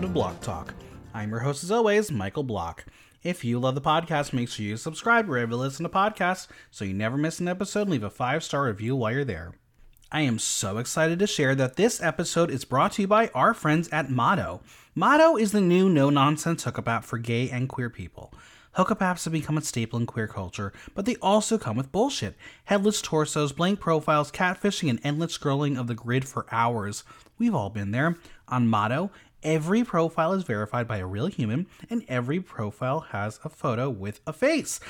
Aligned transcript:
episode 0.00 0.08
of 0.08 0.14
Block 0.14 0.40
Talk. 0.40 0.74
I'm 1.12 1.28
your 1.28 1.40
host, 1.40 1.62
as 1.62 1.70
always, 1.70 2.10
Michael 2.10 2.42
Block. 2.42 2.86
If 3.22 3.44
you 3.44 3.58
love 3.58 3.74
the 3.74 3.82
podcast, 3.82 4.32
make 4.32 4.48
sure 4.48 4.64
you 4.64 4.78
subscribe 4.78 5.28
wherever 5.28 5.50
you 5.50 5.58
listen 5.58 5.82
to 5.82 5.90
podcasts 5.90 6.46
so 6.70 6.86
you 6.86 6.94
never 6.94 7.18
miss 7.18 7.38
an 7.38 7.48
episode 7.48 7.86
leave 7.86 8.02
a 8.02 8.08
five 8.08 8.42
star 8.42 8.64
review 8.64 8.96
while 8.96 9.12
you're 9.12 9.26
there. 9.26 9.52
I 10.10 10.22
am 10.22 10.38
so 10.38 10.78
excited 10.78 11.18
to 11.18 11.26
share 11.26 11.54
that 11.54 11.76
this 11.76 12.02
episode 12.02 12.50
is 12.50 12.64
brought 12.64 12.92
to 12.92 13.02
you 13.02 13.08
by 13.08 13.28
our 13.34 13.52
friends 13.52 13.90
at 13.90 14.10
Motto. 14.10 14.62
Motto 14.94 15.36
is 15.36 15.52
the 15.52 15.60
new 15.60 15.90
no 15.90 16.08
nonsense 16.08 16.64
hookup 16.64 16.88
app 16.88 17.04
for 17.04 17.18
gay 17.18 17.50
and 17.50 17.68
queer 17.68 17.90
people. 17.90 18.32
Hookup 18.74 19.00
apps 19.00 19.24
have 19.24 19.32
become 19.32 19.58
a 19.58 19.62
staple 19.62 19.98
in 19.98 20.06
queer 20.06 20.28
culture, 20.28 20.72
but 20.94 21.04
they 21.04 21.16
also 21.16 21.58
come 21.58 21.76
with 21.76 21.92
bullshit. 21.92 22.36
Headless 22.64 23.02
torsos, 23.02 23.52
blank 23.52 23.80
profiles, 23.80 24.30
catfishing, 24.30 24.88
and 24.88 25.00
endless 25.02 25.36
scrolling 25.36 25.78
of 25.78 25.88
the 25.88 25.94
grid 25.94 26.26
for 26.26 26.46
hours. 26.52 27.02
We've 27.36 27.54
all 27.54 27.68
been 27.68 27.90
there. 27.90 28.16
On 28.46 28.68
Motto, 28.68 29.10
every 29.42 29.84
profile 29.84 30.32
is 30.32 30.44
verified 30.44 30.86
by 30.86 30.98
a 30.98 31.06
real 31.06 31.26
human, 31.26 31.66
and 31.88 32.04
every 32.08 32.40
profile 32.40 33.00
has 33.10 33.40
a 33.44 33.48
photo 33.48 33.88
with 33.88 34.20
a 34.26 34.32
face. 34.32 34.80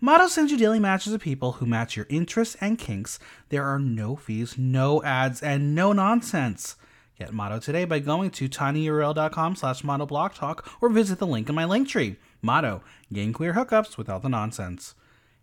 Motto 0.00 0.26
sends 0.26 0.50
you 0.50 0.58
daily 0.58 0.80
matches 0.80 1.12
of 1.12 1.20
people 1.20 1.52
who 1.52 1.66
match 1.66 1.96
your 1.96 2.06
interests 2.08 2.56
and 2.60 2.78
kinks. 2.78 3.18
There 3.50 3.64
are 3.64 3.78
no 3.78 4.16
fees, 4.16 4.58
no 4.58 5.02
ads, 5.04 5.42
and 5.42 5.74
no 5.74 5.92
nonsense. 5.92 6.74
Get 7.18 7.32
Motto 7.32 7.60
today 7.60 7.84
by 7.84 8.00
going 8.00 8.30
to 8.30 8.48
tinyurl.com 8.48 9.54
slash 9.54 9.82
mottoblocktalk 9.82 10.66
or 10.80 10.88
visit 10.88 11.20
the 11.20 11.26
link 11.26 11.48
in 11.48 11.54
my 11.54 11.64
link 11.64 11.86
tree. 11.86 12.16
Motto, 12.42 12.82
gain 13.12 13.32
queer 13.32 13.54
hookups 13.54 13.96
without 13.96 14.22
the 14.22 14.28
nonsense. 14.28 14.96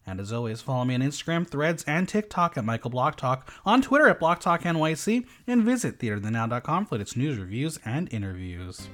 And 0.10 0.20
as 0.20 0.34
always, 0.34 0.60
follow 0.60 0.86
me 0.86 0.96
on 0.96 1.02
Instagram, 1.02 1.48
Threads, 1.48 1.84
and 1.86 2.10
TikTok 2.10 2.58
at 2.58 2.66
Michael 2.66 2.90
Block 2.90 3.16
Talk, 3.16 3.54
on 3.64 3.84
Twitter 3.84 4.08
at 4.08 4.20
Block 4.20 4.40
Talk 4.40 4.64
NYC, 4.64 5.28
and 5.46 5.62
visit 5.62 6.00
theaterinthenow.com 6.00 6.88
for 6.88 7.00
its 7.00 7.16
news, 7.16 7.38
reviews, 7.38 7.80
and 7.86 8.12
interviews. 8.12 8.90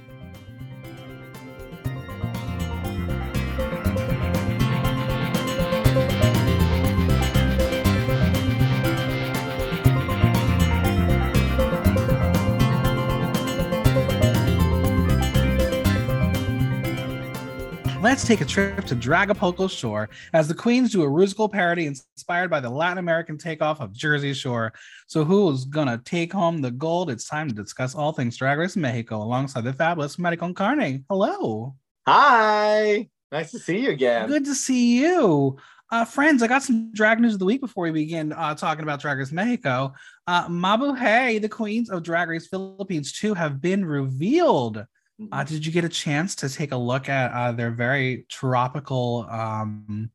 Let's 18.06 18.24
take 18.24 18.42
a 18.42 18.46
trip 18.46 18.86
to 18.86 18.96
Dragapulco 18.96 19.68
Shore 19.68 20.10
as 20.32 20.48
the 20.48 20.54
Queens 20.54 20.92
do 20.92 21.06
a 21.06 21.10
musical 21.10 21.50
parody 21.50 21.88
inspired 21.88 22.52
by 22.52 22.60
the 22.60 22.70
Latin 22.70 23.00
American 23.00 23.36
takeoff 23.36 23.82
of 23.82 23.94
Jersey 23.94 24.32
Shore. 24.32 24.74
So, 25.08 25.26
who's 25.26 25.66
gonna 25.66 26.00
take 26.06 26.32
home 26.32 26.62
the 26.62 26.70
gold? 26.70 27.10
It's 27.10 27.28
time 27.28 27.48
to 27.48 27.56
discuss 27.56 27.96
all 27.96 28.12
things 28.12 28.38
Drag 28.38 28.60
Race 28.60 28.76
Mexico 28.76 29.24
alongside 29.24 29.64
the 29.64 29.74
fabulous 29.74 30.20
Mari 30.20 30.38
Con 30.38 30.54
Carne. 30.54 31.04
Hello. 31.10 31.74
Hi. 32.06 33.10
Nice 33.32 33.50
to 33.50 33.58
see 33.58 33.80
you 33.80 33.90
again. 33.90 34.30
Good 34.30 34.46
to 34.46 34.54
see 34.54 35.00
you. 35.00 35.58
Uh, 35.92 36.06
friends, 36.06 36.44
I 36.44 36.48
got 36.48 36.62
some 36.62 36.92
drag 36.92 37.20
news 37.20 37.34
of 37.34 37.40
the 37.40 37.46
week 37.46 37.60
before 37.60 37.86
we 37.86 37.92
begin 37.92 38.34
uh, 38.34 38.54
talking 38.54 38.84
about 38.84 39.02
Drag 39.02 39.18
Race 39.18 39.32
Mexico. 39.32 39.96
Uh, 40.28 40.48
Mabuhay, 40.48 41.42
the 41.42 41.50
queens 41.50 41.90
of 41.90 42.04
Drag 42.04 42.30
Race 42.30 42.46
Philippines 42.46 43.14
2 43.14 43.34
have 43.34 43.60
been 43.60 43.84
revealed. 43.84 44.86
Uh, 45.20 45.44
Mhm. 45.44 45.48
did 45.48 45.66
you 45.66 45.72
get 45.72 45.86
a 45.86 45.90
chance 45.90 46.36
to 46.36 46.50
take 46.50 46.72
a 46.72 46.78
look 46.78 47.08
at 47.08 47.32
uh, 47.32 47.52
their 47.54 47.72
very 47.72 48.26
tropical? 48.30 49.26
Um, 49.30 50.12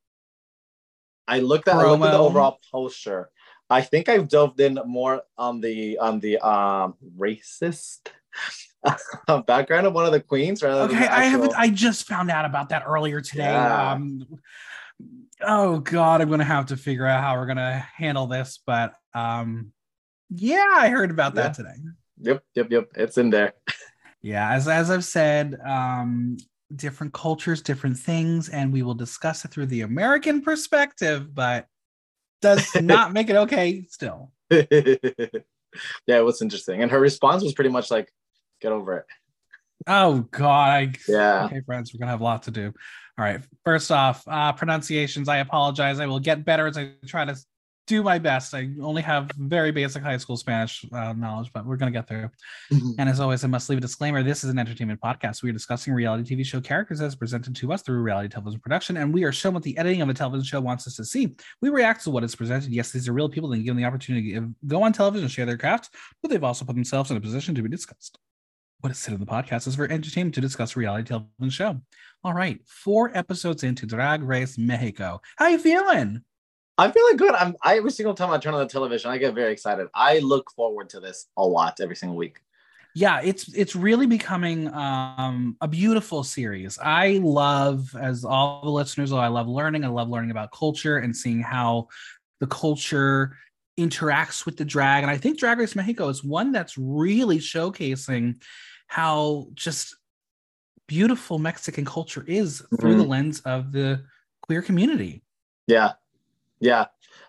I 1.27 1.41
looked 1.41 1.69
at, 1.69 1.77
I 1.77 1.84
looked 1.84 2.05
at 2.05 2.11
the 2.11 2.19
overall 2.19 2.59
poster. 2.71 3.31
I 3.71 3.83
think 3.83 4.09
I've 4.09 4.28
delved 4.28 4.61
in 4.61 4.78
more 4.84 5.22
on 5.38 5.61
the 5.61 5.97
on 5.99 6.19
the 6.19 6.38
um 6.38 6.97
racist 7.16 8.09
background 9.47 9.87
of 9.87 9.93
one 9.94 10.06
of 10.06 10.12
the 10.12 10.21
queens 10.21 10.61
rather 10.62 10.93
okay, 10.93 11.06
I 11.06 11.22
haven't. 11.25 11.55
I 11.56 11.69
just 11.71 12.06
found 12.09 12.31
out 12.31 12.44
about 12.44 12.71
that 12.71 12.82
earlier 12.84 13.21
today. 13.21 13.53
Yeah. 13.53 13.93
Um, 13.93 14.27
oh 15.41 15.78
God, 15.78 16.21
I'm 16.21 16.28
gonna 16.28 16.44
have 16.44 16.67
to 16.67 16.77
figure 16.77 17.06
out 17.06 17.22
how 17.22 17.37
we're 17.37 17.47
gonna 17.47 17.78
handle 17.78 18.27
this. 18.27 18.59
But 18.67 18.94
um, 19.15 19.72
yeah, 20.31 20.67
I 20.75 20.88
heard 20.88 21.12
about 21.12 21.37
that 21.37 21.55
today. 21.55 21.75
Yep, 22.22 22.43
yep, 22.55 22.71
yep. 22.71 22.88
It's 22.97 23.19
in 23.19 23.31
there. 23.31 23.55
Yeah, 24.22 24.53
as 24.53 24.69
as 24.69 24.91
I've 24.91 25.04
said, 25.04 25.58
um, 25.64 26.36
different 26.75 27.12
cultures, 27.12 27.62
different 27.62 27.98
things, 27.98 28.48
and 28.48 28.72
we 28.72 28.82
will 28.82 28.94
discuss 28.94 29.44
it 29.44 29.50
through 29.50 29.66
the 29.66 29.81
American 29.82 30.42
perspective, 30.42 31.34
but 31.34 31.66
does 32.42 32.75
not 32.76 33.12
make 33.14 33.31
it 33.31 33.36
okay 33.36 33.86
still. 33.88 34.32
yeah, 34.50 34.66
it 36.06 36.25
was 36.25 36.42
interesting. 36.42 36.82
And 36.82 36.91
her 36.91 37.00
response 37.00 37.42
was 37.42 37.54
pretty 37.54 37.70
much 37.70 37.91
like, 37.91 38.12
get 38.60 38.72
over 38.72 38.98
it. 38.98 39.04
Oh 39.86 40.26
God. 40.31 40.70
I, 40.70 40.92
Yeah. 41.08 41.47
Okay, 41.47 41.60
friends, 41.64 41.92
we're 41.92 41.98
gonna 41.98 42.10
have 42.10 42.20
a 42.20 42.25
lot 42.25 42.44
to 42.44 42.50
do. 42.50 42.72
All 43.19 43.25
right. 43.25 43.41
First 43.64 43.91
off, 43.91 44.22
uh, 44.26 44.52
pronunciations. 44.52 45.28
I 45.28 45.38
apologize. 45.38 46.00
I 46.00 46.06
will 46.06 46.20
get 46.20 46.44
better 46.44 46.66
as 46.66 46.76
I 46.76 46.92
try 47.06 47.25
to 47.25 47.37
do 47.87 48.03
my 48.03 48.19
best. 48.19 48.55
I 48.55 48.71
only 48.81 49.03
have 49.03 49.31
very 49.37 49.73
basic 49.73 50.03
high 50.03 50.17
school 50.17 50.37
Spanish 50.37 50.85
uh, 50.93 51.13
knowledge, 51.13 51.51
but 51.53 51.67
we're 51.67 51.77
gonna 51.77 51.91
get 51.91 52.07
there. 52.07 52.33
And 52.99 53.09
as 53.09 53.19
always, 53.19 53.43
I 53.45 53.49
must 53.49 53.69
leave 53.69 53.79
a 53.79 53.81
disclaimer. 53.81 54.23
This 54.23 54.45
is 54.45 54.51
an 54.51 54.59
entertainment 54.59 55.01
podcast. 55.01 55.43
We 55.43 55.51
are 55.51 55.53
discussing 55.53 55.93
reality 55.93 56.37
TV 56.37 56.45
show 56.45 56.61
characters 56.61 57.01
as 57.01 57.17
presented 57.17 57.57
to 57.57 57.73
us 57.73 57.83
through 57.83 58.01
reality 58.01 58.29
television 58.29 58.61
production, 58.61 58.97
and 58.97 59.13
we 59.13 59.25
are 59.25 59.33
shown 59.33 59.55
what 59.55 59.63
the 59.63 59.77
editing 59.77 60.03
of 60.03 60.09
a 60.09 60.15
television 60.15 60.45
show 60.45 60.61
wants 60.61 60.87
us 60.87 60.97
to 60.97 61.05
see. 61.05 61.35
We 61.61 61.71
react 61.71 62.05
to 62.05 62.11
what 62.11 62.23
is 62.23 62.37
presented. 62.37 62.71
Yes, 62.73 62.93
these 62.93 63.09
are 63.09 63.13
real 63.13 63.29
people, 63.29 63.53
and 63.53 63.65
give 63.65 63.75
them 63.75 63.83
the 63.83 63.89
opportunity 63.89 64.35
to 64.35 64.55
go 64.67 64.83
on 64.83 64.93
television 64.93 65.25
and 65.25 65.33
share 65.33 65.47
their 65.47 65.59
craft, 65.59 65.95
but 66.23 66.31
they've 66.31 66.45
also 66.45 66.65
put 66.65 66.77
themselves 66.77 67.11
in 67.11 67.17
a 67.17 67.21
position 67.21 67.55
to 67.55 67.62
be 67.62 67.69
discussed. 67.69 68.19
What 68.81 68.93
is 68.93 68.99
said 68.99 69.15
in 69.15 69.21
the 69.21 69.27
podcast 69.27 69.67
is 69.67 69.77
for 69.77 69.91
entertainment 69.91 70.35
to 70.37 70.41
discuss 70.41 70.75
reality 70.75 71.09
television 71.09 71.51
show. 71.51 71.81
All 72.25 72.35
right, 72.35 72.61
four 72.67 73.11
episodes 73.17 73.62
into 73.62 73.85
Drag 73.85 74.23
Race 74.23 74.57
Mexico. 74.57 75.21
How 75.37 75.47
are 75.47 75.51
you 75.51 75.59
feeling? 75.59 76.23
I'm 76.81 76.93
feeling 76.93 77.19
good. 77.19 77.35
I'm 77.35 77.55
I, 77.63 77.77
every 77.77 77.91
single 77.91 78.15
time 78.15 78.31
I 78.31 78.39
turn 78.39 78.55
on 78.55 78.61
the 78.61 78.67
television, 78.67 79.11
I 79.11 79.19
get 79.19 79.35
very 79.35 79.53
excited. 79.53 79.89
I 79.95 80.21
look 80.21 80.51
forward 80.53 80.89
to 80.91 81.01
this 81.01 81.27
a 81.37 81.45
lot 81.45 81.79
every 81.81 81.95
single 81.97 82.17
week. 82.17 82.39
yeah 82.95 83.21
it's 83.23 83.55
it's 83.55 83.77
really 83.77 84.07
becoming 84.07 84.67
um 84.75 85.57
a 85.61 85.69
beautiful 85.69 86.25
series 86.25 86.77
i 86.83 87.21
love 87.23 87.95
as 87.95 88.25
all 88.25 88.63
the 88.65 88.71
listeners 88.71 89.13
know 89.13 89.19
i 89.19 89.29
love 89.29 89.47
learning 89.47 89.85
i 89.85 89.89
love 89.89 90.09
learning 90.09 90.33
about 90.33 90.51
culture 90.51 90.97
and 90.99 91.17
seeing 91.17 91.41
how 91.41 91.87
the 92.41 92.49
culture 92.49 93.37
interacts 93.79 94.45
with 94.45 94.57
the 94.57 94.65
drag 94.65 95.05
and 95.05 95.11
i 95.11 95.17
think 95.17 95.39
drag 95.39 95.59
race 95.59 95.77
mexico 95.77 96.09
is 96.09 96.25
one 96.25 96.51
that's 96.51 96.77
really 96.77 97.39
showcasing 97.39 98.43
how 98.89 99.47
just 99.55 99.97
beautiful 100.89 101.39
mexican 101.39 101.85
culture 101.85 102.25
is 102.27 102.61
through 102.81 102.97
the 102.97 103.05
lens 103.05 103.39
of 103.43 103.71
the 103.71 104.03
queer 104.43 104.62
community 104.62 105.23
Yeah, 105.69 105.93
yeah. 106.60 106.87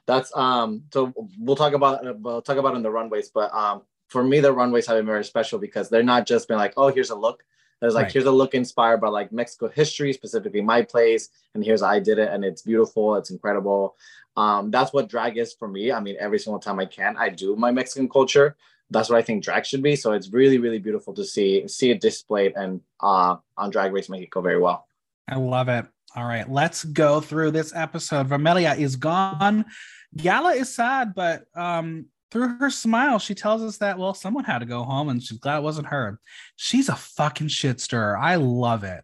That's 0.08 0.36
um. 0.36 0.84
So 0.94 1.14
we'll 1.40 1.56
talk 1.56 1.74
about 1.74 2.22
we'll 2.22 2.42
talk 2.42 2.58
about 2.58 2.75
in 2.75 2.81
the 2.84 2.92
runways, 2.92 3.30
but 3.30 3.53
um, 3.53 3.84
for 4.08 4.24
me 4.24 4.40
the 4.40 4.52
runways 4.52 4.88
have 4.88 4.97
been 4.97 5.06
very 5.06 5.24
special 5.24 5.59
because 5.59 5.90
they're 5.90 6.03
not 6.03 6.25
just 6.25 6.47
been 6.47 6.58
like, 6.58 6.74
oh, 6.78 6.90
here's 6.90 7.12
a 7.12 7.16
look. 7.16 7.44
There's 7.80 7.96
like 7.96 8.06
Right. 8.06 8.14
here's 8.14 8.25
a 8.25 8.31
look 8.31 8.53
inspired 8.53 9.00
by 9.02 9.09
like 9.09 9.31
Mexico 9.31 9.68
history, 9.70 10.14
specifically 10.14 10.62
my 10.62 10.81
place, 10.84 11.30
and 11.56 11.64
here's 11.64 11.81
how 11.81 11.88
I 11.90 12.00
did 12.00 12.20
it, 12.20 12.30
and 12.31 12.44
it's 12.44 12.62
beautiful, 12.62 13.16
it's 13.16 13.31
incredible. 13.31 13.96
Um, 14.38 14.72
that's 14.72 14.94
what 14.94 15.09
drag 15.09 15.38
is 15.38 15.53
for 15.53 15.68
me. 15.68 15.91
I 15.91 16.00
mean, 16.00 16.16
every 16.20 16.40
single 16.40 16.59
time 16.59 16.80
I 16.80 16.86
can, 16.86 17.16
I 17.18 17.30
do 17.30 17.56
my 17.56 17.72
Mexican 17.72 18.09
culture. 18.09 18.56
That's 18.90 19.09
what 19.09 19.18
I 19.18 19.22
think 19.22 19.44
drag 19.44 19.66
should 19.66 19.81
be. 19.84 19.96
So 19.96 20.12
it's 20.14 20.30
really, 20.31 20.58
really 20.58 20.79
beautiful 20.79 21.14
to 21.14 21.23
see 21.26 21.67
see 21.67 21.91
it 21.91 22.02
displayed 22.02 22.53
and 22.56 22.82
uh 23.00 23.38
on 23.58 23.70
Drag 23.72 23.94
Race 23.94 24.09
Mexico 24.09 24.41
very 24.41 24.59
well. 24.59 24.88
I 25.28 25.35
love 25.35 25.70
it. 25.70 25.85
All 26.16 26.26
right, 26.26 26.50
let's 26.50 26.84
go 26.84 27.22
through 27.22 27.52
this 27.52 27.73
episode. 27.73 28.28
Vermelia 28.28 28.78
is 28.78 28.97
gone. 28.97 29.66
Gala 30.18 30.53
is 30.53 30.73
sad, 30.73 31.16
but 31.16 31.44
um, 31.56 32.08
through 32.32 32.58
her 32.59 32.70
smile, 32.70 33.18
she 33.18 33.34
tells 33.34 33.62
us 33.62 33.78
that 33.78 33.97
well, 33.97 34.14
someone 34.14 34.44
had 34.44 34.59
to 34.59 34.66
go 34.66 34.84
home, 34.84 35.09
and 35.09 35.23
she's 35.23 35.38
glad 35.38 35.58
it 35.58 35.64
wasn't 35.64 35.88
her. 35.88 36.20
She's 36.58 36.90
a 36.90 36.96
fucking 36.96 37.47
shit 37.47 37.79
stirrer. 37.79 38.18
I 38.18 38.35
love 38.35 38.84
it. 38.84 39.03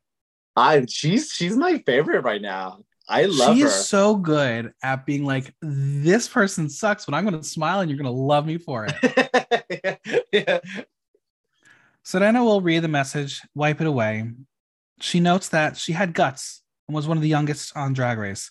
I 0.55 0.85
she's 0.89 1.31
she's 1.31 1.55
my 1.55 1.77
favorite 1.85 2.23
right 2.23 2.41
now. 2.41 2.79
I 3.07 3.25
love 3.25 3.55
she 3.55 3.61
her. 3.61 3.67
is 3.67 3.87
so 3.87 4.15
good 4.15 4.73
at 4.83 5.05
being 5.05 5.23
like, 5.23 5.53
this 5.61 6.27
person 6.27 6.69
sucks, 6.69 7.05
but 7.05 7.13
I'm 7.13 7.23
gonna 7.23 7.43
smile 7.43 7.79
and 7.79 7.89
you're 7.89 7.97
gonna 7.97 8.11
love 8.11 8.45
me 8.45 8.57
for 8.57 8.87
it. 8.89 10.27
yeah. 10.33 10.59
Serena 12.03 12.43
will 12.43 12.61
read 12.61 12.79
the 12.79 12.87
message, 12.87 13.41
wipe 13.53 13.81
it 13.81 13.87
away. 13.87 14.29
She 14.99 15.19
notes 15.19 15.49
that 15.49 15.77
she 15.77 15.93
had 15.93 16.13
guts 16.13 16.61
and 16.87 16.95
was 16.95 17.07
one 17.07 17.17
of 17.17 17.23
the 17.23 17.29
youngest 17.29 17.75
on 17.75 17.93
Drag 17.93 18.17
Race. 18.17 18.49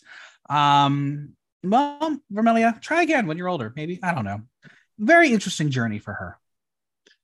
Um, 0.48 1.30
well, 1.64 2.18
Vermelia, 2.32 2.80
try 2.80 3.02
again 3.02 3.26
when 3.26 3.36
you're 3.38 3.48
older. 3.48 3.72
Maybe 3.74 3.98
I 4.02 4.14
don't 4.14 4.24
know. 4.24 4.42
Very 4.98 5.30
interesting 5.32 5.70
journey 5.70 5.98
for 5.98 6.12
her. 6.14 6.38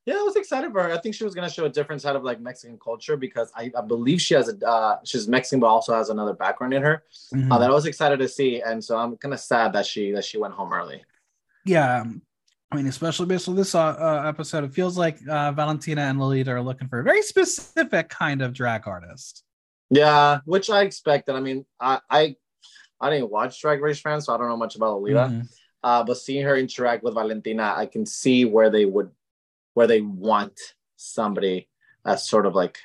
Yeah, 0.04 0.14
I 0.14 0.22
was 0.22 0.34
excited 0.34 0.72
for 0.72 0.82
her. 0.82 0.92
I 0.92 0.98
think 0.98 1.14
she 1.14 1.22
was 1.22 1.32
gonna 1.34 1.48
show 1.48 1.64
a 1.64 1.68
different 1.68 2.02
side 2.02 2.16
of 2.16 2.24
like 2.24 2.40
Mexican 2.40 2.76
culture 2.76 3.16
because 3.16 3.52
I, 3.56 3.70
I 3.78 3.82
believe 3.82 4.20
she 4.20 4.34
has 4.34 4.48
a 4.48 4.66
uh, 4.68 4.98
she's 5.04 5.28
Mexican 5.28 5.60
but 5.60 5.68
also 5.68 5.94
has 5.94 6.10
another 6.10 6.32
background 6.34 6.74
in 6.74 6.82
her 6.82 7.04
Mhm. 7.32 7.52
uh, 7.52 7.58
that 7.58 7.70
I 7.70 7.72
was 7.72 7.86
excited 7.86 8.18
to 8.18 8.28
see, 8.28 8.60
and 8.60 8.82
so 8.82 8.98
I'm 8.98 9.16
kind 9.16 9.32
of 9.32 9.38
sad 9.38 9.72
that 9.74 9.86
she 9.86 10.10
that 10.10 10.24
she 10.24 10.38
went 10.38 10.54
home 10.54 10.72
early. 10.72 11.04
yeah. 11.64 12.04
I 12.72 12.76
mean, 12.76 12.86
especially 12.86 13.26
based 13.26 13.48
on 13.48 13.54
this 13.54 13.74
uh, 13.74 13.80
uh, 13.80 14.24
episode, 14.26 14.64
it 14.64 14.72
feels 14.72 14.96
like 14.96 15.18
uh, 15.28 15.52
Valentina 15.52 16.02
and 16.02 16.18
Lolita 16.18 16.52
are 16.52 16.62
looking 16.62 16.88
for 16.88 17.00
a 17.00 17.04
very 17.04 17.22
specific 17.22 18.08
kind 18.08 18.40
of 18.40 18.54
drag 18.54 18.88
artist. 18.88 19.44
Yeah, 19.90 20.40
which 20.46 20.70
I 20.70 20.82
expected. 20.82 21.34
I 21.34 21.40
mean, 21.40 21.66
I 21.78 22.00
I, 22.08 22.36
I 22.98 23.10
didn't 23.10 23.30
watch 23.30 23.60
Drag 23.60 23.82
Race 23.82 24.00
France, 24.00 24.24
so 24.26 24.34
I 24.34 24.38
don't 24.38 24.48
know 24.48 24.56
much 24.56 24.74
about 24.76 24.94
Lolita. 24.94 25.28
Mhm. 25.30 25.48
Uh, 25.84 26.02
but 26.04 26.16
seeing 26.16 26.44
her 26.46 26.56
interact 26.56 27.02
with 27.04 27.14
Valentina, 27.14 27.74
I 27.76 27.86
can 27.86 28.06
see 28.06 28.44
where 28.46 28.70
they 28.70 28.86
would, 28.86 29.10
where 29.74 29.86
they 29.86 30.00
want 30.00 30.58
somebody 30.96 31.68
that's 32.04 32.28
sort 32.30 32.46
of 32.46 32.54
like 32.54 32.78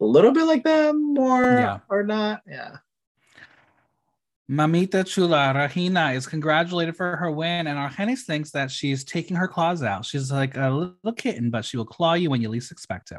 a 0.00 0.04
little 0.04 0.32
bit 0.32 0.44
like 0.46 0.64
them, 0.64 1.16
or 1.18 1.42
Yeah. 1.44 1.78
or 1.88 2.02
not. 2.02 2.42
Yeah. 2.48 2.78
Mamita 4.50 5.06
Chula 5.06 5.52
Regina 5.54 6.12
is 6.12 6.26
congratulated 6.26 6.96
for 6.96 7.16
her 7.16 7.30
win, 7.30 7.66
and 7.66 7.78
Argennis 7.78 8.22
thinks 8.22 8.50
that 8.52 8.70
she's 8.70 9.04
taking 9.04 9.36
her 9.36 9.46
claws 9.46 9.82
out. 9.82 10.06
She's 10.06 10.32
like 10.32 10.56
a 10.56 10.70
little 10.70 11.12
kitten, 11.12 11.50
but 11.50 11.66
she 11.66 11.76
will 11.76 11.84
claw 11.84 12.14
you 12.14 12.30
when 12.30 12.40
you 12.40 12.48
least 12.48 12.72
expect 12.72 13.10
it. 13.10 13.18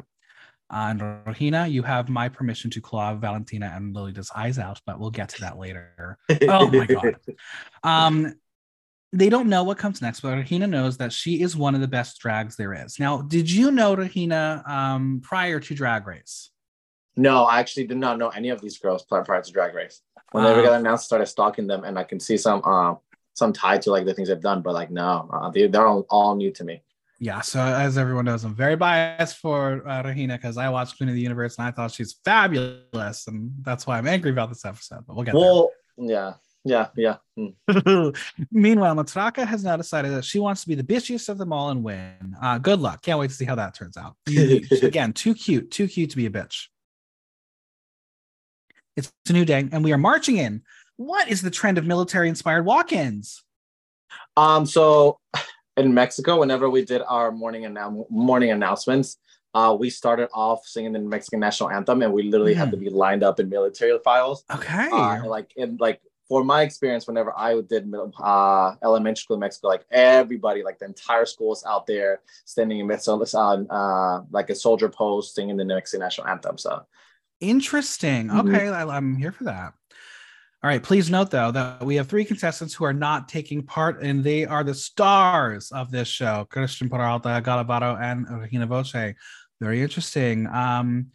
Uh, 0.72 0.88
and 0.90 1.26
Regina, 1.26 1.66
you 1.66 1.82
have 1.82 2.08
my 2.08 2.28
permission 2.28 2.70
to 2.70 2.80
claw 2.80 3.14
Valentina 3.14 3.72
and 3.74 3.94
Lolita's 3.94 4.30
eyes 4.34 4.58
out, 4.58 4.80
but 4.86 4.98
we'll 4.98 5.10
get 5.10 5.28
to 5.30 5.40
that 5.42 5.58
later. 5.58 6.18
Oh 6.48 6.68
my 6.68 6.86
God. 6.86 7.16
Um, 7.84 8.34
they 9.12 9.28
don't 9.28 9.48
know 9.48 9.64
what 9.64 9.78
comes 9.78 10.00
next, 10.02 10.20
but 10.20 10.36
Regina 10.36 10.66
knows 10.66 10.96
that 10.98 11.12
she 11.12 11.42
is 11.42 11.56
one 11.56 11.74
of 11.74 11.80
the 11.80 11.88
best 11.88 12.20
drags 12.20 12.56
there 12.56 12.72
is. 12.72 12.98
Now, 12.98 13.22
did 13.22 13.50
you 13.50 13.70
know 13.70 13.94
Regina 13.94 14.62
um, 14.66 15.20
prior 15.22 15.58
to 15.60 15.74
Drag 15.74 16.06
Race? 16.06 16.50
No, 17.16 17.44
I 17.44 17.58
actually 17.58 17.86
did 17.86 17.96
not 17.96 18.18
know 18.18 18.28
any 18.28 18.50
of 18.50 18.60
these 18.60 18.78
girls 18.78 19.04
prior 19.04 19.24
prior 19.24 19.42
to 19.42 19.52
Drag 19.52 19.74
Race. 19.74 20.00
When 20.32 20.44
they 20.44 20.62
got 20.62 20.80
announced, 20.80 21.06
started 21.06 21.26
stalking 21.26 21.66
them, 21.66 21.84
and 21.84 21.98
I 21.98 22.04
can 22.04 22.20
see 22.20 22.36
some 22.36 22.62
uh, 22.64 22.94
some 23.34 23.52
tied 23.52 23.82
to 23.82 23.90
like 23.90 24.04
the 24.06 24.14
things 24.14 24.28
they've 24.28 24.40
done, 24.40 24.62
but 24.62 24.74
like 24.74 24.90
no, 24.90 25.28
uh, 25.32 25.50
they, 25.50 25.66
they're 25.66 25.86
all, 25.86 26.06
all 26.08 26.36
new 26.36 26.50
to 26.52 26.64
me. 26.64 26.82
Yeah, 27.22 27.42
so 27.42 27.60
as 27.60 27.98
everyone 27.98 28.24
knows, 28.24 28.44
I'm 28.44 28.54
very 28.54 28.76
biased 28.76 29.36
for 29.38 29.86
uh, 29.86 30.02
Regina 30.02 30.36
because 30.36 30.56
I 30.56 30.70
watched 30.70 30.96
Queen 30.96 31.10
of 31.10 31.14
the 31.14 31.20
Universe 31.20 31.58
and 31.58 31.66
I 31.66 31.70
thought 31.70 31.90
she's 31.90 32.14
fabulous, 32.24 33.26
and 33.26 33.52
that's 33.60 33.86
why 33.86 33.98
I'm 33.98 34.06
angry 34.06 34.30
about 34.30 34.48
this 34.48 34.64
episode. 34.64 35.04
But 35.06 35.16
we'll 35.16 35.24
get 35.24 35.34
Well, 35.34 35.70
yeah, 35.98 36.34
yeah, 36.64 36.88
yeah. 36.96 37.16
Mm. 37.38 38.16
Meanwhile, 38.50 38.94
Matraka 38.96 39.46
has 39.46 39.64
now 39.64 39.76
decided 39.76 40.12
that 40.12 40.24
she 40.24 40.38
wants 40.38 40.62
to 40.62 40.68
be 40.68 40.74
the 40.74 40.82
bitchiest 40.82 41.28
of 41.28 41.36
them 41.36 41.52
all 41.52 41.70
and 41.70 41.82
win. 41.82 42.36
Uh, 42.40 42.56
good 42.58 42.80
luck. 42.80 43.02
Can't 43.02 43.18
wait 43.18 43.30
to 43.30 43.36
see 43.36 43.44
how 43.44 43.54
that 43.54 43.74
turns 43.74 43.96
out. 43.96 44.16
Again, 44.82 45.12
too 45.12 45.34
cute, 45.34 45.70
too 45.70 45.88
cute 45.88 46.10
to 46.10 46.16
be 46.16 46.26
a 46.26 46.30
bitch. 46.30 46.68
It's 49.06 49.30
a 49.30 49.32
new 49.32 49.44
day, 49.44 49.68
and 49.72 49.84
we 49.84 49.92
are 49.92 49.98
marching 49.98 50.36
in. 50.36 50.62
What 50.96 51.28
is 51.28 51.40
the 51.42 51.50
trend 51.50 51.78
of 51.78 51.86
military-inspired 51.86 52.64
walk-ins? 52.64 53.42
Um, 54.36 54.66
so 54.66 55.18
in 55.76 55.94
Mexico, 55.94 56.38
whenever 56.38 56.68
we 56.68 56.84
did 56.84 57.02
our 57.08 57.32
morning 57.32 57.62
annou- 57.62 58.10
morning 58.10 58.50
announcements, 58.50 59.16
uh, 59.54 59.76
we 59.78 59.90
started 59.90 60.28
off 60.34 60.64
singing 60.64 60.92
the 60.92 60.98
Mexican 60.98 61.40
national 61.40 61.70
anthem, 61.70 62.02
and 62.02 62.12
we 62.12 62.24
literally 62.24 62.54
had 62.54 62.70
to 62.70 62.76
be 62.76 62.90
lined 62.90 63.22
up 63.22 63.40
in 63.40 63.48
military 63.48 63.98
files. 64.04 64.44
Okay. 64.52 64.88
Uh, 64.92 65.26
like 65.26 65.50
in 65.56 65.76
like 65.80 66.00
for 66.28 66.44
my 66.44 66.62
experience, 66.62 67.08
whenever 67.08 67.36
I 67.36 67.60
did 67.60 67.92
uh, 68.22 68.76
elementary 68.84 69.20
school 69.20 69.34
in 69.34 69.40
Mexico, 69.40 69.66
like 69.66 69.84
everybody, 69.90 70.62
like 70.62 70.78
the 70.78 70.84
entire 70.86 71.26
school 71.26 71.48
was 71.48 71.64
out 71.64 71.88
there 71.88 72.20
standing 72.44 72.78
in 72.78 72.86
Mexico, 72.86 73.20
uh, 73.34 73.64
uh, 73.68 74.22
like 74.30 74.48
a 74.50 74.54
soldier 74.54 74.88
post, 74.88 75.34
singing 75.34 75.56
the 75.56 75.64
Mexican 75.64 76.00
national 76.00 76.28
anthem. 76.28 76.56
So 76.56 76.86
Interesting. 77.40 78.28
Mhm. 78.28 78.54
Okay, 78.54 78.68
I, 78.68 78.84
I'm 78.96 79.16
here 79.16 79.32
for 79.32 79.44
that. 79.44 79.72
All 80.62 80.68
right. 80.68 80.82
Please 80.82 81.08
note 81.08 81.30
though 81.30 81.50
that 81.52 81.82
we 81.82 81.94
have 81.96 82.06
three 82.06 82.24
contestants 82.24 82.74
who 82.74 82.84
are 82.84 82.92
not 82.92 83.28
taking 83.28 83.62
part, 83.62 84.02
and 84.02 84.22
they 84.22 84.44
are 84.44 84.62
the 84.62 84.74
stars 84.74 85.72
of 85.72 85.90
this 85.90 86.06
show: 86.08 86.46
Cristian 86.50 86.90
Peralta, 86.90 87.40
Gala 87.42 87.64
Varo, 87.64 87.96
and 87.96 88.28
Regina 88.28 88.66
Voce. 88.66 88.94
Very 89.60 89.82
interesting. 89.82 90.46
Um, 90.48 91.06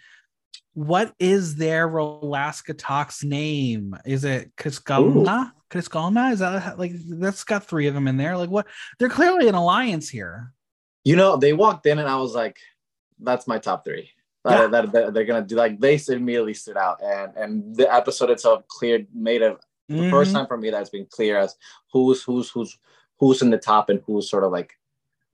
what 0.73 1.13
is 1.19 1.55
their 1.55 1.87
Rolaskatox 1.87 3.23
name? 3.23 3.95
Is 4.05 4.23
it 4.23 4.55
Kriskalna? 4.55 5.51
Kriskalna? 5.69 6.31
Is 6.33 6.39
that 6.39 6.79
like 6.79 6.93
that's 7.07 7.43
got 7.43 7.65
three 7.67 7.87
of 7.87 7.93
them 7.93 8.07
in 8.07 8.17
there? 8.17 8.35
Like 8.37 8.49
what? 8.49 8.65
They're 8.99 9.09
clearly 9.09 9.47
an 9.47 9.55
alliance 9.55 10.09
here. 10.09 10.53
you 11.03 11.15
know, 11.15 11.37
they 11.37 11.53
walked 11.53 11.85
in, 11.85 11.99
and 11.99 12.09
I 12.09 12.15
was 12.17 12.33
like, 12.33 12.57
"That's 13.19 13.45
my 13.47 13.59
top 13.59 13.85
three. 13.85 14.09
Yeah. 14.51 14.67
That, 14.67 14.91
that, 14.91 15.13
they're 15.13 15.25
gonna 15.25 15.45
do." 15.45 15.55
Like 15.55 15.79
they 15.79 15.99
immediately 16.09 16.53
stood 16.53 16.77
out, 16.77 17.01
and 17.03 17.31
and 17.35 17.75
the 17.75 17.91
episode 17.93 18.29
itself 18.29 18.67
cleared 18.67 19.07
made 19.13 19.41
it 19.41 19.57
the 19.89 20.09
first 20.09 20.31
Mhm. 20.31 20.33
time 20.33 20.47
for 20.47 20.57
me 20.57 20.69
that's 20.71 20.89
been 20.89 21.05
clear 21.05 21.37
as 21.37 21.55
who's 21.93 22.23
who's 22.23 22.49
who's 22.49 22.77
who's 23.19 23.41
in 23.41 23.49
the 23.51 23.57
top 23.57 23.89
and 23.89 24.01
who's 24.05 24.29
sort 24.29 24.43
of 24.43 24.51
like 24.51 24.73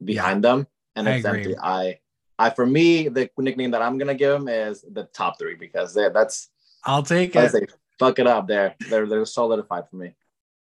behind 0.04 0.44
them 0.44 0.68
and 0.96 1.08
I 1.08 1.13
it's 1.16 1.25
agree. 1.25 1.40
empty 1.44 1.56
i 1.62 2.00
i 2.38 2.50
for 2.50 2.66
me 2.66 3.08
the 3.08 3.30
nickname 3.38 3.72
that 3.72 3.81
i'm 3.81 3.98
gonna 3.98 4.13
give 4.13 4.34
them 4.34 4.48
is 4.50 4.84
the 4.92 5.06
top 5.13 5.40
three 5.40 5.56
because 5.56 5.94
they 5.94 6.10
that's 6.10 6.50
I'll 6.84 7.02
take 7.02 7.34
it. 7.36 7.72
fuck 7.98 8.19
it 8.19 8.28
up 8.28 8.48
there 8.48 8.75
they're 8.90 9.08
they're 9.08 9.25
solidified 9.25 9.88
for 9.90 9.96
me 9.96 10.16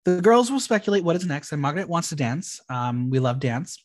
The 0.05 0.21
girls 0.21 0.51
will 0.51 0.61
speculate 0.61 1.03
what 1.05 1.17
is 1.17 1.25
next, 1.27 1.53
and 1.53 1.61
Margaret 1.63 1.89
wants 1.89 2.09
to 2.11 2.17
dance. 2.17 2.61
Um, 2.69 3.09
we 3.11 3.19
love 3.19 3.39
dance. 3.39 3.83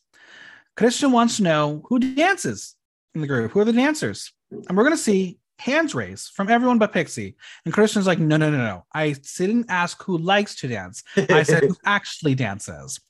Cristian 0.76 1.10
wants 1.12 1.36
to 1.38 1.42
know 1.42 1.84
who 1.88 1.98
dances 1.98 2.74
in 3.14 3.20
the 3.22 3.26
group. 3.26 3.52
Who 3.52 3.60
are 3.60 3.64
the 3.64 3.72
dancers? 3.72 4.32
And 4.50 4.76
we're 4.76 4.84
gonna 4.84 4.96
see 4.96 5.38
hands 5.58 5.94
raised 5.94 6.32
from 6.32 6.48
everyone 6.48 6.78
but 6.78 6.92
Pixie. 6.92 7.36
And 7.64 7.72
Cristian's 7.72 8.06
like, 8.06 8.18
no, 8.18 8.36
no, 8.36 8.50
no, 8.50 8.58
no. 8.58 8.84
I 8.92 9.14
didn't 9.36 9.66
ask 9.68 10.02
who 10.02 10.18
likes 10.18 10.54
to 10.56 10.68
dance. 10.68 11.02
I 11.16 11.42
said 11.42 11.64
who 11.64 11.76
actually 11.84 12.34
dances. 12.34 13.00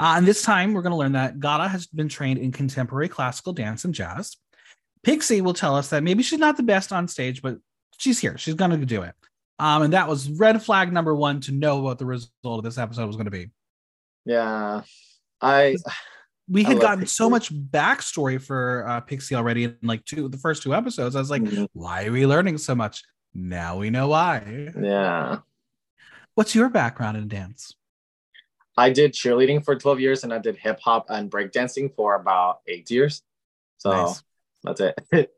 Uh, 0.00 0.14
and 0.16 0.26
this 0.26 0.42
time 0.42 0.72
we're 0.72 0.82
gonna 0.82 0.96
learn 0.96 1.12
that 1.12 1.40
Gata 1.40 1.68
has 1.68 1.86
been 1.86 2.08
trained 2.08 2.38
in 2.38 2.52
contemporary 2.52 3.08
classical 3.08 3.52
dance 3.52 3.84
and 3.84 3.94
jazz. 3.94 4.36
Pixie 5.02 5.40
will 5.40 5.54
tell 5.54 5.76
us 5.76 5.90
that 5.90 6.02
maybe 6.02 6.22
she's 6.22 6.38
not 6.38 6.56
the 6.56 6.62
best 6.62 6.92
on 6.92 7.08
stage, 7.08 7.42
but 7.42 7.58
she's 7.98 8.18
here. 8.18 8.38
She's 8.38 8.54
gonna 8.54 8.78
do 8.78 9.02
it. 9.02 9.14
Um, 9.58 9.82
and 9.82 9.92
that 9.92 10.08
was 10.08 10.28
red 10.30 10.62
flag 10.62 10.92
number 10.92 11.14
one 11.14 11.40
to 11.42 11.52
know 11.52 11.78
what 11.80 11.98
the 11.98 12.06
result 12.06 12.32
of 12.44 12.64
this 12.64 12.78
episode 12.78 13.06
was 13.06 13.16
going 13.16 13.26
to 13.26 13.30
be. 13.30 13.50
yeah 14.24 14.82
i 15.40 15.76
We 16.48 16.62
had 16.62 16.78
gotten 16.80 17.06
so 17.06 17.30
much 17.30 17.52
backstory 17.54 18.40
for 18.40 18.86
uh, 18.86 19.00
Pixie 19.00 19.34
already 19.34 19.64
in 19.64 19.76
like 19.82 20.04
two 20.04 20.28
the 20.28 20.36
first 20.36 20.62
two 20.62 20.74
episodes. 20.74 21.16
I 21.16 21.18
was 21.18 21.30
like, 21.30 21.42
Mhm. 21.42 21.68
why 21.72 22.04
are 22.06 22.12
we 22.12 22.26
learning 22.26 22.58
so 22.58 22.74
much? 22.74 23.02
Now 23.32 23.78
we 23.78 23.90
know 23.90 24.08
why. 24.08 24.72
yeah 24.80 25.38
What's 26.34 26.54
your 26.54 26.68
background 26.68 27.16
in 27.16 27.28
dance? 27.28 27.74
i 28.76 28.90
did 28.90 29.12
cheerleading 29.12 29.64
for 29.64 29.76
12 29.76 30.00
years 30.00 30.24
and 30.24 30.34
i 30.34 30.38
did 30.38 30.56
hip-hop 30.56 31.06
and 31.08 31.30
breakdancing 31.30 31.94
for 31.94 32.16
about 32.16 32.58
eight 32.66 32.90
years 32.90 33.22
so 33.78 33.90
Nice. 33.90 34.22
that's 34.64 34.80
it 34.80 34.96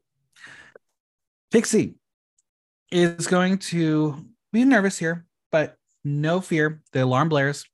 Pixie 1.50 1.94
is 2.90 3.26
going 3.26 3.58
to 3.58 4.25
be 4.52 4.64
nervous 4.64 4.98
here, 4.98 5.26
but 5.52 5.76
no 6.04 6.40
fear. 6.40 6.82
The 6.92 7.04
alarm 7.04 7.28
blares, 7.28 7.64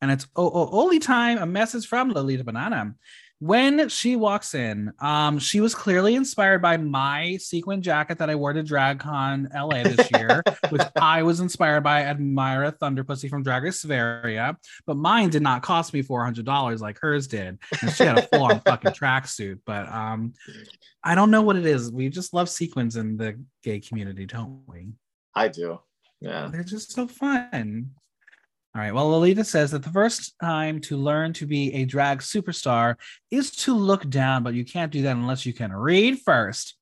and 0.00 0.10
it's 0.10 0.26
oh, 0.36 0.50
oh, 0.52 0.68
only 0.72 0.98
time 0.98 1.38
a 1.38 1.46
message 1.46 1.86
from 1.86 2.10
Lolita 2.10 2.44
Banana. 2.44 2.94
When 3.40 3.88
she 3.88 4.16
walks 4.16 4.54
in, 4.54 4.92
um, 4.98 5.38
she 5.38 5.60
was 5.60 5.72
clearly 5.72 6.16
inspired 6.16 6.60
by 6.60 6.76
my 6.76 7.36
sequin 7.36 7.82
jacket 7.82 8.18
that 8.18 8.28
I 8.28 8.34
wore 8.34 8.52
to 8.52 8.64
DragCon 8.64 9.54
LA 9.54 9.84
this 9.84 10.10
year, 10.18 10.42
which 10.70 10.82
I 11.00 11.22
was 11.22 11.38
inspired 11.38 11.82
by 11.82 12.02
Admira 12.02 12.76
Thunderpussy 12.76 13.30
from 13.30 13.44
Drag 13.44 13.62
Race 13.62 13.80
Sverige, 13.80 14.56
but 14.86 14.96
mine 14.96 15.30
did 15.30 15.42
not 15.42 15.62
cost 15.62 15.94
me 15.94 16.02
four 16.02 16.24
hundred 16.24 16.46
dollars 16.46 16.80
like 16.80 16.98
hers 17.00 17.28
did, 17.28 17.58
and 17.80 17.92
she 17.92 18.02
had 18.02 18.18
a 18.18 18.22
full 18.22 18.42
on 18.42 18.60
fucking 18.66 18.90
tracksuit. 18.90 19.60
But 19.64 19.88
um, 19.88 20.34
I 21.04 21.14
don't 21.14 21.30
know 21.30 21.42
what 21.42 21.54
it 21.54 21.66
is. 21.66 21.92
We 21.92 22.08
just 22.08 22.34
love 22.34 22.48
sequins 22.48 22.96
in 22.96 23.16
the 23.16 23.40
gay 23.62 23.78
community, 23.78 24.26
don't 24.26 24.62
we? 24.66 24.94
i 25.34 25.46
do 25.46 25.78
yeah 26.20 26.48
They're 26.50 26.64
just 26.64 26.92
so 26.92 27.06
fun. 27.06 27.90
All 28.78 28.84
right. 28.84 28.94
Well, 28.94 29.08
Lolita 29.08 29.42
says 29.42 29.72
that 29.72 29.82
the 29.82 29.90
first 29.90 30.38
time 30.40 30.80
to 30.82 30.96
learn 30.96 31.32
to 31.32 31.46
be 31.46 31.74
a 31.74 31.84
drag 31.84 32.20
superstar 32.20 32.94
is 33.28 33.50
to 33.56 33.74
look 33.74 34.08
down, 34.08 34.44
but 34.44 34.54
you 34.54 34.64
can't 34.64 34.92
do 34.92 35.02
that 35.02 35.16
unless 35.16 35.44
you 35.44 35.52
can 35.52 35.72
read 35.72 36.20
first. 36.20 36.76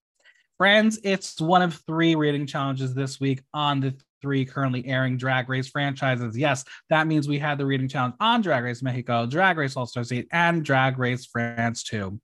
Friends, 0.58 0.98
it's 1.04 1.40
one 1.40 1.62
of 1.62 1.80
three 1.86 2.14
reading 2.14 2.46
challenges 2.46 2.92
this 2.92 3.18
week 3.18 3.40
on 3.54 3.80
the 3.80 3.94
three 4.20 4.44
currently 4.44 4.86
airing 4.86 5.16
Drag 5.16 5.48
Race 5.48 5.70
franchises. 5.70 6.36
Yes, 6.36 6.66
that 6.90 7.06
means 7.06 7.28
we 7.28 7.38
had 7.38 7.56
the 7.56 7.64
reading 7.64 7.88
challenge 7.88 8.16
on 8.20 8.42
Drag 8.42 8.62
Race 8.62 8.82
Mexico, 8.82 9.24
Drag 9.24 9.56
Race 9.56 9.74
All 9.74 9.86
Star 9.86 10.04
8, 10.12 10.28
and 10.32 10.62
Drag 10.62 10.98
Race 10.98 11.24
France 11.24 11.82
2. 11.84 12.20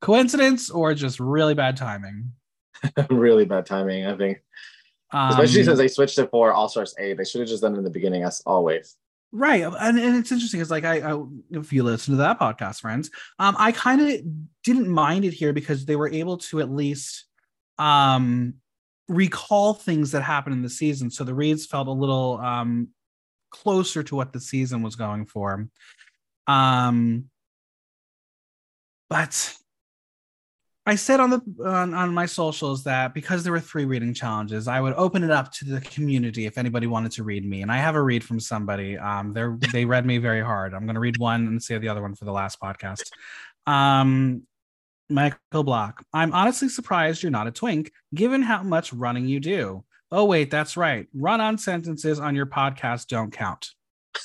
Coincidence 0.00 0.70
or 0.70 0.94
just 0.94 1.20
really 1.20 1.52
bad 1.52 1.76
timing? 1.76 2.32
really 3.10 3.44
bad 3.44 3.66
timing 3.66 4.06
i 4.06 4.16
think 4.16 4.42
Um, 5.12 5.32
especially 5.32 5.64
since 5.64 5.76
they 5.76 5.88
switched 5.88 6.18
it 6.18 6.30
for 6.30 6.54
all 6.54 6.66
stars 6.66 6.94
8 6.98 7.18
they 7.18 7.24
should 7.26 7.40
have 7.40 7.48
just 7.50 7.60
done 7.60 7.74
it 7.74 7.78
in 7.78 7.84
the 7.84 7.90
beginning 7.90 8.22
as 8.22 8.40
always 8.46 8.96
Right. 9.32 9.62
And, 9.62 9.98
and 9.98 10.16
it's 10.16 10.32
interesting. 10.32 10.60
It's 10.60 10.70
like 10.70 10.84
I, 10.84 11.12
I 11.12 11.22
if 11.50 11.72
you 11.72 11.84
listen 11.84 12.12
to 12.14 12.18
that 12.18 12.40
podcast, 12.40 12.80
friends, 12.80 13.10
um, 13.38 13.54
I 13.58 13.70
kind 13.70 14.00
of 14.00 14.20
didn't 14.64 14.88
mind 14.88 15.24
it 15.24 15.32
here 15.32 15.52
because 15.52 15.84
they 15.84 15.94
were 15.96 16.08
able 16.08 16.38
to 16.38 16.60
at 16.60 16.70
least 16.70 17.26
um 17.78 18.54
recall 19.08 19.74
things 19.74 20.10
that 20.12 20.22
happened 20.22 20.54
in 20.56 20.62
the 20.62 20.68
season. 20.70 21.10
So 21.10 21.24
the 21.24 21.34
reads 21.34 21.64
felt 21.66 21.86
a 21.86 21.92
little 21.92 22.38
um 22.38 22.88
closer 23.50 24.02
to 24.02 24.16
what 24.16 24.32
the 24.32 24.40
season 24.40 24.82
was 24.82 24.96
going 24.96 25.26
for. 25.26 25.68
Um 26.48 27.30
But 29.08 29.56
I 30.90 30.96
said 30.96 31.20
on 31.20 31.30
the 31.30 31.40
on, 31.64 31.94
on 31.94 32.12
my 32.12 32.26
socials 32.26 32.82
that 32.82 33.14
because 33.14 33.44
there 33.44 33.52
were 33.52 33.60
three 33.60 33.84
reading 33.84 34.12
challenges, 34.12 34.66
I 34.66 34.80
would 34.80 34.94
open 34.94 35.22
it 35.22 35.30
up 35.30 35.52
to 35.52 35.64
the 35.64 35.80
community 35.82 36.46
if 36.46 36.58
anybody 36.58 36.88
wanted 36.88 37.12
to 37.12 37.22
read 37.22 37.48
me. 37.48 37.62
And 37.62 37.70
I 37.70 37.76
have 37.76 37.94
a 37.94 38.02
read 38.02 38.24
from 38.24 38.40
somebody. 38.40 38.98
Um, 38.98 39.32
they 39.32 39.44
they 39.72 39.84
read 39.84 40.04
me 40.04 40.18
very 40.18 40.42
hard. 40.42 40.74
I'm 40.74 40.86
going 40.86 40.96
to 40.96 41.00
read 41.00 41.16
one 41.16 41.46
and 41.46 41.62
save 41.62 41.80
the 41.80 41.88
other 41.88 42.02
one 42.02 42.16
for 42.16 42.24
the 42.24 42.32
last 42.32 42.58
podcast. 42.60 43.04
Um, 43.68 44.42
Michael 45.08 45.62
Block. 45.62 46.04
I'm 46.12 46.32
honestly 46.32 46.68
surprised 46.68 47.22
you're 47.22 47.30
not 47.30 47.46
a 47.46 47.52
twink, 47.52 47.92
given 48.12 48.42
how 48.42 48.64
much 48.64 48.92
running 48.92 49.26
you 49.26 49.38
do. 49.38 49.84
Oh 50.10 50.24
wait, 50.24 50.50
that's 50.50 50.76
right. 50.76 51.06
Run 51.14 51.40
on 51.40 51.56
sentences 51.56 52.18
on 52.18 52.34
your 52.34 52.46
podcast 52.46 53.06
don't 53.06 53.32
count. 53.32 53.70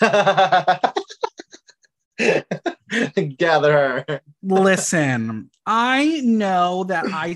Gather 3.37 3.71
her. 4.07 4.21
Listen, 4.43 5.49
I 5.65 6.21
know 6.23 6.83
that 6.85 7.05
I 7.07 7.35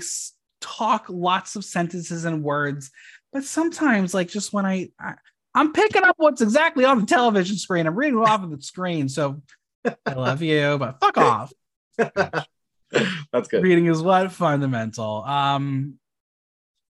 talk 0.60 1.06
lots 1.08 1.56
of 1.56 1.64
sentences 1.64 2.24
and 2.24 2.42
words, 2.42 2.90
but 3.32 3.44
sometimes, 3.44 4.14
like 4.14 4.28
just 4.28 4.52
when 4.52 4.66
I, 4.66 4.90
I 4.98 5.14
I'm 5.54 5.72
picking 5.72 6.04
up 6.04 6.14
what's 6.18 6.40
exactly 6.40 6.84
on 6.84 7.00
the 7.00 7.06
television 7.06 7.56
screen, 7.56 7.86
I'm 7.86 7.96
reading 7.96 8.18
off 8.18 8.42
of 8.42 8.50
the 8.50 8.62
screen. 8.62 9.08
So 9.08 9.42
I 9.84 10.12
love 10.12 10.42
you, 10.42 10.78
but 10.78 11.00
fuck 11.00 11.18
off. 11.18 11.52
That's 11.96 13.48
good. 13.48 13.62
Reading 13.62 13.86
is 13.86 14.02
what 14.02 14.30
fundamental. 14.32 15.24
Um, 15.24 15.98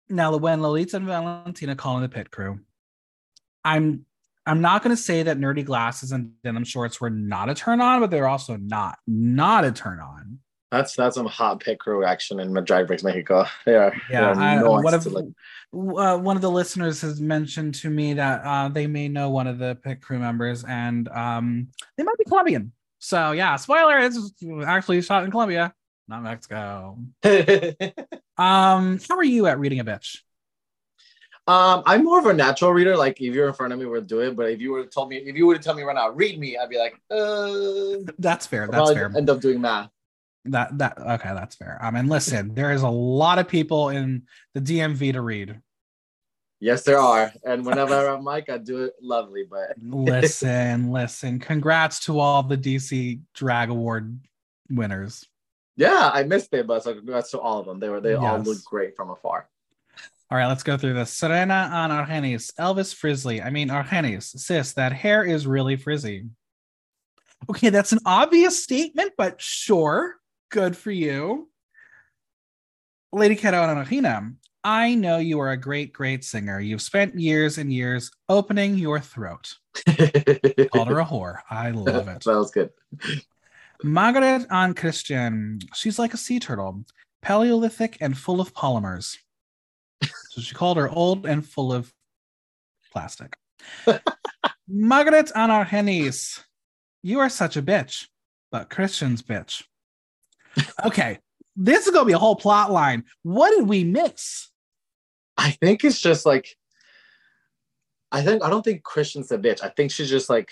now 0.09 0.35
when 0.37 0.61
Lolita 0.61 0.97
and 0.97 1.05
Valentina 1.05 1.75
call 1.75 1.97
in 1.97 2.03
the 2.03 2.09
pit 2.09 2.31
crew, 2.31 2.61
I'm 3.63 4.05
I'm 4.47 4.61
not 4.61 4.83
going 4.83 4.95
to 4.95 5.01
say 5.01 5.23
that 5.23 5.37
nerdy 5.37 5.65
glasses 5.65 6.11
and 6.11 6.31
denim 6.43 6.63
shorts 6.63 6.99
were 6.99 7.09
not 7.09 7.49
a 7.49 7.53
turn 7.53 7.81
on, 7.81 7.99
but 8.01 8.11
they're 8.11 8.27
also 8.27 8.57
not 8.57 8.97
not 9.05 9.65
a 9.65 9.71
turn 9.71 9.99
on. 9.99 10.39
That's 10.71 10.95
that's 10.95 11.15
some 11.15 11.27
hot 11.27 11.61
pit 11.61 11.79
crew 11.79 12.03
action 12.03 12.39
in 12.39 12.53
Drag 12.63 12.89
Race 12.89 13.03
Mexico. 13.03 13.45
They 13.65 13.75
are. 13.75 13.93
Yeah, 14.09 14.33
they 14.33 14.41
are 14.41 14.41
I, 14.41 14.55
nuanced 14.55 14.83
one 14.83 14.93
of 14.93 15.97
uh, 15.97 16.17
one 16.17 16.35
of 16.35 16.41
the 16.41 16.51
listeners 16.51 17.01
has 17.01 17.21
mentioned 17.21 17.75
to 17.75 17.89
me 17.89 18.13
that 18.13 18.41
uh, 18.43 18.69
they 18.69 18.87
may 18.87 19.07
know 19.07 19.29
one 19.29 19.47
of 19.47 19.59
the 19.59 19.75
pit 19.75 20.01
crew 20.01 20.19
members, 20.19 20.65
and 20.65 21.07
um, 21.09 21.69
they 21.97 22.03
might 22.03 22.17
be 22.17 22.25
Colombian. 22.25 22.73
So 22.99 23.31
yeah, 23.31 23.55
spoiler: 23.55 23.99
it's 23.99 24.33
actually 24.65 25.01
shot 25.01 25.23
in 25.23 25.31
Colombia, 25.31 25.73
not 26.07 26.23
Mexico. 26.23 26.97
Um, 28.37 28.99
how 29.09 29.17
are 29.17 29.23
you 29.23 29.47
at 29.47 29.59
reading 29.59 29.79
a 29.79 29.85
bitch? 29.85 30.19
Um, 31.47 31.83
I'm 31.85 32.03
more 32.03 32.19
of 32.19 32.25
a 32.25 32.33
natural 32.33 32.73
reader. 32.73 32.97
Like 32.97 33.21
if 33.21 33.33
you're 33.33 33.47
in 33.47 33.53
front 33.53 33.71
of 33.71 33.79
me, 33.79 33.85
we'll 33.85 34.01
do 34.01 34.19
it. 34.19 34.35
But 34.35 34.51
if 34.51 34.59
you 34.59 34.73
would 34.73 34.81
have 34.83 34.89
told 34.91 35.09
me, 35.09 35.17
if 35.17 35.35
you 35.35 35.47
would 35.47 35.57
have 35.57 35.63
told 35.65 35.77
me 35.77 35.83
right 35.83 35.95
now, 35.95 36.09
read 36.09 36.37
me, 36.39 36.57
I'd 36.57 36.69
be 36.69 36.77
like, 36.77 36.99
uh, 37.09 38.11
That's 38.19 38.45
fair. 38.45 38.67
That's 38.67 38.91
fair. 38.91 39.11
End 39.15 39.29
up 39.29 39.39
doing 39.39 39.61
math. 39.61 39.89
That 40.45 40.77
that 40.77 40.97
okay, 40.99 41.33
that's 41.33 41.55
fair. 41.55 41.77
Um, 41.81 41.95
and 41.95 42.09
listen, 42.09 42.53
there 42.53 42.71
is 42.71 42.81
a 42.81 42.89
lot 42.89 43.37
of 43.39 43.47
people 43.47 43.89
in 43.89 44.23
the 44.53 44.61
DMV 44.61 45.13
to 45.13 45.21
read. 45.21 45.59
Yes, 46.59 46.83
there 46.83 46.97
are. 46.99 47.31
And 47.45 47.65
whenever 47.65 48.07
I'm 48.07 48.23
Mike, 48.23 48.49
I 48.49 48.57
do 48.57 48.85
it 48.85 48.93
lovely. 49.01 49.43
But 49.49 49.75
Listen, 49.81 50.91
listen. 50.91 51.39
Congrats 51.39 52.05
to 52.05 52.19
all 52.19 52.43
the 52.43 52.57
DC 52.57 53.19
Drag 53.35 53.69
Award 53.69 54.19
winners. 54.69 55.25
yeah, 55.75 56.09
I 56.13 56.23
missed 56.23 56.53
it. 56.53 56.65
But 56.65 56.83
so 56.83 56.93
congrats 56.95 57.31
to 57.31 57.39
all 57.39 57.59
of 57.59 57.65
them. 57.67 57.79
They 57.79 57.89
were 57.89 58.01
they 58.01 58.15
all 58.15 58.37
Yes. 58.37 58.47
look 58.47 58.63
great 58.65 58.95
from 58.95 59.09
afar. 59.11 59.47
All 60.29 60.37
right, 60.37 60.47
let's 60.47 60.63
go 60.63 60.77
through 60.77 60.93
this. 60.93 61.13
Serena 61.13 61.69
on 61.71 61.89
Argennis. 61.89 62.51
Elvis 62.59 62.93
Frizzly. 62.93 63.41
I 63.41 63.49
mean, 63.49 63.69
Argennis. 63.69 64.37
Sis, 64.37 64.73
that 64.73 64.91
hair 64.91 65.23
is 65.23 65.47
really 65.47 65.77
frizzy. 65.77 66.25
Okay, 67.49 67.69
that's 67.69 67.93
an 67.93 67.99
obvious 68.05 68.61
statement, 68.61 69.13
but 69.17 69.41
sure. 69.41 70.15
Good 70.49 70.75
for 70.75 70.91
you. 70.91 71.49
Lady 73.13 73.35
Kero 73.35 73.69
and 73.69 73.79
Argina. 73.79 74.33
I 74.63 74.95
know 74.95 75.17
you 75.17 75.39
are 75.39 75.51
a 75.51 75.57
great, 75.57 75.93
great 75.93 76.25
singer. 76.25 76.59
You've 76.59 76.81
spent 76.81 77.17
years 77.17 77.57
and 77.57 77.71
years 77.71 78.11
opening 78.27 78.75
your 78.75 78.99
throat. 78.99 79.53
Called 79.85 80.89
her 80.89 80.99
a 80.99 81.05
whore. 81.05 81.39
I 81.49 81.71
love 81.71 82.09
it. 82.09 82.23
that 82.25 82.35
was 82.35 82.51
good. 82.51 82.71
Margaret 83.81 84.45
on 84.51 84.73
Cristian. 84.73 85.63
She's 85.73 85.97
like 85.97 86.13
a 86.13 86.17
sea 86.17 86.39
turtle, 86.39 86.83
Paleolithic 87.21 87.97
and 88.01 88.17
full 88.17 88.41
of 88.41 88.53
polymers. 88.53 89.15
So 90.37 90.43
she 90.43 90.53
called 90.53 90.77
her 90.77 90.87
old 90.87 91.25
and 91.25 91.43
full 91.43 91.73
of 91.73 91.91
plastic. 92.91 93.35
Margaret 94.67 95.31
on 95.35 95.49
Argennis. 95.49 96.43
You 97.01 97.21
are 97.21 97.29
such 97.29 97.57
a 97.57 97.61
bitch, 97.63 98.05
but 98.51 98.69
Cristian's 98.69 99.23
bitch. 99.23 99.63
Okay, 100.85 101.17
this 101.55 101.87
is 101.87 101.91
gonna 101.91 102.05
be 102.05 102.13
a 102.13 102.19
whole 102.19 102.35
plot 102.35 102.71
line. 102.71 103.05
What 103.23 103.49
did 103.49 103.67
we 103.67 103.83
miss? 103.83 104.49
I 105.37 105.51
think 105.51 105.83
it's 105.83 105.99
just 105.99 106.23
like 106.23 106.55
I 108.11 108.21
think 108.21 108.43
I 108.43 108.51
don't 108.51 108.63
think 108.63 108.83
Cristian's 108.83 109.31
a 109.31 109.39
bitch. 109.39 109.63
I 109.63 109.69
think 109.69 109.89
she's 109.89 110.09
just 110.09 110.29
like 110.29 110.51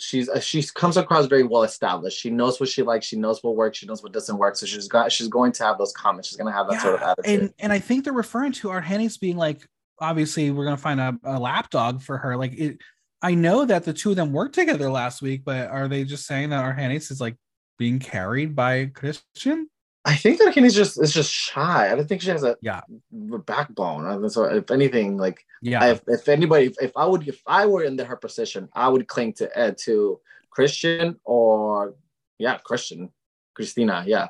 she's 0.00 0.28
uh, 0.28 0.40
she 0.40 0.62
comes 0.74 0.96
across 0.96 1.26
very 1.26 1.42
well 1.42 1.62
established. 1.62 2.18
She 2.18 2.30
knows 2.30 2.58
what 2.58 2.68
she 2.68 2.82
likes. 2.82 3.06
She 3.06 3.16
knows 3.16 3.42
what 3.42 3.56
works. 3.56 3.78
She 3.78 3.86
knows 3.86 4.02
what 4.02 4.12
doesn't 4.12 4.36
work. 4.36 4.56
So 4.56 4.66
she's 4.66 4.88
got 4.88 5.12
she's 5.12 5.28
going 5.28 5.52
to 5.52 5.64
have 5.64 5.78
those 5.78 5.92
comments. 5.92 6.28
She's 6.28 6.36
going 6.36 6.52
to 6.52 6.56
have 6.56 6.68
that 6.68 6.80
sort 6.80 6.94
of 6.94 7.02
attitude. 7.02 7.40
and 7.40 7.54
and 7.58 7.72
I 7.72 7.78
think 7.78 8.04
they're 8.04 8.12
referring 8.12 8.52
to 8.52 8.68
Argennis 8.68 9.18
being 9.18 9.36
like, 9.36 9.66
obviously, 10.00 10.50
we're 10.50 10.64
gonna 10.64 10.76
find 10.76 11.00
a, 11.00 11.18
a 11.24 11.38
lapdog 11.38 12.02
for 12.02 12.18
her. 12.18 12.36
Like 12.36 12.54
it, 12.54 12.78
I 13.22 13.34
know 13.34 13.64
that 13.64 13.84
the 13.84 13.92
two 13.92 14.10
of 14.10 14.16
them 14.16 14.32
worked 14.32 14.54
together 14.54 14.90
last 14.90 15.22
week, 15.22 15.42
but 15.44 15.68
are 15.68 15.88
they 15.88 16.04
just 16.04 16.26
saying 16.26 16.50
that 16.50 16.64
Argennis 16.64 17.10
is 17.10 17.20
like 17.20 17.36
being 17.78 17.98
carried 17.98 18.54
by 18.54 18.86
Cristian? 18.86 19.64
I 20.04 20.16
think 20.16 20.38
that 20.38 20.52
Kenny's 20.52 20.74
just 20.74 21.00
is 21.00 21.12
just 21.12 21.32
shy. 21.32 21.90
I 21.90 21.94
don't 21.94 22.06
think 22.06 22.20
she 22.20 22.30
has 22.30 22.44
a, 22.44 22.56
Yeah. 22.60 22.82
backbone. 23.10 24.28
So 24.28 24.44
if 24.44 24.70
anything, 24.70 25.16
like 25.16 25.46
Yeah, 25.62 25.82
I, 25.82 25.90
if, 25.92 26.02
if 26.06 26.28
anybody, 26.28 26.66
if, 26.66 26.74
if 26.80 26.92
I 26.96 27.06
would, 27.06 27.26
if 27.26 27.40
I 27.46 27.64
were 27.66 27.82
in 27.82 27.96
the, 27.96 28.04
her 28.04 28.16
position, 28.16 28.68
I 28.74 28.88
would 28.88 29.08
cling 29.08 29.32
to 29.34 29.58
uh, 29.58 29.72
to 29.84 30.20
Cristian 30.56 31.16
or 31.24 31.94
yeah, 32.38 32.58
Cristian, 32.68 33.10
Christina, 33.54 34.04
yeah, 34.06 34.28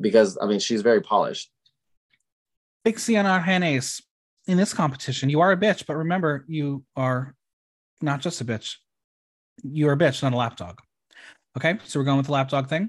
because 0.00 0.36
I 0.40 0.46
mean 0.46 0.60
she's 0.60 0.82
very 0.82 1.00
polished. 1.00 1.50
Pixie 2.84 3.16
and 3.16 3.26
Argennis. 3.26 4.02
In 4.46 4.56
this 4.56 4.72
competition, 4.72 5.28
you 5.28 5.40
are 5.40 5.52
a 5.52 5.58
bitch, 5.58 5.84
but 5.86 5.96
remember, 5.96 6.46
you 6.48 6.82
are 6.96 7.34
not 8.00 8.20
just 8.20 8.40
a 8.40 8.46
bitch. 8.46 8.76
You 9.62 9.88
are 9.88 9.92
a 9.92 9.96
bitch, 9.96 10.22
not 10.22 10.32
a 10.32 10.36
lapdog. 10.36 10.78
Okay, 11.54 11.78
so 11.84 11.98
we're 11.98 12.04
going 12.04 12.16
with 12.16 12.26
the 12.26 12.32
lapdog 12.32 12.66
thing. 12.68 12.88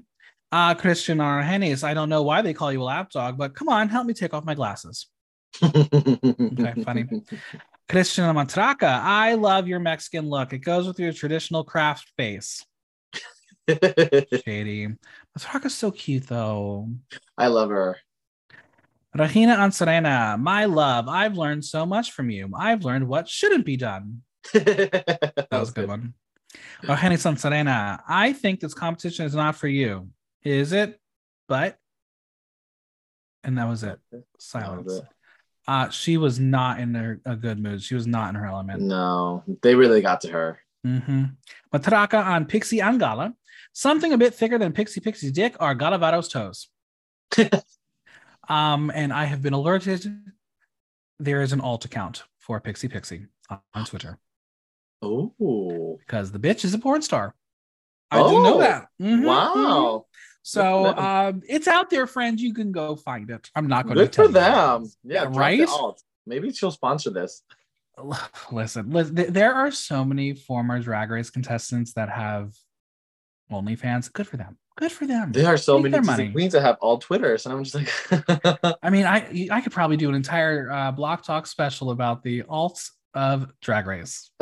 Uh, 0.52 0.74
Cristian 0.74 1.18
Argennis. 1.18 1.84
I 1.84 1.94
don't 1.94 2.08
know 2.08 2.22
why 2.22 2.42
they 2.42 2.54
call 2.54 2.72
you 2.72 2.82
a 2.82 2.84
lapdog, 2.84 3.38
but 3.38 3.54
come 3.54 3.68
on, 3.68 3.88
help 3.88 4.06
me 4.06 4.14
take 4.14 4.34
off 4.34 4.44
my 4.44 4.54
glasses. 4.54 5.06
okay, 5.62 6.82
funny. 6.84 7.04
Cristian 7.88 8.32
Matraka, 8.34 9.00
I 9.02 9.34
love 9.34 9.66
your 9.66 9.80
Mexican 9.80 10.28
look. 10.28 10.52
It 10.52 10.58
goes 10.58 10.86
with 10.86 11.00
your 11.00 11.12
traditional 11.12 11.64
craft 11.64 12.12
face. 12.16 12.64
Shady. 14.44 14.88
Matraka's 15.36 15.74
so 15.74 15.90
cute 15.90 16.26
though. 16.26 16.88
I 17.36 17.48
love 17.48 17.70
her. 17.70 17.96
Regina 19.16 19.56
Anserena, 19.56 20.38
my 20.38 20.66
love, 20.66 21.08
I've 21.08 21.36
learned 21.36 21.64
so 21.64 21.84
much 21.84 22.12
from 22.12 22.30
you. 22.30 22.50
I've 22.56 22.84
learned 22.84 23.08
what 23.08 23.28
shouldn't 23.28 23.66
be 23.66 23.76
done. 23.76 24.22
that 24.54 25.48
was 25.50 25.70
a 25.70 25.72
good 25.72 25.88
one. 25.88 26.14
Regina 26.82 27.16
Anserena, 27.16 28.00
I 28.08 28.32
think 28.32 28.60
this 28.60 28.74
competition 28.74 29.26
is 29.26 29.34
not 29.34 29.56
for 29.56 29.66
you. 29.66 30.08
Is 30.44 30.72
it? 30.72 31.00
But, 31.48 31.78
and 33.44 33.58
that 33.58 33.68
was 33.68 33.82
it. 33.82 33.98
Silence. 34.38 35.00
Uh, 35.66 35.88
she 35.90 36.16
was 36.16 36.40
not 36.40 36.80
in 36.80 36.94
her, 36.94 37.20
a 37.24 37.36
good 37.36 37.58
mood. 37.58 37.82
She 37.82 37.94
was 37.94 38.06
not 38.06 38.30
in 38.30 38.34
her 38.36 38.46
element. 38.46 38.82
No, 38.82 39.44
they 39.62 39.74
really 39.74 40.00
got 40.00 40.20
to 40.22 40.28
her. 40.30 40.58
Mm-hmm. 40.86 41.24
Matraka 41.72 42.24
on 42.24 42.46
Pixie 42.46 42.78
Angala. 42.78 43.34
Something 43.72 44.12
a 44.12 44.18
bit 44.18 44.34
thicker 44.34 44.58
than 44.58 44.72
Pixie 44.72 45.00
Pixie's 45.00 45.32
dick 45.32 45.54
are 45.60 45.74
Gala 45.74 45.98
Varo's 45.98 46.28
toes. 46.28 46.68
um, 48.48 48.90
and 48.94 49.12
I 49.12 49.24
have 49.24 49.42
been 49.42 49.52
alerted. 49.52 50.06
There 51.18 51.42
is 51.42 51.52
an 51.52 51.60
alt 51.60 51.84
account 51.84 52.24
for 52.38 52.60
Pixie 52.60 52.88
Pixie 52.88 53.26
on, 53.48 53.60
on 53.74 53.84
Twitter 53.84 54.18
Oh, 55.02 55.98
because 56.00 56.32
the 56.32 56.38
bitch 56.38 56.64
is 56.64 56.74
a 56.74 56.78
porn 56.78 57.02
star. 57.02 57.34
I 58.10 58.18
didn't 58.22 58.42
know 58.42 58.54
Oh, 58.56 58.58
that. 58.58 58.88
Mhm, 59.00 59.20
mhm. 59.20 59.24
wow. 59.26 60.06
So 60.42 60.84
Good 60.84 60.98
um, 60.98 61.42
it's 61.48 61.68
out 61.68 61.90
there, 61.90 62.06
friends. 62.06 62.42
You 62.42 62.54
can 62.54 62.72
go 62.72 62.96
find 62.96 63.30
it. 63.30 63.50
I'm 63.54 63.66
not 63.66 63.84
going 63.84 63.96
Good 63.96 64.12
to 64.12 64.16
tell 64.16 64.26
for 64.26 64.32
them. 64.32 64.86
Yeah, 65.04 65.26
right? 65.30 65.68
Maybe 66.26 66.52
she'll 66.52 66.70
sponsor 66.70 67.10
this. 67.10 67.42
Listen, 68.52 68.90
listen, 68.90 69.14
there 69.14 69.52
are 69.52 69.70
so 69.70 70.04
many 70.04 70.32
former 70.32 70.80
Drag 70.80 71.10
Race 71.10 71.28
contestants 71.28 71.92
that 71.94 72.08
have 72.08 72.54
OnlyFans. 73.52 74.10
Good 74.12 74.26
for 74.26 74.38
them. 74.38 74.56
Good 74.76 74.92
for 74.92 75.06
them. 75.06 75.32
There 75.32 75.46
are 75.46 75.58
so 75.58 75.78
Make 75.78 75.92
many 75.92 76.06
money. 76.06 76.30
queens 76.30 76.54
that 76.54 76.62
have 76.62 76.78
all 76.80 76.96
Twitters, 76.98 77.44
and 77.44 77.54
I'm 77.54 77.62
just 77.62 77.74
like, 77.74 78.76
I 78.82 78.88
mean, 78.88 79.04
I 79.04 79.48
I 79.50 79.60
could 79.60 79.72
probably 79.72 79.98
do 79.98 80.08
an 80.08 80.14
entire 80.14 80.70
uh, 80.70 80.92
Block 80.92 81.22
Talk 81.24 81.46
special 81.46 81.90
about 81.90 82.22
the 82.22 82.44
alts 82.44 82.90
of 83.14 83.50
Drag 83.60 83.86
Race. 83.86 84.30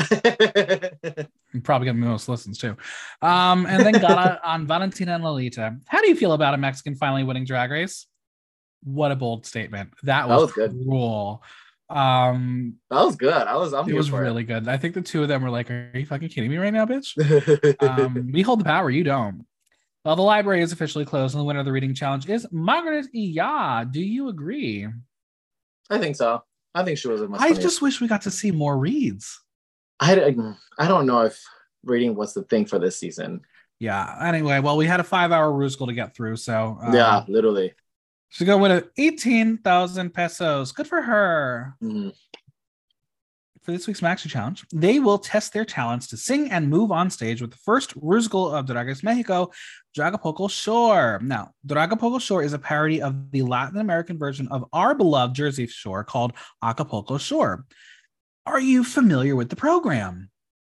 Probably 1.62 1.86
get 1.86 1.92
the 1.92 1.94
most 1.94 2.28
listens 2.28 2.58
too. 2.58 2.76
Um, 3.22 3.66
and 3.66 3.84
then 3.84 3.94
Gala 3.94 4.40
on 4.44 4.66
Valentina 4.66 5.14
and 5.14 5.24
Lolita. 5.24 5.76
How 5.86 6.00
do 6.00 6.08
you 6.08 6.14
feel 6.16 6.32
about 6.32 6.54
a 6.54 6.58
Mexican 6.58 6.94
finally 6.94 7.24
winning 7.24 7.44
Drag 7.44 7.70
Race? 7.70 8.06
What 8.84 9.10
a 9.10 9.16
bold 9.16 9.46
statement. 9.46 9.90
That 10.02 10.28
was, 10.28 10.52
That 10.54 10.62
was 10.62 10.72
good. 10.72 10.84
cool. 10.86 11.42
Um, 11.90 12.74
that 12.90 13.02
was 13.02 13.16
good. 13.16 13.32
I 13.32 13.56
was. 13.56 13.72
I'm 13.72 13.88
it 13.88 13.94
was 13.94 14.10
really 14.10 14.44
good. 14.44 14.68
I 14.68 14.76
think 14.76 14.94
the 14.94 15.00
two 15.00 15.22
of 15.22 15.28
them 15.28 15.42
were 15.42 15.48
like, 15.48 15.70
"Are 15.70 15.90
you 15.94 16.04
fucking 16.04 16.28
kidding 16.28 16.50
me 16.50 16.58
right 16.58 16.72
now, 16.72 16.84
bitch?" 16.84 17.16
Um, 17.80 18.30
we 18.30 18.42
hold 18.42 18.60
the 18.60 18.64
power, 18.64 18.90
you 18.90 19.04
don't. 19.04 19.46
Well, 20.04 20.14
the 20.14 20.22
library 20.22 20.60
is 20.60 20.70
officially 20.72 21.06
closed, 21.06 21.34
and 21.34 21.40
the 21.40 21.44
winner 21.46 21.60
of 21.60 21.64
the 21.64 21.72
reading 21.72 21.94
challenge 21.94 22.28
is 22.28 22.46
Margaret 22.52 23.06
Y 23.14 23.20
Ya. 23.32 23.84
Do 23.84 24.02
you 24.02 24.28
agree? 24.28 24.86
I 25.88 25.98
think 25.98 26.16
so. 26.16 26.42
I 26.74 26.84
think 26.84 26.98
she 26.98 27.08
was 27.08 27.22
I 27.38 27.52
just 27.54 27.82
wish 27.82 28.00
we 28.00 28.08
got 28.08 28.22
to 28.22 28.30
see 28.30 28.50
more 28.50 28.76
reads. 28.76 29.40
I, 30.00 30.34
I 30.78 30.88
don't 30.88 31.06
know 31.06 31.22
if 31.22 31.42
reading 31.84 32.14
was 32.14 32.34
the 32.34 32.42
thing 32.42 32.66
for 32.66 32.78
this 32.78 32.98
season. 32.98 33.40
Yeah. 33.80 34.16
Anyway, 34.20 34.60
well, 34.60 34.76
we 34.76 34.86
had 34.86 35.00
a 35.00 35.04
five-hour 35.04 35.50
Rusical 35.52 35.86
to 35.86 35.92
get 35.92 36.14
through, 36.14 36.36
so 36.36 36.78
um, 36.80 36.94
yeah, 36.94 37.24
literally. 37.28 37.74
she's 38.28 38.46
gonna 38.46 38.60
win 38.60 38.72
at 38.72 38.88
eighteen 38.96 39.58
thousand 39.58 40.14
pesos. 40.14 40.72
Good 40.72 40.86
for 40.86 41.00
her. 41.02 41.74
Mhm. 41.82 42.12
For 43.68 43.72
this 43.72 43.86
week's 43.86 44.00
Maxi 44.00 44.30
Challenge, 44.30 44.64
they 44.72 44.98
will 44.98 45.18
test 45.18 45.52
their 45.52 45.66
talents 45.66 46.06
to 46.06 46.16
sing 46.16 46.50
and 46.50 46.70
move 46.70 46.90
on 46.90 47.10
stage 47.10 47.42
with 47.42 47.50
the 47.50 47.58
first 47.58 47.94
Rusical 48.00 48.50
of 48.50 48.64
Drag 48.64 48.86
Race 48.86 49.02
Mexico, 49.02 49.50
Dragapulco 49.94 50.50
Shore. 50.50 51.20
Now, 51.22 51.50
Dragapulco 51.66 52.18
Shore 52.18 52.42
is 52.42 52.54
a 52.54 52.58
parody 52.58 53.02
of 53.02 53.30
the 53.30 53.42
Latin 53.42 53.78
American 53.78 54.18
version 54.18 54.48
of 54.48 54.64
our 54.72 54.94
beloved 54.94 55.36
Jersey 55.36 55.66
Shore 55.66 56.02
called 56.02 56.32
Acapulco 56.64 57.18
Shore. 57.18 57.66
Are 58.46 58.58
you 58.58 58.84
familiar 58.84 59.36
with 59.36 59.50
the 59.50 59.56
program? 59.56 60.30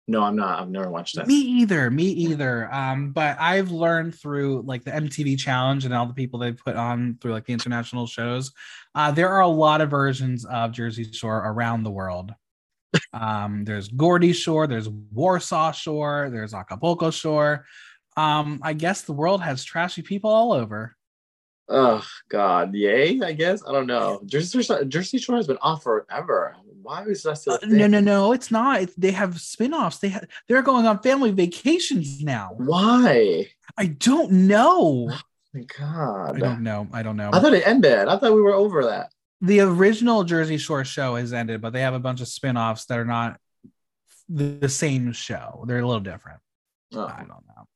No, 0.07 0.23
I'm 0.23 0.37
not. 0.37 0.61
I've 0.61 0.69
never 0.69 0.91
watched 0.91 1.17
that. 1.17 1.27
Me 1.27 1.37
either. 1.37 1.91
Me 1.91 2.05
either. 2.05 2.71
Um, 2.75 3.13
but 3.13 3.41
I've 3.41 3.71
learned 3.71 4.17
through 4.17 4.65
like 4.67 4.85
the 4.85 4.91
MTV 4.91 5.39
challenge 5.39 5.87
and 5.87 5.95
all 5.95 6.05
the 6.05 6.13
people 6.13 6.39
they 6.39 6.53
put 6.53 6.77
on 6.77 7.17
through 7.23 7.33
like 7.33 7.47
the 7.47 7.55
international 7.55 8.07
shows. 8.07 8.53
Uh, 8.95 9.13
there 9.13 9.31
are 9.31 9.41
a 9.41 9.49
lot 9.49 9.81
of 9.81 9.89
versions 9.89 10.45
of 10.45 10.73
Jersey 10.73 11.11
Shore 11.11 11.39
around 11.39 11.85
the 11.85 11.91
world. 11.91 12.35
Um, 13.13 13.65
there's 13.65 13.89
Geordie 13.89 14.33
Shore, 14.33 14.67
there's 14.67 14.89
Warsaw 14.89 15.73
Shore, 15.73 16.29
there's 16.31 16.55
Acapulco 16.55 17.11
Shore. 17.11 17.67
Um, 18.17 18.61
I 18.63 18.73
guess 18.75 19.03
the 19.03 19.13
world 19.13 19.43
has 19.43 19.65
trashy 19.65 20.03
people 20.03 20.31
all 20.31 20.53
over. 20.53 20.97
Oh 21.69 22.05
God, 22.29 22.75
yay! 22.75 23.21
I 23.23 23.33
guess 23.33 23.63
I 23.67 23.73
don't 23.73 23.87
know. 23.87 24.21
Jersey 24.27 24.63
Shore, 24.63 24.85
Jersey 24.85 25.19
Shore 25.19 25.37
has 25.37 25.47
been 25.47 25.59
off 25.63 25.83
forever. 25.83 26.57
Why 26.83 27.05
is 27.05 27.23
that 27.23 27.39
still? 27.39 27.55
Uh, 27.55 27.59
no, 27.67 27.87
no, 27.87 28.01
no, 28.01 28.33
it's 28.33 28.51
not. 28.51 28.83
It's, 28.83 28.95
they 28.97 29.13
have 29.13 29.41
spin-offs. 29.41 29.99
They 29.99 30.11
ha- 30.11 30.21
they're 30.49 30.63
going 30.63 30.87
on 30.87 30.99
family 30.99 31.31
vacations 31.31 32.23
now. 32.23 32.51
Why? 32.57 33.49
I 33.79 33.87
don't 33.87 34.33
know. 34.33 35.11
My 35.55 35.65
God, 35.79 36.37
I 36.37 36.39
don't 36.39 36.63
know. 36.63 36.89
I 36.93 37.03
don't 37.03 37.17
know. 37.17 37.31
I 37.33 37.39
thought 37.39 37.53
it 37.55 37.67
ended. 37.67 38.09
I 38.09 38.19
thought 38.19 38.35
we 38.35 38.41
were 38.41 38.55
over 38.55 38.85
that. 38.87 39.13
The 39.43 39.61
original 39.61 40.23
Jersey 40.23 40.57
Shore 40.57 40.85
show 40.85 41.17
has 41.17 41.33
ended, 41.33 41.61
but 41.61 41.73
they 41.73 41.81
have 41.81 41.95
a 41.95 41.99
bunch 41.99 42.21
of 42.21 42.29
spin-offs 42.29 42.87
that 42.87 42.99
are 42.99 43.05
not 43.05 43.39
the, 44.29 44.69
same 44.69 45.13
show. 45.13 45.65
They're 45.67 45.81
a 45.81 45.87
little 45.87 46.01
different. 46.01 46.39
Oh. 46.95 47.05
I 47.05 47.19
don't 47.19 47.29
know. 47.29 47.67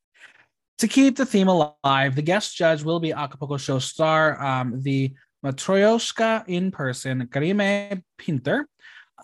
To 0.78 0.88
keep 0.88 1.16
the 1.16 1.26
theme 1.26 1.48
alive, 1.48 2.14
the 2.14 2.22
guest 2.22 2.56
judge 2.56 2.82
will 2.82 3.00
be 3.00 3.12
Acapulco 3.12 3.56
show 3.56 3.78
star, 3.80 4.40
um, 4.42 4.80
the 4.82 5.12
Matryoshka 5.44 6.44
in 6.46 6.70
person, 6.70 7.26
Karime 7.32 8.02
Pindter. 8.18 8.64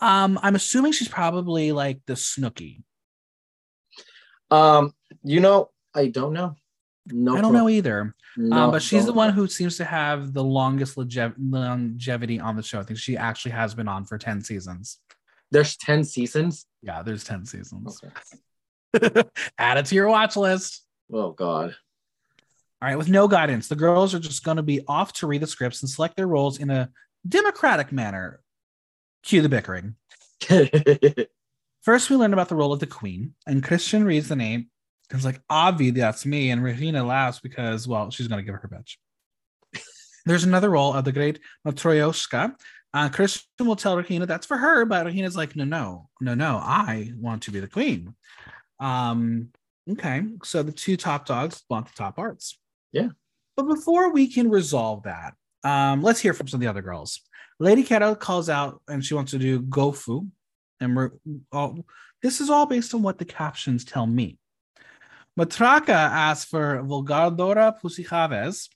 Um, 0.01 0.39
I'm 0.41 0.55
assuming 0.55 0.91
she's 0.91 1.07
probably 1.07 1.71
like 1.71 2.01
the 2.07 2.13
Snooki. 2.13 2.83
Um, 4.51 4.93
you 5.23 5.39
know, 5.39 5.69
I 5.95 6.07
don't 6.07 6.33
know. 6.33 6.55
No, 7.07 7.35
I 7.35 7.41
don't 7.41 7.53
know 7.53 7.69
either. 7.69 8.15
No, 8.37 8.65
um, 8.65 8.71
but 8.71 8.81
she's 8.81 9.05
the 9.05 9.13
one 9.13 9.33
who 9.33 9.47
seems 9.47 9.77
to 9.77 9.85
have 9.85 10.33
the 10.33 10.43
longest 10.43 10.95
longev- 10.95 11.35
longevity 11.37 12.39
on 12.39 12.55
the 12.55 12.63
show. 12.63 12.79
I 12.79 12.83
think 12.83 12.99
she 12.99 13.17
actually 13.17 13.51
has 13.51 13.75
been 13.75 13.87
on 13.87 14.05
for 14.05 14.17
10 14.17 14.41
seasons. 14.41 14.99
There's 15.51 15.77
ten 15.77 16.03
seasons. 16.03 16.65
Yeah, 16.81 17.03
there's 17.03 17.23
10 17.23 17.45
seasons. 17.45 18.01
Okay. 18.95 19.23
Add 19.57 19.77
it 19.77 19.85
to 19.87 19.95
your 19.95 20.07
watch 20.07 20.35
list. 20.35 20.83
Oh 21.11 21.31
God. 21.31 21.75
All 22.81 22.89
right, 22.89 22.97
with 22.97 23.07
no 23.07 23.27
guidance, 23.27 23.67
the 23.67 23.75
girls 23.75 24.13
are 24.13 24.19
just 24.19 24.43
going 24.43 24.57
to 24.57 24.63
be 24.63 24.81
off 24.87 25.13
to 25.13 25.27
read 25.27 25.41
the 25.41 25.47
scripts 25.47 25.81
and 25.81 25.89
select 25.89 26.17
their 26.17 26.27
roles 26.27 26.59
in 26.59 26.69
a 26.69 26.89
democratic 27.27 27.91
manner. 27.91 28.41
Cue 29.21 29.41
the 29.41 29.47
bickering. 29.47 29.95
First, 31.81 32.09
we 32.09 32.15
learn 32.15 32.33
about 32.33 32.49
the 32.49 32.55
role 32.55 32.73
of 32.73 32.79
the 32.79 32.87
queen, 32.87 33.35
and 33.47 33.63
Cristian 33.63 34.05
reads 34.05 34.27
the 34.27 34.35
name. 34.35 34.69
It's 35.13 35.25
like, 35.25 35.41
Avi, 35.49 35.91
that's 35.91 36.25
me. 36.25 36.49
And 36.49 36.63
Regina 36.63 37.03
laughs 37.03 37.39
because, 37.39 37.87
well, 37.87 38.09
she's 38.09 38.27
going 38.27 38.39
to 38.39 38.45
give 38.45 38.59
her 38.59 38.67
bitch. 38.67 38.97
There's 40.25 40.43
another 40.43 40.71
role 40.71 40.93
of 40.93 41.05
the 41.05 41.11
great 41.11 41.39
Matryoshka. 41.67 42.55
Uh, 42.93 43.09
Cristian 43.09 43.65
will 43.65 43.75
tell 43.75 43.97
Regina 43.97 44.25
that's 44.25 44.45
for 44.45 44.57
her, 44.57 44.85
but 44.85 45.05
Regina's 45.05 45.35
like, 45.35 45.55
no, 45.55 45.65
no, 45.65 46.09
no, 46.21 46.33
no, 46.33 46.57
I 46.57 47.11
want 47.17 47.43
to 47.43 47.51
be 47.51 47.59
the 47.59 47.67
queen. 47.67 48.15
Um, 48.79 49.49
okay, 49.91 50.23
so 50.43 50.63
the 50.63 50.71
two 50.71 50.97
top 50.97 51.25
dogs 51.25 51.63
want 51.69 51.87
the 51.87 51.93
top 51.95 52.19
arts. 52.19 52.57
Yeah. 52.91 53.09
But 53.55 53.63
before 53.63 54.11
we 54.11 54.27
can 54.27 54.49
resolve 54.49 55.03
that, 55.03 55.33
um, 55.63 56.01
let's 56.01 56.19
hear 56.19 56.33
from 56.33 56.47
some 56.47 56.57
of 56.57 56.61
the 56.61 56.69
other 56.69 56.81
girls. 56.81 57.21
Lady 57.59 57.83
Kero 57.83 58.17
calls 58.17 58.49
out 58.49 58.81
and 58.87 59.03
she 59.03 59.13
wants 59.13 59.31
to 59.31 59.39
do 59.39 59.61
Gofu. 59.61 60.27
And 60.79 60.95
we're 60.95 61.11
all, 61.51 61.85
this 62.21 62.41
is 62.41 62.49
all 62.49 62.65
based 62.65 62.93
on 62.93 63.03
what 63.03 63.17
the 63.17 63.25
captions 63.25 63.85
tell 63.85 64.05
me. 64.05 64.37
Matraka 65.39 65.89
asks 65.89 66.49
for 66.49 66.81
Volgadora 66.83 67.79
Pussy 67.79 68.03
Chavez. 68.03 68.69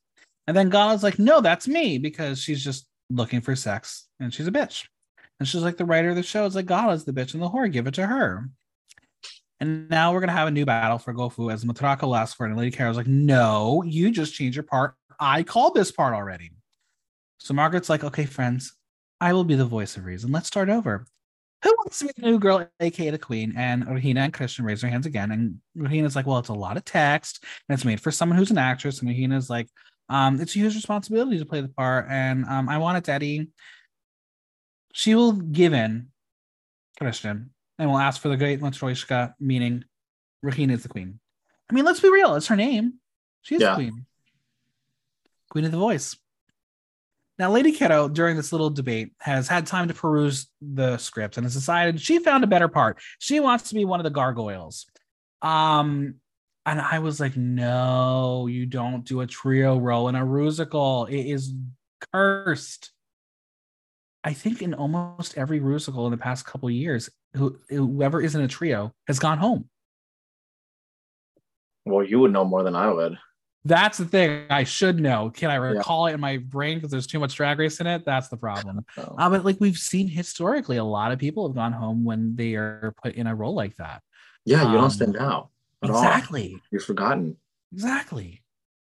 And 0.48 0.56
then 0.56 0.70
Gala's 0.70 1.04
like, 1.04 1.20
no, 1.20 1.42
that's 1.42 1.68
me 1.68 1.98
because 1.98 2.40
she's 2.40 2.64
just 2.64 2.88
looking 3.10 3.42
for 3.42 3.56
sex 3.56 4.08
and 4.20 4.34
she's 4.34 4.48
a 4.48 4.52
bitch. 4.52 4.86
And 5.40 5.48
she's 5.48 5.62
like, 5.62 5.78
the 5.78 5.86
writer 5.86 6.10
of 6.10 6.16
the 6.16 6.24
show 6.24 6.46
is 6.46 6.56
like, 6.56 6.66
Gala's 6.66 7.06
the 7.06 7.14
bitch 7.14 7.34
and 7.34 7.44
the 7.44 7.50
whore, 7.50 7.72
give 7.72 7.86
it 7.86 7.94
to 7.96 8.08
her. 8.08 8.50
And 9.60 9.90
now 9.90 10.14
we're 10.14 10.20
going 10.20 10.30
to 10.30 10.36
have 10.36 10.48
a 10.48 10.52
new 10.52 10.66
battle 10.66 10.98
for 10.98 11.14
Gofu 11.14 11.52
as 11.52 11.66
Matraka 11.66 12.04
will 12.04 12.16
ask 12.16 12.38
for 12.38 12.46
it. 12.46 12.50
And 12.50 12.58
Lady 12.58 12.76
Carol's 12.76 12.98
like, 12.98 13.08
no, 13.08 13.84
you 13.84 14.12
just 14.12 14.34
change 14.34 14.56
your 14.56 14.64
part. 14.64 14.96
I 15.20 15.44
called 15.44 15.74
this 15.74 15.92
part 15.92 16.14
already. 16.14 16.52
So 17.40 17.54
Margaret's 17.54 17.90
like, 17.90 18.04
okay, 18.04 18.26
friends, 18.26 18.76
I 19.20 19.34
will 19.34 19.44
be 19.44 19.56
the 19.56 19.66
voice 19.66 19.98
of 19.98 20.06
reason. 20.06 20.32
Let's 20.32 20.48
start 20.48 20.70
over. 20.70 21.06
Who 21.64 21.70
wants 21.80 22.00
to 22.00 22.06
be 22.06 22.12
the 22.16 22.22
new 22.28 22.40
girl, 22.40 22.68
aka 22.80 23.10
the 23.10 23.18
queen? 23.18 23.54
And 23.58 23.88
Regina 23.88 24.22
and 24.22 24.34
Cristian 24.34 24.64
raise 24.64 24.82
their 24.82 24.92
hands 24.92 25.06
again. 25.06 25.32
And 25.32 25.60
Regina's 25.76 26.16
like, 26.16 26.28
well, 26.28 26.38
it's 26.38 26.50
a 26.50 26.54
lot 26.54 26.78
of 26.78 26.86
text 26.86 27.44
and 27.68 27.76
it's 27.76 27.86
made 27.86 28.00
for 28.00 28.12
someone 28.12 28.38
who's 28.38 28.52
an 28.52 28.58
actress. 28.60 29.00
And 29.00 29.10
Regina's 29.10 29.50
like, 29.50 29.68
um, 30.10 30.40
it's 30.40 30.56
a 30.56 30.60
huge 30.60 30.76
responsibility 30.76 31.40
to 31.40 31.46
play 31.46 31.62
the 31.62 31.68
part. 31.70 32.08
And 32.10 32.46
um, 32.46 32.70
I 32.70 32.78
want 32.78 32.98
it, 33.00 33.04
Daddy. 33.06 33.50
She 34.94 35.16
will 35.16 35.34
give 35.34 35.74
in, 35.74 36.08
Cristian, 37.02 37.50
and 37.80 37.90
will 37.90 37.98
ask 37.98 38.22
for 38.22 38.30
the 38.30 38.38
great 38.38 38.62
Matryoshka, 38.62 39.34
meaning 39.40 39.84
Regina 40.44 40.74
is 40.74 40.84
the 40.84 40.90
queen. 40.90 41.20
I 41.70 41.74
mean, 41.74 41.86
let's 41.86 42.00
be 42.00 42.10
real. 42.10 42.36
It's 42.36 42.48
her 42.48 42.56
name. 42.56 42.96
She 43.42 43.56
is 43.56 43.62
Yeah. 43.62 43.72
the 43.72 43.76
queen. 43.76 44.06
Queen 45.50 45.66
of 45.66 45.72
the 45.72 45.78
voice. 45.78 46.16
Now, 47.40 47.52
Lady 47.52 47.72
Kero, 47.72 48.12
during 48.12 48.36
this 48.36 48.52
little 48.52 48.72
debate, 48.72 49.12
has 49.20 49.48
had 49.48 49.68
time 49.68 49.88
to 49.90 49.94
peruse 49.94 50.48
the 50.60 50.98
script 50.98 51.38
and 51.38 51.46
has 51.46 51.54
decided 51.54 52.02
she 52.02 52.20
found 52.20 52.44
a 52.44 52.48
better 52.48 52.68
part. 52.68 53.00
She 53.20 53.40
wants 53.40 53.70
to 53.70 53.76
be 53.76 53.86
one 53.86 54.00
of 54.00 54.04
the 54.04 54.10
gargoyles. 54.10 54.88
Um, 55.44 56.16
and 56.66 56.82
I 56.82 57.00
was 57.00 57.20
like, 57.20 57.38
no, 57.38 58.48
you 58.48 58.66
don't 58.66 59.06
do 59.06 59.22
a 59.22 59.28
trio 59.28 59.78
role 59.78 60.10
in 60.10 60.16
a 60.16 60.26
rusical. 60.26 61.08
It 61.10 61.32
is 61.32 61.54
cursed. 62.12 62.92
I 64.24 64.34
think 64.34 64.62
in 64.62 64.74
almost 64.74 65.38
every 65.38 65.60
rusical 65.60 66.06
in 66.06 66.12
the 66.12 66.18
past 66.18 66.46
couple 66.46 66.70
years, 66.72 67.10
who, 67.36 67.60
whoever 67.70 68.20
is 68.20 68.36
in 68.36 68.42
a 68.42 68.48
trio 68.48 68.94
has 69.08 69.20
gone 69.20 69.38
home. 69.38 69.70
Well, 71.86 72.04
you 72.04 72.20
would 72.20 72.34
know 72.34 72.44
more 72.44 72.64
than 72.64 72.76
I 72.76 72.92
would. 72.92 73.18
That's 73.68 73.98
the 73.98 74.06
thing 74.06 74.46
I 74.50 74.64
should 74.64 75.00
know. 75.00 75.30
Can 75.30 75.52
I 75.52 75.56
recall 75.56 76.08
it 76.08 76.14
in 76.14 76.20
my 76.20 76.38
brain 76.38 76.78
because 76.78 76.92
there's 76.92 77.08
too 77.08 77.20
much 77.20 77.36
drag 77.36 77.60
race 77.60 77.80
in 77.80 77.88
it? 77.88 78.06
That's 78.06 78.30
the 78.30 78.38
problem. 78.38 78.86
So, 78.96 79.16
Uh, 79.20 79.30
but 79.30 79.44
like 79.44 79.58
we've 79.60 79.78
seen 79.78 80.08
historically, 80.08 80.78
a 80.78 80.84
lot 80.84 81.12
of 81.12 81.20
people 81.20 81.48
have 81.48 81.56
gone 81.56 81.74
home 81.74 82.04
when 82.04 82.36
they 82.36 82.56
are 82.56 82.94
put 83.04 83.16
in 83.16 83.28
a 83.28 83.36
role 83.36 83.54
like 83.54 83.76
that. 83.78 84.02
yeah, 84.46 84.62
you 84.62 84.70
um, 84.70 84.76
don't 84.76 84.92
stand 84.92 85.18
out. 85.18 85.50
At 85.84 85.90
all. 85.90 85.98
Exactly. 85.98 86.62
You're 86.72 86.82
forgotten. 86.82 87.38
Exactly. 87.74 88.42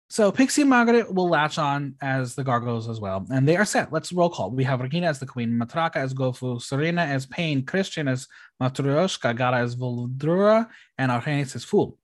So 0.09 0.31
Pixie 0.31 0.61
and 0.61 0.69
Margaret 0.69 1.13
will 1.13 1.27
latch 1.27 1.57
on 1.57 1.95
as 2.01 2.33
the 2.35 2.43
gargoyles 2.43 2.87
as 2.87 3.01
well. 3.01 3.25
And 3.29 3.45
they 3.45 3.57
are 3.57 3.65
set. 3.65 3.91
Let's 3.91 4.13
roll 4.13 4.29
call. 4.29 4.51
We 4.51 4.63
have 4.63 4.79
Regina 4.79 5.07
as 5.07 5.19
the 5.19 5.25
queen, 5.25 5.59
Matraka 5.59 5.97
as 5.97 6.13
Gofu, 6.13 6.61
Serena 6.61 7.01
as 7.01 7.25
Pain, 7.25 7.63
Cristian 7.63 8.09
as 8.09 8.27
Matryoshka, 8.61 9.35
Gala 9.35 9.57
as 9.57 9.75
Voldura, 9.75 10.69
and 10.97 11.11
Argennis 11.11 11.55
as 11.57 11.65
Fool. 11.65 11.97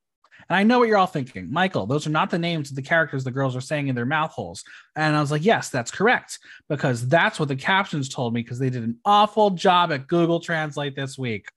And 0.50 0.58
I 0.58 0.64
know 0.64 0.80
what 0.80 0.88
you're 0.88 0.98
all 0.98 1.06
thinking. 1.06 1.52
Michael, 1.52 1.86
those 1.86 2.06
are 2.08 2.12
not 2.12 2.30
the 2.30 2.40
names 2.40 2.70
of 2.70 2.76
the 2.76 2.82
characters 2.82 3.24
the 3.24 3.32
girls 3.32 3.56
are 3.56 3.62
saying 3.62 3.88
in 3.88 3.96
their 3.96 4.06
mouth 4.06 4.32
holes. 4.32 4.64
And 4.96 5.16
I 5.16 5.22
was 5.22 5.32
like, 5.32 5.46
yes, 5.46 5.70
that's 5.70 5.92
correct. 5.92 6.40
Because 6.70 7.08
that's 7.08 7.40
what 7.40 7.50
the 7.50 7.56
captions 7.56 8.10
told 8.10 8.34
me 8.34 8.42
because 8.42 8.60
they 8.60 8.70
did 8.70 8.84
an 8.84 8.98
awful 9.06 9.52
job 9.52 9.92
at 9.92 10.08
Google 10.08 10.40
Translate 10.40 10.96
this 10.96 11.18
week. 11.18 11.48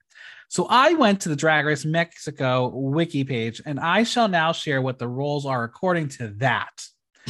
So 0.49 0.67
I 0.69 0.93
went 0.93 1.21
to 1.21 1.29
the 1.29 1.35
Drag 1.35 1.65
Race 1.65 1.83
Mexico 1.83 2.69
wiki 2.69 3.23
page 3.23 3.61
and 3.65 3.79
I 3.79 4.03
shall 4.03 4.29
now 4.29 4.53
share 4.53 4.81
what 4.81 4.97
the 4.97 5.07
roles 5.07 5.45
are 5.45 5.63
according 5.63 6.09
to 6.09 6.29
that. 6.37 6.85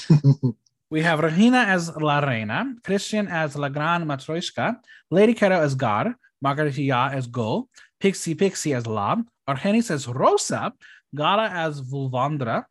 we 0.92 1.02
have 1.02 1.20
Regina 1.20 1.60
as 1.60 1.96
La 1.98 2.20
Reina, 2.20 2.76
Cristian 2.84 3.30
as 3.30 3.56
La 3.56 3.70
Gran 3.70 4.06
Matryoshka, 4.06 4.78
Lady 5.10 5.34
Kero 5.34 5.60
as 5.60 5.74
Gar, 5.74 6.16
Margarita 6.42 7.10
as 7.12 7.26
Go, 7.26 7.70
Pixie 8.00 8.36
Pixie 8.36 8.76
as 8.76 8.86
Lab, 8.86 9.26
Argennis 9.48 9.90
as 9.90 10.08
Rosa, 10.08 10.74
Gara 11.16 11.50
as 11.50 11.82
Vulvandra, 11.82 12.66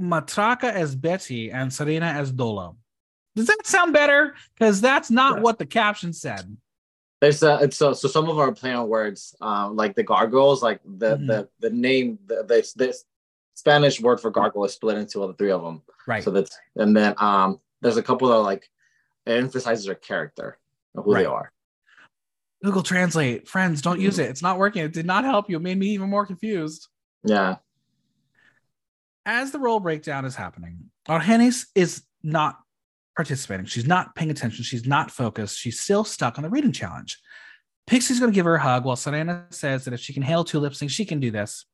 Matraka 0.00 0.72
as 0.72 0.94
Betty, 0.94 1.50
and 1.50 1.72
Serena 1.72 2.06
as 2.06 2.32
Dolo. 2.32 2.76
Does 3.36 3.46
that 3.46 3.66
sound 3.66 3.92
better? 3.92 4.34
Because 4.54 4.80
that's 4.80 5.10
not 5.10 5.40
what 5.40 5.58
the 5.58 5.66
caption 5.66 6.12
said. 6.12 6.56
There's 7.20 7.42
a 7.42 7.58
it's 7.62 7.76
so 7.76 7.92
so 7.94 8.06
some 8.08 8.28
of 8.28 8.38
our 8.38 8.52
play 8.52 8.72
on 8.72 8.88
words, 8.88 9.34
um, 9.40 9.76
like 9.76 9.94
the 9.94 10.02
gargoyles, 10.02 10.62
like 10.62 10.80
the 10.84 11.16
Mhm. 11.16 11.26
the 11.26 11.48
the 11.60 11.70
name 11.70 12.18
the 12.26 12.42
the, 12.42 12.72
the 12.76 12.98
Spanish 13.54 14.00
word 14.00 14.20
for 14.20 14.30
gargoyle 14.30 14.64
is 14.66 14.74
split 14.74 14.98
into 14.98 15.20
all 15.22 15.28
the 15.28 15.34
three 15.34 15.50
of 15.50 15.62
them. 15.62 15.82
Right. 16.06 16.22
So 16.22 16.30
that's 16.30 16.56
and 16.76 16.94
then 16.96 17.14
um 17.18 17.60
there's 17.80 17.96
a 17.96 18.02
couple 18.02 18.28
that 18.28 18.34
are 18.34 18.42
like 18.42 18.68
it 19.26 19.32
emphasizes 19.32 19.86
their 19.86 19.94
character 19.94 20.58
of 20.94 21.04
who 21.04 21.14
they 21.14 21.24
are. 21.24 21.50
Google 22.62 22.82
Translate, 22.82 23.48
friends, 23.48 23.80
don't 23.82 24.00
use 24.00 24.18
it. 24.18 24.28
It's 24.30 24.42
not 24.42 24.58
working. 24.58 24.82
It 24.84 24.92
did 24.92 25.06
not 25.06 25.24
help 25.24 25.48
you. 25.50 25.56
It 25.56 25.62
made 25.62 25.78
me 25.78 25.88
even 25.88 26.08
more 26.10 26.26
confused. 26.26 26.88
Yeah. 27.24 27.56
As 29.26 29.52
the 29.52 29.58
role 29.58 29.80
breakdown 29.80 30.24
is 30.24 30.36
happening, 30.36 30.90
Argennis 31.08 31.66
is 31.74 32.02
not 32.22 32.58
participating. 33.16 33.66
She's 33.66 33.86
not 33.86 34.14
paying 34.14 34.30
attention. 34.30 34.64
She's 34.64 34.86
not 34.86 35.10
focused. 35.10 35.58
She's 35.58 35.80
still 35.80 36.04
stuck 36.04 36.36
on 36.38 36.42
the 36.42 36.50
reading 36.50 36.72
challenge. 36.72 37.18
Pixie's 37.86 38.18
going 38.18 38.32
to 38.32 38.34
give 38.34 38.46
her 38.46 38.56
a 38.56 38.60
hug 38.60 38.84
while 38.84 38.96
Serena 38.96 39.46
says 39.50 39.84
that 39.84 39.94
if 39.94 40.00
she 40.00 40.12
can 40.12 40.22
hail 40.22 40.44
two 40.44 40.58
lip 40.58 40.72
syncs, 40.72 40.90
she 40.90 41.04
can 41.04 41.20
do 41.20 41.30
this. 41.30 41.66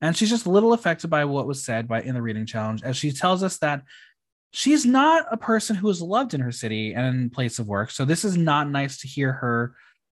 And 0.00 0.16
she's 0.16 0.30
just 0.30 0.46
a 0.46 0.50
little 0.50 0.72
affected 0.72 1.08
by 1.08 1.26
what 1.26 1.46
was 1.46 1.62
said 1.62 1.86
by 1.86 2.02
in 2.02 2.14
the 2.14 2.22
reading 2.22 2.46
challenge, 2.46 2.82
as 2.82 2.96
she 2.96 3.12
tells 3.12 3.42
us 3.42 3.58
that 3.58 3.82
she's 4.52 4.86
not 4.86 5.26
a 5.30 5.36
person 5.36 5.76
who 5.76 5.88
is 5.90 6.00
loved 6.00 6.32
in 6.32 6.40
her 6.40 6.52
city 6.52 6.94
and 6.94 7.32
place 7.32 7.58
of 7.58 7.68
work. 7.68 7.90
So 7.90 8.04
this 8.04 8.24
is 8.24 8.36
not 8.36 8.70
nice 8.70 9.00
to 9.00 9.08
hear 9.08 9.32
her 9.32 9.74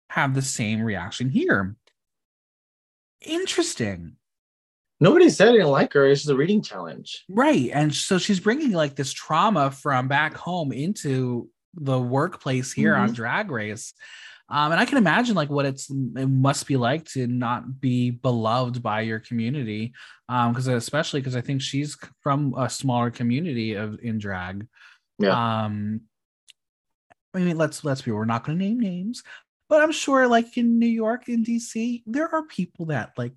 have 0.08 0.34
the 0.34 0.42
same 0.42 0.80
reaction 0.80 1.28
here. 1.28 1.76
Interesting. 3.20 4.16
Nobody 5.04 5.28
said 5.28 5.48
they 5.48 5.52
didn't 5.52 5.68
like 5.68 5.92
her. 5.92 6.06
It's 6.06 6.26
a 6.26 6.34
reading 6.34 6.62
challenge. 6.62 7.24
Right. 7.28 7.70
And 7.74 7.94
so 7.94 8.16
she's 8.16 8.40
bringing 8.40 8.72
like 8.72 8.96
this 8.96 9.12
trauma 9.12 9.70
from 9.70 10.08
back 10.08 10.34
home 10.34 10.72
into 10.72 11.50
the 11.74 12.00
workplace 12.00 12.72
here 12.72 12.94
on 12.94 13.12
Drag 13.12 13.50
Race. 13.50 13.92
Um, 14.48 14.72
and 14.72 14.80
I 14.80 14.86
can 14.86 14.96
imagine 14.96 15.34
like 15.34 15.50
what 15.50 15.66
it's 15.66 15.90
it 15.90 16.28
must 16.28 16.66
be 16.66 16.78
like 16.78 17.04
to 17.10 17.26
not 17.26 17.82
be 17.82 18.12
beloved 18.12 18.82
by 18.82 19.02
your 19.02 19.20
community. 19.20 19.92
Um, 20.30 20.52
because 20.52 20.68
especially 20.68 21.20
because 21.20 21.36
I 21.36 21.42
think 21.42 21.60
she's 21.60 21.98
from 22.22 22.54
a 22.56 22.70
smaller 22.70 23.10
community 23.10 23.74
of 23.74 23.98
in 24.02 24.18
drag. 24.18 24.66
Yeah. 25.18 25.64
Um 25.64 26.02
I 27.34 27.40
mean, 27.40 27.58
let's 27.58 27.84
let's 27.84 28.00
be 28.00 28.10
we're 28.10 28.24
not 28.24 28.44
gonna 28.44 28.56
name 28.56 28.80
names, 28.80 29.22
but 29.68 29.82
I'm 29.82 29.92
sure 29.92 30.26
like 30.28 30.56
in 30.56 30.78
New 30.78 30.86
York, 30.86 31.28
in 31.28 31.44
DC, 31.44 32.04
there 32.06 32.34
are 32.34 32.44
people 32.44 32.86
that 32.86 33.12
like 33.18 33.34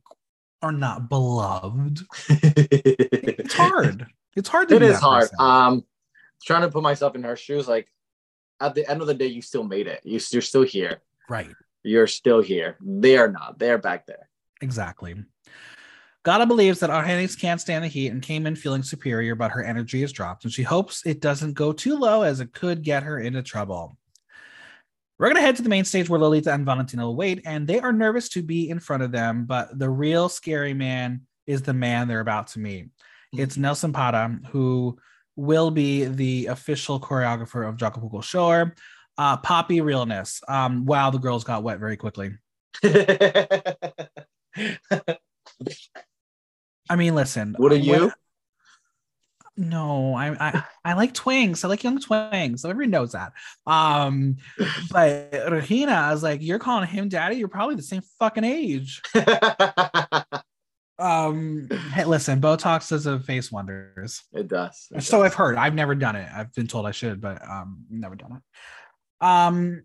are 0.61 0.71
not 0.71 1.09
beloved. 1.09 1.99
It's 2.29 3.53
hard. 3.55 4.07
It's 4.35 4.49
hard 4.49 4.69
to 4.69 4.75
it 4.75 4.81
is 4.81 4.99
hard. 4.99 5.23
person. 5.23 5.37
Um, 5.39 5.85
trying 6.43 6.61
to 6.61 6.69
put 6.69 6.83
myself 6.83 7.15
in 7.15 7.23
her 7.23 7.35
shoes, 7.35 7.67
like 7.67 7.87
at 8.59 8.75
the 8.75 8.89
end 8.89 9.01
of 9.01 9.07
the 9.07 9.13
day, 9.13 9.27
you 9.27 9.41
still 9.41 9.63
made 9.63 9.87
it. 9.87 10.01
You, 10.03 10.19
you're 10.31 10.41
still 10.41 10.63
here. 10.63 11.01
right. 11.29 11.49
You're 11.83 12.07
still 12.07 12.41
here. 12.41 12.75
They 12.81 13.17
are 13.17 13.29
not. 13.31 13.59
They're 13.59 13.77
back 13.77 14.07
there. 14.07 14.27
Exactly. 14.61 15.15
Gata 16.25 16.45
believes 16.45 16.81
that 16.81 16.89
Argennis 16.89 17.39
can't 17.39 17.61
stand 17.61 17.85
the 17.85 17.87
heat 17.87 18.09
and 18.09 18.21
came 18.21 18.45
in 18.45 18.57
feeling 18.57 18.83
superior, 18.83 19.35
but 19.35 19.51
her 19.51 19.63
energy 19.63 20.03
is 20.03 20.11
dropped, 20.11 20.43
and 20.43 20.51
she 20.51 20.63
hopes 20.63 21.05
it 21.05 21.21
doesn't 21.21 21.53
go 21.53 21.71
too 21.71 21.95
low 21.95 22.23
as 22.23 22.41
it 22.41 22.51
could 22.51 22.81
get 22.81 23.03
her 23.03 23.19
into 23.19 23.41
trouble. 23.41 23.97
We're 25.19 25.27
going 25.27 25.37
to 25.37 25.41
head 25.41 25.55
to 25.55 25.63
the 25.63 25.69
main 25.69 25.85
stage 25.85 26.09
where 26.09 26.19
Lolita 26.19 26.53
and 26.53 26.65
Valentina 26.65 27.05
will 27.05 27.15
wait, 27.15 27.41
and 27.45 27.67
they 27.67 27.79
are 27.79 27.91
nervous 27.91 28.29
to 28.29 28.43
be 28.43 28.69
in 28.69 28.79
front 28.79 29.01
of 29.01 29.11
them, 29.11 29.45
but 29.45 29.77
the 29.77 29.89
real 29.89 30.29
scary 30.29 30.75
man 30.75 31.21
is 31.47 31.63
the 31.63 31.73
man 31.73 32.07
they're 32.07 32.19
about 32.19 32.47
to 32.49 32.59
meet. 32.59 32.89
It's 33.33 33.57
Nelson 33.57 33.93
Para, 33.93 34.39
who 34.51 34.97
will 35.35 35.71
be 35.71 36.05
the 36.05 36.47
official 36.47 36.99
choreographer 36.99 37.67
of 37.67 37.77
Jacopuco 37.77 38.23
Shore. 38.23 38.75
Uh, 39.17 39.37
Poppy 39.37 39.81
realness. 39.81 40.41
Um, 40.47 40.85
wow, 40.85 41.09
the 41.09 41.17
girls 41.17 41.43
got 41.43 41.63
wet 41.63 41.79
very 41.79 41.97
quickly. 41.97 42.35
I 46.89 46.95
mean, 46.95 47.15
listen. 47.15 47.55
what 47.57 47.71
are 47.71 47.75
you? 47.75 48.11
No, 49.57 50.13
I, 50.13 50.29
I 50.49 50.63
I 50.85 50.93
like 50.93 51.13
twinks. 51.13 51.65
I 51.65 51.67
like 51.67 51.83
young 51.83 51.99
twinks. 51.99 52.59
So 52.59 52.69
everybody 52.69 52.91
knows 52.91 53.13
that. 53.13 53.33
Um, 53.65 54.37
but 54.91 55.33
Regina, 55.51 55.91
I 55.93 56.11
was 56.13 56.21
like, 56.21 56.41
you're 56.43 56.59
calling 56.59 56.87
him 56.87 57.09
daddy. 57.09 57.37
You're 57.37 57.47
probably 57.47 57.75
the 57.75 57.81
same 57.81 58.03
fucking 58.19 58.43
age. 58.43 59.01
Um, 60.99 61.67
hey, 61.93 62.05
listen, 62.05 62.41
Botox 62.41 62.89
does 62.89 63.05
a 63.05 63.19
face 63.19 63.51
wonders. 63.51 64.23
it 64.33 64.47
does. 64.47 64.87
It 64.91 65.03
So 65.03 65.17
does. 65.17 65.27
I've 65.27 65.33
heard. 65.35 65.55
I've 65.55 65.75
never 65.75 65.93
done 65.93 66.15
it. 66.15 66.27
I've 66.33 66.51
been 66.55 66.67
told 66.67 66.87
I 66.87 66.91
should, 66.91 67.21
but 67.21 67.39
um, 67.47 67.85
never 67.89 68.15
done 68.15 68.31
it. 68.41 69.23
Um, 69.25 69.83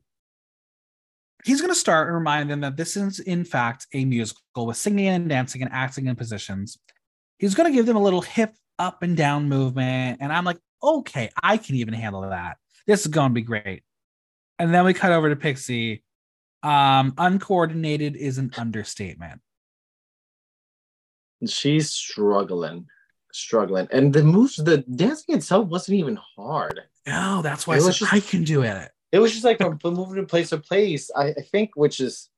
he's 1.45 1.61
going 1.61 1.73
to 1.73 1.79
start 1.79 2.07
and 2.09 2.17
remind 2.17 2.51
them 2.51 2.61
that 2.63 2.77
this 2.77 2.97
is 2.97 3.21
in 3.21 3.45
fact 3.45 3.87
a 3.93 4.05
musical 4.05 4.67
with 4.67 4.77
singing 4.79 5.09
and 5.09 5.29
dancing 5.29 5.61
and 5.63 5.71
acting 5.73 6.07
in 6.07 6.17
positions. 6.17 6.79
He's 7.39 7.55
going 7.55 7.71
to 7.71 7.77
give 7.77 7.85
them 7.87 7.97
a 7.97 8.03
little 8.03 8.23
hip 8.23 8.55
up 8.79 9.03
and 9.03 9.17
down 9.17 9.49
movement, 9.49 10.19
and 10.21 10.33
I'm 10.33 10.45
like, 10.45 10.59
okay, 10.83 11.31
I 11.43 11.57
can 11.57 11.77
even 11.77 11.95
handle 11.95 12.23
that. 12.23 12.59
This 12.87 13.03
is 13.03 13.07
going 13.09 13.31
to 13.31 13.35
be 13.35 13.43
great. 13.43 13.83
And 14.59 14.73
then 14.73 14.85
we 14.85 14.95
cut 14.95 15.13
over 15.13 15.29
to 15.29 15.37
Pixie. 15.37 16.03
Um, 16.63 17.15
uncoordinated 17.19 18.17
is 18.17 18.39
an 18.39 18.53
understatement. 18.57 19.41
She's 21.47 21.91
struggling, 21.91 22.87
struggling, 23.33 23.89
and 23.91 24.13
the 24.13 24.23
moves, 24.23 24.57
the 24.57 24.79
dancing 24.79 25.35
itself 25.35 25.67
wasn't 25.67 25.99
even 25.99 26.19
hard. 26.37 26.81
Oh, 27.09 27.43
that's 27.43 27.67
why 27.67 27.77
I 27.77 27.79
said 27.81 27.95
just- 27.95 28.13
I 28.13 28.21
can 28.21 28.45
do 28.45 28.63
it. 28.63 28.91
It 29.11 29.19
was 29.19 29.33
just 29.33 29.45
like 29.45 29.59
from 29.59 29.95
moving 29.95 30.17
to 30.17 30.23
place 30.25 30.51
to 30.51 30.59
place. 30.59 31.11
I, 31.15 31.31
I 31.31 31.43
think, 31.51 31.73
which 31.75 32.01
is 32.01 32.31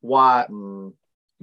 why 0.00 0.46
mm, 0.50 0.92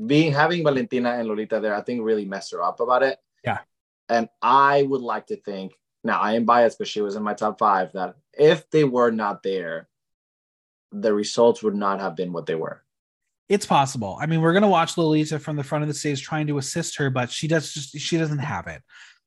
being 0.06 0.34
having 0.34 0.64
Valentina 0.64 1.12
and 1.12 1.28
Lolita 1.28 1.60
there, 1.60 1.74
I 1.74 1.82
think 1.82 2.04
really 2.04 2.26
messed 2.26 2.52
her 2.52 2.62
up 2.62 2.82
about 2.82 3.04
it. 3.04 3.18
Yeah. 3.46 3.60
And 4.10 4.30
I 4.42 4.84
would 4.84 5.02
like 5.02 5.28
to 5.28 5.38
think 5.38 5.74
now 6.04 6.20
I 6.20 6.34
am 6.34 6.46
biased, 6.46 6.78
but 6.78 6.88
she 6.88 7.02
was 7.02 7.16
in 7.16 7.24
my 7.24 7.34
top 7.34 7.60
five. 7.60 7.94
That 7.94 8.16
if 8.34 8.70
they 8.70 8.84
were 8.84 9.12
not 9.12 9.44
there, 9.44 9.88
the 10.92 11.14
results 11.14 11.64
would 11.64 11.76
not 11.76 12.00
have 12.00 12.16
been 12.16 12.34
what 12.34 12.46
they 12.46 12.56
were. 12.56 12.84
It's 13.50 13.66
possible. 13.66 14.18
I 14.22 14.26
mean, 14.26 14.42
we're 14.42 14.54
gonna 14.54 14.68
watch 14.68 14.98
Lolita 14.98 15.40
from 15.40 15.56
the 15.56 15.64
front 15.64 15.84
of 15.84 15.88
the 15.88 15.94
stage 15.94 16.22
trying 16.22 16.48
to 16.48 16.58
assist 16.58 16.98
her, 16.98 17.10
but 17.10 17.32
she 17.32 17.48
does 17.48 17.74
just 17.74 17.98
she 17.98 18.18
doesn't 18.18 18.40
have 18.40 18.68
it. 18.68 18.82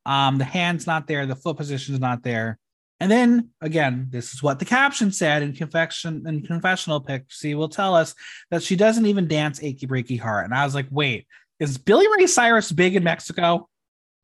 Um, 0.04 0.38
the 0.38 0.44
hand's 0.44 0.86
not 0.86 1.06
there, 1.06 1.26
the 1.26 1.36
foot 1.36 1.56
position's 1.56 2.00
not 2.00 2.22
there. 2.22 2.58
And 3.00 3.10
then 3.10 3.50
again, 3.60 4.08
this 4.10 4.32
is 4.32 4.42
what 4.42 4.58
the 4.58 4.64
caption 4.64 5.12
said 5.12 5.42
in 5.42 5.52
confession 5.52 6.24
and 6.26 6.46
confessional 6.46 7.00
Pixie 7.00 7.54
will 7.54 7.68
tell 7.68 7.94
us 7.94 8.14
that 8.50 8.62
she 8.62 8.76
doesn't 8.76 9.06
even 9.06 9.28
dance 9.28 9.62
achy 9.62 9.86
breaky 9.86 10.18
heart. 10.18 10.46
And 10.46 10.54
I 10.54 10.64
was 10.64 10.74
like, 10.74 10.86
wait, 10.90 11.26
is 11.60 11.76
Billy 11.76 12.06
Ray 12.16 12.26
Cyrus 12.26 12.72
big 12.72 12.96
in 12.96 13.04
Mexico? 13.04 13.68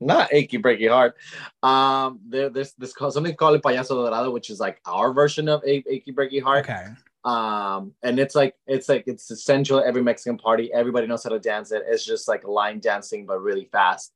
Not 0.07 0.33
achy 0.33 0.59
breaky 0.59 0.89
heart. 0.91 1.17
Um, 1.63 2.21
there, 2.29 2.49
there's 2.51 2.73
this 2.75 2.93
called 2.93 3.15
something 3.15 3.35
called 3.37 3.55
El 3.55 3.61
Payaso 3.61 3.89
de 4.05 4.11
Rodeo, 4.11 4.31
which 4.31 4.51
is 4.51 4.61
like 4.61 4.81
our 4.87 5.13
version 5.13 5.49
of 5.49 5.63
a- 5.65 5.85
achy 5.89 6.13
breaky 6.13 6.43
heart. 6.43 6.69
Okay. 6.69 6.87
um 7.25 7.93
and 8.03 8.19
it's 8.19 8.35
like 8.35 8.57
it's 8.67 8.89
like 8.89 9.05
it's 9.07 9.31
essential 9.31 9.79
every 9.79 10.03
mexican 10.03 10.37
party 10.37 10.73
everybody 10.75 11.07
knows 11.07 11.23
how 11.23 11.31
to 11.31 11.39
dance 11.39 11.71
it 11.71 11.85
it's 11.87 12.05
just 12.05 12.27
like 12.27 12.43
line 12.43 12.81
dancing 12.81 13.27
but 13.27 13.39
really 13.41 13.69
fast 13.71 14.13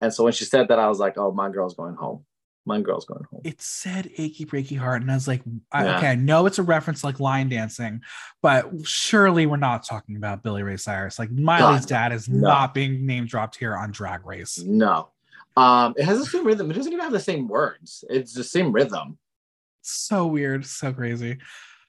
and 0.00 0.12
so 0.12 0.24
when 0.24 0.32
she 0.32 0.44
said 0.44 0.66
that 0.66 0.80
i 0.80 0.88
was 0.88 0.98
like 0.98 1.16
oh 1.18 1.30
my 1.30 1.48
girl's 1.48 1.76
going 1.76 1.94
home 1.94 2.24
my 2.64 2.80
girl's 2.80 3.04
going 3.04 3.24
home 3.30 3.40
It 3.44 3.60
said 3.60 4.10
achy 4.18 4.44
breaky 4.44 4.78
heart, 4.78 5.02
and 5.02 5.10
I 5.10 5.14
was 5.14 5.26
like, 5.28 5.42
I, 5.72 5.84
Yeah. 5.84 5.96
okay, 5.98 6.06
I 6.08 6.14
know 6.14 6.46
it's 6.46 6.58
a 6.58 6.62
reference 6.62 7.02
like 7.02 7.18
line 7.20 7.48
dancing, 7.48 8.00
but 8.40 8.70
surely 8.84 9.46
we're 9.46 9.56
not 9.56 9.84
talking 9.84 10.16
about 10.16 10.42
Billy 10.42 10.62
Ray 10.62 10.76
Cyrus. 10.76 11.18
Like 11.18 11.30
Miley's 11.30 11.80
God, 11.86 11.88
dad 11.88 12.12
is 12.12 12.28
no. 12.28 12.48
not 12.48 12.74
being 12.74 13.04
name 13.06 13.26
dropped 13.26 13.56
here 13.56 13.76
on 13.76 13.90
Drag 13.90 14.24
Race. 14.26 14.58
no 14.62 15.08
um 15.56 15.92
it 15.98 16.04
has 16.04 16.18
the 16.18 16.24
same 16.24 16.46
rhythm 16.46 16.70
it 16.70 16.74
doesn't 16.74 16.92
even 16.92 17.02
have 17.04 17.12
the 17.12 17.20
same 17.20 17.46
words 17.46 18.04
it's 18.08 18.32
the 18.32 18.42
same 18.44 18.72
rhythm 18.72 19.18
So 19.82 20.26
weird, 20.26 20.64
so 20.64 20.92
crazy. 20.92 21.38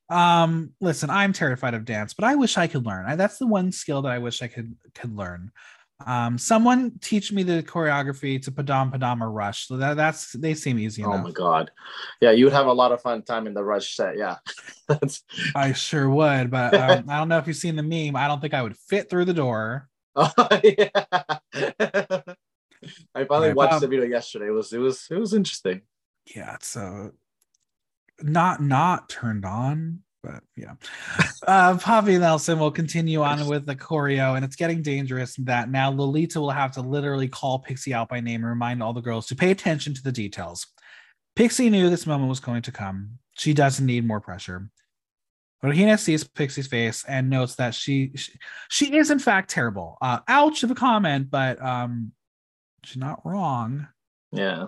Um, 0.10 0.74
listen, 0.82 1.10
I'm 1.10 1.32
terrified 1.32 1.74
of 1.74 1.86
dance, 1.86 2.14
but 2.14 2.26
I 2.26 2.36
wish 2.36 2.58
I 2.58 2.68
could 2.68 2.86
learn. 2.86 3.06
I, 3.06 3.16
that's 3.16 3.38
the 3.38 3.48
one 3.48 3.72
skill 3.72 4.02
that 4.02 4.12
I 4.12 4.18
wish 4.20 4.42
I 4.42 4.48
could 4.48 4.76
could 4.94 5.16
learn. 5.16 5.52
Um, 6.06 6.38
someone 6.38 7.00
teach 7.00 7.32
me 7.32 7.44
the 7.44 7.64
choreography 7.64 8.42
to 8.44 8.52
Padam 8.52 8.92
Padam 8.94 9.22
or 9.22 9.32
Rush. 9.32 9.68
So 9.68 9.78
that, 9.78 9.96
that's 9.96 10.32
they 10.34 10.54
seem 10.54 10.80
easy 10.80 11.04
Oh 11.04 11.08
enough. 11.08 11.26
my 11.26 11.32
god. 11.32 11.72
Yeah, 12.22 12.32
you 12.32 12.46
would 12.46 12.54
have 12.54 12.68
a 12.68 12.74
lot 12.74 12.92
of 12.92 13.02
fun 13.02 13.24
time 13.24 13.48
in 13.48 13.54
the 13.54 13.64
rush 13.64 13.96
set. 13.96 14.18
Yeah. 14.18 14.38
That's 14.88 15.24
I 15.56 15.74
sure 15.74 16.10
would, 16.10 16.52
but 16.52 16.76
um, 16.76 17.06
I 17.10 17.18
don't 17.18 17.30
know 17.30 17.38
if 17.38 17.48
you've 17.48 17.56
seen 17.56 17.76
the 17.76 17.84
meme. 17.84 18.16
I 18.16 18.28
don't 18.28 18.40
think 18.42 18.54
I 18.54 18.62
would 18.62 18.78
fit 18.78 19.10
through 19.10 19.26
the 19.26 19.34
door. 19.34 19.90
oh, 20.16 20.32
yeah. 20.64 20.90
I 23.16 23.24
finally 23.26 23.50
Right, 23.50 23.56
watched 23.56 23.74
um, 23.74 23.82
the 23.82 23.88
video 23.88 24.06
yesterday. 24.06 24.48
It 24.48 24.52
was 24.52 24.74
it 24.74 24.80
was 24.80 25.08
it 25.10 25.18
was 25.18 25.34
interesting. 25.34 25.82
Yeah, 26.36 26.56
it's 26.56 26.76
uh, 26.78 27.10
not 28.22 28.62
not 28.62 29.10
turned 29.10 29.46
on, 29.46 30.00
but 30.24 30.42
yeah. 30.56 30.74
Uh, 31.46 31.78
Poppy 31.78 32.18
Nelson 32.18 32.58
will 32.58 32.72
continue 32.72 33.22
on 33.22 33.48
with 33.48 33.66
the 33.66 33.76
choreo, 33.76 34.36
and 34.36 34.46
it's 34.46 34.56
getting 34.56 34.82
dangerous 34.82 35.36
that 35.36 35.70
now 35.70 35.92
Lolita 35.92 36.40
will 36.40 36.52
have 36.52 36.72
to 36.72 36.82
literally 36.82 37.28
call 37.28 37.60
Pixie 37.60 37.94
out 37.94 38.08
by 38.08 38.22
name 38.22 38.42
and 38.42 38.50
remind 38.50 38.82
all 38.82 38.94
the 38.94 39.02
girls 39.02 39.28
to 39.28 39.36
pay 39.36 39.52
attention 39.52 39.94
to 39.94 40.02
the 40.02 40.12
details. 40.12 40.66
Pixie 41.36 41.70
knew 41.70 41.90
this 41.90 42.08
moment 42.08 42.30
was 42.30 42.40
going 42.40 42.62
to 42.62 42.72
come. 42.72 43.18
She 43.34 43.54
doesn't 43.54 43.86
need 43.86 44.08
more 44.08 44.22
pressure. 44.22 44.70
Regina 45.62 45.98
sees 45.98 46.24
Pixie's 46.24 46.68
face 46.68 47.04
and 47.08 47.30
notes 47.30 47.56
that 47.56 47.74
she, 47.74 48.12
she 48.16 48.34
she 48.70 48.96
is 48.96 49.12
in 49.12 49.20
fact 49.20 49.50
terrible. 49.50 49.98
Uh, 50.02 50.20
ouch 50.28 50.64
of 50.64 50.72
a 50.72 50.76
comment, 50.76 51.32
but 51.32 51.62
um, 51.62 52.12
she's 52.84 52.98
not 52.98 53.26
wrong. 53.26 53.88
Yeah. 54.32 54.68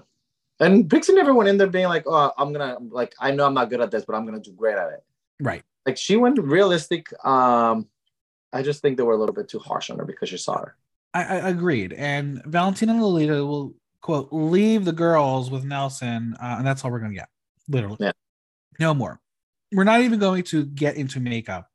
And 0.59 0.89
Pixie 0.89 1.13
never 1.13 1.33
went 1.33 1.49
in 1.49 1.57
there 1.57 1.67
being 1.67 1.87
like, 1.87 2.03
oh, 2.07 2.31
I'm 2.37 2.53
gonna 2.53 2.77
like 2.89 3.13
I 3.19 3.31
know 3.31 3.45
I'm 3.45 3.53
not 3.53 3.69
good 3.69 3.81
at 3.81 3.91
this, 3.91 4.05
but 4.05 4.15
I'm 4.15 4.25
gonna 4.25 4.39
do 4.39 4.53
great 4.53 4.77
at 4.77 4.93
it. 4.93 5.03
Right. 5.41 5.63
Like 5.85 5.97
she 5.97 6.15
went 6.17 6.39
realistic. 6.39 7.07
Um, 7.25 7.87
I 8.53 8.61
just 8.63 8.81
think 8.81 8.97
they 8.97 9.03
were 9.03 9.13
a 9.13 9.17
little 9.17 9.35
bit 9.35 9.47
too 9.49 9.59
harsh 9.59 9.89
on 9.89 9.99
her 9.99 10.05
because 10.05 10.29
she 10.29 10.37
saw 10.37 10.57
her. 10.57 10.75
I, 11.13 11.23
I 11.23 11.49
agreed. 11.49 11.93
And 11.93 12.41
Valentina 12.45 12.93
and 12.93 13.01
Lolita 13.01 13.45
will 13.45 13.73
quote 14.01 14.29
leave 14.31 14.85
the 14.85 14.91
girls 14.91 15.49
with 15.51 15.63
Nelson, 15.63 16.35
uh, 16.41 16.55
and 16.57 16.65
that's 16.67 16.83
all 16.85 16.91
we're 16.91 16.99
gonna 16.99 17.13
get. 17.13 17.29
Literally, 17.67 17.97
Yeah. 17.99 18.11
no 18.79 18.93
more. 18.93 19.19
We're 19.71 19.83
not 19.83 20.01
even 20.01 20.19
going 20.19 20.43
to 20.43 20.65
get 20.65 20.95
into 20.95 21.19
makeup. 21.19 21.69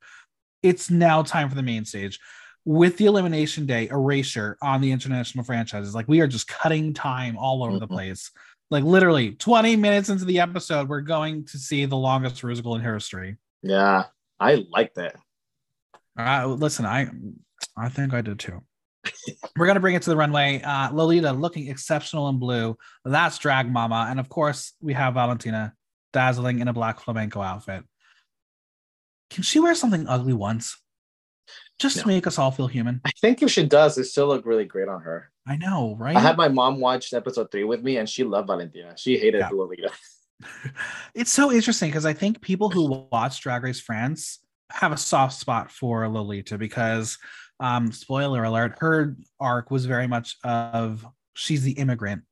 It's 0.63 0.91
now 0.91 1.23
time 1.23 1.49
for 1.49 1.55
the 1.55 1.63
main 1.63 1.85
stage. 1.85 2.19
With 2.65 2.99
the 2.99 3.07
elimination 3.07 3.67
day 3.67 3.89
erasure 3.89 4.57
on 4.63 4.81
the 4.81 4.93
international 4.93 5.45
franchises, 5.45 5.95
like 5.95 6.07
we 6.09 6.21
are 6.21 6.27
just 6.29 6.47
cutting 6.47 6.93
time 6.95 7.37
all 7.37 7.65
over 7.65 7.79
the 7.79 7.87
Mhm. 7.87 7.91
place. 7.91 8.31
Like 8.71 8.85
literally 8.85 9.33
20 9.33 9.75
minutes 9.77 10.09
into 10.11 10.25
the 10.25 10.39
episode, 10.41 10.89
we're 10.89 11.01
going 11.01 11.45
to 11.47 11.59
see 11.59 11.85
the 11.87 11.97
longest 11.97 12.45
musical 12.45 12.77
in 12.77 12.83
history. 12.83 13.37
Yeah, 13.63 14.05
I 14.39 14.67
like 14.71 14.95
that. 14.95 15.17
Uh, 16.19 16.47
listen, 16.47 16.87
I 16.87 17.09
I 17.77 17.89
think 17.89 18.15
I 18.15 18.21
did 18.21 18.39
too. 18.39 18.63
We're 19.57 19.67
gonna 19.67 19.81
bring 19.81 19.95
it 19.95 20.03
to 20.03 20.11
the 20.11 20.17
runway. 20.17 20.61
Uh, 20.63 20.93
Lolita 20.93 21.33
looking 21.33 21.69
exceptional 21.69 22.29
in 22.29 22.39
blue. 22.39 22.77
That's 23.05 23.39
Drag 23.39 23.71
Mama, 23.71 24.07
and 24.11 24.21
of 24.21 24.29
course 24.29 24.73
we 24.81 24.93
have 24.93 25.15
Valentina 25.15 25.75
dazzling 26.13 26.59
in 26.61 26.69
a 26.69 26.73
black 26.73 27.01
flamenco 27.01 27.41
outfit. 27.41 27.85
Can 29.31 29.43
she 29.45 29.61
wear 29.61 29.75
something 29.75 30.07
ugly 30.09 30.33
once, 30.33 30.77
just 31.79 31.99
to 32.01 32.07
make 32.07 32.27
us 32.27 32.39
all 32.39 32.51
feel 32.51 32.67
human? 32.67 33.01
I 33.07 33.13
think 33.21 33.43
if 33.43 33.51
she 33.51 33.65
does, 33.65 33.97
it 33.97 34.05
still 34.05 34.27
look 34.27 34.45
really 34.45 34.65
great 34.65 34.89
on 34.89 35.03
her. 35.03 35.31
I 35.47 35.57
know, 35.57 35.97
right? 35.99 36.17
I 36.17 36.21
had 36.21 36.37
my 36.37 36.49
mom 36.49 36.81
watch 36.81 37.13
episode 37.15 37.51
three 37.51 37.65
with 37.65 37.83
me, 37.83 37.97
and 37.97 38.09
she 38.09 38.25
loved 38.25 38.49
Valentina. 38.49 38.95
She 38.97 39.19
hated 39.19 39.39
Yeah. 39.39 39.51
Lolita. 39.53 39.91
it's 41.15 41.33
so 41.33 41.53
interesting 41.53 41.91
because 41.91 42.07
I 42.07 42.13
think 42.13 42.41
people 42.41 42.71
who 42.71 43.07
watch 43.11 43.41
Drag 43.41 43.63
Race 43.63 43.81
France 43.81 44.41
have 44.71 44.93
a 44.93 44.97
soft 44.97 45.35
spot 45.35 45.71
for 45.71 46.09
Lolita 46.09 46.57
because, 46.59 47.19
um, 47.59 47.93
spoiler 47.93 48.45
alert, 48.45 48.77
her 48.79 49.17
arc 49.39 49.71
was 49.71 49.87
very 49.87 50.07
much 50.07 50.37
of 50.45 51.07
she's 51.35 51.63
the 51.63 51.73
immigrant, 51.73 52.23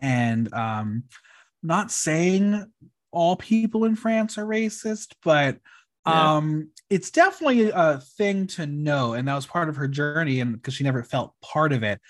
and 0.00 0.52
um, 0.52 1.04
not 1.62 1.90
saying 1.90 2.64
all 3.12 3.36
people 3.36 3.84
in 3.84 3.96
France 3.96 4.38
are 4.38 4.46
racist, 4.46 5.14
but 5.24 5.58
Yeah. 6.06 6.36
um, 6.36 6.70
it's 6.90 7.10
definitely 7.10 7.70
a 7.70 7.98
thing 8.16 8.46
to 8.48 8.66
know, 8.66 9.12
and 9.14 9.28
that 9.28 9.34
was 9.34 9.46
part 9.46 9.68
of 9.68 9.76
her 9.76 9.88
journey, 9.88 10.40
and 10.40 10.54
because 10.54 10.74
she 10.74 10.84
never 10.84 11.02
felt 11.02 11.34
part 11.42 11.72
of 11.72 11.82
it 11.82 12.00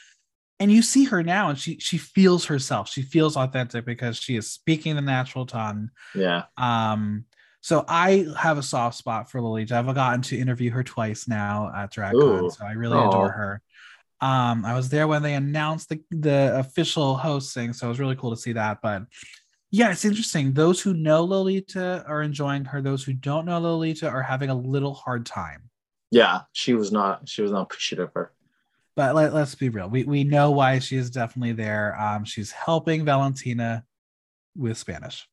and 0.61 0.73
you 0.73 0.83
see 0.83 1.05
her 1.05 1.23
now 1.23 1.49
and 1.51 1.59
she 1.59 1.79
she 1.79 1.99
feels 1.99 2.47
herself 2.47 2.89
she 2.89 3.03
feels 3.03 3.37
authentic 3.37 3.85
because 3.85 4.17
she 4.17 4.37
is 4.37 4.51
speaking 4.51 4.97
the 4.97 5.03
natural 5.03 5.47
tongue 5.47 5.91
Yeah. 6.15 6.45
um 6.57 7.25
so 7.61 7.85
i 7.89 8.27
have 8.39 8.59
a 8.59 8.63
soft 8.63 8.97
spot 8.97 9.31
for 9.31 9.41
lolita 9.41 9.77
i've 9.77 9.95
gotten 9.95 10.23
to 10.23 10.37
interview 10.39 10.71
her 10.71 10.83
twice 10.83 11.29
now 11.29 11.71
at 11.75 11.93
dragcon 11.93 12.43
Ooh. 12.47 12.51
so 12.51 12.65
i 12.65 12.73
really 12.73 12.97
Aw. 12.97 13.09
adore 13.09 13.31
her 13.31 13.63
um 14.21 14.65
i 14.65 14.75
was 14.75 14.89
there 14.89 15.07
when 15.09 15.23
they 15.23 15.35
announced 15.35 15.89
the 15.89 16.01
the 16.11 16.59
official 16.59 17.17
hosting 17.17 17.73
so 17.73 17.87
it 17.87 17.91
was 17.91 18.01
really 18.01 18.17
cool 18.17 18.31
to 18.31 18.37
see 18.41 18.53
that 18.53 18.79
but 18.83 19.03
yeah 19.71 19.91
it's 19.93 20.05
interesting 20.05 20.53
those 20.53 20.81
who 20.81 20.95
know 20.95 21.23
lolita 21.25 22.05
are 22.09 22.23
enjoying 22.23 22.65
her 22.65 22.81
those 22.83 23.05
who 23.05 23.13
don't 23.13 23.45
know 23.45 23.59
lolita 23.61 24.09
are 24.09 24.23
having 24.23 24.51
a 24.51 24.55
little 24.55 24.95
hard 24.95 25.25
time 25.27 25.63
Yeah. 26.11 26.41
She 26.53 26.73
was 26.73 26.91
not. 26.91 27.29
She 27.29 27.43
was 27.43 27.53
not 27.53 27.63
appreciative 27.69 28.09
of 28.09 28.15
her. 28.15 28.33
But 28.99 29.15
let, 29.15 29.33
let's 29.33 29.55
be 29.55 29.69
real. 29.69 29.89
We, 29.89 30.03
we 30.03 30.25
know 30.25 30.51
why 30.51 30.81
she 30.81 30.97
is 30.97 31.09
definitely 31.09 31.53
there. 31.53 31.97
Um 32.01 32.25
she's 32.25 32.51
helping 32.51 33.05
valentina 33.05 33.85
with 34.57 34.77
spanish. 34.77 35.27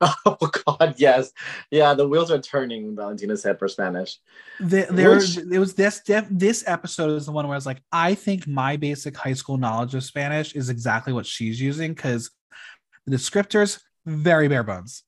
Oh 0.26 0.50
God, 0.66 0.96
yes. 0.96 1.30
Yeah, 1.70 1.94
the 1.94 2.08
wheels 2.08 2.32
are 2.32 2.40
turning 2.40 2.84
in 2.88 2.96
Valentina's 2.96 3.44
head 3.44 3.60
for 3.60 3.68
Spanish. 3.68 4.18
the, 4.58 4.88
there 4.90 5.10
Which- 5.10 5.38
it 5.38 5.58
was 5.60 5.74
this 5.74 6.00
def, 6.00 6.26
this 6.28 6.64
episode 6.66 7.12
is 7.12 7.26
the 7.26 7.32
one 7.32 7.46
where 7.46 7.54
i 7.54 7.56
was 7.56 7.66
like 7.66 7.80
i 7.92 8.14
think 8.14 8.48
my 8.48 8.76
basic 8.76 9.16
high 9.16 9.34
school 9.34 9.58
knowledge 9.58 9.94
of 9.94 10.02
spanish 10.02 10.54
is 10.54 10.68
exactly 10.70 11.12
what 11.12 11.24
she's 11.24 11.60
using 11.60 11.94
because 11.94 12.30
the 13.06 13.16
descriptors 13.16 13.80
very 14.04 14.48
bare 14.48 14.64
bones. 14.64 15.04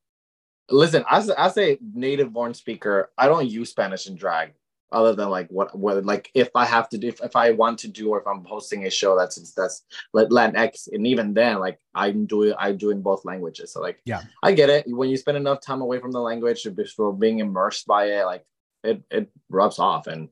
Listen, 0.71 1.05
as 1.11 1.29
as 1.31 1.59
a 1.59 1.79
native 1.95 2.33
born 2.33 2.55
speaker, 2.55 3.11
I 3.19 3.27
don't 3.29 3.51
use 3.51 3.71
Spanish 3.71 4.07
in 4.07 4.17
drag 4.17 4.55
other 4.95 5.15
than 5.15 5.29
like 5.29 5.49
what 5.49 5.77
what 5.77 6.05
like 6.05 6.31
if 6.35 6.51
I 6.55 6.65
have 6.65 6.89
to 6.91 6.99
do 6.99 7.09
if, 7.09 7.21
if 7.21 7.35
I 7.37 7.51
want 7.51 7.79
to 7.81 7.89
do 7.89 8.11
or 8.11 8.21
if 8.21 8.27
I'm 8.27 8.45
hosting 8.45 8.87
a 8.87 8.91
show 8.91 9.19
that's 9.19 9.53
that's 9.55 9.85
like 10.13 10.29
Latinx 10.29 10.89
and 10.93 11.07
even 11.07 11.35
then 11.35 11.59
like 11.59 11.79
I'm 11.95 12.27
doing 12.27 12.55
I 12.59 12.73
do 12.73 12.91
in 12.91 13.03
both 13.03 13.25
languages. 13.25 13.73
So 13.73 13.81
like 13.81 13.99
Yeah. 14.05 14.23
I 14.43 14.53
get 14.53 14.71
it. 14.71 14.85
When 14.87 15.11
you 15.11 15.17
spend 15.17 15.37
enough 15.37 15.61
time 15.61 15.81
away 15.81 15.99
from 15.99 16.13
the 16.13 16.21
language 16.21 16.67
before 16.75 17.13
being 17.13 17.41
immersed 17.41 17.87
by 17.87 18.07
it, 18.07 18.25
like 18.25 18.47
it 18.85 19.03
it 19.11 19.31
rubs 19.51 19.79
off 19.79 20.07
and 20.07 20.29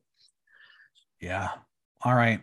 Yeah. 1.21 1.49
All 2.05 2.15
right. 2.15 2.41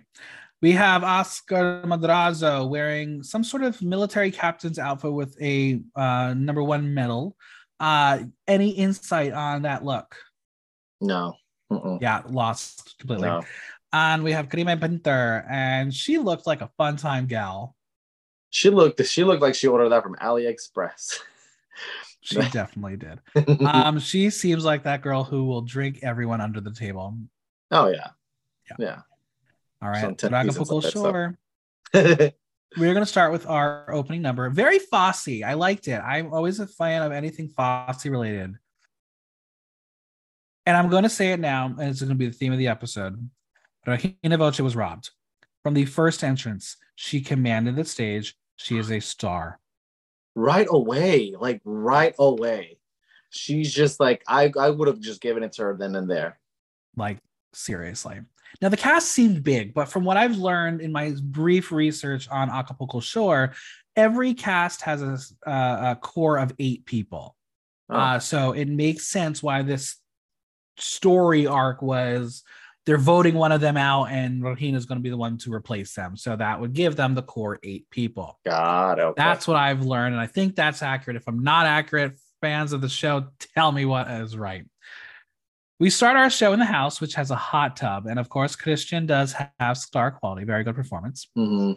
We 0.62 0.74
have 0.74 1.06
Oscar 1.06 1.82
Madrazo 1.86 2.68
wearing 2.68 3.24
some 3.24 3.46
sort 3.46 3.64
of 3.64 3.82
military 3.82 4.30
captain's 4.30 4.78
outfit 4.78 5.14
with 5.14 5.42
a 5.42 5.82
uh, 5.96 6.34
number 6.36 6.62
one 6.62 6.94
medal. 6.94 7.38
Uh, 7.80 8.24
any 8.46 8.72
insight 8.72 9.32
on 9.32 9.62
that 9.62 9.86
look? 9.86 10.18
no. 11.02 11.36
Mm-mm. 11.72 12.02
Yeah, 12.02 12.24
lost 12.30 12.96
completely. 13.00 13.28
No. 13.28 13.44
And 13.92 14.24
we 14.24 14.32
have 14.34 14.50
Karime 14.50 14.80
Pindter, 14.80 15.46
and 15.50 15.94
she 15.94 16.18
looked 16.18 16.46
like 16.46 16.62
a 16.62 16.70
fun 16.78 16.98
time 16.98 17.26
gal. 17.26 17.76
She 18.52 18.70
looked 18.70 19.04
she 19.06 19.24
looked 19.24 19.42
like 19.42 19.56
she 19.56 19.68
ordered 19.68 19.90
that 19.90 20.04
from 20.04 20.16
AliExpress. 20.16 21.20
She 22.22 22.36
definitely 22.36 22.98
did. 22.98 23.22
Um, 23.66 23.98
she 23.98 24.30
seems 24.30 24.66
like 24.66 24.84
that 24.84 25.02
girl 25.02 25.24
who 25.24 25.46
will 25.46 25.62
drink 25.62 26.00
everyone 26.04 26.42
under 26.42 26.60
the 26.60 26.74
table. 26.74 27.18
oh 27.72 27.88
yeah. 27.88 28.08
Yeah. 28.70 28.76
Yeah. 28.78 29.00
All 29.82 29.90
right, 29.90 30.02
Some 30.02 30.16
10 30.16 30.30
Dragon 30.30 30.54
pieces 30.54 30.62
of 30.62 30.68
Pukul 30.68 30.82
that 30.82 30.90
stuff. 30.92 32.12
Shore. 32.12 32.34
We're 32.78 32.94
gonna 32.94 33.06
start 33.06 33.32
with 33.32 33.48
our 33.48 33.92
opening 33.94 34.22
number. 34.22 34.50
Very 34.50 34.80
Fosse. 34.80 35.42
I 35.44 35.54
liked 35.54 35.88
it. 35.88 36.00
I'm 36.00 36.34
always 36.34 36.60
a 36.60 36.68
fan 36.68 37.02
of 37.02 37.14
anything 37.14 37.48
Fosse 37.50 38.06
related. 38.06 38.56
And 40.70 40.78
I'm 40.78 40.88
going 40.88 41.02
to 41.02 41.10
say 41.10 41.32
it 41.32 41.40
now, 41.40 41.66
and 41.66 41.90
it's 41.90 42.00
going 42.00 42.10
to 42.10 42.16
be 42.16 42.28
the 42.28 42.32
theme 42.32 42.52
of 42.54 42.60
the 42.60 42.68
episode. 42.68 43.28
Regina 43.88 44.38
Voce 44.38 44.60
was 44.60 44.76
robbed. 44.76 45.10
From 45.64 45.74
the 45.74 45.86
first 45.86 46.24
entrance, 46.24 46.78
she 46.94 47.22
commanded 47.22 47.76
the 47.76 47.86
stage. 47.86 48.36
She 48.56 48.78
is 48.78 48.92
a 48.92 49.00
star. 49.00 49.60
right 50.36 50.68
away, 50.70 51.34
like 51.40 51.60
right 51.66 52.14
away. 52.20 52.78
She's 53.32 53.74
just 53.74 54.00
like 54.00 54.22
I 54.28 54.52
I 54.60 54.70
would 54.70 54.88
have 54.88 55.00
just 55.00 55.22
given 55.22 55.42
it 55.42 55.54
to 55.54 55.64
her 55.64 55.76
then 55.76 55.96
and 55.96 56.08
there. 56.08 56.38
Like, 56.96 57.18
seriously. 57.52 58.20
Now, 58.62 58.70
the 58.70 58.78
cast 58.78 59.12
seemed 59.12 59.44
big, 59.44 59.74
but 59.74 59.90
from 59.90 60.04
what 60.06 60.18
I've 60.18 60.38
learned 60.38 60.82
in 60.82 60.92
my 60.92 61.16
brief 61.24 61.72
research 61.72 62.30
on 62.30 62.52
Acapulco 62.52 63.00
Shore, 63.00 63.54
every 63.96 64.36
cast 64.36 64.84
has 64.84 65.02
a, 65.02 65.50
uh, 65.50 65.92
a 65.92 65.96
core 65.96 66.38
of 66.38 66.54
eight 66.60 66.86
people. 66.86 67.36
Oh, 67.90 67.96
Uh, 67.96 68.20
so 68.20 68.52
it 68.52 68.68
makes 68.68 69.08
sense 69.08 69.42
why 69.42 69.64
this 69.64 69.96
story 70.80 71.48
arc 71.48 71.82
was 71.82 72.44
they're 72.86 72.98
voting 72.98 73.36
one 73.36 73.52
of 73.52 73.62
them 73.62 73.78
out, 73.78 74.06
and 74.06 74.44
Regina's 74.44 74.86
going 74.86 74.98
to 74.98 75.04
be 75.04 75.10
the 75.10 75.18
one 75.18 75.38
to 75.40 75.54
replace 75.54 75.94
them. 75.94 76.18
So 76.18 76.36
that 76.36 76.60
would 76.60 76.74
give 76.74 76.96
them 76.96 77.14
the 77.14 77.22
core 77.22 77.60
eight 77.62 77.90
people. 77.90 78.40
God, 78.46 79.00
okay. 79.00 79.14
That's 79.16 79.48
what 79.48 79.58
I've 79.58 79.82
learned, 79.82 80.16
and 80.16 80.22
I 80.22 80.28
think 80.28 80.56
that's 80.56 80.82
accurate. 80.82 81.18
If 81.18 81.28
I'm 81.28 81.44
not 81.44 81.66
accurate, 81.66 82.20
fans 82.42 82.74
of 82.74 82.82
the 82.82 82.90
show, 82.90 83.28
tell 83.56 83.72
me 83.72 83.86
what 83.86 84.10
is 84.10 84.38
right. 84.38 84.66
We 85.80 85.90
start 85.90 86.18
our 86.18 86.30
show 86.30 86.52
in 86.52 86.60
the 86.60 86.66
house, 86.66 87.00
which 87.00 87.14
has 87.14 87.32
a 87.32 87.36
hot 87.36 87.78
tub. 87.78 88.06
And 88.06 88.20
of 88.20 88.28
course, 88.28 88.56
Cristian 88.56 89.08
does 89.08 89.34
have 89.60 89.78
star 89.78 90.12
quality, 90.12 90.46
very 90.46 90.64
good 90.64 90.76
performance. 90.76 91.30
hmm 91.36 91.74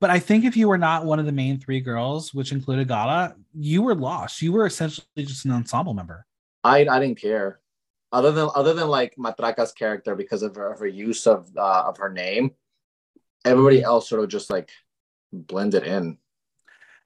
But 0.00 0.10
I 0.10 0.18
think 0.18 0.44
if 0.44 0.56
you 0.56 0.68
were 0.68 0.78
not 0.78 1.04
one 1.04 1.18
of 1.18 1.26
the 1.26 1.32
main 1.32 1.60
three 1.60 1.80
girls, 1.80 2.32
which 2.32 2.52
included 2.52 2.88
Gala, 2.88 3.34
you 3.54 3.82
were 3.82 3.94
lost. 3.94 4.40
You 4.40 4.52
were 4.52 4.66
essentially 4.66 5.06
just 5.16 5.44
an 5.44 5.52
ensemble 5.52 5.94
member. 5.94 6.26
I 6.64 6.86
I 6.86 7.00
didn't 7.00 7.20
care, 7.20 7.60
other 8.12 8.32
than 8.32 8.48
other 8.54 8.74
than 8.74 8.88
like 8.88 9.14
Matraka's 9.16 9.72
character 9.72 10.14
because 10.14 10.42
of 10.42 10.54
her, 10.54 10.72
of 10.72 10.78
her 10.78 10.86
use 10.86 11.26
of 11.26 11.48
uh, 11.56 11.84
of 11.86 11.98
her 11.98 12.10
name. 12.10 12.52
Everybody 13.44 13.82
else 13.82 14.08
sort 14.08 14.22
of 14.22 14.28
just 14.28 14.50
like 14.50 14.70
blended 15.32 15.84
in. 15.84 16.18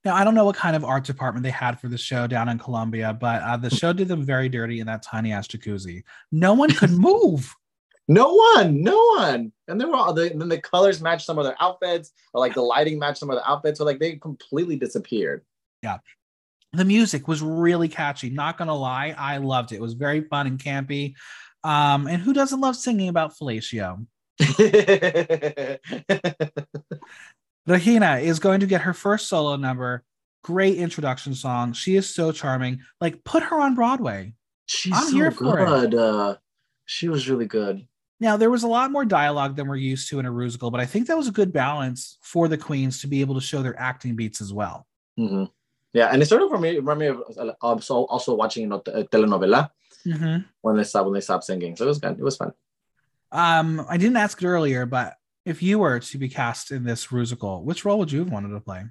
Now, 0.04 0.14
I 0.14 0.22
don't 0.22 0.34
know 0.34 0.44
what 0.44 0.56
kind 0.56 0.76
of 0.76 0.84
art 0.84 1.04
department 1.04 1.42
they 1.42 1.50
had 1.50 1.80
for 1.80 1.88
the 1.88 1.98
show 1.98 2.26
down 2.26 2.48
in 2.48 2.58
Colombia, 2.58 3.16
but 3.18 3.42
uh, 3.42 3.56
the 3.56 3.70
show 3.70 3.92
did 3.92 4.06
them 4.06 4.22
very 4.22 4.48
dirty 4.48 4.78
in 4.78 4.86
that 4.86 5.02
tiny 5.02 5.32
ass 5.32 5.48
jacuzzi. 5.48 6.04
No 6.30 6.54
one 6.54 6.70
could 6.70 6.90
move. 6.92 7.52
No 8.08 8.32
one, 8.34 8.82
no 8.82 8.96
one, 9.16 9.52
and 9.66 9.80
they 9.80 9.84
were 9.84 9.96
all. 9.96 10.12
The, 10.12 10.28
then 10.32 10.48
the 10.48 10.60
colors 10.60 11.02
matched 11.02 11.26
some 11.26 11.38
of 11.38 11.44
their 11.44 11.56
outfits, 11.60 12.12
or 12.32 12.40
like 12.40 12.54
the 12.54 12.62
lighting 12.62 13.00
matched 13.00 13.18
some 13.18 13.30
of 13.30 13.36
the 13.36 13.50
outfits, 13.50 13.78
so 13.78 13.84
like 13.84 13.98
they 13.98 14.14
completely 14.14 14.76
disappeared. 14.76 15.44
The 16.72 16.84
music 16.84 17.28
was 17.28 17.42
really 17.42 17.88
catchy. 17.88 18.30
Not 18.30 18.58
gonna 18.58 18.74
lie, 18.74 19.14
I 19.16 19.38
loved 19.38 19.72
it. 19.72 19.76
It 19.76 19.82
was 19.82 19.94
very 19.94 20.22
fun 20.22 20.46
and 20.46 20.58
campy. 20.58 21.14
Um, 21.64 22.06
and 22.06 22.22
who 22.22 22.32
doesn't 22.32 22.60
love 22.60 22.76
singing 22.76 23.08
about 23.08 23.34
fellatio? 23.36 24.06
Regina 27.66 28.18
is 28.18 28.38
going 28.38 28.60
to 28.60 28.66
get 28.66 28.82
her 28.82 28.94
first 28.94 29.28
solo 29.28 29.56
number. 29.56 30.04
Great 30.44 30.76
introduction 30.76 31.34
song. 31.34 31.72
She 31.72 31.96
is 31.96 32.14
so 32.14 32.30
charming. 32.30 32.80
Like, 33.00 33.24
put 33.24 33.42
her 33.42 33.60
on 33.60 33.74
Broadway. 33.74 34.34
She's 34.66 34.94
I'm 34.94 35.08
so 35.08 35.16
here 35.16 35.30
for 35.32 35.58
it. 35.58 35.66
good. 35.66 35.94
Uh, 35.94 36.36
she 36.84 37.08
was 37.08 37.28
really 37.28 37.46
good. 37.46 37.86
Now, 38.20 38.36
there 38.36 38.50
was 38.50 38.62
a 38.62 38.68
lot 38.68 38.92
more 38.92 39.04
dialogue 39.04 39.56
than 39.56 39.66
we're 39.66 39.76
used 39.76 40.08
to 40.10 40.20
in 40.20 40.26
a 40.26 40.30
musical, 40.32 40.70
but 40.70 40.80
I 40.80 40.86
think 40.86 41.08
that 41.08 41.16
was 41.16 41.28
a 41.28 41.32
good 41.32 41.52
balance 41.52 42.16
for 42.22 42.46
the 42.48 42.56
queens 42.56 43.00
to 43.00 43.08
be 43.08 43.20
able 43.20 43.34
to 43.34 43.40
show 43.40 43.62
their 43.62 43.78
acting 43.78 44.14
beats 44.14 44.40
as 44.40 44.52
well. 44.52 44.86
hmm 45.16 45.44
Yeah, 45.96 46.08
and 46.12 46.20
it 46.20 46.26
sort 46.26 46.42
of 46.42 46.52
reminded 46.52 46.84
me 46.84 47.06
of 47.06 47.22
also 47.62 48.04
also 48.04 48.34
watching 48.34 48.64
you 48.64 48.68
know, 48.68 48.80
telenovela 48.80 49.70
when 50.60 50.76
they 50.76 50.84
stopped 50.84 51.06
when 51.06 51.14
they 51.14 51.22
stopped 51.22 51.44
singing. 51.44 51.74
So 51.74 51.86
it 51.86 51.88
was 51.88 51.98
good. 51.98 52.18
It 52.18 52.22
was 52.22 52.36
fun. 52.36 52.52
Um, 53.32 53.86
I 53.88 53.96
didn't 53.96 54.18
ask 54.18 54.42
it 54.42 54.46
earlier, 54.46 54.84
but 54.84 55.16
if 55.46 55.62
you 55.62 55.78
were 55.78 55.98
to 55.98 56.18
be 56.18 56.28
cast 56.28 56.70
in 56.70 56.84
this 56.84 57.10
musical, 57.10 57.64
which 57.64 57.86
role 57.86 57.98
would 57.98 58.12
you 58.12 58.18
have 58.18 58.30
wanted 58.30 58.50
to 58.50 58.60
play? 58.60 58.84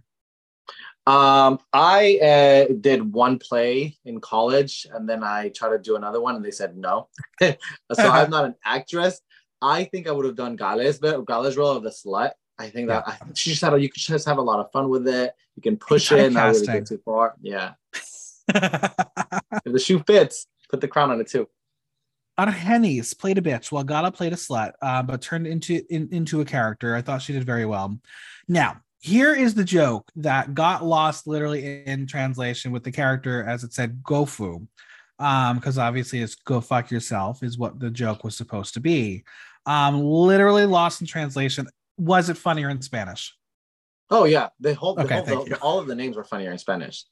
Um, 1.05 1.59
I 1.71 2.17
uh, 2.17 2.73
did 2.81 3.13
one 3.13 3.37
play 3.37 3.99
in 4.03 4.19
college, 4.19 4.87
and 4.91 5.07
then 5.07 5.23
I 5.23 5.49
tried 5.49 5.77
to 5.77 5.77
do 5.77 5.97
another 5.97 6.19
one, 6.19 6.35
and 6.35 6.43
they 6.43 6.49
said 6.49 6.75
no. 6.75 7.09
so 7.39 7.55
I'm 7.99 8.29
not 8.35 8.45
an 8.45 8.55
actress. 8.65 9.21
I 9.61 9.83
think 9.83 10.07
I 10.07 10.11
would 10.11 10.25
have 10.25 10.35
done 10.35 10.55
Gala's, 10.55 10.97
but 10.97 11.23
Gala's 11.27 11.55
role 11.55 11.77
of 11.77 11.83
the 11.83 11.91
slut. 11.91 12.31
I 12.57 12.69
think 12.69 12.87
that 12.87 13.07
I, 13.07 13.17
she 13.33 13.49
just 13.49 13.61
had 13.61 13.73
a, 13.73 13.79
you 13.79 13.89
could 13.89 14.01
just 14.01 14.27
have 14.27 14.37
a 14.37 14.41
lot 14.41 14.59
of 14.59 14.71
fun 14.71 14.89
with 14.89 15.07
it. 15.07 15.33
You 15.55 15.61
can 15.61 15.77
push 15.77 16.11
it, 16.11 16.31
not 16.31 16.53
really 16.53 16.65
get 16.65 16.85
too 16.85 17.01
far. 17.03 17.35
Yeah, 17.41 17.73
if 17.93 19.63
the 19.65 19.79
shoe 19.79 20.03
fits, 20.05 20.47
put 20.69 20.81
the 20.81 20.87
crown 20.87 21.11
on 21.11 21.19
it 21.19 21.27
too. 21.27 21.47
Argennis 22.39 23.17
played 23.17 23.37
a 23.37 23.41
bitch 23.41 23.71
while 23.71 23.83
Gala 23.83 24.11
played 24.11 24.33
a 24.33 24.37
slut, 24.37 24.73
uh, 24.81 25.01
but 25.03 25.21
turned 25.21 25.47
into 25.47 25.81
in, 25.89 26.09
into 26.11 26.41
a 26.41 26.45
character. 26.45 26.95
I 26.95 27.01
thought 27.01 27.21
she 27.21 27.33
did 27.33 27.45
very 27.45 27.65
well. 27.65 27.97
Now, 28.47 28.81
here 28.99 29.33
is 29.33 29.53
the 29.53 29.63
joke 29.63 30.11
that 30.17 30.53
got 30.53 30.83
lost 30.83 31.27
literally 31.27 31.85
in 31.85 32.07
translation 32.07 32.71
with 32.71 32.83
the 32.83 32.91
character 32.91 33.43
as 33.43 33.63
it 33.63 33.73
said 33.73 34.01
"gofu," 34.03 34.67
um, 35.19 35.57
because 35.57 35.77
obviously 35.77 36.21
it's 36.21 36.35
"go 36.35 36.59
fuck 36.59 36.91
yourself" 36.91 37.41
is 37.41 37.57
what 37.57 37.79
the 37.79 37.89
joke 37.89 38.23
was 38.23 38.35
supposed 38.35 38.73
to 38.73 38.79
be. 38.79 39.23
Um, 39.65 40.01
literally 40.01 40.65
lost 40.65 41.01
in 41.01 41.07
translation. 41.07 41.67
Was 41.97 42.29
it 42.29 42.37
funnier 42.37 42.69
in 42.69 42.81
Spanish? 42.81 43.35
Oh 44.09 44.25
yeah, 44.25 44.49
the 44.59 44.73
whole, 44.75 44.95
the 44.95 45.03
Okay, 45.03 45.23
whole 45.33 45.45
the- 45.45 45.57
all 45.61 45.79
of 45.79 45.87
the 45.87 45.95
names 45.95 46.15
were 46.15 46.23
funnier 46.23 46.51
in 46.51 46.57
Spanish. 46.57 47.05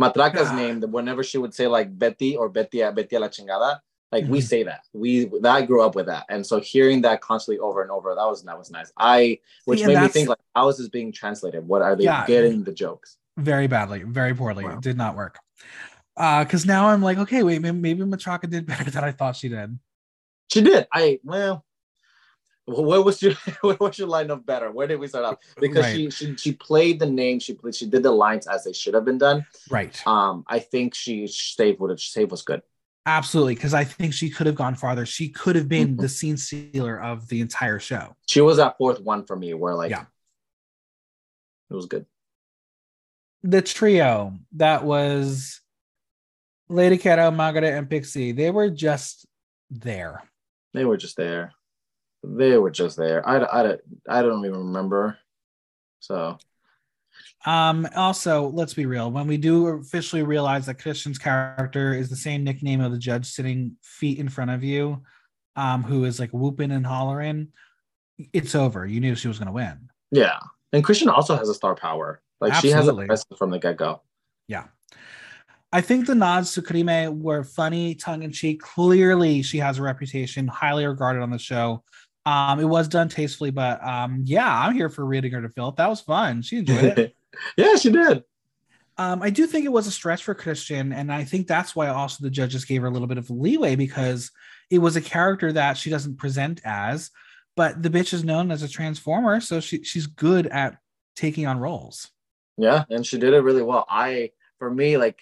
Matraka's 0.00 0.48
Ah. 0.48 0.56
name, 0.56 0.80
whenever 0.80 1.22
she 1.22 1.38
would 1.38 1.54
say 1.54 1.66
like 1.66 1.96
Betty 1.96 2.36
or 2.36 2.48
Betty 2.48 2.78
Betty 2.90 3.18
la 3.18 3.28
chingada, 3.28 3.78
like 4.10 4.24
we 4.26 4.40
Mhm. 4.40 4.42
say 4.42 4.62
that. 4.64 4.80
We 4.92 5.26
that 5.42 5.54
I 5.54 5.62
grew 5.62 5.82
up 5.82 5.94
with 5.94 6.06
that, 6.06 6.24
and 6.28 6.44
so 6.46 6.60
hearing 6.60 7.02
that 7.02 7.20
constantly 7.20 7.58
over 7.60 7.82
and 7.82 7.90
over, 7.90 8.14
that 8.14 8.24
was 8.26 8.42
that 8.44 8.58
was 8.58 8.70
nice. 8.70 8.90
I 8.96 9.38
which 9.66 9.84
made 9.84 10.00
me 10.00 10.08
think 10.08 10.28
like, 10.30 10.38
how 10.56 10.68
is 10.68 10.78
this 10.78 10.88
being 10.88 11.12
translated? 11.12 11.66
What 11.68 11.82
are 11.82 11.94
they 11.94 12.04
Yeah. 12.04 12.26
getting 12.26 12.64
the 12.64 12.72
jokes? 12.72 13.18
very 13.38 13.66
badly, 13.66 14.02
very 14.02 14.34
poorly. 14.34 14.62
Wow. 14.64 14.72
It 14.74 14.82
did 14.82 14.98
not 14.98 15.16
work. 15.16 15.38
Uh, 16.18 16.44
because 16.44 16.66
now 16.66 16.88
I'm 16.88 17.00
like, 17.02 17.16
okay, 17.16 17.42
wait, 17.42 17.62
maybe, 17.62 17.78
maybe 17.78 18.02
Matraka 18.02 18.48
did 18.50 18.66
better 18.72 18.90
than 18.90 19.02
I 19.04 19.10
thought 19.12 19.36
she 19.36 19.48
did. 19.48 19.78
She 20.52 20.60
did. 20.60 20.86
I 20.92 21.18
well. 21.24 21.64
Where 22.66 23.02
was 23.02 23.20
your 23.20 23.34
where 23.62 23.76
was 23.80 23.98
your 23.98 24.08
line 24.08 24.30
of 24.30 24.46
better? 24.46 24.70
Where 24.70 24.86
did 24.86 25.00
we 25.00 25.08
start 25.08 25.24
off? 25.24 25.38
Because 25.60 25.84
Right. 25.84 25.94
she, 25.96 26.10
she 26.10 26.36
she 26.36 26.52
played 26.52 27.00
the 27.00 27.06
name, 27.10 27.40
she 27.40 27.54
played, 27.54 27.74
she 27.74 27.86
did 27.86 28.02
the 28.04 28.12
lines 28.12 28.46
as 28.46 28.64
they 28.64 28.72
should 28.72 28.94
have 28.94 29.04
been 29.04 29.18
done. 29.18 29.44
Right. 29.70 30.00
Um, 30.06 30.44
I 30.46 30.60
think 30.60 30.94
she 30.94 31.26
save 31.26 31.80
would 31.80 31.90
have 31.90 32.00
save 32.00 32.30
was 32.30 32.42
good. 32.42 32.62
Absolutely, 33.04 33.56
because 33.56 33.74
I 33.74 33.82
think 33.82 34.14
she 34.14 34.30
could 34.30 34.46
have 34.46 34.54
gone 34.54 34.76
farther. 34.76 35.04
She 35.04 35.28
could 35.28 35.56
have 35.56 35.68
been 35.68 35.96
the 35.96 36.08
scene 36.18 36.36
stealer 36.36 37.00
of 37.02 37.26
the 37.28 37.40
entire 37.40 37.80
show. 37.80 38.14
she 38.28 38.40
was 38.40 38.58
that 38.58 38.78
fourth 38.78 39.00
one 39.00 39.26
for 39.26 39.34
me 39.34 39.54
where 39.54 39.74
like 39.74 39.90
Yeah. 39.90 40.04
it 41.70 41.74
was 41.74 41.86
good 41.86 42.06
The 43.42 43.60
trio 43.60 44.38
that 44.52 44.84
was 44.84 45.60
Lady 46.68 46.96
Kero, 46.96 47.34
Margaret, 47.34 47.64
and 47.76 47.90
Pixie, 47.90 48.30
they 48.30 48.52
were 48.52 48.70
just 48.70 49.26
there. 49.68 50.22
they 50.74 50.84
were 50.84 50.96
just 50.96 51.16
there 51.16 51.52
they 52.22 52.56
were 52.58 52.70
just 52.70 52.96
there 52.96 53.26
i 53.28 53.36
i, 53.36 53.62
don't- 53.62 53.80
I 54.08 54.22
don't 54.22 54.44
even 54.44 54.58
remember 54.58 55.18
so 56.00 56.38
Um, 57.44 57.86
also, 57.96 58.48
let's 58.48 58.74
be 58.74 58.86
real. 58.86 59.10
When 59.10 59.26
we 59.26 59.36
do 59.36 59.66
officially 59.66 60.22
realize 60.22 60.66
that 60.66 60.78
Cristian's 60.78 61.18
character 61.18 61.92
is 61.92 62.08
the 62.08 62.16
same 62.16 62.44
nickname 62.44 62.80
of 62.80 62.92
the 62.92 62.98
judge 62.98 63.26
sitting 63.26 63.76
feet 63.82 64.18
in 64.18 64.28
front 64.28 64.52
of 64.52 64.62
you, 64.62 65.02
um, 65.56 65.82
who 65.82 66.04
is 66.04 66.20
like 66.20 66.30
whooping 66.30 66.70
and 66.70 66.86
hollering, 66.86 67.48
it's 68.32 68.54
over. 68.54 68.86
You 68.86 69.00
knew 69.00 69.14
she 69.16 69.28
was 69.28 69.38
gonna 69.40 69.52
win. 69.52 69.88
yeah 70.12 70.38
and 70.72 70.84
cristian 70.84 71.12
also 71.12 71.36
has 71.36 71.48
a 71.48 71.54
star 71.54 71.74
power 71.74 72.22
like 72.40 72.54
she 72.54 72.68
has 72.70 72.86
a 72.88 72.92
Absolutely. 72.92 73.36
from 73.36 73.50
the 73.50 73.58
get-go 73.58 74.00
Yeah. 74.48 74.66
I 75.72 75.80
think 75.80 76.06
the 76.06 76.14
nods 76.14 76.52
to 76.54 76.62
Karime 76.62 77.20
were 77.20 77.44
funny, 77.44 77.94
tongue 77.94 78.22
in 78.22 78.30
cheek. 78.32 78.60
Clearly, 78.60 79.42
she 79.42 79.58
has 79.58 79.78
a 79.78 79.82
reputation, 79.82 80.46
highly 80.46 80.84
regarded 80.86 81.22
on 81.22 81.30
the 81.30 81.38
show. 81.38 81.82
Um, 82.24 82.60
it 82.60 82.64
was 82.64 82.88
done 82.88 83.08
tastefully, 83.08 83.50
but 83.50 83.82
um, 83.86 84.22
yeah, 84.24 84.48
I'm 84.60 84.74
here 84.74 84.88
for 84.88 85.04
reading 85.04 85.32
her 85.32 85.42
to 85.42 85.48
filth. 85.48 85.76
That 85.76 85.88
was 85.88 86.00
fun. 86.00 86.42
She 86.42 86.58
enjoyed 86.58 86.98
it. 86.98 87.16
yeah 87.56 87.76
she 87.76 87.90
did 87.90 88.22
um, 88.98 89.22
I 89.22 89.30
do 89.30 89.46
think 89.46 89.64
it 89.64 89.72
was 89.72 89.86
a 89.86 89.90
stretch 89.90 90.22
for 90.22 90.34
Cristian, 90.34 90.94
and 90.94 91.10
I 91.10 91.24
think 91.24 91.46
that's 91.46 91.74
why 91.74 91.88
also 91.88 92.22
the 92.22 92.28
judges 92.30 92.66
gave 92.66 92.82
her 92.82 92.88
a 92.88 92.90
little 92.90 93.08
bit 93.08 93.16
of 93.16 93.30
leeway 93.30 93.74
because 93.74 94.30
it 94.70 94.78
was 94.78 94.96
a 94.96 95.00
character 95.00 95.50
that 95.50 95.78
she 95.78 95.88
doesn't 95.88 96.18
present 96.18 96.60
as, 96.62 97.10
but 97.56 97.82
the 97.82 97.88
bitch 97.88 98.12
is 98.12 98.22
known 98.22 98.50
as 98.50 98.62
a 98.62 98.68
transformer, 98.68 99.40
so 99.40 99.60
she 99.60 99.82
she's 99.82 100.06
good 100.06 100.46
at 100.46 100.76
taking 101.16 101.46
on 101.46 101.58
roles. 101.58 102.10
yeah 102.58 102.84
and 102.90 103.06
she 103.06 103.18
did 103.18 103.32
it 103.32 103.40
really 103.40 103.62
well 103.62 103.86
i 103.88 104.30
for 104.58 104.70
me 104.70 104.98
like 104.98 105.18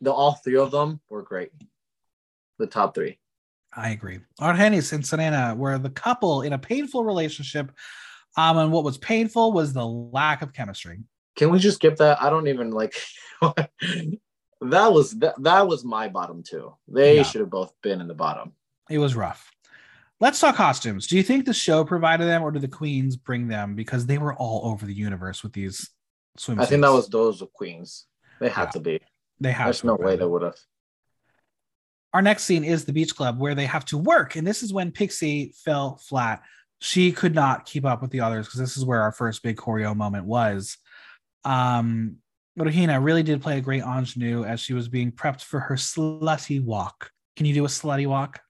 the 0.00 0.12
all 0.12 0.32
three 0.34 0.56
of 0.56 0.70
them 0.72 1.00
were 1.08 1.22
great 1.22 1.52
the 2.58 2.66
top 2.66 2.94
three 2.94 3.18
I 3.72 3.90
agree. 3.90 4.20
Argennis 4.40 4.92
and 4.92 5.06
Serena 5.06 5.54
were 5.56 5.78
the 5.78 5.90
couple 5.90 6.42
in 6.42 6.52
a 6.52 6.58
painful 6.58 7.04
relationship. 7.04 7.70
Um, 8.36 8.58
and 8.58 8.72
what 8.72 8.84
was 8.84 8.98
painful 8.98 9.52
was 9.52 9.72
the 9.72 9.86
lack 9.86 10.42
of 10.42 10.52
chemistry. 10.52 11.00
can 11.36 11.50
we 11.50 11.58
just 11.58 11.76
skip 11.78 11.96
that 11.96 12.20
i 12.22 12.28
don't 12.30 12.46
even 12.48 12.70
like 12.70 12.94
that 13.42 14.92
was 14.92 15.12
that, 15.18 15.34
that 15.42 15.66
was 15.66 15.84
my 15.84 16.08
bottom 16.08 16.42
two 16.42 16.72
they 16.88 17.16
Yeah. 17.16 17.22
should 17.22 17.40
have 17.40 17.50
both 17.50 17.72
been 17.82 18.00
in 18.00 18.08
the 18.08 18.14
bottom 18.14 18.52
It 18.88 18.98
was 18.98 19.14
rough. 19.16 19.50
Let's 20.20 20.38
talk 20.38 20.56
costumes. 20.56 21.06
Do 21.06 21.16
you 21.16 21.22
think 21.22 21.46
the 21.46 21.54
show 21.54 21.82
provided 21.84 22.26
them 22.26 22.42
or 22.42 22.50
did 22.50 22.60
the 22.62 22.68
queens 22.68 23.16
bring 23.16 23.48
them? 23.48 23.74
Because 23.74 24.04
they 24.04 24.18
were 24.18 24.34
all 24.34 24.60
over 24.70 24.84
the 24.84 24.92
universe 24.94 25.42
with 25.42 25.52
these 25.54 25.88
swimsuits. 26.38 26.60
i 26.60 26.66
think 26.66 26.82
that 26.82 26.92
was 26.92 27.08
those 27.08 27.40
of 27.42 27.52
queens 27.52 28.06
they 28.40 28.48
had 28.48 28.64
Yeah. 28.64 28.70
to 28.70 28.80
be 28.80 29.00
they 29.40 29.50
have 29.52 29.66
there's 29.66 29.82
no 29.84 29.96
way 29.96 30.14
they 30.16 30.24
would 30.26 30.42
have 30.42 30.56
Our 32.12 32.22
next 32.22 32.44
scene 32.44 32.64
is 32.64 32.84
the 32.84 32.92
beach 32.92 33.14
club 33.14 33.38
where 33.38 33.54
they 33.54 33.66
have 33.66 33.84
to 33.86 33.98
work. 33.98 34.36
And 34.36 34.46
this 34.46 34.62
is 34.62 34.72
when 34.72 34.90
Pixie 34.90 35.54
fell 35.64 35.96
flat. 35.96 36.42
She 36.80 37.12
could 37.12 37.34
not 37.34 37.66
keep 37.66 37.84
up 37.84 38.02
with 38.02 38.10
the 38.10 38.20
others 38.20 38.46
because 38.46 38.58
this 38.60 38.76
is 38.76 38.84
where 38.84 39.02
our 39.02 39.12
first 39.12 39.42
big 39.42 39.56
choreo 39.56 39.94
moment 39.94 40.24
was. 40.24 40.78
Um, 41.44 42.16
Regina 42.56 43.00
really 43.00 43.22
did 43.22 43.42
play 43.42 43.58
a 43.58 43.60
great 43.60 43.82
ingenue 43.82 44.44
as 44.44 44.60
she 44.60 44.74
was 44.74 44.88
being 44.88 45.12
prepped 45.12 45.42
for 45.42 45.60
her 45.60 45.76
slutty 45.76 46.62
walk. 46.62 47.10
Can 47.36 47.46
you 47.46 47.54
do 47.54 47.64
a 47.64 47.68
slutty 47.68 48.06
walk? 48.06 48.40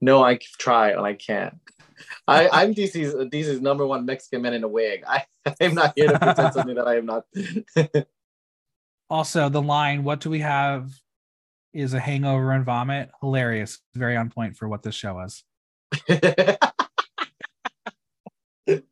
No, 0.00 0.22
I 0.22 0.38
try 0.58 0.90
and 0.90 1.00
I 1.00 1.14
can't. 1.14 1.56
I, 2.26 2.48
I'm 2.48 2.74
DC's 2.74 3.14
DC's 3.14 3.60
number 3.60 3.86
one 3.86 4.06
Mexican 4.06 4.42
man 4.42 4.54
in 4.54 4.64
a 4.64 4.68
wig. 4.68 5.04
I 5.06 5.24
I'm 5.60 5.74
not 5.74 5.92
here 5.96 6.08
to 6.08 6.18
pretend 6.18 6.54
something 6.54 6.74
that 6.74 6.88
I 6.88 6.96
am 6.96 7.06
not. 7.06 7.24
Also, 9.10 9.48
the 9.48 9.60
line, 9.60 10.04
what 10.04 10.20
do 10.20 10.30
we 10.30 10.38
have 10.38 10.88
is 11.72 11.94
a 11.94 12.00
hangover 12.00 12.52
and 12.52 12.64
vomit. 12.64 13.10
Hilarious. 13.20 13.78
Very 13.94 14.16
on 14.16 14.30
point 14.30 14.56
for 14.56 14.68
what 14.68 14.82
this 14.82 14.94
show 14.94 15.20
is. 15.20 15.44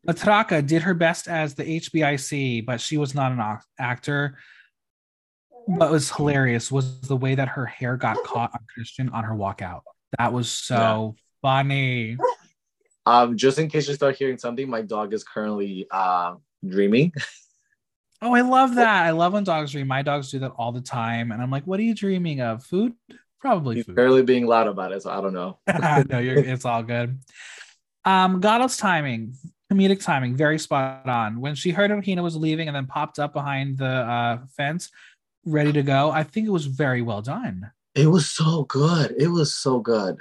Matraka 0.07 0.66
did 0.66 0.83
her 0.83 0.95
best 0.95 1.29
as 1.29 1.55
the 1.55 1.64
HBIC, 1.64 2.66
but 2.66 2.81
she 2.81 2.97
was 2.97 3.14
not 3.14 3.33
an 3.33 3.41
ac- 3.41 3.66
actor. 3.79 4.39
What 5.66 5.91
was 5.91 6.11
hilarious 6.11 6.72
was 6.72 7.01
the 7.03 7.16
way 7.16 7.35
that 7.35 7.49
her 7.49 7.66
hair 7.66 7.97
got 7.97 8.16
caught 8.24 8.51
on 8.55 8.61
Cristian 8.76 9.12
on 9.12 9.24
her 9.24 9.35
walkout. 9.35 9.83
That 10.18 10.33
was 10.33 10.51
so 10.51 11.14
funny. 11.43 12.16
um, 13.07 13.37
just 13.37 13.59
in 13.59 13.68
case 13.68 13.87
you 13.89 13.95
start 13.95 14.16
hearing 14.16 14.39
something, 14.39 14.68
my 14.68 14.83
dog 14.83 15.12
is 15.12 15.22
currently 15.22 15.87
uh, 15.91 16.35
dreaming. 16.66 17.12
Oh, 18.21 18.35
I 18.35 18.41
love 18.41 18.75
that. 18.75 19.05
I 19.05 19.11
love 19.11 19.33
when 19.33 19.45
dogs 19.45 19.73
dream. 19.73 19.87
My 19.87 20.03
dogs 20.03 20.31
do 20.31 20.41
that 20.41 20.53
all 20.57 20.73
the 20.73 20.81
time. 20.81 21.31
And 21.31 21.41
I'm 21.41 21.51
like, 21.51 21.64
what 21.64 21.79
are 21.79 21.85
you 21.85 21.95
dreaming 21.95 22.41
of? 22.41 22.64
Food? 22.64 22.95
Probably 23.41 23.83
food. 23.83 23.95
barely 23.95 24.23
being 24.23 24.47
loud 24.47 24.66
about 24.66 24.93
it, 24.93 25.03
so 25.03 25.11
I 25.11 25.21
don't 25.21 25.33
know. 25.33 25.59
no, 26.11 26.19
you're 26.19 26.39
it's 26.39 26.64
all 26.64 26.83
good. 26.83 27.21
Um, 28.05 28.41
Goddard's 28.41 28.77
timing, 28.77 29.35
comedic 29.73 30.03
timing, 30.03 30.35
very 30.35 30.59
spot 30.59 31.09
on. 31.09 31.41
When 31.41 31.55
she 31.55 31.71
heard 31.71 31.91
Hina 32.05 32.23
was 32.23 32.35
leaving 32.35 32.66
and 32.66 32.75
then 32.75 32.87
popped 32.87 33.21
up 33.21 33.33
behind 33.33 33.79
the 33.79 33.87
uh, 33.87 34.39
fence, 34.57 34.91
ready 35.45 35.73
to 35.73 35.83
go, 35.83 36.11
I 36.11 36.25
think 36.25 36.49
it 36.49 36.51
was 36.51 36.66
very 36.66 37.03
well 37.03 37.23
done. 37.23 37.71
It 37.95 38.07
was 38.07 38.29
so 38.29 38.64
good. 38.64 39.14
It 39.16 39.29
was 39.29 39.55
so 39.55 39.79
good. 39.79 40.19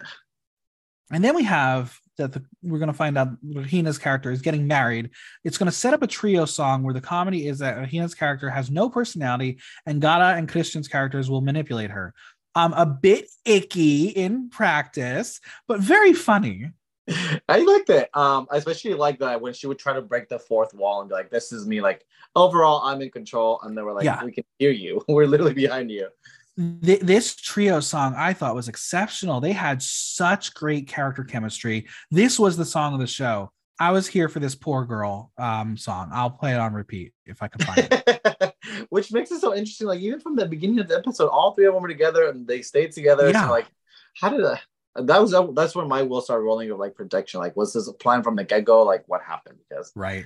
And 1.12 1.24
then 1.24 1.36
we 1.36 1.44
have 1.44 2.00
that 2.18 2.34
the, 2.34 2.44
we're 2.62 2.80
going 2.80 2.88
to 2.88 2.94
find 2.94 3.18
out 3.18 3.30
Hina's 3.66 3.98
character 3.98 4.32
is 4.32 4.42
getting 4.42 4.68
married. 4.68 5.12
It's 5.44 5.58
going 5.58 5.70
to 5.70 5.76
set 5.76 5.94
up 5.94 6.02
a 6.02 6.08
trio 6.08 6.46
song 6.46 6.84
where 6.84 6.94
the 6.94 7.02
comedy 7.02 7.48
is 7.48 7.60
that 7.60 7.88
Hina's 7.88 8.16
character 8.16 8.50
has 8.50 8.70
no 8.70 8.90
personality 8.90 9.60
and 9.86 10.02
Gala 10.02 10.36
and 10.36 10.50
Cristian's 10.50 10.88
characters 10.88 11.30
will 11.30 11.42
manipulate 11.42 11.92
her. 11.92 12.14
Um, 12.56 12.74
a 12.74 12.86
bit 12.86 13.30
icky 13.46 14.08
in 14.08 14.50
practice, 14.50 15.40
but 15.68 15.80
very 15.80 16.14
funny. 16.14 16.72
I 17.50 17.60
liked 17.60 17.90
it. 17.90 18.10
Um, 18.14 18.48
I 18.52 18.58
especially 18.58 18.94
like 18.96 19.20
that 19.20 19.40
when 19.40 19.54
she 19.54 19.68
would 19.68 19.80
try 19.80 19.94
to 19.94 20.02
break 20.02 20.28
the 20.28 20.40
fourth 20.40 20.74
wall 20.74 21.00
and 21.00 21.10
be 21.10 21.16
like, 21.16 21.30
"This 21.30 21.52
is 21.52 21.66
me." 21.66 21.80
Like 21.82 22.06
overall, 22.36 22.82
I'm 22.84 23.02
in 23.02 23.12
control, 23.12 23.60
and 23.64 23.78
they 23.78 23.82
were 23.82 23.94
like, 23.94 24.04
Yeah. 24.04 24.24
"We 24.24 24.32
can 24.32 24.44
hear 24.60 24.72
you. 24.72 25.04
We're 25.08 25.28
literally 25.28 25.54
behind 25.54 25.90
you." 25.90 26.10
Th- 26.58 27.02
this 27.02 27.36
trio 27.36 27.80
song 27.80 28.16
I 28.18 28.34
thought 28.34 28.56
was 28.56 28.68
exceptional. 28.68 29.40
They 29.40 29.52
had 29.52 29.82
such 29.82 30.54
great 30.54 30.88
character 30.88 31.24
chemistry. 31.24 31.88
This 32.10 32.40
was 32.40 32.58
the 32.58 32.66
song 32.66 32.94
of 32.94 33.00
the 33.00 33.08
show. 33.08 33.52
I 33.80 33.92
was 33.92 34.08
here 34.08 34.28
for 34.28 34.40
this 34.40 34.56
poor 34.56 34.86
girl 34.86 35.32
um, 35.38 35.78
song. 35.78 36.10
I'll 36.12 36.32
play 36.32 36.54
it 36.54 36.60
on 36.60 36.74
repeat 36.74 37.14
if 37.26 37.44
I 37.44 37.48
can 37.48 37.64
find 37.66 37.88
it. 37.92 38.56
Which 38.90 39.12
makes 39.12 39.30
it 39.32 39.40
so 39.40 39.54
interesting. 39.54 39.88
Like 39.88 40.00
even 40.00 40.20
from 40.20 40.36
the 40.36 40.48
beginning 40.48 40.80
of 40.80 40.88
the 40.88 40.98
episode, 40.98 41.28
all 41.28 41.54
three 41.54 41.66
of 41.66 41.74
them 41.74 41.84
were 41.84 41.88
together 41.88 42.28
and 42.28 42.48
they 42.48 42.64
stayed 42.64 42.92
together. 42.92 43.30
Yeah. 43.30 43.46
So 43.46 43.52
like, 43.52 43.68
how 44.16 44.30
did 44.30 44.44
I? 44.44 44.60
That 44.96 45.22
was 45.22 45.36
that's 45.54 45.76
when 45.76 45.88
my 45.88 46.02
wheel 46.02 46.22
started 46.22 46.44
rolling 46.44 46.72
of 46.72 46.80
like 46.80 46.96
protection. 46.96 47.40
Like, 47.40 47.56
was 47.56 47.74
this 47.74 47.88
a 47.88 47.94
plan 47.94 48.24
from 48.24 48.36
the 48.36 48.44
get 48.44 48.66
go? 48.66 48.82
Like, 48.82 49.04
what 49.06 49.22
happened? 49.22 49.60
Because 49.70 49.92
Right. 49.96 50.26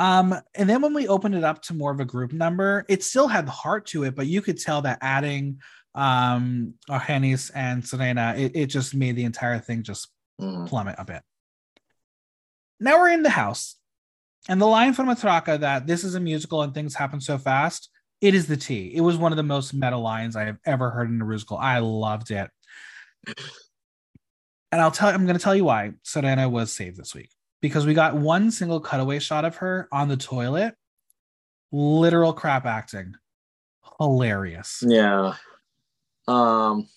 Um, 0.00 0.34
and 0.54 0.66
then 0.66 0.80
when 0.80 0.94
we 0.94 1.08
opened 1.08 1.34
it 1.34 1.44
up 1.44 1.60
to 1.64 1.74
more 1.74 1.90
of 1.90 2.00
a 2.00 2.06
group 2.06 2.32
number, 2.32 2.86
it 2.88 3.04
still 3.04 3.28
had 3.28 3.46
heart 3.50 3.84
to 3.88 4.04
it, 4.04 4.16
but 4.16 4.26
you 4.26 4.40
could 4.40 4.58
tell 4.58 4.82
that 4.82 4.98
adding 5.02 5.60
um 5.94 6.74
Argennis 6.88 7.50
and 7.54 7.86
Serena, 7.86 8.34
it, 8.36 8.52
it 8.54 8.66
just 8.66 8.94
made 8.94 9.14
the 9.14 9.24
entire 9.24 9.58
thing 9.58 9.82
just 9.82 10.08
mm, 10.40 10.66
plummet 10.66 10.94
a 10.96 11.04
bit. 11.04 11.20
Now 12.80 12.98
we're 12.98 13.10
in 13.10 13.22
the 13.22 13.30
house. 13.30 13.76
And 14.48 14.58
the 14.58 14.66
line 14.66 14.94
from 14.94 15.08
Matraka 15.08 15.60
that 15.60 15.86
this 15.86 16.02
is 16.02 16.14
a 16.14 16.20
musical 16.20 16.62
and 16.62 16.72
things 16.72 16.94
happen 16.94 17.20
so 17.20 17.36
fast, 17.36 17.90
it 18.22 18.34
is 18.34 18.46
the 18.46 18.56
T. 18.56 18.90
It 18.94 19.02
was 19.02 19.18
one 19.18 19.32
of 19.32 19.36
the 19.36 19.42
most 19.42 19.74
meta 19.74 19.98
lines 19.98 20.34
I 20.34 20.46
have 20.46 20.58
ever 20.64 20.88
heard 20.88 21.10
in 21.10 21.20
a 21.20 21.26
musical. 21.26 21.58
I 21.58 21.80
loved 21.80 22.30
it. 22.30 22.48
And 24.72 24.80
I'll 24.80 24.92
tell 24.92 25.10
I'm 25.10 25.26
going 25.26 25.36
to 25.36 25.42
tell 25.42 25.54
you 25.54 25.64
why 25.64 25.92
Serena 26.04 26.48
was 26.48 26.72
saved 26.72 26.96
this 26.96 27.14
week 27.14 27.28
because 27.60 27.86
we 27.86 27.94
got 27.94 28.16
one 28.16 28.50
single 28.50 28.80
cutaway 28.80 29.18
shot 29.18 29.44
of 29.44 29.56
her 29.56 29.88
on 29.92 30.08
the 30.08 30.16
toilet. 30.16 30.74
Literal 31.72 32.32
crap 32.32 32.66
acting. 32.66 33.14
Hilarious. 34.00 34.82
yeah. 34.86 35.34
Um, 36.26 36.88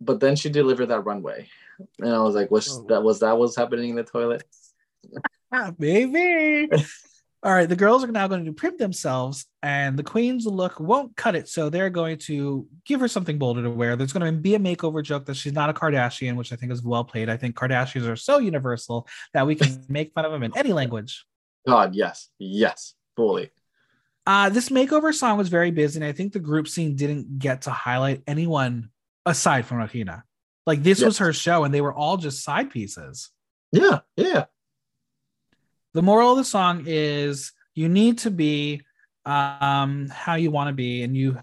but 0.00 0.20
then 0.20 0.36
she 0.36 0.48
delivered 0.50 0.86
that 0.86 1.00
runway, 1.04 1.48
and 1.98 2.12
I 2.14 2.20
was 2.20 2.34
like, 2.34 2.50
"Was 2.50 2.68
Oh. 2.70 2.86
that 2.88 3.02
was 3.02 3.20
that 3.20 3.36
what's 3.38 3.56
happening 3.56 3.90
in 3.90 3.96
the 3.96 4.04
toilet?" 4.04 4.44
Baby. 5.78 6.68
All 7.42 7.52
right, 7.52 7.68
the 7.68 7.76
girls 7.76 8.04
are 8.04 8.08
now 8.08 8.28
going 8.28 8.44
to 8.44 8.52
primp 8.52 8.76
themselves, 8.76 9.46
and 9.62 9.98
the 9.98 10.02
queen's 10.02 10.44
look 10.44 10.78
won't 10.78 11.16
cut 11.16 11.34
it. 11.34 11.48
So 11.48 11.70
they're 11.70 11.88
going 11.88 12.18
to 12.18 12.66
give 12.84 13.00
her 13.00 13.08
something 13.08 13.38
bolder 13.38 13.62
to 13.62 13.70
wear. 13.70 13.96
There's 13.96 14.12
going 14.12 14.30
to 14.30 14.38
be 14.38 14.56
a 14.56 14.58
makeover 14.58 15.02
joke 15.02 15.24
that 15.24 15.36
she's 15.36 15.54
not 15.54 15.70
a 15.70 15.72
Kardashian, 15.72 16.36
which 16.36 16.52
I 16.52 16.56
think 16.56 16.70
is 16.70 16.82
well 16.82 17.02
played. 17.02 17.30
I 17.30 17.38
think 17.38 17.56
Kardashians 17.56 18.06
are 18.06 18.16
so 18.16 18.38
universal 18.38 19.08
that 19.32 19.46
we 19.46 19.54
can 19.54 19.82
make 19.88 20.12
fun 20.12 20.26
of 20.26 20.32
them 20.32 20.42
in 20.42 20.54
any 20.54 20.74
language. 20.74 21.24
God, 21.66 21.94
yes, 21.94 22.28
yes, 22.38 22.94
fully. 23.16 23.50
Uh, 24.26 24.50
this 24.50 24.68
makeover 24.68 25.14
song 25.14 25.38
was 25.38 25.48
very 25.48 25.70
busy, 25.70 25.98
and 25.98 26.04
I 26.04 26.12
think 26.12 26.34
the 26.34 26.40
group 26.40 26.68
scene 26.68 26.94
didn't 26.94 27.38
get 27.38 27.62
to 27.62 27.70
highlight 27.70 28.22
anyone 28.26 28.90
aside 29.24 29.64
from 29.64 29.78
Regina. 29.78 30.24
Like 30.66 30.82
this 30.82 31.02
was 31.02 31.18
her 31.18 31.32
show, 31.32 31.64
and 31.64 31.72
they 31.72 31.80
were 31.80 31.94
all 31.94 32.18
just 32.18 32.44
side 32.44 32.70
pieces. 32.70 33.30
Yeah, 33.72 34.00
yeah. 34.16 34.44
The 35.94 36.02
moral 36.02 36.32
of 36.32 36.36
the 36.36 36.44
song 36.44 36.84
is 36.86 37.52
you 37.74 37.88
need 37.88 38.18
to 38.18 38.30
be 38.30 38.82
um 39.26 40.08
how 40.10 40.34
you 40.34 40.50
want 40.50 40.68
to 40.68 40.72
be 40.72 41.02
and 41.02 41.16
you 41.16 41.38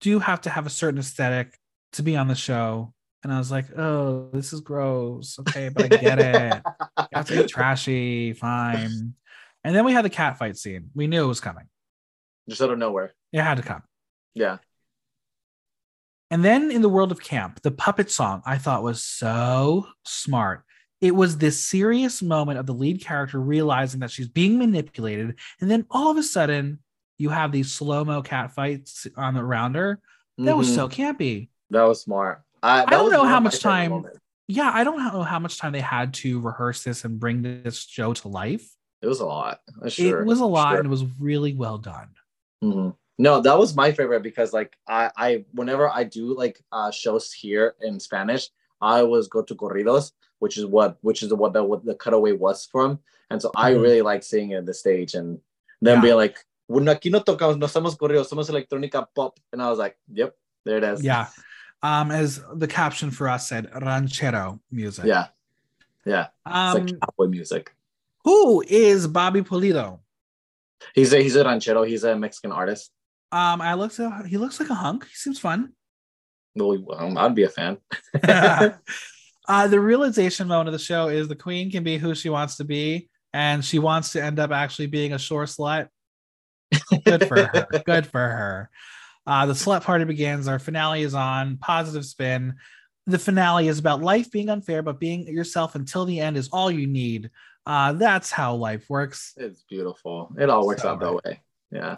do 0.00 0.18
have 0.18 0.40
to 0.40 0.50
have 0.50 0.66
a 0.66 0.70
certain 0.70 0.98
aesthetic 0.98 1.58
to 1.92 2.02
be 2.02 2.16
on 2.16 2.28
the 2.28 2.34
show. 2.34 2.92
And 3.24 3.32
i 3.32 3.38
was 3.38 3.50
like 3.50 3.66
oh 3.76 4.30
this 4.32 4.52
is 4.52 4.60
gross. 4.60 5.38
Okay 5.40 5.68
but 5.68 5.92
i 5.92 5.96
get 5.96 6.18
it. 6.18 6.62
You 6.98 7.06
have 7.14 7.26
to 7.26 7.42
be 7.42 7.48
trashy 7.48 8.32
fine. 8.32 9.14
And 9.64 9.74
then 9.74 9.84
we 9.84 9.92
had 9.92 10.04
the 10.04 10.10
cat 10.10 10.38
fight 10.38 10.56
scene. 10.56 10.90
We 10.94 11.06
knew 11.06 11.24
it 11.24 11.28
was 11.28 11.40
coming. 11.40 11.64
Just 12.48 12.62
out 12.62 12.70
of 12.70 12.78
nowhere. 12.78 13.12
it 13.32 13.40
had 13.40 13.56
to 13.56 13.62
come. 13.62 13.82
Yeah. 14.34 14.58
And 16.30 16.44
then 16.44 16.70
in 16.70 16.82
the 16.82 16.88
world 16.88 17.10
of 17.10 17.20
camp, 17.20 17.60
the 17.62 17.70
puppet 17.70 18.10
song 18.10 18.42
I 18.46 18.58
thought 18.58 18.82
was 18.82 19.02
so 19.02 19.86
smart. 20.04 20.62
It 21.00 21.14
was 21.14 21.38
this 21.38 21.64
serious 21.64 22.22
moment 22.22 22.58
of 22.58 22.66
the 22.66 22.74
lead 22.74 23.00
character 23.02 23.40
realizing 23.40 24.00
that 24.00 24.10
she's 24.10 24.28
being 24.28 24.58
manipulated. 24.58 25.38
And 25.60 25.70
then 25.70 25.86
all 25.90 26.10
of 26.10 26.16
a 26.16 26.22
sudden, 26.22 26.80
you 27.18 27.30
have 27.30 27.52
these 27.52 27.70
slow 27.70 28.04
mo 28.04 28.22
cat 28.22 28.52
fights 28.52 29.06
on 29.16 29.36
around 29.36 29.74
her. 29.76 30.00
That 30.38 30.56
was 30.56 30.68
Mhm. 30.70 30.74
so 30.74 30.88
campy. 30.88 31.48
That 31.70 31.82
was 31.82 32.00
smart. 32.02 32.42
I, 32.62 32.80
that 32.80 32.90
don't 32.90 33.12
know 33.12 33.24
how 33.24 33.40
much 33.40 33.60
time- 33.60 33.90
moments. 33.90 34.18
Yeah, 34.48 34.70
I 34.72 34.82
don't 34.82 34.98
know 34.98 35.22
how 35.22 35.38
much 35.38 35.58
time 35.58 35.72
they 35.72 35.80
had 35.80 36.14
to 36.14 36.40
rehearse 36.40 36.82
this 36.82 37.04
and 37.04 37.20
bring 37.20 37.42
this 37.42 37.80
show 37.82 38.14
to 38.14 38.28
life. 38.28 38.68
It 39.02 39.06
was 39.06 39.20
a 39.20 39.26
lot. 39.26 39.60
Sure, 39.88 40.22
it 40.22 40.26
was 40.26 40.40
a 40.40 40.46
lot 40.46 40.70
sure. 40.70 40.78
and 40.78 40.86
it 40.86 40.90
was 40.90 41.04
really 41.20 41.54
well 41.54 41.78
done. 41.78 42.08
Mhm. 42.64 42.96
No, 43.18 43.40
that 43.42 43.58
was 43.58 43.76
my 43.76 43.92
favorite 43.92 44.22
because 44.22 44.52
like 44.52 44.76
I, 44.88 45.10
I 45.16 45.44
whenever 45.52 45.88
I 45.90 46.04
do 46.04 46.34
like 46.36 46.60
uh 46.72 46.90
shows 46.90 47.32
here 47.32 47.74
in 47.80 48.00
Spanish, 48.00 48.48
I 48.80 49.00
always 49.00 49.28
go 49.28 49.42
to 49.42 49.54
corridos, 49.54 50.12
which 50.38 50.56
is 50.56 50.64
what 50.66 50.98
which 51.02 51.22
is 51.22 51.32
what 51.32 51.52
the 51.52 51.62
what 51.62 51.84
the 51.84 51.94
cutaway 51.94 52.32
was 52.32 52.66
from, 52.66 52.98
and 53.30 53.40
so 53.42 53.50
I 53.56 53.72
Mhm. 53.72 53.82
really 53.82 54.02
like 54.02 54.22
seeing 54.22 54.50
it 54.52 54.56
on 54.58 54.64
the 54.64 54.74
stage 54.74 55.14
and 55.14 55.40
then 55.80 55.96
Yeah. 55.96 56.02
being 56.02 56.16
like, 56.16 56.38
bueno, 56.68 56.92
aquí 56.94 57.10
no 57.10 57.20
tocamos, 57.20 57.58
no 57.58 57.66
somos 57.66 57.96
corridos, 57.96 58.28
somos 58.28 58.48
electrónica 58.50 59.06
pop, 59.14 59.38
and 59.52 59.60
I 59.62 59.68
was 59.70 59.78
like, 59.78 59.96
yep, 60.12 60.34
there 60.64 60.78
it 60.78 60.84
is. 60.84 61.02
Yeah. 61.02 61.26
Um, 61.82 62.10
as 62.10 62.40
the 62.54 62.66
caption 62.66 63.10
for 63.10 63.28
us 63.28 63.48
said, 63.48 63.70
ranchero 63.82 64.60
music. 64.70 65.04
yeah, 65.06 65.28
yeah. 66.04 66.28
It's 66.46 66.56
Um, 66.56 66.74
like 66.86 67.00
cowboy 67.00 67.28
music. 67.28 67.72
who 68.24 68.62
is 68.66 69.06
Bobby 69.06 69.42
Pulido? 69.42 70.00
He's 70.94 71.12
a 71.12 71.20
he's 71.22 71.36
a 71.36 71.44
ranchero. 71.44 71.82
He's 71.84 72.04
a 72.04 72.14
Mexican 72.16 72.52
artist. 72.52 72.92
Um, 73.32 73.60
I 73.60 73.74
looked 73.74 73.98
at 74.00 74.26
he 74.26 74.36
looks 74.38 74.58
like 74.60 74.70
a 74.70 74.74
hunk. 74.74 75.04
He 75.06 75.14
seems 75.14 75.38
fun. 75.38 75.72
Well, 76.54 76.78
um, 76.98 77.16
I'd 77.18 77.34
be 77.34 77.44
a 77.44 77.48
fan. 77.48 77.78
uh, 79.48 79.66
the 79.66 79.80
realization 79.80 80.46
moment 80.46 80.68
of 80.68 80.72
the 80.72 80.78
show 80.78 81.08
is 81.08 81.26
the 81.26 81.34
queen 81.34 81.70
can 81.70 81.82
be 81.82 81.96
who 81.98 82.14
she 82.14 82.28
wants 82.28 82.56
to 82.58 82.64
be, 82.64 83.08
and 83.32 83.64
she 83.64 83.78
wants 83.78 84.12
to 84.12 84.22
end 84.22 84.38
up 84.38 84.50
actually 84.50 84.86
being 84.86 85.12
a 85.14 85.18
shore 85.18 85.44
slut. 85.44 85.88
Good 87.04 87.26
for 87.26 87.44
her. 87.44 87.66
Good 87.86 88.06
for 88.06 88.20
her. 88.20 88.70
Uh, 89.26 89.46
the 89.46 89.54
slut 89.54 89.82
party 89.82 90.04
begins. 90.04 90.48
Our 90.48 90.58
finale 90.58 91.02
is 91.02 91.14
on. 91.14 91.56
Positive 91.56 92.04
spin. 92.04 92.54
The 93.06 93.18
finale 93.18 93.68
is 93.68 93.78
about 93.78 94.02
life 94.02 94.30
being 94.30 94.50
unfair, 94.50 94.82
but 94.82 95.00
being 95.00 95.26
yourself 95.26 95.74
until 95.74 96.04
the 96.04 96.20
end 96.20 96.36
is 96.36 96.48
all 96.48 96.70
you 96.70 96.86
need. 96.86 97.30
Uh, 97.64 97.94
that's 97.94 98.30
how 98.30 98.54
life 98.54 98.84
works. 98.88 99.34
It's 99.36 99.62
beautiful. 99.62 100.34
It 100.38 100.50
all 100.50 100.66
works 100.66 100.82
So 100.82 100.90
out 100.90 101.00
that 101.00 101.14
way. 101.24 101.40
Yeah. 101.70 101.96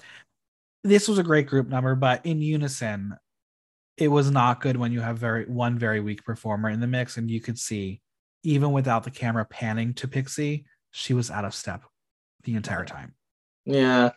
this 0.83 1.09
was 1.09 1.19
a 1.19 1.23
great 1.23 1.47
group 1.47 1.69
number, 1.69 1.95
but 1.95 2.27
in 2.27 2.41
unison, 2.43 3.17
it 4.01 4.09
was 4.09 4.31
not 4.31 4.61
good 4.61 4.77
when 4.77 4.93
you 4.93 5.01
have 5.01 5.19
very 5.19 5.45
one 5.45 5.79
very 5.79 6.01
weak 6.01 6.25
performer 6.25 6.71
in 6.71 6.81
the 6.81 6.87
mix, 6.87 7.19
and 7.19 7.31
you 7.31 7.41
could 7.41 7.59
see, 7.59 8.01
even 8.43 8.73
without 8.73 9.05
the 9.05 9.11
camera 9.11 9.45
panning 9.45 9.93
to 9.95 10.09
Pixie, 10.09 10.65
she 10.91 11.13
was 11.13 11.31
out 11.31 11.45
of 11.45 11.55
step 11.55 11.83
the 12.45 12.55
entire 12.55 12.87
time. 12.87 13.15
Yeah. 13.67 14.11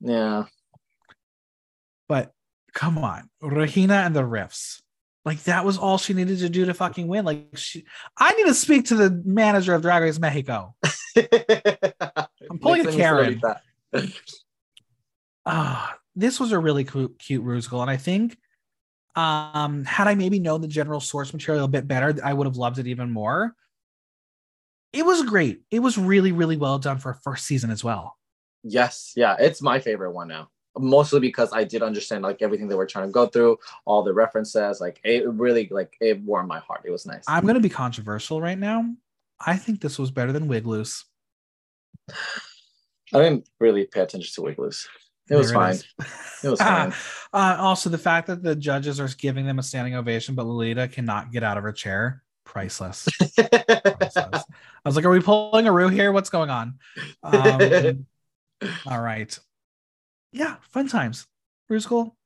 Yeah. 0.00 0.44
But 2.08 2.32
come 2.72 2.98
on, 2.98 3.28
Regina 3.42 3.94
and 3.94 4.16
the 4.16 4.22
riffs. 4.22 4.80
Like 5.24 5.42
that 5.44 5.66
was 5.66 5.76
all 5.76 5.98
she 5.98 6.14
needed 6.14 6.38
to 6.38 6.48
do 6.48 6.64
to 6.64 6.72
fucking 6.72 7.06
win. 7.06 7.26
Like 7.26 7.46
she, 7.54 7.84
I 8.16 8.32
need 8.32 8.46
to 8.46 8.54
speak 8.54 8.86
to 8.86 8.94
the 8.94 9.22
manager 9.24 9.74
of 9.74 9.82
Drag 9.82 10.02
Race 10.02 10.18
Mexico. 10.18 10.74
I'm 11.16 12.58
pulling 12.58 12.86
a 12.86 12.92
Karen. 12.92 13.40
Ah, 15.46 15.96
this 16.14 16.38
was 16.38 16.52
a 16.52 16.58
really 16.58 16.84
cute, 16.84 17.18
cute 17.18 17.42
Rusical, 17.42 17.80
and 17.80 17.90
I 17.90 17.96
think 17.96 18.36
um 19.16 19.84
had 19.84 20.06
I 20.06 20.14
maybe 20.14 20.38
known 20.38 20.60
the 20.60 20.68
general 20.68 21.00
source 21.00 21.32
material 21.32 21.64
a 21.64 21.68
bit 21.68 21.88
better, 21.88 22.16
I 22.22 22.32
would 22.32 22.46
have 22.46 22.56
loved 22.56 22.78
it 22.78 22.86
even 22.86 23.10
more. 23.10 23.54
It 24.92 25.04
was 25.04 25.22
great. 25.22 25.62
It 25.70 25.80
was 25.80 25.96
really, 25.96 26.32
really 26.32 26.56
well 26.56 26.78
done 26.78 26.98
for 26.98 27.10
a 27.10 27.14
first 27.14 27.46
season 27.46 27.70
as 27.70 27.84
well. 27.84 28.16
Yes, 28.62 29.12
yeah, 29.16 29.36
it's 29.38 29.62
my 29.62 29.78
favorite 29.78 30.12
one 30.12 30.28
now. 30.28 30.50
Mostly 30.78 31.20
because 31.20 31.52
I 31.52 31.64
did 31.64 31.82
understand 31.82 32.22
like 32.22 32.42
everything 32.42 32.68
that 32.68 32.76
we're 32.76 32.86
trying 32.86 33.06
to 33.06 33.12
go 33.12 33.26
through, 33.26 33.58
all 33.84 34.02
the 34.02 34.12
references, 34.12 34.80
like 34.80 35.00
it 35.04 35.28
really 35.28 35.68
like 35.70 35.96
it 36.00 36.20
warmed 36.20 36.48
my 36.48 36.60
heart. 36.60 36.82
It 36.84 36.90
was 36.90 37.06
nice. 37.06 37.24
I'm 37.26 37.46
gonna 37.46 37.60
be 37.60 37.68
controversial 37.68 38.40
right 38.40 38.58
now. 38.58 38.84
I 39.44 39.56
think 39.56 39.80
this 39.80 39.98
was 39.98 40.10
better 40.10 40.32
than 40.32 40.48
Wig 40.48 40.66
Loose. 40.66 41.04
I 43.12 43.18
didn't 43.18 43.48
really 43.58 43.86
pay 43.86 44.00
attention 44.00 44.32
to 44.34 44.42
Wig 44.42 44.58
Loose. 44.58 44.88
It 45.30 45.36
was 45.36 45.52
fine. 45.52 45.76
It 46.42 46.48
was 46.48 46.58
fine. 46.60 46.92
uh, 47.32 47.56
also, 47.60 47.88
the 47.88 47.98
fact 47.98 48.26
that 48.26 48.42
the 48.42 48.56
judges 48.56 48.98
are 48.98 49.08
giving 49.08 49.46
them 49.46 49.58
a 49.58 49.62
standing 49.62 49.94
ovation, 49.94 50.34
but 50.34 50.44
Lolita 50.44 50.88
cannot 50.88 51.30
get 51.30 51.44
out 51.44 51.56
of 51.56 51.62
her 51.62 51.72
chair, 51.72 52.22
priceless. 52.44 53.08
priceless. 53.36 54.44
I 54.44 54.88
was 54.88 54.96
like, 54.96 55.04
"Are 55.04 55.10
we 55.10 55.20
pulling 55.20 55.68
a 55.68 55.72
Rue 55.72 55.88
here? 55.88 56.10
What's 56.10 56.30
going 56.30 56.50
on?" 56.50 56.78
Um, 57.22 58.06
all 58.86 59.00
right. 59.00 59.38
Yeah, 60.32 60.56
fun 60.70 60.88
times. 60.88 61.26
Rue 61.68 61.80
School, 61.80 62.16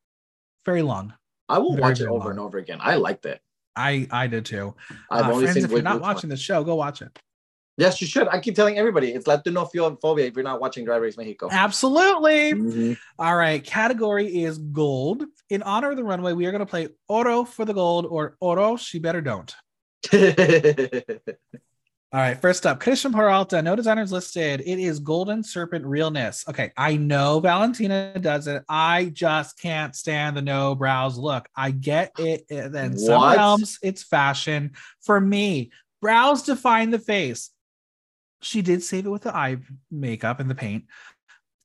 very 0.65 0.83
long. 0.83 1.13
I 1.49 1.59
will 1.59 1.73
very, 1.73 1.83
watch 1.83 2.01
it 2.01 2.07
over 2.07 2.19
long. 2.19 2.31
and 2.31 2.41
over 2.41 2.57
again. 2.57 2.79
I 2.81 2.95
liked 2.97 3.27
it. 3.27 3.41
I 3.77 4.09
I 4.11 4.29
did 4.29 4.47
too. 4.47 4.75
I've 5.11 5.27
uh, 5.27 5.33
only 5.33 5.45
friends, 5.45 5.57
seen 5.57 5.65
if 5.65 5.71
you're 5.71 5.83
not 5.83 6.01
watching 6.01 6.31
the 6.31 6.37
show, 6.37 6.65
go 6.65 6.75
watch 6.75 7.03
it. 7.03 7.19
Yes, 7.77 8.01
you 8.01 8.07
should. 8.07 8.29
I 8.29 8.39
keep 8.39 8.55
telling 8.55 8.79
everybody 8.79 9.11
it's 9.13 9.27
Latinophobia 9.27 10.29
if 10.29 10.37
you're 10.37 10.45
not 10.45 10.61
watching 10.61 10.85
Drag 10.85 11.03
Race 11.03 11.17
Mexico. 11.17 11.49
Absolutely. 11.51 12.53
Mm-hmm. 12.53 12.93
All 13.19 13.37
right. 13.37 13.63
Category 13.65 14.45
is 14.45 14.59
gold. 14.59 15.25
In 15.51 15.63
honor 15.63 15.91
of 15.91 15.97
the 15.97 16.05
runway, 16.05 16.33
we 16.35 16.47
are 16.47 16.53
going 16.53 16.61
to 16.61 16.67
play 16.67 16.89
Oro 17.09 17.45
for 17.45 17.65
the 17.65 17.75
gold 17.75 18.07
or 18.07 18.37
Oro, 18.41 18.77
she 18.77 18.99
better 19.01 19.21
don't. 19.21 19.55
All 22.15 22.21
right, 22.21 22.41
first 22.41 22.65
up, 22.65 22.79
Cristian 22.79 23.13
Peralta, 23.13 23.61
no 23.61 23.75
designers 23.75 24.13
listed. 24.13 24.63
It 24.65 24.79
is 24.79 25.01
Golden 25.01 25.43
Serpent 25.43 25.85
Realness. 25.85 26.45
Okay, 26.49 26.71
I 26.77 26.95
know 26.97 27.41
Valentina 27.41 28.17
does 28.21 28.47
it. 28.47 28.63
I 28.69 29.07
just 29.07 29.59
can't 29.59 29.97
stand 29.97 30.37
the 30.37 30.43
no 30.43 30.77
brows 30.77 31.19
look. 31.19 31.49
I 31.57 31.73
get 31.73 32.13
it. 32.21 32.47
Then 32.49 32.97
some 32.97 33.21
realms, 33.21 33.81
it's 33.83 34.05
fashion. 34.05 34.75
For 35.01 35.21
me, 35.21 35.73
brows 36.01 36.45
define 36.45 36.91
the 36.91 37.01
face 37.01 37.51
she 38.45 38.63
did 38.63 38.83
save 38.83 39.07
it 39.07 39.11
with 39.11 39.23
the 39.23 39.35
eye 39.35 39.59
makeup 39.91 40.41
and 40.41 40.49
the 40.49 40.55
paint. 40.55 40.85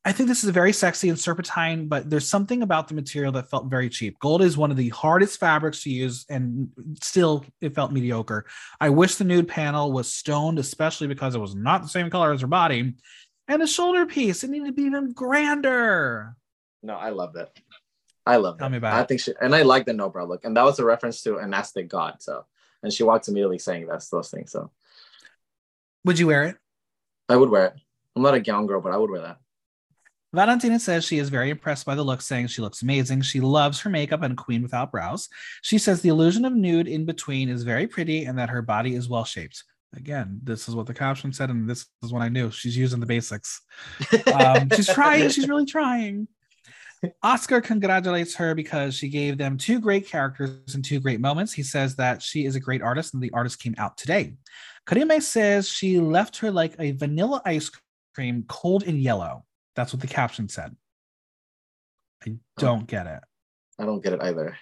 I 0.05 0.13
think 0.13 0.29
this 0.29 0.43
is 0.43 0.49
a 0.49 0.53
very 0.53 0.71
sexy 0.71 1.09
and 1.09 1.19
serpentine, 1.19 1.87
but 1.89 2.09
there's 2.09 2.27
something 2.27 2.63
about 2.63 2.87
the 2.87 2.93
material 2.93 3.33
that 3.33 3.49
felt 3.49 3.65
very 3.69 3.89
cheap. 3.89 4.17
Gold 4.19 4.41
is 4.41 4.57
one 4.57 4.71
of 4.71 4.77
the 4.77 4.89
hardest 4.89 5.39
fabrics 5.39 5.83
to 5.83 5.89
use, 5.89 6.25
and 6.29 6.69
still 7.03 7.45
it 7.59 7.75
felt 7.75 7.91
mediocre. 7.91 8.45
I 8.79 8.89
wish 8.89 9.15
the 9.15 9.25
nude 9.25 9.49
panel 9.49 9.91
was 9.91 10.11
stoned, 10.11 10.57
especially 10.57 11.07
because 11.07 11.35
it 11.35 11.39
was 11.39 11.53
not 11.53 11.81
the 11.81 11.89
same 11.89 12.09
color 12.09 12.31
as 12.31 12.41
her 12.41 12.47
body. 12.47 12.93
And 13.49 13.61
the 13.61 13.67
shoulder 13.67 14.05
piece, 14.05 14.43
it 14.43 14.49
needed 14.49 14.67
to 14.67 14.71
be 14.71 14.83
even 14.83 15.11
grander. 15.11 16.35
No, 16.81 16.93
I 16.95 17.09
love 17.09 17.35
it. 17.35 17.51
I 18.25 18.37
love 18.37 18.57
Tell 18.57 18.69
me 18.69 18.77
about 18.77 18.93
I 18.93 19.01
it. 19.01 19.07
think 19.07 19.21
she 19.21 19.33
and 19.41 19.53
I 19.53 19.63
like 19.63 19.85
the 19.85 19.93
no 19.93 20.09
brow 20.09 20.25
look, 20.25 20.45
and 20.45 20.55
that 20.55 20.63
was 20.63 20.79
a 20.79 20.85
reference 20.85 21.23
to 21.23 21.37
an 21.37 21.53
Aztec 21.53 21.87
god. 21.89 22.21
So, 22.21 22.45
and 22.83 22.93
she 22.93 23.03
walks 23.03 23.27
immediately 23.27 23.59
saying 23.59 23.87
that's 23.87 24.09
those 24.09 24.29
things. 24.29 24.51
So, 24.51 24.71
would 26.05 26.19
you 26.19 26.27
wear 26.27 26.45
it? 26.45 26.57
I 27.29 27.37
would 27.37 27.49
wear 27.49 27.67
it. 27.67 27.73
I'm 28.15 28.23
not 28.23 28.33
a 28.33 28.39
gown 28.41 28.65
girl, 28.65 28.81
but 28.81 28.91
I 28.91 28.97
would 28.97 29.09
wear 29.09 29.21
that. 29.21 29.37
Valentina 30.33 30.79
says 30.79 31.05
she 31.05 31.17
is 31.17 31.29
very 31.29 31.49
impressed 31.49 31.85
by 31.85 31.95
the 31.95 32.03
look, 32.03 32.21
saying 32.21 32.47
she 32.47 32.61
looks 32.61 32.81
amazing. 32.83 33.21
She 33.21 33.39
loves 33.39 33.79
her 33.81 33.89
makeup 33.89 34.21
and 34.21 34.37
queen 34.37 34.61
without 34.61 34.91
brows. 34.91 35.27
She 35.61 35.77
says 35.77 36.01
the 36.01 36.09
illusion 36.09 36.45
of 36.45 36.53
nude 36.53 36.87
in 36.87 37.05
between 37.05 37.49
is 37.49 37.63
very 37.63 37.87
pretty 37.87 38.25
and 38.25 38.37
that 38.37 38.49
her 38.49 38.61
body 38.61 38.93
is 38.93 39.09
well 39.09 39.23
shaped. 39.23 39.63
Again, 39.95 40.39
this 40.43 40.69
is 40.69 40.75
what 40.75 40.85
the 40.85 40.93
caption 40.93 41.33
said, 41.33 41.49
and 41.49 41.67
this 41.67 41.87
is 42.03 42.13
what 42.13 42.21
I 42.21 42.29
knew. 42.29 42.51
She's 42.51 42.77
using 42.77 42.99
the 42.99 43.05
basics. 43.05 43.61
Um, 44.33 44.69
she's 44.75 44.87
trying. 44.87 45.29
She's 45.29 45.49
really 45.49 45.65
trying. 45.65 46.27
Oscar 47.23 47.61
congratulates 47.61 48.35
her 48.35 48.53
because 48.53 48.93
she 48.95 49.07
gave 49.07 49.37
them 49.37 49.57
two 49.57 49.79
great 49.79 50.07
characters 50.07 50.75
and 50.75 50.83
two 50.83 50.99
great 50.99 51.21
moments. 51.21 51.53
He 51.53 51.63
says 51.63 51.95
that 51.95 52.21
she 52.21 52.45
is 52.45 52.55
a 52.55 52.59
great 52.59 52.81
artist 52.81 53.13
and 53.13 53.23
the 53.23 53.31
artist 53.31 53.61
came 53.61 53.75
out 53.77 53.97
today. 53.97 54.33
Karime 54.85 55.21
says 55.21 55.69
she 55.69 55.99
left 55.99 56.37
her 56.39 56.51
like 56.51 56.75
a 56.79 56.91
vanilla 56.91 57.41
ice 57.45 57.71
cream, 58.13 58.43
cold 58.47 58.83
and 58.83 59.01
yellow. 59.01 59.45
That's 59.75 59.93
what 59.93 60.01
the 60.01 60.07
caption 60.07 60.49
said. 60.49 60.75
I 62.25 62.35
don't 62.57 62.85
get 62.85 63.07
it. 63.07 63.21
I 63.77 63.85
don't 63.85 64.03
get 64.03 64.13
it 64.13 64.21
either. 64.21 64.57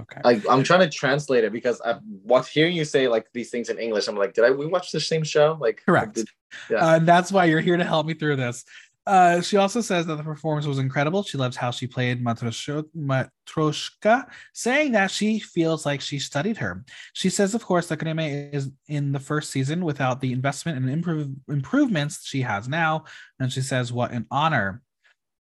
Okay. 0.00 0.20
I, 0.24 0.42
I'm 0.50 0.62
trying 0.62 0.80
to 0.80 0.88
translate 0.88 1.44
it 1.44 1.52
because 1.52 1.80
I'm 1.84 2.00
watch, 2.24 2.50
hearing 2.50 2.76
you 2.76 2.84
say 2.84 3.08
like 3.08 3.26
these 3.32 3.50
things 3.50 3.70
in 3.70 3.78
English. 3.78 4.08
I'm 4.08 4.16
like, 4.16 4.34
did 4.34 4.44
I 4.44 4.50
we 4.50 4.66
watch 4.66 4.92
the 4.92 5.00
same 5.00 5.22
show? 5.22 5.56
Like, 5.60 5.82
correct. 5.86 6.16
Did, 6.16 6.28
yeah. 6.70 6.78
Uh, 6.78 6.96
and 6.96 7.06
that's 7.06 7.32
why 7.32 7.46
you're 7.46 7.60
here 7.60 7.76
to 7.76 7.84
help 7.84 8.06
me 8.06 8.14
through 8.14 8.36
this. 8.36 8.64
Uh, 9.06 9.40
she 9.40 9.56
also 9.56 9.80
says 9.80 10.04
that 10.06 10.16
the 10.16 10.22
performance 10.22 10.66
was 10.66 10.80
incredible. 10.80 11.22
She 11.22 11.38
loves 11.38 11.56
how 11.56 11.70
she 11.70 11.86
played 11.86 12.24
Matroshka, 12.24 14.26
saying 14.52 14.92
that 14.92 15.10
she 15.12 15.38
feels 15.38 15.86
like 15.86 16.00
she 16.00 16.18
studied 16.18 16.56
her. 16.56 16.84
She 17.12 17.30
says, 17.30 17.54
of 17.54 17.64
course, 17.64 17.86
that 17.86 18.00
Karime 18.00 18.52
is 18.52 18.70
in 18.88 19.12
the 19.12 19.20
first 19.20 19.50
season 19.50 19.84
without 19.84 20.20
the 20.20 20.32
investment 20.32 20.78
and 20.78 20.90
improve, 20.90 21.28
improvements 21.48 22.26
she 22.26 22.42
has 22.42 22.68
now. 22.68 23.04
And 23.38 23.52
she 23.52 23.60
says, 23.60 23.92
what 23.92 24.10
an 24.10 24.26
honor. 24.30 24.82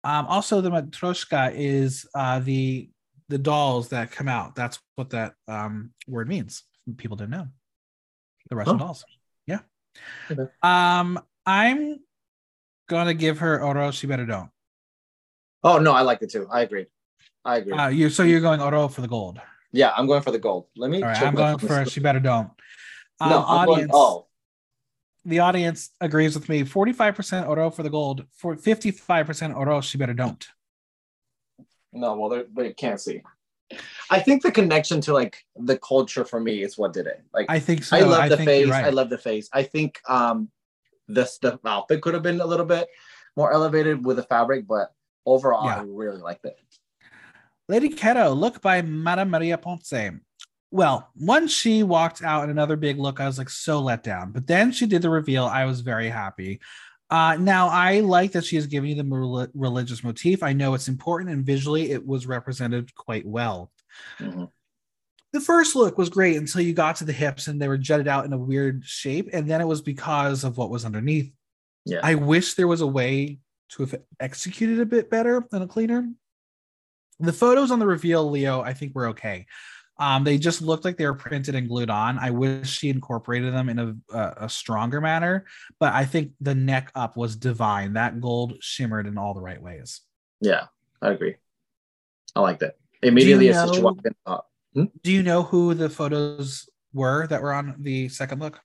Um, 0.02 0.26
also, 0.26 0.62
the 0.62 0.70
Matroshka 0.70 1.52
is 1.54 2.06
uh, 2.14 2.40
the 2.40 2.88
the 3.28 3.38
dolls 3.38 3.90
that 3.90 4.10
come 4.10 4.28
out. 4.28 4.54
That's 4.54 4.78
what 4.96 5.10
that 5.10 5.34
um, 5.48 5.92
word 6.06 6.28
means. 6.28 6.64
People 6.96 7.16
didn't 7.16 7.30
know. 7.30 7.48
The 8.50 8.56
Russian 8.56 8.76
oh. 8.76 8.78
dolls. 8.78 9.04
Yeah. 9.46 9.60
Okay. 10.30 10.42
Um, 10.62 11.20
I'm 11.46 12.00
gonna 12.88 13.14
give 13.14 13.38
her 13.38 13.62
Oro, 13.62 13.90
she 13.90 14.06
better 14.06 14.26
don't. 14.26 14.50
Oh 15.64 15.78
no, 15.78 15.92
I 15.92 16.02
like 16.02 16.22
it 16.22 16.30
too. 16.30 16.46
I 16.50 16.62
agree. 16.62 16.86
I 17.44 17.56
agree. 17.58 17.72
Uh, 17.72 17.88
you 17.88 18.10
so 18.10 18.22
you're 18.22 18.40
going 18.40 18.60
Oro 18.60 18.88
for 18.88 19.00
the 19.00 19.08
gold. 19.08 19.40
Yeah, 19.72 19.92
I'm 19.96 20.06
going 20.06 20.22
for 20.22 20.30
the 20.30 20.38
gold. 20.38 20.66
Let 20.76 20.90
me. 20.90 21.02
All 21.02 21.08
right, 21.08 21.22
I'm 21.22 21.34
going 21.34 21.58
for 21.58 21.84
she 21.86 22.00
better 22.00 22.20
don't. 22.20 22.50
Um, 23.20 23.30
no, 23.30 23.38
I'm 23.38 23.68
audience, 23.68 23.90
going, 23.90 23.90
oh. 23.92 24.26
The 25.24 25.38
audience 25.38 25.90
agrees 26.00 26.34
with 26.34 26.48
me. 26.48 26.64
45% 26.64 27.48
Oro 27.48 27.70
for 27.70 27.84
the 27.84 27.90
gold. 27.90 28.26
For 28.32 28.56
55% 28.56 29.56
Oro, 29.56 29.80
she 29.80 29.96
better 29.96 30.14
don't. 30.14 30.44
No, 31.92 32.16
well, 32.16 32.44
they 32.56 32.72
can't 32.72 33.00
see. 33.00 33.22
I 34.10 34.18
think 34.20 34.42
the 34.42 34.50
connection 34.50 35.00
to 35.02 35.12
like 35.12 35.44
the 35.56 35.78
culture 35.78 36.24
for 36.24 36.40
me 36.40 36.62
is 36.62 36.76
what 36.76 36.92
did 36.92 37.06
it. 37.06 37.22
Like 37.32 37.46
I 37.48 37.58
think 37.58 37.84
so. 37.84 37.96
I 37.96 38.00
love 38.00 38.20
I 38.20 38.28
the 38.28 38.36
face. 38.36 38.68
Right. 38.68 38.84
I 38.84 38.90
love 38.90 39.08
the 39.08 39.18
face. 39.18 39.48
I 39.52 39.62
think 39.62 40.00
um 40.08 40.50
this 41.08 41.38
the 41.38 41.58
outfit 41.64 42.00
could 42.00 42.14
have 42.14 42.22
been 42.22 42.40
a 42.40 42.46
little 42.46 42.66
bit 42.66 42.88
more 43.36 43.52
elevated 43.52 44.04
with 44.04 44.16
the 44.16 44.22
fabric, 44.22 44.66
but 44.66 44.92
overall, 45.26 45.64
yeah. 45.66 45.80
I 45.80 45.84
really 45.86 46.20
liked 46.20 46.44
it. 46.44 46.58
Lady 47.68 47.88
Kero, 47.88 48.36
look 48.36 48.60
by 48.60 48.82
Madame 48.82 49.30
Maria 49.30 49.56
Ponce. 49.56 49.92
Well, 50.70 51.10
once 51.16 51.52
she 51.52 51.82
walked 51.82 52.22
out 52.22 52.44
in 52.44 52.50
another 52.50 52.76
big 52.76 52.98
look, 52.98 53.20
I 53.20 53.26
was 53.26 53.38
like 53.38 53.50
so 53.50 53.80
let 53.80 54.02
down. 54.02 54.32
But 54.32 54.46
then 54.46 54.72
she 54.72 54.86
did 54.86 55.02
the 55.02 55.10
reveal. 55.10 55.44
I 55.44 55.64
was 55.64 55.80
very 55.80 56.08
happy. 56.08 56.60
Uh, 57.10 57.36
now, 57.38 57.68
I 57.68 58.00
like 58.00 58.32
that 58.32 58.44
she 58.44 58.56
is 58.56 58.66
giving 58.66 58.90
you 58.90 59.02
the 59.02 59.50
religious 59.54 60.02
motif. 60.02 60.42
I 60.42 60.54
know 60.54 60.72
it's 60.72 60.88
important, 60.88 61.30
and 61.30 61.44
visually, 61.44 61.90
it 61.90 62.06
was 62.06 62.26
represented 62.26 62.94
quite 62.94 63.26
well. 63.26 63.70
Mm-hmm. 64.18 64.44
The 65.32 65.40
first 65.40 65.74
look 65.74 65.96
was 65.96 66.10
great 66.10 66.36
until 66.36 66.60
you 66.60 66.74
got 66.74 66.96
to 66.96 67.04
the 67.04 67.12
hips 67.12 67.46
and 67.46 67.60
they 67.60 67.68
were 67.68 67.78
jutted 67.78 68.08
out 68.08 68.24
in 68.24 68.32
a 68.32 68.38
weird 68.38 68.84
shape. 68.84 69.30
And 69.32 69.48
then 69.48 69.60
it 69.60 69.66
was 69.66 69.80
because 69.80 70.44
of 70.44 70.58
what 70.58 70.70
was 70.70 70.84
underneath. 70.84 71.32
Yeah. 71.86 72.00
I 72.02 72.16
wish 72.16 72.54
there 72.54 72.68
was 72.68 72.82
a 72.82 72.86
way 72.86 73.38
to 73.70 73.82
have 73.84 73.94
executed 74.20 74.80
a 74.80 74.86
bit 74.86 75.10
better 75.10 75.46
and 75.52 75.62
a 75.62 75.66
cleaner. 75.66 76.08
The 77.18 77.32
photos 77.32 77.70
on 77.70 77.78
the 77.78 77.86
reveal, 77.86 78.30
Leo, 78.30 78.60
I 78.60 78.74
think 78.74 78.94
were 78.94 79.08
okay. 79.08 79.46
Um, 79.98 80.24
they 80.24 80.38
just 80.38 80.62
looked 80.62 80.84
like 80.84 80.96
they 80.96 81.06
were 81.06 81.14
printed 81.14 81.54
and 81.54 81.68
glued 81.68 81.90
on. 81.90 82.18
I 82.18 82.30
wish 82.30 82.68
she 82.68 82.88
incorporated 82.88 83.54
them 83.54 83.68
in 83.68 83.78
a, 83.78 83.96
a, 84.12 84.34
a, 84.44 84.48
stronger 84.48 85.00
manner, 85.00 85.44
but 85.78 85.92
I 85.92 86.06
think 86.06 86.32
the 86.40 86.54
neck 86.54 86.90
up 86.94 87.16
was 87.16 87.36
divine. 87.36 87.92
That 87.92 88.20
gold 88.20 88.54
shimmered 88.60 89.06
in 89.06 89.18
all 89.18 89.34
the 89.34 89.40
right 89.40 89.62
ways. 89.62 90.00
Yeah, 90.40 90.64
I 91.00 91.10
agree. 91.10 91.36
I 92.34 92.40
like 92.40 92.60
that. 92.60 92.76
Immediately 93.02 93.50
as 93.50 93.66
know, 93.66 93.74
she 93.74 93.80
walked 93.80 94.06
in, 94.06 94.14
uh, 94.26 94.38
hmm? 94.74 94.84
do 95.02 95.12
you 95.12 95.22
know 95.22 95.42
who 95.42 95.74
the 95.74 95.88
photos 95.88 96.68
were 96.92 97.26
that 97.28 97.42
were 97.42 97.52
on 97.52 97.76
the 97.78 98.08
second 98.08 98.40
look? 98.40 98.60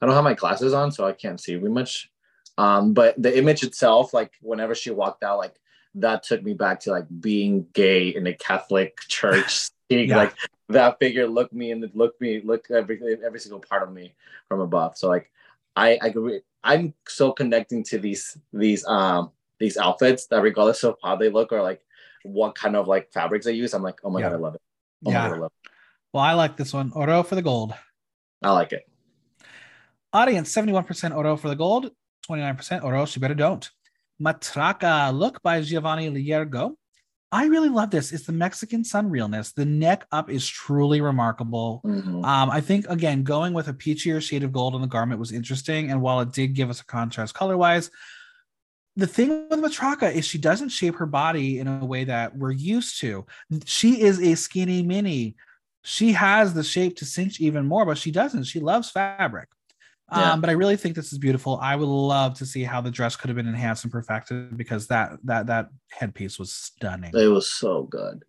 I 0.00 0.06
don't 0.06 0.14
have 0.14 0.24
my 0.24 0.34
glasses 0.34 0.72
on, 0.72 0.92
so 0.92 1.06
I 1.06 1.12
can't 1.12 1.40
see 1.40 1.54
very 1.54 1.70
much. 1.70 2.10
Um, 2.58 2.92
but 2.94 3.20
the 3.20 3.36
image 3.36 3.62
itself, 3.62 4.14
like 4.14 4.32
whenever 4.40 4.74
she 4.74 4.90
walked 4.90 5.22
out, 5.22 5.38
like 5.38 5.54
that 5.96 6.22
took 6.22 6.42
me 6.42 6.54
back 6.54 6.80
to 6.80 6.90
like 6.90 7.06
being 7.20 7.66
gay 7.72 8.08
in 8.08 8.26
a 8.26 8.34
Catholic 8.34 8.98
church. 9.08 9.70
yeah. 9.88 10.16
Like 10.16 10.34
that 10.68 10.98
figure 10.98 11.26
look 11.26 11.52
me 11.52 11.70
and 11.70 11.88
look 11.94 12.20
me 12.20 12.40
look 12.44 12.70
every 12.70 13.00
every 13.24 13.40
single 13.40 13.60
part 13.60 13.82
of 13.82 13.92
me 13.92 14.14
from 14.48 14.60
above. 14.60 14.96
So 14.96 15.08
like 15.08 15.30
I 15.74 15.98
I 16.02 16.14
I'm 16.64 16.94
so 17.06 17.32
connecting 17.32 17.84
to 17.84 17.98
these 17.98 18.36
these 18.52 18.84
um 18.86 19.30
these 19.58 19.76
outfits 19.76 20.26
that 20.26 20.42
regardless 20.42 20.84
of 20.84 20.96
how 21.02 21.16
they 21.16 21.30
look 21.30 21.52
or 21.52 21.62
like 21.62 21.80
what 22.24 22.54
kind 22.54 22.76
of 22.76 22.88
like 22.88 23.12
fabrics 23.12 23.46
they 23.46 23.52
use, 23.52 23.72
I'm 23.72 23.82
like, 23.82 24.00
oh 24.02 24.10
my 24.10 24.20
Yeah. 24.20 24.30
god, 24.30 24.34
I 24.34 24.38
love 24.38 24.54
it. 24.56 24.60
Yeah. 25.02 25.22
my 25.22 25.28
god, 25.28 25.36
I 25.36 25.40
love 25.40 25.52
it. 25.64 25.70
Well, 26.12 26.24
I 26.24 26.32
like 26.34 26.56
this 26.56 26.72
one. 26.72 26.92
Oro 26.94 27.22
for 27.22 27.34
the 27.34 27.42
gold. 27.42 27.74
I 28.42 28.52
like 28.52 28.72
it. 28.72 28.82
Audience 30.12 30.54
71% 30.54 31.14
Oro 31.14 31.36
for 31.36 31.48
the 31.48 31.56
gold, 31.56 31.90
29% 32.28 32.82
Oro, 32.84 33.04
she 33.04 33.20
better 33.20 33.34
don't. 33.34 33.68
Matraka 34.22 35.12
look 35.16 35.42
by 35.42 35.60
Giovanni 35.60 36.10
Liergo. 36.10 36.74
I 37.32 37.46
really 37.46 37.68
love 37.68 37.90
this. 37.90 38.12
It's 38.12 38.24
the 38.24 38.32
Mexican 38.32 38.84
sun 38.84 39.10
realness. 39.10 39.52
The 39.52 39.64
neck 39.66 40.06
up 40.12 40.30
is 40.30 40.46
truly 40.48 41.00
remarkable. 41.00 41.82
Mhm. 41.84 42.24
Um, 42.24 42.50
I 42.50 42.60
think 42.60 42.86
again, 42.88 43.24
going 43.24 43.52
with 43.52 43.68
a 43.68 43.74
peachier 43.74 44.22
shade 44.22 44.44
of 44.44 44.52
gold 44.52 44.74
on 44.74 44.80
the 44.80 44.86
garment 44.86 45.20
was 45.20 45.32
interesting. 45.32 45.90
And 45.90 46.00
while 46.00 46.20
it 46.20 46.32
did 46.32 46.54
give 46.54 46.70
us 46.70 46.80
a 46.80 46.86
contrast 46.86 47.34
color 47.34 47.56
wise, 47.56 47.90
the 48.96 49.06
thing 49.06 49.46
with 49.50 49.60
Matraka 49.60 50.12
is 50.12 50.24
she 50.24 50.38
doesn't 50.38 50.70
shape 50.70 50.96
her 50.96 51.06
body 51.06 51.58
in 51.58 51.68
a 51.68 51.84
way 51.84 52.04
that 52.04 52.36
we're 52.36 52.52
used 52.52 52.98
to. 53.00 53.26
She 53.66 54.00
is 54.00 54.20
a 54.20 54.34
skinny 54.34 54.82
mini. 54.82 55.36
She 55.82 56.12
has 56.12 56.54
the 56.54 56.64
shape 56.64 56.96
to 56.96 57.04
cinch 57.04 57.40
even 57.40 57.66
more, 57.66 57.84
but 57.84 57.98
she 57.98 58.10
doesn't. 58.10 58.44
She 58.44 58.58
loves 58.58 58.90
fabric. 58.90 59.48
Yeah. 60.10 60.32
Um, 60.32 60.40
but 60.40 60.50
I 60.50 60.54
really 60.54 60.76
think 60.76 60.94
this 60.94 61.12
is 61.12 61.18
beautiful. 61.18 61.58
I 61.60 61.76
would 61.76 61.88
love 61.88 62.34
to 62.34 62.46
see 62.46 62.62
how 62.62 62.80
the 62.80 62.90
dress 62.90 63.16
could 63.16 63.28
have 63.28 63.36
been 63.36 63.48
enhanced 63.48 63.84
and 63.84 63.92
perfected 63.92 64.56
because 64.56 64.86
that 64.86 65.18
that 65.24 65.48
that 65.48 65.68
headpiece 65.90 66.38
was 66.38 66.52
stunning. 66.52 67.12
It 67.14 67.26
was 67.26 67.50
so 67.50 67.82
good. 67.84 68.24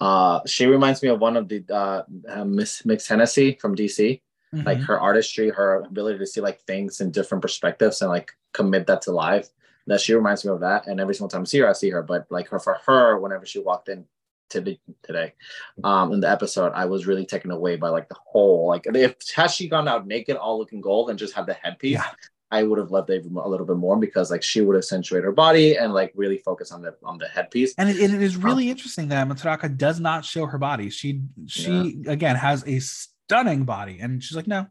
Uh, 0.00 0.40
she 0.46 0.66
reminds 0.66 1.02
me 1.02 1.08
of 1.08 1.20
one 1.20 1.36
of 1.36 1.48
the 1.48 1.64
uh, 1.70 2.02
uh, 2.28 2.44
Miss 2.44 2.84
Miss 2.84 3.08
Hennessy 3.08 3.58
from 3.60 3.74
DC. 3.74 4.20
Like 4.52 4.78
Mhm. 4.78 4.86
her 4.86 5.00
artistry, 5.00 5.50
her 5.50 5.80
ability 5.80 6.18
to 6.20 6.26
see 6.26 6.40
like 6.40 6.60
things 6.60 7.00
in 7.00 7.10
different 7.10 7.42
perspectives 7.42 8.00
and 8.02 8.10
like 8.10 8.30
commit 8.52 8.86
that 8.86 9.02
to 9.02 9.10
life. 9.10 9.48
That 9.86 10.00
she 10.00 10.14
reminds 10.14 10.44
me 10.44 10.50
of 10.50 10.60
that. 10.60 10.86
And 10.86 11.00
every 11.00 11.14
single 11.14 11.28
time 11.28 11.42
I 11.42 11.44
see 11.44 11.58
her, 11.58 11.68
I 11.68 11.72
see 11.72 11.90
her. 11.90 12.02
But 12.02 12.26
like 12.30 12.48
her 12.48 12.58
for 12.58 12.78
her, 12.86 13.18
whenever 13.18 13.44
she 13.44 13.58
walked 13.58 13.88
in 13.88 14.06
today, 14.48 14.78
today, 15.02 15.34
um, 15.82 16.12
in 16.12 16.20
the 16.20 16.30
episode, 16.30 16.72
I 16.74 16.86
was 16.86 17.06
really 17.06 17.26
taken 17.26 17.50
away 17.50 17.76
by 17.76 17.88
like 17.90 18.08
the 18.08 18.16
whole 18.24 18.66
like 18.68 18.86
if 18.86 19.16
had 19.34 19.48
she 19.48 19.68
gone 19.68 19.86
out 19.88 20.06
naked, 20.06 20.36
all 20.36 20.58
looking 20.58 20.80
gold, 20.80 21.10
and 21.10 21.18
just 21.18 21.34
had 21.34 21.46
the 21.46 21.54
headpiece. 21.54 21.92
Yeah. 21.98 22.04
I 22.50 22.62
would 22.62 22.78
have 22.78 22.92
loved 22.92 23.10
it 23.10 23.26
a 23.26 23.48
little 23.48 23.66
bit 23.66 23.76
more 23.76 23.96
because 23.98 24.30
like 24.30 24.42
she 24.42 24.60
would 24.60 24.76
accentuate 24.76 25.24
her 25.24 25.32
body 25.32 25.76
and 25.76 25.92
like 25.92 26.12
really 26.14 26.38
focus 26.38 26.70
on 26.70 26.82
the 26.82 26.94
on 27.02 27.18
the 27.18 27.26
headpiece. 27.26 27.74
And 27.78 27.88
it, 27.88 27.96
it 27.98 28.22
is 28.22 28.36
really 28.36 28.70
interesting 28.70 29.08
that 29.08 29.26
Matraka 29.26 29.76
does 29.76 29.98
not 29.98 30.24
show 30.24 30.46
her 30.46 30.58
body. 30.58 30.88
She 30.88 31.22
she 31.46 32.04
again 32.06 32.36
has 32.36 32.62
a 32.66 32.78
stunning 32.78 33.64
body, 33.64 33.98
and 34.00 34.22
she's 34.22 34.36
like, 34.36 34.46
no, 34.46 34.66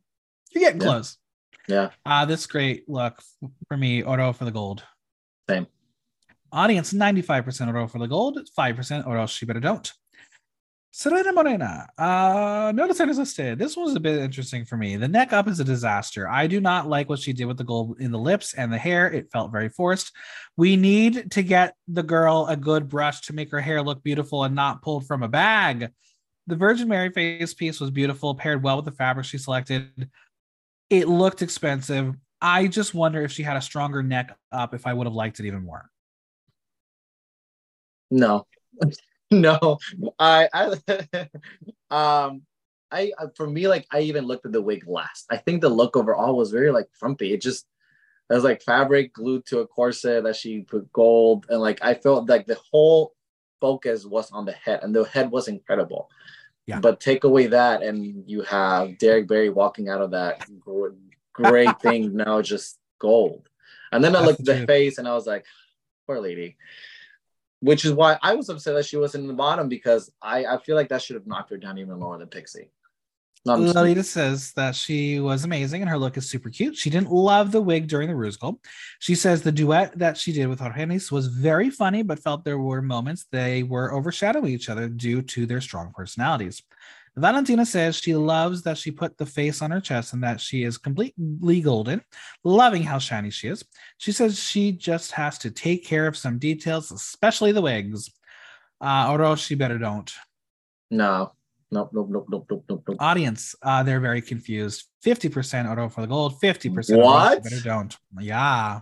you're 0.51 0.61
getting 0.61 0.80
Yeah. 0.82 0.88
close. 0.88 1.18
Yeah. 1.68 1.89
Uh, 2.05 2.26
this 2.26 2.45
great 2.45 2.88
look 2.88 3.22
for 3.68 3.76
me, 3.76 4.01
Oro 4.01 4.32
for 4.32 4.45
the 4.45 4.51
gold. 4.51 4.84
Same. 5.49 5.67
Audience 6.51 6.93
95% 6.93 7.67
Oro 7.67 7.87
for 7.87 7.99
the 7.99 8.07
gold, 8.07 8.39
5% 8.57 9.07
or 9.07 9.17
else 9.17 9.31
she 9.31 9.45
better 9.45 9.59
don't. 9.59 9.91
Serena 10.95 11.33
Morena. 11.33 11.87
Uh, 11.97 12.71
notice 12.75 12.99
listed. 12.99 13.57
This 13.57 13.75
was 13.75 13.95
a 13.95 13.99
bit 13.99 14.19
interesting 14.19 14.63
for 14.63 14.77
me. 14.77 14.95
The 14.95 15.07
neck 15.07 15.33
up 15.33 15.47
is 15.47 15.59
a 15.59 15.63
disaster. 15.63 16.29
I 16.29 16.45
do 16.45 16.61
not 16.61 16.87
like 16.87 17.09
what 17.09 17.17
she 17.17 17.33
did 17.33 17.45
with 17.45 17.57
the 17.57 17.63
gold 17.63 17.99
in 17.99 18.11
the 18.11 18.19
lips 18.19 18.53
and 18.53 18.71
the 18.71 18.77
hair. 18.77 19.11
It 19.11 19.31
felt 19.31 19.51
very 19.51 19.69
forced. 19.69 20.11
We 20.55 20.75
need 20.75 21.31
to 21.31 21.41
get 21.41 21.73
the 21.87 22.03
girl 22.03 22.45
a 22.47 22.55
good 22.55 22.89
brush 22.89 23.21
to 23.21 23.33
make 23.33 23.49
her 23.49 23.59
hair 23.59 23.81
look 23.81 24.03
beautiful 24.03 24.43
and 24.43 24.53
not 24.53 24.83
pulled 24.83 25.07
from 25.07 25.23
a 25.23 25.27
bag. 25.27 25.89
The 26.45 26.55
Virgin 26.55 26.87
Mary 26.87 27.09
face 27.09 27.55
piece 27.55 27.79
was 27.79 27.89
beautiful, 27.89 28.35
paired 28.35 28.61
well 28.61 28.75
with 28.75 28.85
the 28.85 28.91
fabric 28.91 29.25
she 29.25 29.39
selected. 29.39 30.11
It 30.91 31.07
looked 31.07 31.41
expensive. 31.41 32.13
I 32.43 32.67
just 32.67 32.93
wonder 32.93 33.23
if 33.23 33.31
she 33.31 33.41
had 33.41 33.55
a 33.55 33.61
stronger 33.61 34.03
neck 34.03 34.37
up, 34.51 34.73
if 34.73 34.85
I 34.85 34.93
would 34.93 35.07
have 35.07 35.13
liked 35.13 35.39
it 35.39 35.45
even 35.45 35.63
more. 35.63 35.89
No, 38.11 38.45
no. 39.31 39.77
I, 40.19 40.49
I, 40.53 41.27
um, 42.25 42.41
I 42.91 43.13
for 43.37 43.47
me, 43.47 43.69
like 43.69 43.87
I 43.91 44.01
even 44.01 44.25
looked 44.25 44.45
at 44.45 44.51
the 44.51 44.61
wig 44.61 44.83
last. 44.85 45.25
I 45.31 45.37
think 45.37 45.61
the 45.61 45.69
look 45.69 45.95
overall 45.95 46.35
was 46.35 46.51
very 46.51 46.69
like 46.69 46.89
frumpy. 46.99 47.33
It 47.33 47.41
just 47.41 47.65
it 48.29 48.33
was 48.33 48.43
like 48.43 48.61
fabric 48.61 49.13
glued 49.13 49.45
to 49.47 49.59
a 49.59 49.67
corset 49.67 50.25
that 50.25 50.35
she 50.35 50.61
put 50.61 50.91
gold, 50.91 51.45
and 51.49 51.61
like 51.61 51.79
I 51.81 51.93
felt 51.93 52.27
like 52.27 52.45
the 52.45 52.59
whole 52.71 53.13
focus 53.61 54.05
was 54.05 54.29
on 54.31 54.43
the 54.43 54.51
head, 54.51 54.81
and 54.83 54.93
the 54.93 55.05
head 55.05 55.31
was 55.31 55.47
incredible. 55.47 56.09
Yeah. 56.67 56.81
But 56.81 56.99
take 56.99 57.23
away 57.23 57.47
that, 57.47 57.83
and 57.83 58.29
you 58.29 58.41
have 58.41 58.97
Derrick 58.97 59.29
Barry 59.29 59.49
walking 59.49 59.87
out 59.87 60.01
of 60.01 60.11
that 60.11 60.45
great 61.34 61.79
thing 61.81 62.15
now 62.15 62.41
just 62.41 62.79
gold. 62.99 63.49
And 63.91 64.03
then 64.03 64.15
I 64.15 64.21
looked 64.21 64.39
at 64.39 64.45
the 64.45 64.65
face, 64.65 64.97
and 64.97 65.07
I 65.07 65.13
was 65.13 65.27
like, 65.27 65.45
poor 66.07 66.19
lady 66.19 66.57
which 67.63 67.86
is 67.86 67.93
why 67.93 68.17
I 68.21 68.36
was 68.36 68.49
upset 68.49 68.75
that 68.75 68.86
she 68.86 68.97
wasn't 68.97 69.21
in 69.21 69.29
the 69.29 69.34
bottom 69.34 69.69
because 69.69 70.11
I, 70.21 70.43
I 70.43 70.57
feel 70.57 70.75
like 70.75 70.89
that 70.89 71.01
should 71.01 71.15
have 71.15 71.25
knocked 71.25 71.49
her 71.49 71.55
down 71.55 71.77
even 71.77 71.97
lower 71.97 72.17
than 72.17 72.27
Pixie. 72.27 72.69
No, 73.45 73.55
Lolita 73.55 74.03
says 74.03 74.51
that 74.57 74.75
she 74.75 75.21
was 75.21 75.45
amazing 75.45 75.81
and 75.81 75.89
her 75.89 75.97
look 75.97 76.17
is 76.17 76.29
super 76.29 76.49
cute. 76.49 76.75
She 76.75 76.89
didn't 76.89 77.09
love 77.09 77.53
the 77.53 77.61
wig 77.61 77.88
during 77.88 78.09
the 78.09 78.15
Rusical. 78.15 78.57
She 78.99 79.15
says 79.15 79.41
the 79.41 79.51
duet 79.51 79.97
that 79.97 80.17
she 80.17 80.34
did 80.34 80.47
with 80.47 80.59
Argennis 80.59 81.09
was 81.09 81.27
very 81.27 81.69
funny, 81.69 82.03
but 82.03 82.19
felt 82.19 82.43
there 82.43 82.59
were 82.59 82.81
moments 82.81 83.27
they 83.31 83.63
were 83.63 83.93
overshadowing 83.93 84.51
each 84.51 84.67
other 84.67 84.89
due 84.89 85.21
to 85.21 85.45
their 85.45 85.61
strong 85.61 85.93
personalities. 85.95 86.63
Valentina 87.16 87.66
says 87.66 87.95
she 87.95 88.16
loves 88.16 88.64
that 88.64 88.78
she 88.78 88.89
put 88.89 89.18
the 89.18 89.26
face 89.26 89.61
on 89.61 89.70
her 89.72 89.80
chest 89.80 90.14
and 90.14 90.24
that 90.24 90.41
she 90.41 90.64
is 90.64 90.78
completely 90.80 91.61
golden, 91.61 92.01
loving 92.43 92.82
how 92.84 92.97
shiny 92.97 93.30
she 93.30 93.47
is. 93.49 93.64
She 93.99 94.11
says 94.11 94.39
she 94.39 94.72
just 94.72 95.11
has 95.11 95.38
to 95.39 95.51
take 95.51 95.86
care 95.86 96.07
of 96.07 96.18
some 96.18 96.39
details, 96.39 96.91
especially 96.91 97.51
the 97.51 97.61
wigs. 97.61 98.09
Uh, 98.82 99.07
or 99.11 99.22
else 99.22 99.39
she 99.39 99.55
better 99.55 99.78
don't. 99.78 100.11
no, 100.91 101.32
nope, 101.72 101.91
nope, 101.93 102.07
nope, 102.09 102.26
nope, 102.30 102.45
nope, 102.49 102.66
nope, 102.70 102.84
nope. 102.88 102.97
audience 102.99 103.55
uh 103.61 103.82
they're 103.82 104.01
very 104.01 104.22
confused 104.22 104.89
50% 105.05 105.72
auto 105.72 105.88
for 105.88 106.01
the 106.01 106.07
gold 106.07 106.34
50% 106.41 106.97
What? 106.97 107.38
Auto, 107.38 107.41
better 107.41 107.61
don't 107.64 107.97
yeah 108.20 108.82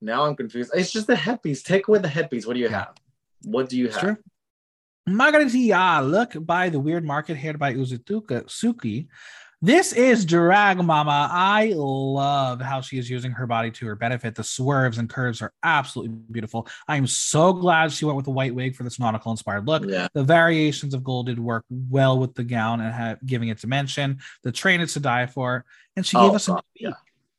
Now 0.00 0.24
I'm 0.24 0.34
confused. 0.34 0.72
It's 0.74 0.90
just 0.92 1.06
the 1.06 1.14
headpiece. 1.16 1.62
Take 1.62 1.86
away 1.88 2.00
the 2.00 2.08
headpiece. 2.08 2.44
What 2.46 2.54
do 2.54 2.60
you 2.60 2.68
Yeah. 2.68 2.78
have? 2.86 2.94
What 3.44 3.68
do 3.68 3.78
you 3.78 3.86
it's 3.86 3.94
have? 3.96 4.04
true 4.04 4.16
Margarita, 5.06 6.00
look 6.02 6.32
by 6.46 6.68
the 6.70 6.80
weird 6.80 7.04
market 7.04 7.36
hair 7.36 7.54
by 7.54 7.74
Uzutuka 7.74 8.44
Suki. 8.46 9.06
This 9.60 9.92
is 9.94 10.26
drag 10.26 10.76
mama. 10.82 11.28
I 11.30 11.72
love 11.74 12.60
how 12.60 12.82
she 12.82 12.98
is 12.98 13.08
using 13.08 13.30
her 13.32 13.46
body 13.46 13.70
to 13.72 13.86
her 13.86 13.96
benefit. 13.96 14.34
The 14.34 14.44
swerves 14.44 14.98
and 14.98 15.08
curves 15.08 15.40
are 15.40 15.52
absolutely 15.62 16.16
beautiful. 16.30 16.68
I 16.86 16.96
am 16.96 17.06
so 17.06 17.52
glad 17.54 17.90
she 17.92 18.04
went 18.04 18.16
with 18.16 18.26
the 18.26 18.30
white 18.30 18.54
wig 18.54 18.76
for 18.76 18.82
this 18.82 18.98
nautical 18.98 19.30
inspired 19.30 19.66
look. 19.66 19.84
Yeah, 19.86 20.08
The 20.12 20.24
variations 20.24 20.92
of 20.92 21.02
gold 21.02 21.26
did 21.26 21.38
work 21.38 21.64
well 21.70 22.18
with 22.18 22.34
the 22.34 22.44
gown 22.44 22.80
and 22.82 22.92
have, 22.92 23.24
giving 23.24 23.48
it 23.48 23.58
dimension. 23.58 24.18
The 24.42 24.52
train 24.52 24.80
is 24.82 24.92
to 24.94 25.00
die 25.00 25.26
for, 25.26 25.64
and 25.96 26.04
she 26.04 26.16
Oh, 26.18 26.28
gave 26.28 26.34
us 26.36 26.48
a 26.48 26.60
yeah. 26.74 26.90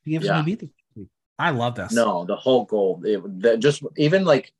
She 0.04 0.10
gave 0.12 0.22
us 0.22 0.28
a 0.28 0.42
new 0.42 0.56
beat. 0.56 0.70
I 1.38 1.50
love 1.50 1.74
this. 1.74 1.92
no, 1.92 2.24
the 2.24 2.34
whole 2.34 2.64
gold. 2.64 3.04
It, 3.06 3.20
the, 3.40 3.56
just 3.58 3.82
even 3.96 4.24
like 4.24 4.52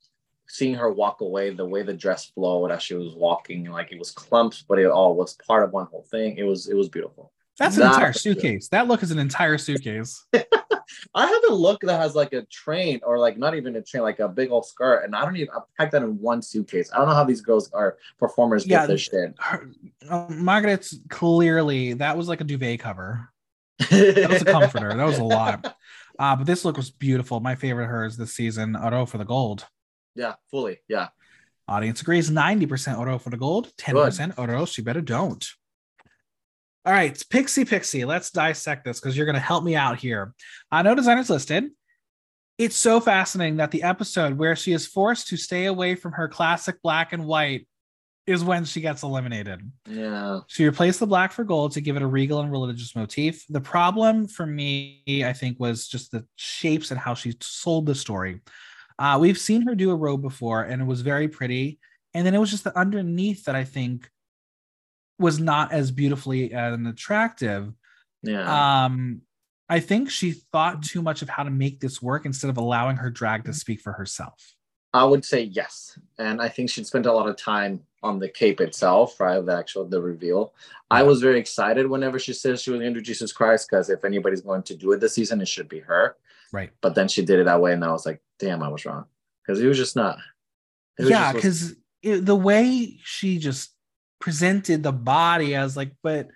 seeing 0.49 0.75
her 0.75 0.91
walk 0.93 1.21
away, 1.21 1.51
the 1.51 1.65
way 1.65 1.83
the 1.83 1.95
dress 1.95 2.27
flowed 2.27 2.71
as 2.71 2.83
she 2.83 2.95
was 2.95 3.15
walking, 3.15 3.65
like 3.71 3.93
it 3.93 3.99
was 3.99 4.11
clumps, 4.11 4.65
but 4.67 4.79
it 4.79 4.87
all 4.87 5.15
was 5.15 5.35
part 5.47 5.65
of 5.65 5.73
one 5.73 5.87
whole 5.87 6.07
thing. 6.11 6.37
It 6.37 6.45
was 6.45 6.69
it 6.69 6.75
was 6.75 6.89
beautiful. 6.89 7.33
that's 7.59 7.77
an 7.77 7.85
entire 7.85 8.09
was 8.09 8.17
good. 8.17 8.21
suitcase. 8.35 8.69
That 8.69 8.89
look 8.89 9.03
is 9.03 9.11
an 9.11 9.19
entire 9.19 9.59
suitcase. 9.59 10.25
I 11.15 11.27
have 11.27 11.43
a 11.51 11.55
look 11.55 11.81
that 11.83 12.01
has 12.01 12.15
like 12.15 12.33
a 12.33 12.43
train 12.47 13.01
or 13.03 13.19
like 13.19 13.37
not 13.39 13.55
even 13.57 13.75
a 13.77 13.83
train, 13.83 14.03
like 14.03 14.21
a 14.21 14.29
big 14.29 14.51
old 14.51 14.67
skirt, 14.67 15.05
and 15.05 15.15
I 15.17 15.25
don't 15.25 15.37
even 15.37 15.49
I 15.55 15.61
packed 15.77 15.93
that 15.93 16.03
in 16.03 16.19
one 16.21 16.43
suitcase. 16.43 16.91
I 16.93 16.99
don't 16.99 17.09
know 17.09 17.15
how 17.15 17.25
these 17.25 17.41
girls 17.41 17.71
are 17.73 17.97
performers 18.19 18.67
Yeah, 18.67 18.81
get 18.81 18.89
their 18.89 18.99
shit. 18.99 19.35
Her, 19.39 19.71
uh, 20.09 20.27
Margaret's 20.31 20.99
clearly 21.09 21.95
that 21.95 22.17
was 22.17 22.29
like 22.29 22.41
a 22.41 22.45
duvet 22.45 22.81
cover. 22.81 23.29
That 23.91 24.31
was 24.31 24.43
a 24.43 24.47
comforter. 24.47 24.95
that 24.95 25.05
was 25.05 25.19
a 25.19 25.25
lot. 25.25 25.77
Uh, 26.19 26.35
but 26.35 26.47
this 26.47 26.65
look 26.65 26.79
was 26.79 26.91
beautiful. 26.91 27.41
My 27.41 27.55
favorite 27.55 27.85
of 27.85 27.91
hers 27.91 28.17
this 28.17 28.33
season. 28.33 28.75
Oro 28.75 29.05
for 29.05 29.19
the 29.19 29.25
gold. 29.27 29.67
Yeah, 30.17 30.35
fully. 30.51 30.79
Yeah. 30.89 31.09
Audience 31.69 32.01
agrees 32.01 32.31
90% 32.31 32.99
Oro 32.99 33.19
for 33.19 33.31
the 33.31 33.37
gold, 33.37 33.73
10% 33.79 34.39
Oro, 34.39 34.67
she 34.67 34.83
better 34.83 35.01
don't. 35.01 35.45
All 36.85 36.93
right, 36.93 37.21
Pixie 37.31 37.65
Pixie, 37.65 38.05
let's 38.05 38.31
dissect 38.31 38.85
this 38.85 39.01
because 39.01 39.17
you're 39.17 39.27
going 39.27 39.35
to 39.35 39.41
help 39.41 39.65
me 39.65 39.75
out 39.75 39.99
here. 39.99 40.35
Uh, 40.71 40.77
I 40.77 40.83
know 40.83 40.95
designers 40.95 41.29
listed. 41.29 41.71
It's 42.59 42.77
so 42.77 43.01
fascinating 43.01 43.57
that 43.57 43.73
the 43.73 43.83
episode 43.83 44.39
where 44.39 44.55
she 44.55 44.73
is 44.73 44.87
forced 44.87 45.27
to 45.29 45.37
stay 45.37 45.67
away 45.67 45.97
from 45.97 46.13
her 46.13 46.29
classic 46.29 46.81
black 46.83 47.13
and 47.13 47.27
white 47.27 47.67
is 48.27 48.43
when 48.43 48.65
she 48.65 48.81
gets 48.81 49.03
eliminated. 49.03 49.61
Yeah. 49.89 50.41
She 50.47 50.65
replaced 50.65 51.01
the 51.01 51.07
black 51.07 51.33
for 51.33 51.45
gold 51.45 51.73
to 51.73 51.81
give 51.81 51.97
it 51.97 52.03
a 52.03 52.07
regal 52.07 52.41
and 52.41 52.51
religious 52.51 52.95
motif. 52.95 53.45
The 53.49 53.61
problem 53.61 54.27
for 54.27 54.47
me, 54.47 55.03
I 55.25 55.33
think, 55.33 55.61
was 55.61 55.87
just 55.87 56.13
the 56.13 56.25
shapes 56.37 56.91
and 56.91 56.99
how 56.99 57.15
she 57.15 57.35
sold 57.41 57.87
the 57.87 57.95
story. 57.95 58.41
Uh, 58.99 59.19
we've 59.21 59.39
seen 59.39 59.63
her 59.63 59.75
do 59.75 59.91
a 59.91 59.95
robe 59.95 60.23
before, 60.23 60.63
and 60.63 60.81
it 60.81 60.87
was 60.87 61.03
very 61.03 61.29
pretty. 61.29 61.79
And 62.15 62.27
then 62.27 62.35
it 62.35 62.39
was 62.39 62.51
just 62.51 62.65
the 62.65 62.77
underneath 62.79 63.45
that 63.45 63.55
I 63.55 63.65
think 63.65 64.11
was 65.19 65.39
not 65.39 65.73
as 65.73 65.91
beautifully 65.91 66.53
and 66.53 66.87
attractive. 66.89 67.73
Yeah. 68.23 68.85
Um, 68.85 69.23
I 69.69 69.81
think 69.81 70.11
she 70.11 70.33
thought 70.33 70.83
too 70.83 71.03
much 71.03 71.23
of 71.23 71.29
how 71.29 71.43
to 71.43 71.51
make 71.51 71.81
this 71.81 72.01
work 72.01 72.25
instead 72.25 72.51
of 72.51 72.57
allowing 72.57 72.97
her 72.97 73.11
drag 73.11 73.45
to 73.45 73.53
speak 73.53 73.81
for 73.81 73.93
herself. 73.93 74.55
I 74.95 75.05
would 75.05 75.25
say 75.25 75.43
yes, 75.43 75.99
and 76.19 76.41
I 76.41 76.49
think 76.49 76.71
she'd 76.71 76.87
spent 76.87 77.05
a 77.05 77.13
lot 77.13 77.29
of 77.29 77.37
time 77.37 77.83
on 78.03 78.19
the 78.19 78.29
cape 78.29 78.61
itself, 78.61 79.21
right? 79.21 79.45
The 79.45 79.57
actual 79.57 79.85
the 79.85 80.01
reveal. 80.01 80.55
I 80.91 81.03
was 81.03 81.21
very 81.21 81.39
excited 81.39 81.89
whenever 81.89 82.19
she 82.19 82.33
says 82.33 82.63
she 82.63 82.71
was 82.71 82.81
going 82.81 82.95
to 82.95 83.01
do 83.01 83.05
Jesus 83.05 83.33
Christ 83.33 83.69
because 83.69 83.91
if 83.91 84.05
anybody's 84.05 84.41
going 84.41 84.63
to 84.63 84.75
do 84.75 84.93
it 84.93 85.01
this 85.01 85.15
season, 85.15 85.41
it 85.41 85.49
should 85.49 85.69
be 85.69 85.81
her. 85.81 86.17
Right. 86.53 86.71
But 86.81 86.95
then 86.95 87.09
she 87.09 87.25
did 87.25 87.41
it 87.41 87.45
that 87.45 87.61
way, 87.61 87.73
and 87.73 87.85
I 87.85 87.93
was 87.93 88.07
like, 88.07 88.23
damn, 88.39 88.63
I 88.63 88.69
was 88.69 88.85
wrong 88.85 89.07
because 89.43 89.61
it 89.61 89.67
was 89.67 89.79
just 89.79 89.97
not. 89.97 90.19
was 90.99 91.09
Yeah, 91.11 91.33
because 91.33 91.75
the 92.03 92.37
way 92.37 92.99
she 93.03 93.39
just 93.39 93.71
presented 94.21 94.83
the 94.83 94.93
body, 94.93 95.57
I 95.57 95.65
was 95.65 95.77
like, 95.77 95.93
but 96.03 96.29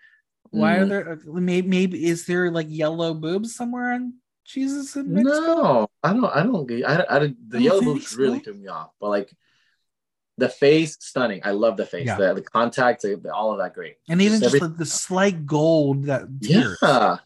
why 0.51 0.77
are 0.79 0.87
Mm. 0.87 0.89
there 0.89 1.19
maybe, 1.27 1.69
maybe 1.69 2.07
is 2.07 2.27
there 2.27 2.51
like 2.51 2.67
yellow 2.69 3.15
boobs 3.15 3.55
somewhere 3.55 3.93
on 3.93 4.15
Jesus 4.45 4.97
in 4.97 5.15
Mexico? 5.15 5.41
no, 5.41 5.91
I 6.03 6.13
don't. 6.13 6.25
I 6.25 6.43
don't. 6.43 6.85
I, 6.85 7.07
I, 7.09 7.19
the 7.21 7.35
don't 7.53 7.63
yellow 7.63 7.81
boobs 7.83 8.17
really 8.17 8.41
threw 8.41 8.55
me 8.55 8.67
off, 8.69 8.91
but 9.01 9.11
like. 9.11 9.33
The 10.39 10.49
face, 10.49 10.97
stunning. 11.01 11.43
I 11.45 11.51
love 11.51 11.77
the 11.77 11.85
face. 11.85 12.07
Yeah. 12.07 12.17
The, 12.17 12.33
the 12.33 12.41
contact, 12.41 13.05
all 13.31 13.53
of 13.53 13.59
that, 13.59 13.75
great. 13.75 13.97
And 14.09 14.23
even 14.23 14.41
Just 14.41 14.53
just, 14.55 14.63
the, 14.63 14.69
the 14.69 14.87
slight 14.87 15.45
gold 15.45 16.05
that 16.05 16.23
tears. 16.41 16.79
Yeah. 16.81 17.19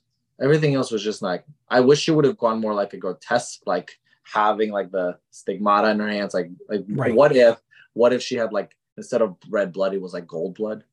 Everything 0.42 0.74
else 0.74 0.90
was 0.90 1.02
just 1.02 1.22
like 1.22 1.44
I 1.68 1.80
wish 1.80 2.00
she 2.00 2.10
would 2.10 2.24
have 2.24 2.38
gone 2.38 2.60
more 2.60 2.74
like 2.74 2.92
a 2.92 2.96
grotesque, 2.96 3.60
like 3.66 3.98
having 4.24 4.70
like 4.70 4.90
the 4.90 5.18
stigmata 5.30 5.90
in 5.90 5.98
her 6.00 6.08
hands. 6.08 6.34
Like 6.34 6.50
like 6.68 6.84
Right. 6.88 7.14
what 7.14 7.34
if 7.36 7.60
what 7.92 8.12
if 8.12 8.22
she 8.22 8.34
had 8.36 8.52
like 8.52 8.76
instead 8.96 9.22
of 9.22 9.36
red 9.48 9.72
blood, 9.72 9.94
it 9.94 10.00
was 10.02 10.12
like 10.12 10.26
gold 10.26 10.54
blood? 10.56 10.84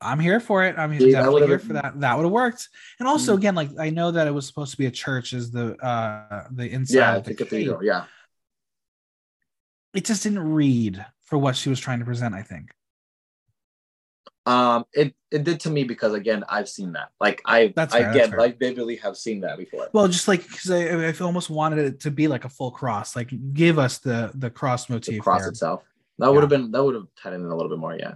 I'm 0.00 0.20
here 0.20 0.40
for 0.40 0.64
it. 0.64 0.76
I'm 0.78 0.90
definitely 0.98 1.46
here 1.46 1.58
for 1.58 1.74
that. 1.74 2.00
That 2.00 2.16
would 2.16 2.24
have 2.24 2.32
worked. 2.32 2.68
And 2.98 3.08
also, 3.08 3.34
Mhm. 3.34 3.38
again, 3.38 3.54
like 3.54 3.70
I 3.78 3.90
know 3.90 4.10
that 4.10 4.26
it 4.26 4.30
was 4.30 4.46
supposed 4.46 4.72
to 4.72 4.78
be 4.78 4.86
a 4.86 4.90
church, 4.90 5.32
is 5.32 5.50
the 5.50 5.76
uh 5.84 6.48
the 6.50 6.70
inside 6.70 6.94
Yeah, 6.96 7.18
the 7.20 7.34
cathedral. 7.34 7.82
Yeah. 7.84 8.04
It 9.94 10.04
just 10.04 10.22
didn't 10.22 10.52
read 10.52 11.04
for 11.22 11.38
what 11.38 11.56
she 11.56 11.70
was 11.70 11.80
trying 11.80 12.00
to 12.00 12.04
present. 12.04 12.34
I 12.34 12.42
think. 12.42 12.70
Um 14.46 14.84
it 14.92 15.14
it 15.30 15.44
did 15.44 15.60
to 15.60 15.70
me 15.70 15.84
because 15.84 16.14
again, 16.14 16.44
I've 16.48 16.68
seen 16.68 16.92
that. 16.92 17.08
Like 17.20 17.42
I 17.44 17.72
That's 17.74 17.92
I 17.94 17.98
fair, 17.98 18.06
that's 18.06 18.16
again 18.16 18.30
fair. 18.30 18.38
like 18.38 18.58
vividly 18.58 18.96
have 18.96 19.16
seen 19.16 19.40
that 19.40 19.58
before. 19.58 19.88
Well, 19.92 20.08
just 20.08 20.28
like 20.28 20.42
because 20.44 20.70
I, 20.70 21.08
I 21.08 21.12
almost 21.20 21.50
wanted 21.50 21.80
it 21.80 22.00
to 22.00 22.10
be 22.10 22.28
like 22.28 22.44
a 22.44 22.48
full 22.48 22.70
cross. 22.70 23.16
Like 23.16 23.32
give 23.52 23.78
us 23.78 23.98
the 23.98 24.30
the 24.34 24.50
cross 24.50 24.86
the 24.86 24.94
motif 24.94 25.20
cross 25.22 25.40
there. 25.40 25.50
itself. 25.50 25.82
That 26.18 26.32
would 26.32 26.42
have 26.42 26.50
been 26.50 26.70
that 26.70 26.82
would 26.82 26.94
have 26.94 27.08
tied 27.20 27.34
in 27.34 27.42
a 27.44 27.54
little 27.54 27.68
bit 27.68 27.78
more, 27.78 27.96
yeah. 27.96 28.14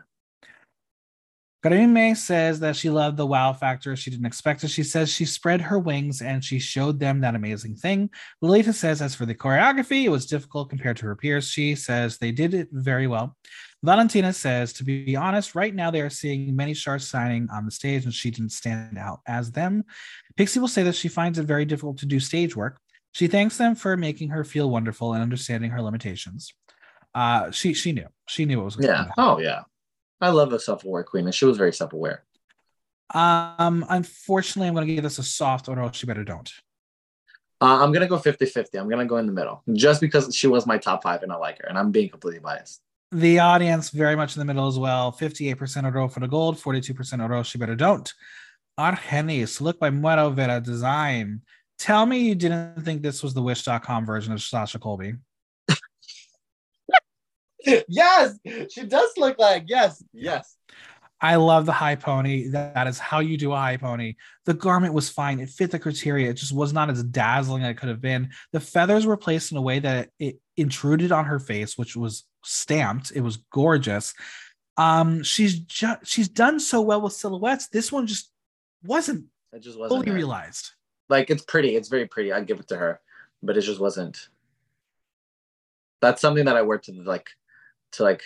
Karime 1.62 2.16
says 2.16 2.60
that 2.60 2.74
she 2.74 2.88
loved 2.88 3.18
the 3.18 3.26
wow 3.26 3.52
factor. 3.52 3.94
She 3.94 4.10
didn't 4.10 4.24
expect 4.24 4.64
it. 4.64 4.68
She 4.68 4.82
says 4.82 5.10
she 5.12 5.26
spread 5.26 5.60
her 5.60 5.78
wings 5.78 6.22
and 6.22 6.42
she 6.42 6.58
showed 6.58 6.98
them 6.98 7.20
that 7.20 7.34
amazing 7.34 7.76
thing. 7.76 8.08
Lolita 8.40 8.72
says, 8.72 9.02
as 9.02 9.14
for 9.14 9.26
the 9.26 9.34
choreography, 9.34 10.04
it 10.04 10.08
was 10.08 10.24
difficult 10.24 10.70
compared 10.70 10.96
to 10.98 11.06
her 11.06 11.16
peers. 11.16 11.50
She 11.50 11.74
says 11.74 12.16
they 12.16 12.32
did 12.32 12.54
it 12.54 12.68
very 12.72 13.06
well. 13.06 13.36
Valentina 13.82 14.32
says, 14.32 14.72
to 14.74 14.84
be 14.84 15.16
honest, 15.16 15.54
right 15.54 15.74
now 15.74 15.90
they 15.90 16.02
are 16.02 16.10
seeing 16.10 16.54
many 16.54 16.74
stars 16.74 17.06
signing 17.06 17.48
on 17.50 17.64
the 17.64 17.70
stage 17.70 18.04
and 18.04 18.12
she 18.12 18.30
didn't 18.30 18.52
stand 18.52 18.98
out 18.98 19.20
as 19.26 19.52
them. 19.52 19.84
Pixie 20.36 20.60
will 20.60 20.68
say 20.68 20.82
that 20.82 20.94
she 20.94 21.08
finds 21.08 21.38
it 21.38 21.44
very 21.44 21.64
difficult 21.64 21.96
to 21.98 22.06
do 22.06 22.20
stage 22.20 22.54
work. 22.54 22.78
She 23.12 23.26
thanks 23.26 23.56
them 23.56 23.74
for 23.74 23.96
making 23.96 24.28
her 24.30 24.44
feel 24.44 24.70
wonderful 24.70 25.14
and 25.14 25.22
understanding 25.22 25.70
her 25.70 25.80
limitations. 25.82 26.52
Uh, 27.14 27.50
she 27.50 27.74
she 27.74 27.90
knew 27.92 28.06
she 28.28 28.44
knew 28.44 28.58
what 28.58 28.66
was 28.66 28.76
going 28.76 28.86
to 28.88 28.92
Yeah. 28.92 28.98
happen. 28.98 29.12
Oh 29.16 29.38
yeah. 29.40 29.62
I 30.20 30.28
love 30.28 30.52
a 30.52 30.60
self-aware 30.60 31.02
queen, 31.02 31.24
and 31.24 31.34
she 31.34 31.46
was 31.46 31.56
very 31.56 31.72
self-aware. 31.72 32.22
Um, 33.12 33.84
unfortunately, 33.88 34.68
I'm 34.68 34.74
going 34.74 34.86
to 34.86 34.94
give 34.94 35.02
this 35.02 35.18
a 35.18 35.22
soft 35.24 35.68
or 35.68 35.80
else 35.80 36.00
you 36.02 36.06
better 36.06 36.22
don't. 36.24 36.52
Uh, 37.62 37.82
I'm 37.82 37.92
gonna 37.92 38.06
go 38.06 38.18
50-50. 38.18 38.78
I'm 38.78 38.88
gonna 38.88 39.04
go 39.06 39.16
in 39.18 39.26
the 39.26 39.32
middle. 39.32 39.62
Just 39.72 40.00
because 40.00 40.34
she 40.34 40.46
was 40.46 40.66
my 40.66 40.78
top 40.78 41.02
five 41.02 41.22
and 41.22 41.30
I 41.32 41.36
like 41.36 41.58
her, 41.58 41.68
and 41.68 41.76
I'm 41.78 41.90
being 41.90 42.08
completely 42.08 42.40
biased. 42.40 42.80
The 43.12 43.40
audience 43.40 43.90
very 43.90 44.14
much 44.14 44.36
in 44.36 44.40
the 44.40 44.44
middle 44.44 44.68
as 44.68 44.78
well. 44.78 45.10
58% 45.12 45.92
oro 45.92 46.08
for 46.08 46.20
the 46.20 46.28
gold, 46.28 46.56
42% 46.56 47.22
oro, 47.22 47.42
she 47.42 47.58
better 47.58 47.74
don't. 47.74 48.12
Argennis, 48.78 49.60
look 49.60 49.80
by 49.80 49.90
Muero 49.90 50.32
Vera 50.32 50.60
design. 50.60 51.42
Tell 51.78 52.06
me 52.06 52.20
you 52.20 52.34
didn't 52.34 52.84
think 52.84 53.02
this 53.02 53.22
was 53.22 53.34
the 53.34 53.42
wish.com 53.42 54.06
version 54.06 54.32
of 54.32 54.40
Sasha 54.42 54.78
Colby. 54.78 55.14
yes, 57.88 58.38
she 58.70 58.84
does 58.84 59.10
look 59.16 59.38
like 59.38 59.64
yes, 59.66 60.02
yes. 60.12 60.56
I 61.22 61.36
love 61.36 61.66
the 61.66 61.72
high 61.72 61.96
pony. 61.96 62.48
That, 62.48 62.86
is 62.86 62.98
how 62.98 63.20
you 63.20 63.36
do 63.36 63.52
a 63.52 63.56
high 63.56 63.76
pony. 63.76 64.14
The 64.46 64.54
garment 64.54 64.94
was 64.94 65.10
fine. 65.10 65.38
It 65.38 65.50
fit 65.50 65.70
the 65.70 65.78
criteria. 65.78 66.30
It 66.30 66.34
just 66.34 66.52
was 66.52 66.72
not 66.72 66.88
as 66.88 67.02
dazzling 67.04 67.62
as 67.62 67.70
it 67.72 67.74
could 67.76 67.90
have 67.90 68.00
been. 68.00 68.30
The 68.52 68.60
feathers 68.60 69.04
were 69.04 69.18
placed 69.18 69.52
in 69.52 69.58
a 69.58 69.62
way 69.62 69.80
that 69.80 70.08
it 70.18 70.40
intruded 70.56 71.12
on 71.12 71.26
her 71.26 71.38
face, 71.38 71.76
which 71.76 71.94
was 71.94 72.24
stamped. 72.42 73.12
It 73.14 73.20
was 73.20 73.36
gorgeous. 73.52 74.14
Um, 74.78 75.22
she's 75.22 75.58
just 75.58 76.06
she's 76.06 76.28
done 76.28 76.58
so 76.58 76.80
well 76.80 77.02
with 77.02 77.12
silhouettes. 77.12 77.68
This 77.68 77.92
one 77.92 78.06
just 78.06 78.30
wasn't 78.82 79.26
It 79.52 79.60
just 79.60 79.78
wasn't 79.78 79.98
fully 79.98 80.08
her. 80.08 80.14
realized. 80.14 80.70
like 81.10 81.28
it's 81.28 81.42
pretty. 81.42 81.76
It's 81.76 81.88
very 81.88 82.06
pretty. 82.06 82.32
I'd 82.32 82.46
give 82.46 82.60
it 82.60 82.68
to 82.68 82.76
her, 82.78 83.00
but 83.42 83.58
it 83.58 83.60
just 83.62 83.80
wasn't. 83.80 84.28
That's 86.00 86.22
something 86.22 86.46
that 86.46 86.56
I 86.56 86.62
wear 86.62 86.78
to 86.78 86.92
like, 87.02 87.28
to 87.92 88.04
like, 88.04 88.22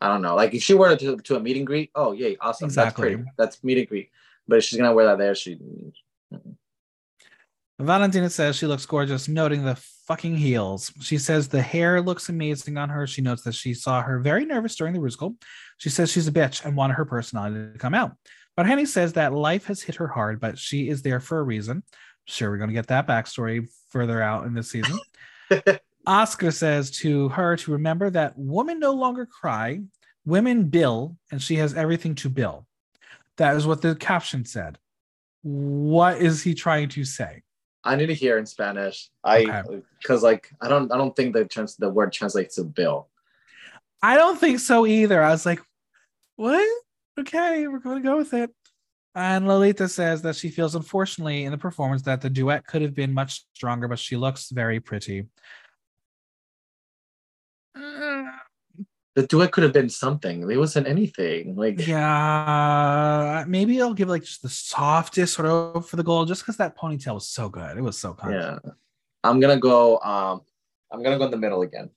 I 0.00 0.08
don't 0.08 0.22
know. 0.22 0.34
Like 0.34 0.54
if 0.54 0.62
she 0.62 0.74
wore 0.74 0.90
it 0.90 1.00
to, 1.00 1.16
to 1.16 1.36
a 1.36 1.40
meet 1.40 1.56
and 1.56 1.66
greet, 1.66 1.90
oh 1.94 2.12
yay, 2.12 2.36
awesome. 2.40 2.66
Exactly. 2.66 3.10
That's 3.10 3.16
pretty. 3.16 3.30
That's 3.36 3.64
meet 3.64 3.78
and 3.78 3.88
greet. 3.88 4.10
But 4.48 4.58
if 4.58 4.64
she's 4.64 4.78
gonna 4.78 4.94
wear 4.94 5.06
that 5.06 5.18
there, 5.18 5.34
she. 5.34 5.58
Valentina 7.78 8.28
says 8.28 8.56
she 8.56 8.66
looks 8.66 8.84
gorgeous, 8.84 9.26
noting 9.26 9.64
the 9.64 9.74
fucking 10.06 10.36
heels. 10.36 10.92
She 11.00 11.16
says 11.16 11.48
the 11.48 11.62
hair 11.62 12.02
looks 12.02 12.28
amazing 12.28 12.76
on 12.76 12.90
her. 12.90 13.06
She 13.06 13.22
notes 13.22 13.42
that 13.44 13.54
she 13.54 13.72
saw 13.72 14.02
her 14.02 14.18
very 14.18 14.44
nervous 14.44 14.76
during 14.76 14.92
the 14.92 15.00
musical. 15.00 15.36
She 15.78 15.88
says 15.88 16.10
she's 16.10 16.28
a 16.28 16.32
bitch 16.32 16.64
and 16.64 16.76
wanted 16.76 16.94
her 16.94 17.06
personality 17.06 17.72
to 17.72 17.78
come 17.78 17.94
out. 17.94 18.12
But 18.54 18.66
Henny 18.66 18.84
says 18.84 19.14
that 19.14 19.32
life 19.32 19.66
has 19.66 19.80
hit 19.80 19.94
her 19.94 20.08
hard, 20.08 20.40
but 20.40 20.58
she 20.58 20.90
is 20.90 21.00
there 21.00 21.20
for 21.20 21.38
a 21.38 21.42
reason. 21.42 21.82
Sure, 22.26 22.50
we're 22.50 22.58
going 22.58 22.68
to 22.68 22.74
get 22.74 22.88
that 22.88 23.06
backstory 23.06 23.66
further 23.88 24.20
out 24.20 24.44
in 24.44 24.52
this 24.52 24.70
season. 24.70 24.98
Oscar 26.06 26.50
says 26.50 26.90
to 26.90 27.28
her 27.30 27.56
to 27.56 27.72
remember 27.72 28.10
that 28.10 28.34
women 28.36 28.78
no 28.78 28.92
longer 28.92 29.26
cry, 29.26 29.80
women 30.24 30.64
bill, 30.64 31.16
and 31.30 31.42
she 31.42 31.56
has 31.56 31.74
everything 31.74 32.14
to 32.16 32.28
bill. 32.28 32.66
That 33.36 33.56
is 33.56 33.66
what 33.66 33.82
the 33.82 33.94
caption 33.94 34.44
said. 34.44 34.78
What 35.42 36.18
is 36.18 36.42
he 36.42 36.54
trying 36.54 36.88
to 36.90 37.04
say? 37.04 37.42
I 37.84 37.96
need 37.96 38.06
to 38.06 38.14
hear 38.14 38.36
in 38.36 38.44
Spanish. 38.44 39.08
I 39.24 39.44
Okay. 39.44 39.82
because 40.00 40.22
like 40.22 40.50
I 40.60 40.68
don't 40.68 40.92
I 40.92 40.98
don't 40.98 41.16
think 41.16 41.34
the 41.34 41.46
trans 41.46 41.76
the 41.76 41.88
word 41.88 42.12
translates 42.12 42.56
to 42.56 42.64
bill. 42.64 43.08
I 44.02 44.16
don't 44.16 44.38
think 44.38 44.60
so 44.60 44.86
either. 44.86 45.22
I 45.22 45.30
was 45.30 45.46
like, 45.46 45.60
what? 46.36 46.66
Okay, 47.18 47.66
we're 47.68 47.80
going 47.80 48.02
to 48.02 48.08
go 48.08 48.16
with 48.16 48.32
it. 48.32 48.50
And 49.14 49.46
Lolita 49.46 49.88
says 49.88 50.22
that 50.22 50.36
she 50.36 50.48
feels, 50.48 50.74
unfortunately, 50.74 51.44
in 51.44 51.50
the 51.50 51.58
performance 51.58 52.02
that 52.02 52.20
the 52.20 52.30
duet 52.30 52.66
could 52.66 52.80
have 52.80 52.94
been 52.94 53.12
much 53.12 53.44
stronger, 53.54 53.88
but 53.88 53.98
she 53.98 54.16
looks 54.16 54.50
very 54.50 54.80
pretty. 54.80 55.26
The 59.20 59.26
duet 59.26 59.52
could 59.52 59.64
have 59.64 59.74
been 59.74 59.90
something. 59.90 60.50
It 60.50 60.56
wasn't 60.56 60.86
anything. 60.86 61.54
Like 61.54 61.86
yeah, 61.86 63.44
maybe 63.46 63.82
I'll 63.82 63.92
give 63.92 64.08
like 64.08 64.22
just 64.22 64.40
the 64.40 64.48
softest 64.48 65.34
sort 65.34 65.46
of 65.46 65.86
for 65.86 65.96
the 65.96 66.02
goal, 66.02 66.24
just 66.24 66.40
because 66.40 66.56
that 66.56 66.74
ponytail 66.74 67.14
was 67.14 67.28
so 67.28 67.50
good. 67.50 67.76
It 67.76 67.82
was 67.82 67.98
so 67.98 68.14
kind. 68.14 68.32
yeah. 68.32 68.58
I'm 69.22 69.38
gonna 69.38 69.58
go. 69.58 69.98
Um, 69.98 70.40
I'm 70.90 71.02
gonna 71.02 71.18
go 71.18 71.26
in 71.26 71.30
the 71.30 71.36
middle 71.36 71.60
again. 71.60 71.90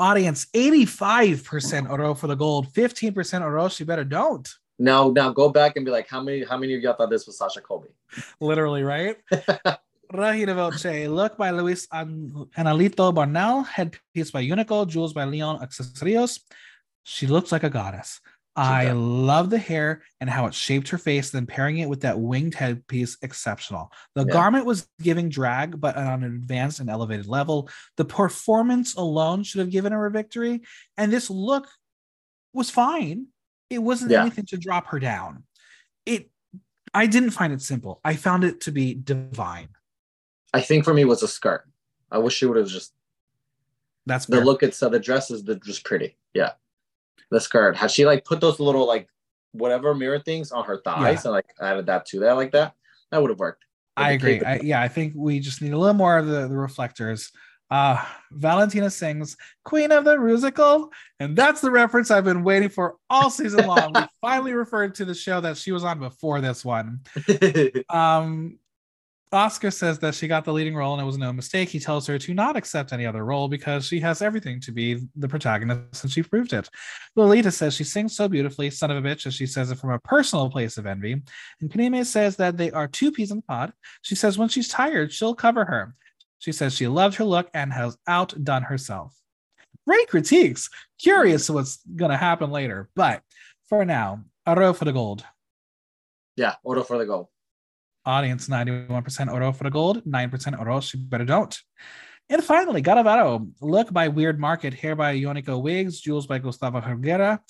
Audience 0.00 0.46
85% 0.46 1.88
oro 1.88 2.14
for 2.14 2.26
the 2.26 2.34
gold, 2.34 2.72
15% 2.72 3.42
oro. 3.42 3.68
She 3.68 3.84
better 3.84 4.02
don't. 4.02 4.52
Now, 4.80 5.10
now 5.10 5.30
go 5.30 5.48
back 5.48 5.76
and 5.76 5.84
be 5.84 5.92
like, 5.92 6.08
how 6.08 6.20
many, 6.20 6.42
how 6.42 6.56
many 6.56 6.74
of 6.74 6.82
y'all 6.82 6.94
thought 6.94 7.10
this 7.10 7.26
was 7.26 7.38
Sasha 7.38 7.60
Colby? 7.60 7.90
literally, 8.40 8.82
right? 8.82 9.18
Regina 10.12 10.54
Voce, 10.54 10.84
look 11.08 11.36
by 11.36 11.50
Luis 11.50 11.86
An- 11.92 12.46
Analito 12.56 13.14
Barnell, 13.14 13.62
headpiece 13.62 14.30
by 14.30 14.42
Unico, 14.44 14.86
jewels 14.86 15.12
by 15.12 15.24
Leon 15.24 15.60
Accesorios. 15.60 16.40
She 17.04 17.26
looks 17.26 17.50
like 17.52 17.64
a 17.64 17.70
goddess. 17.70 18.20
I 18.54 18.84
does. 18.86 18.96
love 18.96 19.48
the 19.50 19.58
hair 19.58 20.02
and 20.20 20.28
how 20.28 20.44
it 20.46 20.52
shaped 20.52 20.90
her 20.90 20.98
face, 20.98 21.30
then 21.30 21.46
pairing 21.46 21.78
it 21.78 21.88
with 21.88 22.02
that 22.02 22.20
winged 22.20 22.54
headpiece, 22.54 23.16
exceptional. 23.22 23.90
The 24.14 24.26
Yeah. 24.26 24.32
garment 24.32 24.66
was 24.66 24.86
giving 25.00 25.30
drag, 25.30 25.80
but 25.80 25.96
on 25.96 26.22
an 26.22 26.36
advanced 26.36 26.78
and 26.78 26.90
elevated 26.90 27.26
level. 27.26 27.70
The 27.96 28.04
performance 28.04 28.94
alone 28.94 29.42
should 29.42 29.60
have 29.60 29.70
given 29.70 29.92
her 29.92 30.04
a 30.04 30.10
victory, 30.10 30.60
and 30.98 31.10
this 31.10 31.30
look 31.30 31.66
was 32.52 32.68
fine. 32.68 33.28
It 33.70 33.78
wasn't 33.78 34.10
Yeah. 34.10 34.20
anything 34.20 34.44
to 34.46 34.58
drop 34.58 34.88
her 34.88 34.98
down. 34.98 35.44
It 36.04 36.28
I 36.94 37.06
didn't 37.06 37.30
find 37.30 37.54
it 37.54 37.62
simple. 37.62 38.02
I 38.04 38.16
found 38.16 38.44
it 38.44 38.60
to 38.62 38.70
be 38.70 38.92
divine. 38.92 39.70
I 40.52 40.60
think 40.60 40.84
for 40.84 40.94
me 40.94 41.02
it 41.02 41.08
was 41.08 41.22
a 41.22 41.28
skirt. 41.28 41.64
I 42.10 42.18
wish 42.18 42.34
she 42.34 42.46
would 42.46 42.56
have 42.56 42.68
just 42.68 42.92
That's 44.06 44.26
the 44.26 44.36
fair. 44.36 44.44
look 44.44 44.62
itself. 44.62 44.92
The 44.92 45.00
dress 45.00 45.30
is 45.30 45.44
the, 45.44 45.56
just 45.56 45.84
pretty. 45.84 46.16
Yeah, 46.34 46.52
the 47.30 47.40
skirt. 47.40 47.76
Had 47.76 47.90
she 47.90 48.04
like 48.04 48.24
put 48.24 48.40
those 48.40 48.60
little 48.60 48.86
like 48.86 49.08
whatever 49.52 49.94
mirror 49.94 50.18
things 50.18 50.52
on 50.52 50.64
her 50.64 50.80
thighs 50.84 51.24
and 51.24 51.32
like 51.32 51.46
added 51.60 51.86
that 51.86 52.06
to 52.06 52.20
that 52.20 52.32
like 52.32 52.52
that, 52.52 52.74
that 53.10 53.20
would 53.20 53.30
have 53.30 53.38
worked. 53.38 53.64
But 53.96 54.04
I 54.04 54.10
agree. 54.12 54.42
I, 54.42 54.60
yeah, 54.62 54.80
I 54.80 54.88
think 54.88 55.12
we 55.16 55.38
just 55.40 55.60
need 55.60 55.72
a 55.72 55.78
little 55.78 55.94
more 55.94 56.18
of 56.18 56.26
the, 56.26 56.48
the 56.48 56.56
reflectors. 56.56 57.30
Uh, 57.70 58.04
Valentina 58.30 58.90
sings 58.90 59.34
Queen 59.64 59.92
of 59.92 60.04
the 60.04 60.16
Rusical, 60.16 60.90
and 61.20 61.34
that's 61.34 61.62
the 61.62 61.70
reference 61.70 62.10
I've 62.10 62.24
been 62.24 62.44
waiting 62.44 62.68
for 62.68 62.96
all 63.08 63.30
season 63.30 63.66
long. 63.66 63.92
we 63.94 64.02
finally 64.20 64.52
referred 64.52 64.94
to 64.96 65.06
the 65.06 65.14
show 65.14 65.40
that 65.40 65.56
she 65.56 65.72
was 65.72 65.82
on 65.82 65.98
before 65.98 66.42
this 66.42 66.64
one. 66.64 67.00
Um, 67.88 68.58
Oscar 69.32 69.70
says 69.70 69.98
that 70.00 70.14
she 70.14 70.28
got 70.28 70.44
the 70.44 70.52
leading 70.52 70.74
role 70.74 70.92
and 70.92 71.02
it 71.02 71.06
was 71.06 71.16
no 71.16 71.32
mistake. 71.32 71.70
He 71.70 71.80
tells 71.80 72.06
her 72.06 72.18
to 72.18 72.34
not 72.34 72.54
accept 72.56 72.92
any 72.92 73.06
other 73.06 73.24
role 73.24 73.48
because 73.48 73.86
she 73.86 73.98
has 74.00 74.20
everything 74.20 74.60
to 74.60 74.72
be 74.72 74.98
the 75.16 75.28
protagonist 75.28 76.02
and 76.04 76.12
she 76.12 76.22
proved 76.22 76.52
it. 76.52 76.68
Lolita 77.16 77.50
says 77.50 77.74
she 77.74 77.84
sings 77.84 78.14
so 78.14 78.28
beautifully, 78.28 78.68
son 78.68 78.90
of 78.90 79.02
a 79.02 79.08
bitch, 79.08 79.26
as 79.26 79.34
she 79.34 79.46
says 79.46 79.70
it 79.70 79.78
from 79.78 79.90
a 79.90 79.98
personal 80.00 80.50
place 80.50 80.76
of 80.76 80.86
envy. 80.86 81.22
And 81.60 81.70
Karime 81.70 82.04
says 82.04 82.36
that 82.36 82.58
they 82.58 82.70
are 82.70 82.86
two 82.86 83.10
peas 83.10 83.30
in 83.30 83.38
the 83.38 83.42
pod. 83.42 83.72
She 84.02 84.14
says 84.14 84.36
when 84.36 84.48
she's 84.50 84.68
tired, 84.68 85.12
she'll 85.12 85.34
cover 85.34 85.64
her. 85.64 85.94
She 86.38 86.52
says 86.52 86.74
she 86.74 86.86
loved 86.86 87.16
her 87.16 87.24
look 87.24 87.48
and 87.54 87.72
has 87.72 87.96
outdone 88.06 88.64
herself. 88.64 89.16
Great 89.86 90.08
critiques. 90.08 90.68
Curious 91.00 91.48
what's 91.48 91.78
going 91.96 92.10
to 92.10 92.16
happen 92.16 92.50
later. 92.50 92.90
But 92.94 93.22
for 93.68 93.84
now, 93.84 94.24
Oro 94.46 94.72
for 94.72 94.84
the 94.84 94.92
gold. 94.92 95.24
yeah, 96.36 96.56
order 96.64 96.84
for 96.84 96.98
the 96.98 97.06
goal. 97.06 97.30
Audience 98.04 98.48
91% 98.48 99.32
Oro 99.32 99.52
for 99.52 99.64
the 99.64 99.70
gold, 99.70 100.04
9% 100.04 100.60
Oro, 100.60 100.80
she 100.80 100.98
better 100.98 101.24
don't. 101.24 101.56
And 102.28 102.42
finally, 102.42 102.80
Gala 102.80 103.02
Varo, 103.02 103.48
look 103.60 103.92
by 103.92 104.08
Weird 104.08 104.40
Market, 104.40 104.74
hair 104.74 104.96
by 104.96 105.16
Ionico 105.16 105.60
Wigs, 105.60 106.00
jewels 106.00 106.26
by 106.26 106.38
Gustavo 106.38 106.80
Herrera. 106.80 107.40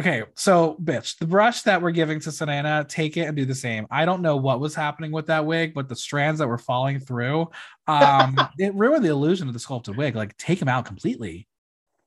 Okay, 0.00 0.22
so 0.34 0.78
bitch, 0.82 1.18
the 1.18 1.26
brush 1.26 1.60
that 1.62 1.82
we're 1.82 1.90
giving 1.90 2.20
to 2.20 2.32
Serena, 2.32 2.86
take 2.88 3.18
it 3.18 3.26
and 3.26 3.36
do 3.36 3.44
the 3.44 3.54
same. 3.54 3.86
I 3.90 4.06
don't 4.06 4.22
know 4.22 4.36
what 4.36 4.58
was 4.58 4.74
happening 4.74 5.12
with 5.12 5.26
that 5.26 5.44
wig, 5.44 5.74
but 5.74 5.90
the 5.90 5.96
strands 5.96 6.38
that 6.38 6.48
were 6.48 6.56
falling 6.56 7.00
through, 7.00 7.50
um, 7.86 8.34
it 8.58 8.74
ruined 8.74 9.04
the 9.04 9.10
illusion 9.10 9.46
of 9.46 9.52
the 9.52 9.60
sculpted 9.60 9.98
wig. 9.98 10.16
Like, 10.16 10.34
take 10.38 10.58
them 10.58 10.68
out 10.68 10.86
completely. 10.86 11.46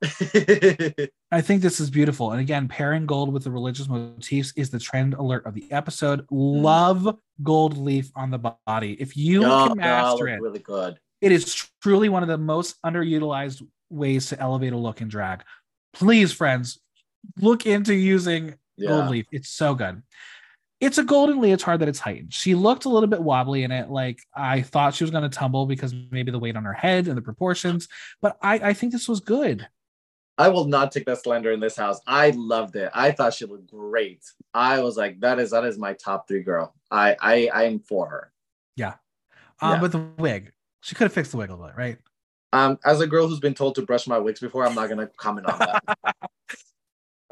I 1.32 1.42
think 1.42 1.62
this 1.62 1.80
is 1.80 1.90
beautiful. 1.90 2.32
And 2.32 2.42
again, 2.42 2.68
pairing 2.68 3.06
gold 3.06 3.32
with 3.34 3.44
the 3.46 3.52
religious 3.52 3.88
motifs 3.88 4.54
is 4.56 4.70
the 4.70 4.80
trend 4.80 5.14
alert 5.14 5.46
of 5.46 5.54
the 5.54 5.72
episode. 5.72 6.26
Love 6.30 7.18
gold 7.42 7.78
leaf 7.78 8.12
on 8.16 8.30
the 8.32 8.56
body. 8.68 8.94
If 9.00 9.16
you 9.16 9.42
Yeah, 9.44 9.68
can 9.68 9.78
master 9.78 10.28
it, 10.28 10.42
really 10.42 10.60
good. 10.60 11.00
it 11.22 11.32
is 11.32 11.54
truly 11.82 12.10
one 12.10 12.22
of 12.24 12.30
the 12.30 12.38
most 12.38 12.76
underutilized 12.86 13.66
ways 13.90 14.28
to 14.28 14.40
elevate 14.40 14.74
a 14.74 14.78
look 14.78 15.02
in 15.02 15.08
drag. 15.08 15.44
Please, 15.94 16.34
friends, 16.34 16.80
look 17.40 17.66
into 17.66 17.94
using 17.94 18.56
gold 18.86 19.10
leaf. 19.10 19.26
It's 19.32 19.50
so 19.50 19.74
good. 19.76 20.02
It's 20.82 20.98
a 20.98 21.04
golden 21.04 21.40
leotard 21.40 21.80
that 21.80 21.88
it's 21.88 22.00
heightened. 22.00 22.34
She 22.34 22.56
looked 22.56 22.84
a 22.84 22.90
little 22.90 23.08
bit 23.08 23.22
wobbly 23.24 23.64
in 23.64 23.72
it. 23.72 23.90
Like 23.90 24.20
I 24.36 24.64
thought 24.64 24.94
she 24.96 25.06
was 25.06 25.12
going 25.12 25.24
to 25.24 25.30
tumble 25.30 25.66
because 25.66 25.94
maybe 26.12 26.30
the 26.30 26.40
weight 26.40 26.58
on 26.58 26.66
her 26.66 26.74
head 26.74 27.08
and 27.08 27.16
the 27.18 27.22
proportions. 27.22 27.88
But 28.22 28.38
I, 28.42 28.56
I 28.56 28.74
think 28.74 28.92
this 28.92 29.08
was 29.08 29.22
good. 29.22 29.66
I 30.38 30.50
will 30.50 30.66
not 30.66 30.92
take 30.92 31.06
that 31.06 31.22
slender 31.22 31.52
in 31.52 31.60
this 31.60 31.76
house. 31.76 32.00
I 32.08 32.32
loved 32.32 32.76
it. 32.76 32.90
I 32.94 33.12
thought 33.12 33.34
she 33.34 33.46
looked 33.46 33.70
great. 33.70 34.24
I 34.54 34.82
was 34.82 34.98
like, 34.98 35.20
that 35.20 35.40
is 35.40 35.52
that 35.52 35.64
is 35.64 35.78
my 35.78 35.94
top 35.94 36.28
three 36.28 36.42
girl. 36.42 36.74
I 36.90 37.16
I 37.22 37.50
I'm 37.54 37.80
for 37.80 38.08
her. 38.08 38.32
Um, 39.62 39.74
Yeah. 39.74 39.80
But 39.80 39.92
the 39.92 40.00
wig, 40.18 40.52
she 40.82 40.96
could 40.96 41.06
have 41.06 41.14
fixed 41.14 41.32
the 41.32 41.38
wig 41.38 41.50
a 41.50 41.54
little 41.54 41.68
bit, 41.68 41.78
right? 41.78 41.98
Um, 42.52 42.78
as 42.86 43.02
a 43.02 43.08
girl 43.08 43.28
who's 43.28 43.40
been 43.40 43.54
told 43.54 43.76
to 43.76 43.82
brush 43.82 44.08
my 44.08 44.18
wigs 44.18 44.40
before, 44.40 44.66
I'm 44.66 44.76
not 44.76 44.90
gonna 44.90 45.10
comment 45.18 45.48
on 45.48 45.60
that. 45.60 45.98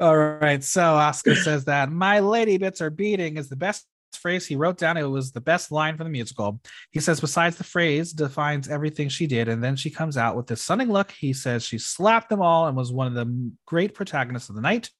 All 0.00 0.16
right. 0.16 0.62
So 0.64 0.82
Oscar 0.82 1.36
says 1.36 1.64
that 1.66 1.90
my 1.90 2.18
lady 2.20 2.56
bits 2.58 2.80
are 2.80 2.90
beating 2.90 3.36
is 3.36 3.48
the 3.48 3.56
best 3.56 3.86
phrase 4.18 4.46
he 4.46 4.56
wrote 4.56 4.78
down. 4.78 4.96
It 4.96 5.02
was 5.04 5.32
the 5.32 5.40
best 5.40 5.72
line 5.72 5.96
for 5.96 6.04
the 6.04 6.10
musical. 6.10 6.60
He 6.90 7.00
says, 7.00 7.20
besides 7.20 7.56
the 7.56 7.64
phrase 7.64 8.12
defines 8.12 8.68
everything 8.68 9.08
she 9.08 9.26
did. 9.26 9.48
And 9.48 9.62
then 9.62 9.76
she 9.76 9.90
comes 9.90 10.16
out 10.16 10.36
with 10.36 10.46
this 10.46 10.62
stunning 10.62 10.90
look. 10.90 11.10
He 11.10 11.32
says 11.32 11.64
she 11.64 11.78
slapped 11.78 12.28
them 12.28 12.42
all 12.42 12.66
and 12.66 12.76
was 12.76 12.92
one 12.92 13.06
of 13.06 13.14
the 13.14 13.52
great 13.66 13.94
protagonists 13.94 14.48
of 14.48 14.54
the 14.54 14.62
night. 14.62 14.90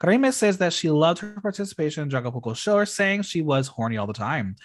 Karime 0.00 0.32
says 0.32 0.58
that 0.58 0.72
she 0.72 0.90
loved 0.90 1.20
her 1.20 1.40
participation 1.40 2.02
in 2.02 2.10
Poco 2.10 2.52
Show, 2.54 2.84
saying 2.84 3.22
she 3.22 3.42
was 3.42 3.68
horny 3.68 3.96
all 3.96 4.06
the 4.06 4.12
time. 4.12 4.56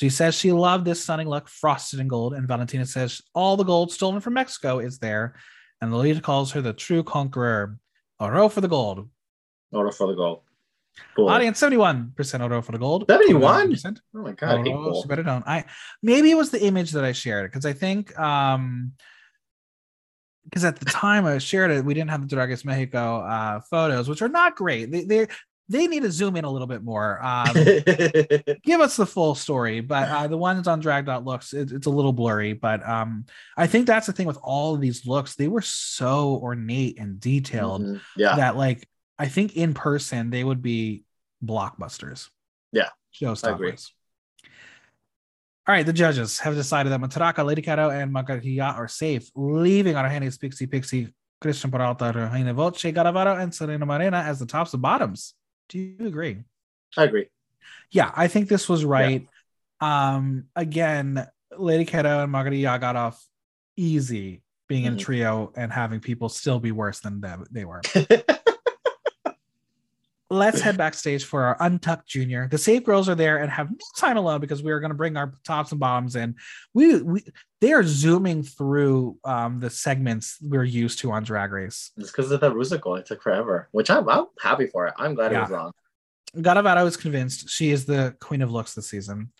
She 0.00 0.08
says 0.08 0.34
she 0.34 0.52
loved 0.52 0.84
this 0.84 1.02
stunning 1.02 1.28
look, 1.28 1.48
frosted 1.48 2.00
in 2.00 2.08
gold. 2.08 2.34
And 2.34 2.48
Valentina 2.48 2.86
says 2.86 3.20
all 3.34 3.56
the 3.56 3.64
gold 3.64 3.92
stolen 3.92 4.20
from 4.20 4.34
Mexico 4.34 4.78
is 4.78 4.98
there. 4.98 5.34
And 5.80 5.92
Lolita 5.92 6.20
calls 6.20 6.52
her 6.52 6.62
the 6.62 6.72
true 6.72 7.02
conqueror. 7.02 7.78
Oro 8.20 8.48
for 8.48 8.60
the 8.60 8.68
gold. 8.68 9.08
Order 9.72 9.90
for 9.90 10.06
the 10.06 10.14
goal. 10.14 10.44
Cool. 11.16 11.28
Audience 11.28 11.60
71% 11.60 12.40
Oro 12.42 12.62
for 12.62 12.72
the 12.72 12.78
gold. 12.78 13.04
71? 13.08 13.72
29%. 13.72 13.98
Oh 14.14 14.22
my 14.22 14.32
god, 14.32 14.58
I 14.60 14.62
hate 14.62 14.72
Oro, 14.72 14.90
gold. 14.92 15.02
she 15.02 15.08
better 15.08 15.22
don't. 15.22 15.46
I 15.46 15.64
maybe 16.02 16.30
it 16.30 16.36
was 16.36 16.50
the 16.50 16.62
image 16.64 16.92
that 16.92 17.04
I 17.04 17.12
shared 17.12 17.50
because 17.50 17.66
I 17.66 17.72
think 17.72 18.16
um 18.18 18.92
because 20.44 20.64
at 20.64 20.78
the 20.78 20.84
time 20.86 21.24
I 21.24 21.38
shared 21.38 21.70
it, 21.70 21.84
we 21.84 21.94
didn't 21.94 22.10
have 22.10 22.20
the 22.20 22.26
Drag 22.34 22.48
Race 22.50 22.64
Mexico 22.64 23.20
uh 23.20 23.60
photos, 23.60 24.08
which 24.08 24.22
are 24.22 24.28
not 24.28 24.56
great. 24.56 24.90
They 24.90 25.04
they 25.04 25.26
they 25.70 25.86
need 25.86 26.02
to 26.02 26.10
zoom 26.12 26.36
in 26.36 26.44
a 26.44 26.50
little 26.50 26.66
bit 26.66 26.82
more. 26.82 27.18
Um 27.24 27.54
give 28.62 28.80
us 28.80 28.96
the 28.96 29.06
full 29.06 29.34
story 29.34 29.80
but 29.80 30.08
uh, 30.10 30.26
the 30.26 30.36
ones 30.36 30.68
on 30.68 30.80
drag.looks 30.80 31.54
it, 31.54 31.72
it's 31.72 31.86
a 31.86 31.90
little 31.90 32.12
blurry 32.12 32.52
but 32.52 32.86
um 32.88 33.24
i 33.56 33.66
think 33.66 33.86
that's 33.86 34.06
the 34.06 34.12
thing 34.12 34.26
with 34.26 34.38
all 34.42 34.74
of 34.74 34.80
these 34.82 35.06
looks 35.06 35.34
they 35.36 35.48
were 35.48 35.62
so 35.62 36.38
ornate 36.42 36.98
and 36.98 37.18
detailed 37.20 37.82
Mhm. 37.82 38.00
Yeah. 38.16 38.36
that 38.36 38.56
like 38.56 38.86
i 39.18 39.26
think 39.28 39.56
in 39.56 39.74
person 39.74 40.30
they 40.30 40.42
would 40.44 40.62
be 40.62 41.04
blockbusters 41.44 42.30
Yeah, 42.72 42.88
showstoppers 43.12 43.90
all 45.66 45.74
right 45.74 45.86
the 45.86 45.92
judges 45.92 46.38
have 46.40 46.54
decided 46.54 46.90
that 46.92 47.00
Matraka 47.00 47.44
lady 47.44 47.62
Kero, 47.62 47.90
and 47.90 48.14
Magaria 48.14 48.76
are 48.76 48.88
safe 48.88 49.30
leaving 49.34 49.94
Argennis 49.94 50.38
pixie 50.40 50.66
pixie 50.66 51.14
cristian 51.42 51.70
peralta 51.70 52.12
Regina 52.14 52.54
voce 52.54 52.90
gala 52.92 53.12
varo 53.12 53.36
and 53.36 53.54
serena 53.54 53.84
morena 53.86 54.18
as 54.18 54.38
the 54.38 54.46
tops 54.46 54.72
and 54.72 54.82
bottoms 54.82 55.34
do 55.68 55.78
you 55.78 56.06
agree 56.06 56.42
I 56.96 57.04
agree. 57.04 57.26
yeah, 57.90 58.12
I 58.14 58.28
think 58.28 58.48
this 58.48 58.68
was 58.68 58.84
right. 58.84 59.26
Um, 59.80 60.44
again, 60.54 61.26
Lady 61.58 61.84
Kero 61.84 62.22
and 62.22 62.30
Margarita 62.30 62.78
got 62.80 62.94
off 62.94 63.20
easy 63.76 64.42
being 64.68 64.84
in 64.84 64.94
Mhm. 64.94 65.00
trio 65.00 65.52
and 65.56 65.72
having 65.72 65.98
people 65.98 66.28
still 66.28 66.60
be 66.60 66.70
worse 66.70 67.00
than 67.00 67.20
them 67.20 67.44
they 67.50 67.64
were. 67.64 67.80
Let's 70.30 70.60
head 70.60 70.76
backstage 70.78 71.24
for 71.24 71.44
our 71.44 71.56
Untucked 71.60 72.08
Junior. 72.08 72.48
The 72.50 72.58
Safe 72.58 72.82
Girls 72.82 73.08
are 73.08 73.14
there 73.14 73.38
and 73.38 73.50
have 73.50 73.70
no 73.70 73.76
time 73.98 74.16
alone 74.16 74.40
because 74.40 74.62
we 74.62 74.72
are 74.72 74.80
going 74.80 74.90
to 74.90 74.96
bring 74.96 75.16
our 75.16 75.34
tops 75.44 75.70
and 75.70 75.78
bottoms 75.78 76.16
in. 76.16 76.34
We, 76.72 77.02
we 77.02 77.24
they 77.60 77.72
are 77.72 77.82
zooming 77.82 78.42
through 78.42 79.18
um, 79.24 79.60
the 79.60 79.70
segments 79.70 80.38
we're 80.40 80.64
used 80.64 80.98
to 81.00 81.12
on 81.12 81.24
Drag 81.24 81.52
Race. 81.52 81.92
It's 81.98 82.10
because 82.10 82.30
of 82.30 82.40
the 82.40 82.50
Rusical. 82.50 82.98
It 82.98 83.06
took 83.06 83.22
forever, 83.22 83.68
which 83.72 83.90
I'm, 83.90 84.08
I'm 84.08 84.26
happy 84.40 84.66
for 84.66 84.86
it. 84.86 84.94
I'm 84.98 85.14
glad 85.14 85.32
it 85.32 85.40
was 85.40 85.50
Yeah. 85.50 85.56
wrong. 85.56 85.72
Gala 86.40 86.62
Varo 86.62 86.84
is 86.86 86.96
convinced 86.96 87.48
she 87.48 87.70
is 87.70 87.84
the 87.84 88.16
queen 88.20 88.42
of 88.42 88.50
looks 88.50 88.74
this 88.74 88.88
season. 88.88 89.30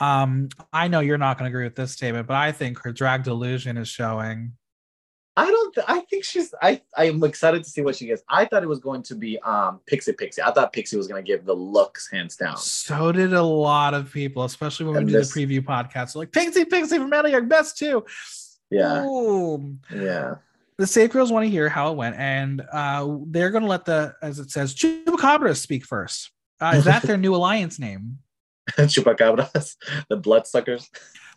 Um, 0.00 0.48
I 0.72 0.88
know 0.88 1.00
you're 1.00 1.18
not 1.18 1.38
going 1.38 1.50
to 1.50 1.54
agree 1.54 1.64
with 1.64 1.76
this 1.76 1.92
statement, 1.92 2.26
but 2.26 2.36
I 2.36 2.52
think 2.52 2.78
her 2.84 2.92
drag 2.92 3.22
delusion 3.22 3.76
is 3.76 3.88
showing. 3.88 4.52
I 5.42 5.46
don't. 5.50 5.74
Th- 5.74 5.84
I 5.88 6.00
think 6.00 6.24
she's. 6.24 6.52
I. 6.60 6.80
I'm 6.96 7.22
excited 7.24 7.64
to 7.64 7.70
see 7.70 7.80
what 7.82 7.96
she 7.96 8.06
gets. 8.06 8.22
I 8.28 8.44
thought 8.44 8.62
it 8.62 8.68
was 8.68 8.80
going 8.80 9.02
to 9.04 9.14
be 9.14 9.38
um 9.40 9.80
Pixie 9.86 10.12
Pixie. 10.12 10.42
I 10.42 10.50
thought 10.52 10.72
Pixie 10.72 10.96
was 10.96 11.06
going 11.08 11.24
to 11.24 11.26
give 11.26 11.44
the 11.44 11.54
looks 11.54 12.10
hands 12.10 12.36
down. 12.36 12.56
So 12.58 13.12
did 13.12 13.32
a 13.32 13.42
lot 13.42 13.94
of 13.94 14.12
people, 14.12 14.44
especially 14.44 14.86
when 14.86 14.94
we 14.94 14.98
And 15.00 15.08
did 15.08 15.16
this- 15.20 15.32
the 15.32 15.46
preview 15.46 15.60
podcast. 15.64 16.14
Like 16.16 16.32
Pixie 16.32 16.64
Pixie 16.66 16.98
from 16.98 17.12
Elliot, 17.12 17.48
best 17.48 17.78
too. 17.78 18.04
Yeah. 18.70 19.04
Ooh. 19.04 19.76
Yeah. 19.94 20.36
The 20.76 20.86
Safe 20.86 21.10
Girls 21.10 21.30
want 21.32 21.44
to 21.44 21.50
hear 21.50 21.68
how 21.68 21.90
it 21.92 21.96
went, 21.96 22.16
and 22.16 22.62
uh, 22.72 23.16
they're 23.26 23.50
going 23.50 23.64
to 23.64 23.68
let 23.68 23.84
the, 23.84 24.14
as 24.22 24.38
it 24.38 24.50
says, 24.50 24.74
Chupacabras 24.74 25.58
speak 25.58 25.84
first. 25.84 26.30
Uh, 26.58 26.72
is 26.76 26.84
that 26.86 27.02
their 27.02 27.16
new 27.18 27.34
alliance 27.34 27.78
name? 27.78 28.18
Chupacabras, 28.78 29.76
the 30.08 30.16
bloodsuckers. 30.16 30.88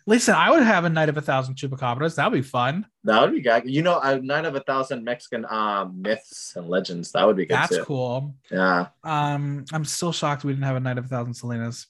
Listen, 0.06 0.34
I 0.34 0.50
would 0.50 0.62
have 0.62 0.84
a 0.84 0.90
night 0.90 1.08
of 1.08 1.16
a 1.16 1.22
thousand 1.22 1.54
Chupacabras. 1.54 2.16
That 2.16 2.30
would 2.30 2.36
be 2.36 2.42
fun. 2.42 2.86
That 3.04 3.22
would 3.22 3.32
be 3.32 3.40
gag. 3.40 3.68
You 3.68 3.82
know, 3.82 3.98
a 4.00 4.20
night 4.20 4.44
of 4.44 4.54
a 4.54 4.60
thousand 4.60 5.02
Mexican 5.02 5.46
um 5.48 6.02
myths 6.02 6.52
and 6.56 6.68
legends. 6.68 7.12
That 7.12 7.26
would 7.26 7.36
be 7.36 7.46
good 7.46 7.54
That's 7.54 7.76
too. 7.76 7.84
cool. 7.84 8.34
Yeah. 8.50 8.88
Um, 9.02 9.64
I'm 9.72 9.84
still 9.84 10.12
shocked 10.12 10.44
we 10.44 10.52
didn't 10.52 10.64
have 10.64 10.76
a 10.76 10.80
night 10.80 10.98
of 10.98 11.06
a 11.06 11.08
thousand 11.08 11.32
Selenas. 11.32 11.86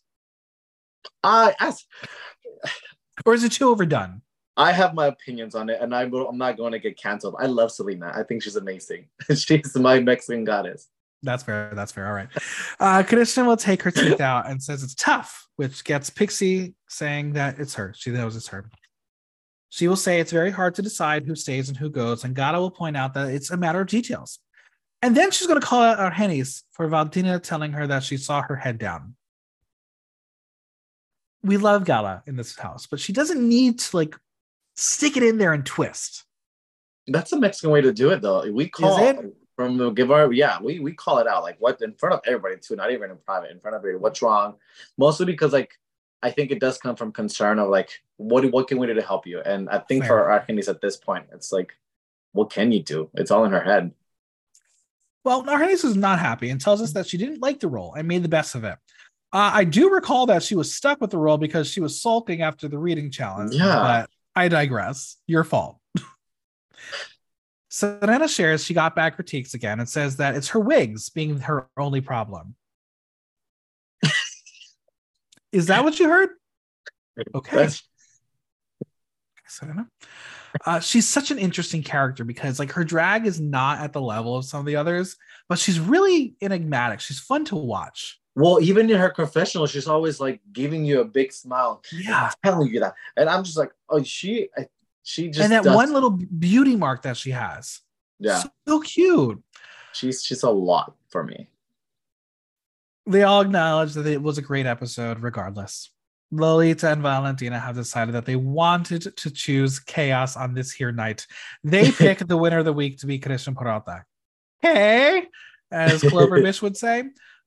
I 1.22 1.54
as 1.58 1.84
Or 3.26 3.34
is 3.34 3.44
it 3.44 3.52
too 3.52 3.68
overdone? 3.68 4.22
I 4.56 4.72
have 4.72 4.94
my 4.94 5.06
opinions 5.08 5.54
on 5.56 5.68
it, 5.68 5.80
and 5.80 5.94
I 5.94 6.04
will, 6.04 6.28
I'm 6.28 6.38
not 6.38 6.56
going 6.56 6.72
to 6.72 6.78
get 6.78 6.96
canceled. 6.96 7.34
I 7.40 7.46
love 7.46 7.72
Selena. 7.72 8.12
I 8.14 8.22
think 8.22 8.42
she's 8.42 8.54
amazing. 8.54 9.08
she's 9.34 9.74
my 9.76 9.98
Mexican 9.98 10.44
goddess. 10.44 10.88
That's 11.24 11.42
fair. 11.42 11.72
That's 11.74 11.90
fair. 11.90 12.06
All 12.06 12.12
right. 12.12 12.28
Uh, 12.78 13.02
Cristian 13.02 13.46
will 13.46 13.56
take 13.56 13.82
her 13.82 13.90
teeth 13.90 14.20
out 14.20 14.48
and 14.48 14.62
says 14.62 14.82
it's 14.82 14.94
tough, 14.94 15.48
which 15.56 15.82
gets 15.84 16.10
Pixie 16.10 16.74
saying 16.88 17.32
that 17.32 17.58
it's 17.58 17.74
her. 17.74 17.94
She 17.96 18.10
knows 18.10 18.36
it's 18.36 18.48
her. 18.48 18.68
She 19.70 19.88
will 19.88 19.96
say 19.96 20.20
it's 20.20 20.30
very 20.30 20.52
hard 20.52 20.74
to 20.76 20.82
decide 20.82 21.26
who 21.26 21.34
stays 21.34 21.68
and 21.68 21.76
who 21.76 21.90
goes, 21.90 22.22
and 22.22 22.34
Gala 22.34 22.60
will 22.60 22.70
point 22.70 22.96
out 22.96 23.14
that 23.14 23.30
it's 23.30 23.50
a 23.50 23.56
matter 23.56 23.80
of 23.80 23.88
details. 23.88 24.38
And 25.02 25.16
then 25.16 25.30
she's 25.32 25.48
going 25.48 25.60
to 25.60 25.66
call 25.66 25.82
out 25.82 25.98
Argennis 25.98 26.62
for 26.70 26.86
Valentina 26.86 27.40
telling 27.40 27.72
her 27.72 27.86
that 27.86 28.04
she 28.04 28.16
saw 28.16 28.40
her 28.42 28.56
head 28.56 28.78
down. 28.78 29.16
We 31.42 31.56
love 31.56 31.84
Gala 31.84 32.22
in 32.26 32.36
this 32.36 32.56
house, 32.56 32.86
but 32.86 33.00
she 33.00 33.12
doesn't 33.12 33.46
need 33.46 33.80
to 33.80 33.96
like 33.96 34.16
stick 34.76 35.16
it 35.16 35.22
in 35.22 35.38
there 35.38 35.52
and 35.52 35.66
twist. 35.66 36.24
That's 37.06 37.32
a 37.32 37.38
Mexican 37.38 37.70
way 37.70 37.80
to 37.82 37.92
do 37.92 38.10
it, 38.10 38.22
though. 38.22 38.50
We 38.50 38.68
call 38.68 38.96
it? 39.04 39.34
From 39.56 39.76
the 39.76 39.90
give 39.90 40.10
our 40.10 40.32
yeah, 40.32 40.60
we 40.60 40.80
we 40.80 40.92
call 40.92 41.18
it 41.18 41.28
out 41.28 41.42
like 41.42 41.56
what 41.60 41.80
in 41.80 41.94
front 41.94 42.14
of 42.14 42.20
everybody 42.26 42.56
too, 42.60 42.74
not 42.74 42.90
even 42.90 43.10
in 43.10 43.16
private, 43.18 43.50
in 43.50 43.60
front 43.60 43.76
of 43.76 43.80
everybody. 43.80 44.02
What's 44.02 44.20
wrong? 44.20 44.56
Mostly 44.98 45.26
because 45.26 45.52
like 45.52 45.78
I 46.22 46.30
think 46.30 46.50
it 46.50 46.58
does 46.58 46.78
come 46.78 46.96
from 46.96 47.12
concern 47.12 47.58
of 47.58 47.68
like 47.68 48.02
what 48.16 48.50
what 48.50 48.66
can 48.66 48.78
we 48.78 48.86
do 48.86 48.94
to 48.94 49.02
help 49.02 49.26
you? 49.26 49.40
And 49.40 49.68
I 49.68 49.78
think 49.78 50.04
Fair. 50.04 50.08
for 50.08 50.54
Argennis 50.54 50.68
at 50.68 50.80
this 50.80 50.96
point, 50.96 51.26
it's 51.32 51.52
like, 51.52 51.72
what 52.32 52.50
can 52.50 52.72
you 52.72 52.82
do? 52.82 53.10
It's 53.14 53.30
all 53.30 53.44
in 53.44 53.52
her 53.52 53.62
head. 53.62 53.92
Well, 55.22 55.44
Argennis 55.44 55.84
is 55.84 55.96
not 55.96 56.18
happy 56.18 56.50
and 56.50 56.60
tells 56.60 56.82
us 56.82 56.92
that 56.92 57.06
she 57.06 57.16
didn't 57.16 57.40
like 57.40 57.60
the 57.60 57.68
role 57.68 57.94
and 57.94 58.08
made 58.08 58.22
the 58.22 58.28
best 58.28 58.54
of 58.54 58.64
it. 58.64 58.76
Uh, 59.32 59.50
I 59.52 59.64
do 59.64 59.90
recall 59.90 60.26
that 60.26 60.42
she 60.42 60.54
was 60.54 60.72
stuck 60.72 61.00
with 61.00 61.10
the 61.10 61.18
role 61.18 61.38
because 61.38 61.68
she 61.68 61.80
was 61.80 62.00
sulking 62.00 62.42
after 62.42 62.68
the 62.68 62.78
reading 62.78 63.10
challenge. 63.10 63.54
Yeah. 63.54 63.74
But 63.74 64.10
I 64.34 64.48
digress. 64.48 65.16
Your 65.26 65.44
fault. 65.44 65.78
Serena 67.74 68.28
shares 68.28 68.64
she 68.64 68.72
got 68.72 68.94
bad 68.94 69.16
critiques 69.16 69.52
again 69.52 69.80
and 69.80 69.88
says 69.88 70.18
that 70.18 70.36
it's 70.36 70.50
her 70.50 70.60
wigs 70.60 71.08
being 71.08 71.40
her 71.40 71.66
only 71.76 72.00
problem. 72.00 72.54
Is 75.52 75.66
that 75.66 75.82
what 75.82 75.98
you 75.98 76.08
heard? 76.08 76.28
Okay. 77.34 77.68
Serena. 79.48 79.88
Uh, 80.64 80.78
she's 80.78 81.08
such 81.08 81.32
an 81.32 81.38
interesting 81.40 81.82
character 81.82 82.22
because 82.22 82.60
like 82.60 82.70
her 82.70 82.84
drag 82.84 83.26
is 83.26 83.40
not 83.40 83.80
at 83.80 83.92
the 83.92 84.00
level 84.00 84.36
of 84.36 84.44
some 84.44 84.60
of 84.60 84.66
the 84.66 84.76
others, 84.76 85.16
but 85.48 85.58
she's 85.58 85.80
really 85.80 86.36
enigmatic. 86.40 87.00
She's 87.00 87.18
fun 87.18 87.44
to 87.46 87.56
watch. 87.56 88.20
Well, 88.36 88.60
even 88.60 88.88
in 88.88 88.98
her 88.98 89.10
confessional, 89.10 89.66
she's 89.66 89.88
always 89.88 90.20
like 90.20 90.40
giving 90.52 90.84
you 90.84 91.00
a 91.00 91.04
big 91.04 91.32
smile. 91.32 91.82
Yeah, 91.92 92.30
telling 92.44 92.68
you 92.68 92.78
that, 92.80 92.94
and 93.16 93.28
I'm 93.28 93.42
just 93.42 93.56
like, 93.56 93.72
oh, 93.88 94.04
she, 94.04 94.48
she 95.04 95.28
just 95.28 95.40
and 95.40 95.52
that 95.52 95.62
does... 95.62 95.76
one 95.76 95.92
little 95.92 96.10
beauty 96.10 96.74
mark 96.74 97.02
that 97.02 97.16
she 97.16 97.30
has. 97.30 97.80
Yeah, 98.18 98.42
so 98.66 98.80
cute. 98.80 99.42
She's 99.92 100.24
she's 100.24 100.42
a 100.42 100.50
lot 100.50 100.96
for 101.08 101.22
me. 101.22 101.48
They 103.06 103.22
all 103.22 103.42
acknowledge 103.42 103.92
that 103.94 104.06
it 104.06 104.22
was 104.22 104.38
a 104.38 104.42
great 104.42 104.66
episode, 104.66 105.20
regardless. 105.20 105.90
Lolita 106.30 106.90
and 106.90 107.02
Valentina 107.02 107.60
have 107.60 107.76
decided 107.76 108.14
that 108.14 108.24
they 108.24 108.34
wanted 108.34 109.14
to 109.16 109.30
choose 109.30 109.78
chaos 109.78 110.36
on 110.36 110.54
this 110.54 110.72
here 110.72 110.90
night. 110.90 111.26
They 111.62 111.92
pick 111.92 112.18
the 112.18 112.36
winner 112.36 112.58
of 112.58 112.64
the 112.64 112.72
week 112.72 112.98
to 112.98 113.06
be 113.06 113.20
Cristian 113.20 113.54
Peralta. 113.54 114.04
Hey, 114.60 115.26
as 115.70 116.00
Clover 116.02 116.40
Bish 116.40 116.62
would 116.62 116.76
say. 116.76 117.04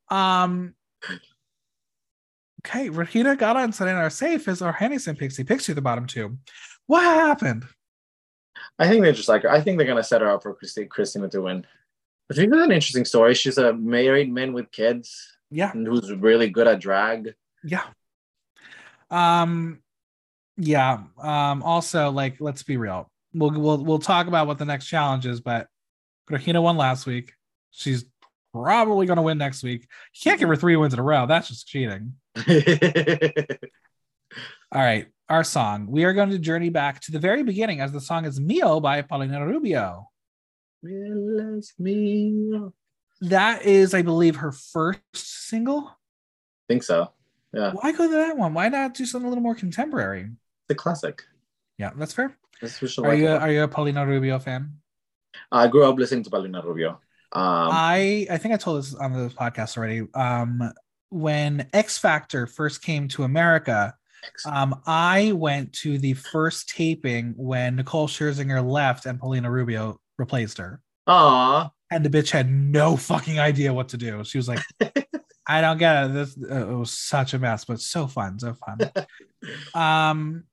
Um, 0.09 0.75
okay, 2.63 2.89
Regina, 2.89 3.35
Gala, 3.35 3.63
and 3.63 3.73
Serena 3.73 3.99
are 3.99 4.09
safe 4.11 4.47
as 4.47 4.61
Argennis 4.61 5.07
and 5.07 5.17
Pixie. 5.17 5.43
Pixie 5.43 5.73
the 5.73 5.81
bottom 5.81 6.05
two. 6.05 6.37
What 6.87 7.03
happened? 7.03 7.65
I 8.79 8.87
think 8.87 9.03
they're 9.03 9.13
just 9.13 9.29
like 9.29 9.43
her. 9.43 9.51
I 9.51 9.61
think 9.61 9.77
they're 9.77 9.87
gonna 9.87 10.03
set 10.03 10.21
her 10.21 10.29
up 10.29 10.43
for 10.43 10.53
Christi- 10.53 10.85
Christina 10.85 11.29
to 11.29 11.41
win. 11.41 11.65
I 12.29 12.33
think 12.33 12.51
that's 12.51 12.63
an 12.63 12.71
interesting 12.71 13.05
story. 13.05 13.33
She's 13.33 13.57
a 13.57 13.73
married 13.73 14.31
man 14.31 14.53
with 14.53 14.71
kids. 14.71 15.37
Yeah. 15.49 15.71
Who's 15.71 16.11
really 16.11 16.49
good 16.49 16.67
at 16.67 16.79
drag. 16.79 17.35
Yeah. 17.63 17.83
Um 19.09 19.81
yeah. 20.57 21.03
Um 21.21 21.63
also 21.63 22.11
like 22.11 22.41
let's 22.41 22.63
be 22.63 22.77
real. 22.77 23.09
We'll 23.33 23.51
we'll 23.51 23.83
we'll 23.83 23.99
talk 23.99 24.27
about 24.27 24.47
what 24.47 24.57
the 24.57 24.65
next 24.65 24.87
challenge 24.87 25.25
is, 25.25 25.39
but 25.39 25.67
Regina 26.29 26.61
won 26.61 26.77
last 26.77 27.05
week. 27.05 27.33
She's 27.71 28.05
probably 28.53 29.05
going 29.05 29.17
to 29.17 29.23
win 29.23 29.37
next 29.37 29.63
week. 29.63 29.83
You 30.13 30.19
can't 30.23 30.39
give 30.39 30.49
her 30.49 30.55
three 30.55 30.75
wins 30.75 30.93
in 30.93 30.99
a 30.99 31.03
row. 31.03 31.25
That's 31.25 31.47
just 31.47 31.67
cheating. 31.67 32.13
All 34.73 34.81
right, 34.81 35.07
our 35.29 35.45
song. 35.45 35.87
We 35.89 36.03
are 36.03 36.11
going 36.11 36.29
to 36.29 36.39
journey 36.39 36.69
back 36.69 36.99
to 37.01 37.13
the 37.13 37.19
very 37.19 37.41
beginning 37.41 37.79
as 37.79 37.93
the 37.93 38.01
song 38.01 38.25
is 38.25 38.37
Mio 38.37 38.81
by 38.81 39.01
Paulina 39.01 39.45
Rubio. 39.45 40.09
That 43.21 43.61
is, 43.63 43.93
I 43.93 44.01
believe, 44.01 44.35
her 44.35 44.51
first 44.51 44.99
single. 45.15 45.97
think 46.67 46.83
so. 46.83 47.11
Yeah. 47.53 47.71
Why 47.71 47.93
go 47.93 48.09
to 48.09 48.15
that 48.15 48.37
one? 48.37 48.53
Why 48.53 48.67
not 48.67 48.93
do 48.93 49.05
something 49.05 49.25
a 49.25 49.29
little 49.29 49.41
more 49.41 49.55
contemporary? 49.55 50.31
The 50.67 50.75
classic. 50.75 51.23
Yeah, 51.77 51.91
that's 51.95 52.13
fair. 52.13 52.37
are 53.03 53.15
you 53.15 53.27
a, 53.29 53.37
are 53.37 53.51
you 53.51 53.63
a 53.63 53.67
Paulina 53.69 54.05
Rubio 54.05 54.37
fan? 54.37 54.73
I 55.49 55.67
grew 55.69 55.85
up 55.85 55.97
listening 55.97 56.25
to 56.25 56.29
Paulina 56.29 56.61
Rubio. 56.61 56.99
Um, 57.31 57.69
I 57.71 58.27
I 58.29 58.37
think 58.37 58.53
I 58.53 58.57
told 58.57 58.79
this 58.79 58.93
on 58.95 59.13
the 59.13 59.29
podcast 59.29 59.77
already. 59.77 60.07
Um, 60.13 60.73
when 61.09 61.69
X 61.71 61.97
Factor 61.97 62.47
first 62.47 62.81
came 62.81 63.07
to 63.09 63.23
America, 63.23 63.95
um, 64.45 64.81
I 64.85 65.31
went 65.33 65.73
to 65.73 65.97
the 65.97 66.13
first 66.13 66.69
taping 66.69 67.33
when 67.37 67.75
Nicole 67.75 68.07
Scherzinger 68.07 68.67
left 68.67 69.05
and 69.05 69.19
Paulina 69.19 69.49
Rubio 69.49 69.99
replaced 70.17 70.57
her. 70.57 70.81
Aww. 71.07 71.69
And 71.91 72.05
the 72.05 72.09
bitch 72.09 72.31
had 72.31 72.51
no 72.51 72.97
fucking 72.97 73.39
idea 73.39 73.73
what 73.73 73.89
to 73.89 73.97
do. 73.97 74.23
She 74.23 74.37
was 74.37 74.47
like, 74.47 74.59
I 75.47 75.61
don't 75.61 75.77
get 75.77 76.05
it. 76.05 76.13
This 76.13 76.37
uh, 76.37 76.69
it 76.69 76.75
was 76.75 76.91
such 76.91 77.33
a 77.33 77.39
mess, 77.39 77.63
but 77.63 77.79
so 77.79 78.05
fun, 78.07 78.37
so 78.37 78.53
fun. 78.53 78.91
um, 79.73 80.43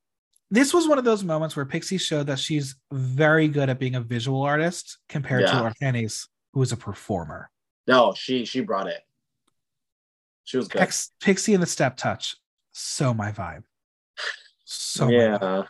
this 0.50 0.72
was 0.72 0.86
one 0.86 0.98
of 0.98 1.04
those 1.04 1.24
moments 1.24 1.56
where 1.56 1.64
Pixie 1.64 1.98
showed 1.98 2.28
that 2.28 2.38
she's 2.38 2.76
very 2.92 3.48
good 3.48 3.68
at 3.68 3.80
being 3.80 3.96
a 3.96 4.00
visual 4.00 4.42
artist 4.42 4.98
compared 5.08 5.42
yeah. 5.42 5.50
to 5.52 5.74
Argennis, 5.74 6.28
who 6.52 6.62
is 6.62 6.70
a 6.70 6.76
performer. 6.76 7.50
No, 7.88 8.14
she 8.14 8.44
she 8.44 8.60
brought 8.60 8.86
it. 8.86 9.00
She 10.44 10.56
was 10.56 10.68
good. 10.68 10.78
Pix, 10.78 11.10
Pixie 11.20 11.54
and 11.54 11.62
the 11.62 11.66
Step 11.66 11.96
Touch, 11.96 12.36
so 12.74 13.14
my 13.14 13.30
vibe. 13.30 13.62
So 14.64 15.08
yeah. 15.08 15.62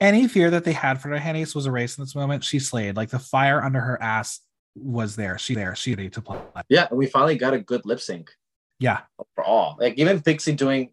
Any 0.00 0.26
fear 0.26 0.50
that 0.50 0.64
they 0.64 0.72
had 0.72 1.00
for 1.00 1.10
Argennis 1.10 1.54
was 1.54 1.66
erased 1.66 1.98
in 1.98 2.02
this 2.02 2.14
moment. 2.14 2.42
She 2.42 2.58
slayed. 2.58 2.96
Like 2.96 3.10
the 3.10 3.18
fire 3.18 3.62
under 3.62 3.80
her 3.80 4.02
ass 4.02 4.40
was 4.74 5.14
there. 5.14 5.38
She 5.38 5.54
there. 5.54 5.76
She 5.76 5.94
ready 5.94 6.10
to 6.10 6.20
play. 6.22 6.40
Yeah, 6.68 6.88
we 6.90 7.06
finally 7.06 7.36
got 7.36 7.54
a 7.54 7.58
good 7.58 7.84
lip 7.84 8.00
sync. 8.00 8.30
Yeah. 8.78 9.00
For 9.34 9.44
all. 9.44 9.76
Like 9.78 9.98
even 9.98 10.22
Pixie 10.22 10.52
doing 10.52 10.90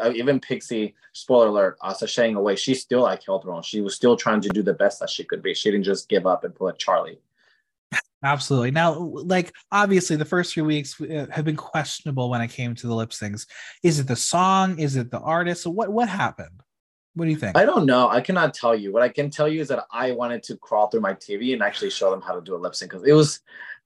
uh, 0.00 0.12
even 0.14 0.40
Pixie, 0.40 0.94
spoiler 1.12 1.48
alert, 1.48 1.76
uh, 1.82 1.92
sashaying 1.92 2.36
away, 2.36 2.56
she 2.56 2.74
still 2.74 3.02
like 3.02 3.24
held 3.24 3.44
her 3.44 3.52
own. 3.52 3.62
She 3.62 3.80
was 3.80 3.94
still 3.94 4.16
trying 4.16 4.40
to 4.42 4.48
do 4.48 4.62
the 4.62 4.72
best 4.72 5.00
that 5.00 5.10
she 5.10 5.24
could 5.24 5.42
be. 5.42 5.54
She 5.54 5.70
didn't 5.70 5.84
just 5.84 6.08
give 6.08 6.26
up 6.26 6.44
and 6.44 6.54
pull 6.54 6.68
a 6.68 6.76
Charlie. 6.76 7.18
Absolutely. 8.22 8.70
Now, 8.70 8.98
like 8.98 9.52
obviously, 9.70 10.16
the 10.16 10.24
first 10.24 10.54
few 10.54 10.64
weeks 10.64 11.00
uh, 11.00 11.26
have 11.30 11.44
been 11.44 11.56
questionable 11.56 12.30
when 12.30 12.40
it 12.40 12.48
came 12.48 12.74
to 12.74 12.86
the 12.86 12.94
lip 12.94 13.10
syncs. 13.10 13.46
Is 13.82 14.00
it 14.00 14.08
the 14.08 14.16
song? 14.16 14.78
Is 14.78 14.96
it 14.96 15.10
the 15.10 15.20
artist? 15.20 15.62
So 15.62 15.70
what 15.70 15.92
what 15.92 16.08
happened? 16.08 16.60
What 17.14 17.26
do 17.26 17.30
you 17.30 17.36
think? 17.36 17.56
I 17.56 17.64
don't 17.64 17.86
know. 17.86 18.08
I 18.08 18.20
cannot 18.20 18.52
tell 18.52 18.74
you. 18.74 18.92
What 18.92 19.02
I 19.02 19.08
can 19.08 19.30
tell 19.30 19.48
you 19.48 19.60
is 19.60 19.68
that 19.68 19.84
I 19.90 20.12
wanted 20.12 20.42
to 20.44 20.56
crawl 20.56 20.88
through 20.88 21.00
my 21.00 21.14
TV 21.14 21.52
and 21.52 21.62
actually 21.62 21.90
show 21.90 22.10
them 22.10 22.20
how 22.20 22.34
to 22.34 22.42
do 22.42 22.54
a 22.54 22.58
lip 22.58 22.74
sync 22.74 22.90
because 22.90 23.06
it 23.06 23.12
was, 23.12 23.40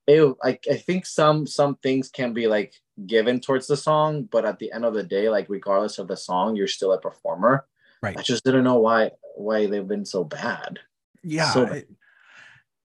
it. 0.07 0.35
I, 0.43 0.59
I 0.71 0.77
think 0.77 1.07
some 1.07 1.47
some 1.47 1.77
things 1.77 2.09
can 2.09 2.33
be 2.33 2.47
like 2.47 2.75
given 3.07 3.41
towards 3.41 3.67
the 3.67 3.77
song, 3.77 4.25
but 4.25 4.45
at 4.45 4.59
the 4.59 4.73
end 4.73 4.85
of 4.85 4.95
the 4.95 5.05
day, 5.05 5.29
like 5.29 5.47
regardless 5.49 5.99
of 5.99 6.09
the 6.09 6.17
song, 6.17 6.57
you're 6.57 6.67
still 6.67 6.93
a 6.93 7.01
performer. 7.01 7.67
Right. 8.03 8.17
I 8.17 8.23
just 8.23 8.45
didn't 8.45 8.65
know 8.65 8.79
why 8.79 9.11
why 9.37 9.67
they've 9.67 9.87
been 9.87 10.07
so 10.07 10.25
bad. 10.25 10.79
Yeah. 11.23 11.51
So 11.51 11.67
bad 11.67 11.85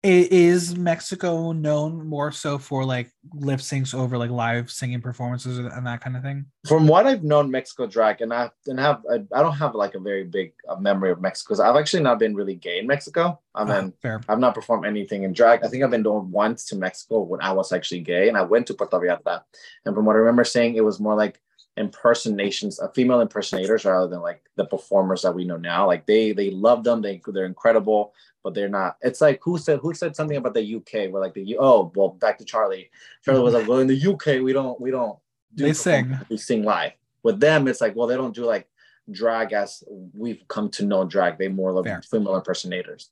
is 0.04 0.76
Mexico 0.76 1.52
known 1.52 2.08
more 2.08 2.32
so 2.32 2.58
for 2.58 2.84
like 2.84 3.12
lip 3.34 3.60
syncs 3.60 3.94
over 3.94 4.18
like 4.18 4.30
live 4.30 4.68
singing 4.68 5.00
performances 5.00 5.58
and 5.58 5.86
that 5.86 6.00
kind 6.00 6.16
of 6.16 6.22
thing? 6.22 6.46
From 6.66 6.88
what 6.88 7.06
I've 7.06 7.22
known 7.22 7.50
Mexico 7.50 7.86
drag, 7.86 8.20
and 8.20 8.32
I 8.32 8.50
and 8.66 8.80
have 8.80 9.02
I, 9.08 9.22
I 9.32 9.42
don't 9.42 9.54
have 9.54 9.76
like 9.76 9.94
a 9.94 10.00
very 10.00 10.24
big 10.24 10.54
uh, 10.68 10.74
memory 10.76 11.12
of 11.12 11.20
Mexico 11.20 11.50
because 11.50 11.60
I've 11.60 11.76
actually 11.76 12.02
not 12.02 12.18
been 12.18 12.34
really 12.34 12.56
gay 12.56 12.80
in 12.80 12.86
Mexico. 12.88 13.38
I 13.54 13.64
mean, 13.64 13.92
fair. 14.02 14.20
I've 14.28 14.40
not 14.40 14.54
performed 14.54 14.86
anything 14.86 15.22
in 15.22 15.32
drag. 15.32 15.64
I 15.64 15.68
think 15.68 15.84
I've 15.84 15.90
been 15.90 16.02
doing 16.02 16.30
once 16.32 16.64
to 16.66 16.76
Mexico 16.76 17.20
when 17.20 17.40
I 17.40 17.52
was 17.52 17.72
actually 17.72 18.00
gay, 18.00 18.28
and 18.28 18.36
I 18.36 18.42
went 18.42 18.66
to 18.68 18.74
Puerto 18.74 18.98
Vallarta. 18.98 19.42
And 19.84 19.94
from 19.94 20.04
what 20.04 20.16
I 20.16 20.20
remember 20.20 20.44
saying, 20.44 20.74
it 20.74 20.84
was 20.84 20.98
more 20.98 21.14
like 21.14 21.40
impersonations 21.76 22.78
of 22.78 22.90
uh, 22.90 22.92
female 22.92 23.20
impersonators 23.20 23.86
rather 23.86 24.06
than 24.06 24.20
like 24.20 24.42
the 24.56 24.64
performers 24.66 25.22
that 25.22 25.34
we 25.34 25.42
know 25.42 25.56
now 25.56 25.86
like 25.86 26.04
they 26.04 26.32
they 26.32 26.50
love 26.50 26.84
them 26.84 27.00
they 27.00 27.18
they're 27.28 27.46
incredible 27.46 28.12
but 28.42 28.54
they're 28.54 28.68
not. 28.68 28.96
It's 29.00 29.20
like 29.20 29.40
who 29.42 29.58
said 29.58 29.80
who 29.80 29.94
said 29.94 30.16
something 30.16 30.36
about 30.36 30.54
the 30.54 30.76
uk 30.76 30.92
where 30.92 31.22
like 31.22 31.34
the 31.34 31.56
oh 31.58 31.92
well 31.94 32.10
back 32.10 32.38
to 32.38 32.44
charlie. 32.44 32.90
Charlie 33.24 33.42
was 33.42 33.54
like 33.54 33.68
well 33.68 33.78
in 33.78 33.86
the 33.86 34.06
uk 34.12 34.26
we 34.26 34.52
don't 34.52 34.80
we 34.80 34.90
don't 34.90 35.18
do 35.54 35.64
they 35.64 35.72
sing. 35.72 36.18
we 36.28 36.36
sing 36.36 36.64
live. 36.64 36.92
With 37.22 37.40
them 37.40 37.68
it's 37.68 37.80
like 37.80 37.94
well 37.96 38.06
they 38.06 38.16
don't 38.16 38.34
do 38.34 38.44
like 38.44 38.68
drag 39.10 39.52
as 39.52 39.82
we've 40.14 40.42
come 40.48 40.70
to 40.70 40.84
know 40.84 41.04
drag. 41.04 41.38
They 41.38 41.48
more 41.48 41.72
love 41.72 41.86
female 42.10 42.36
impersonators. 42.36 43.10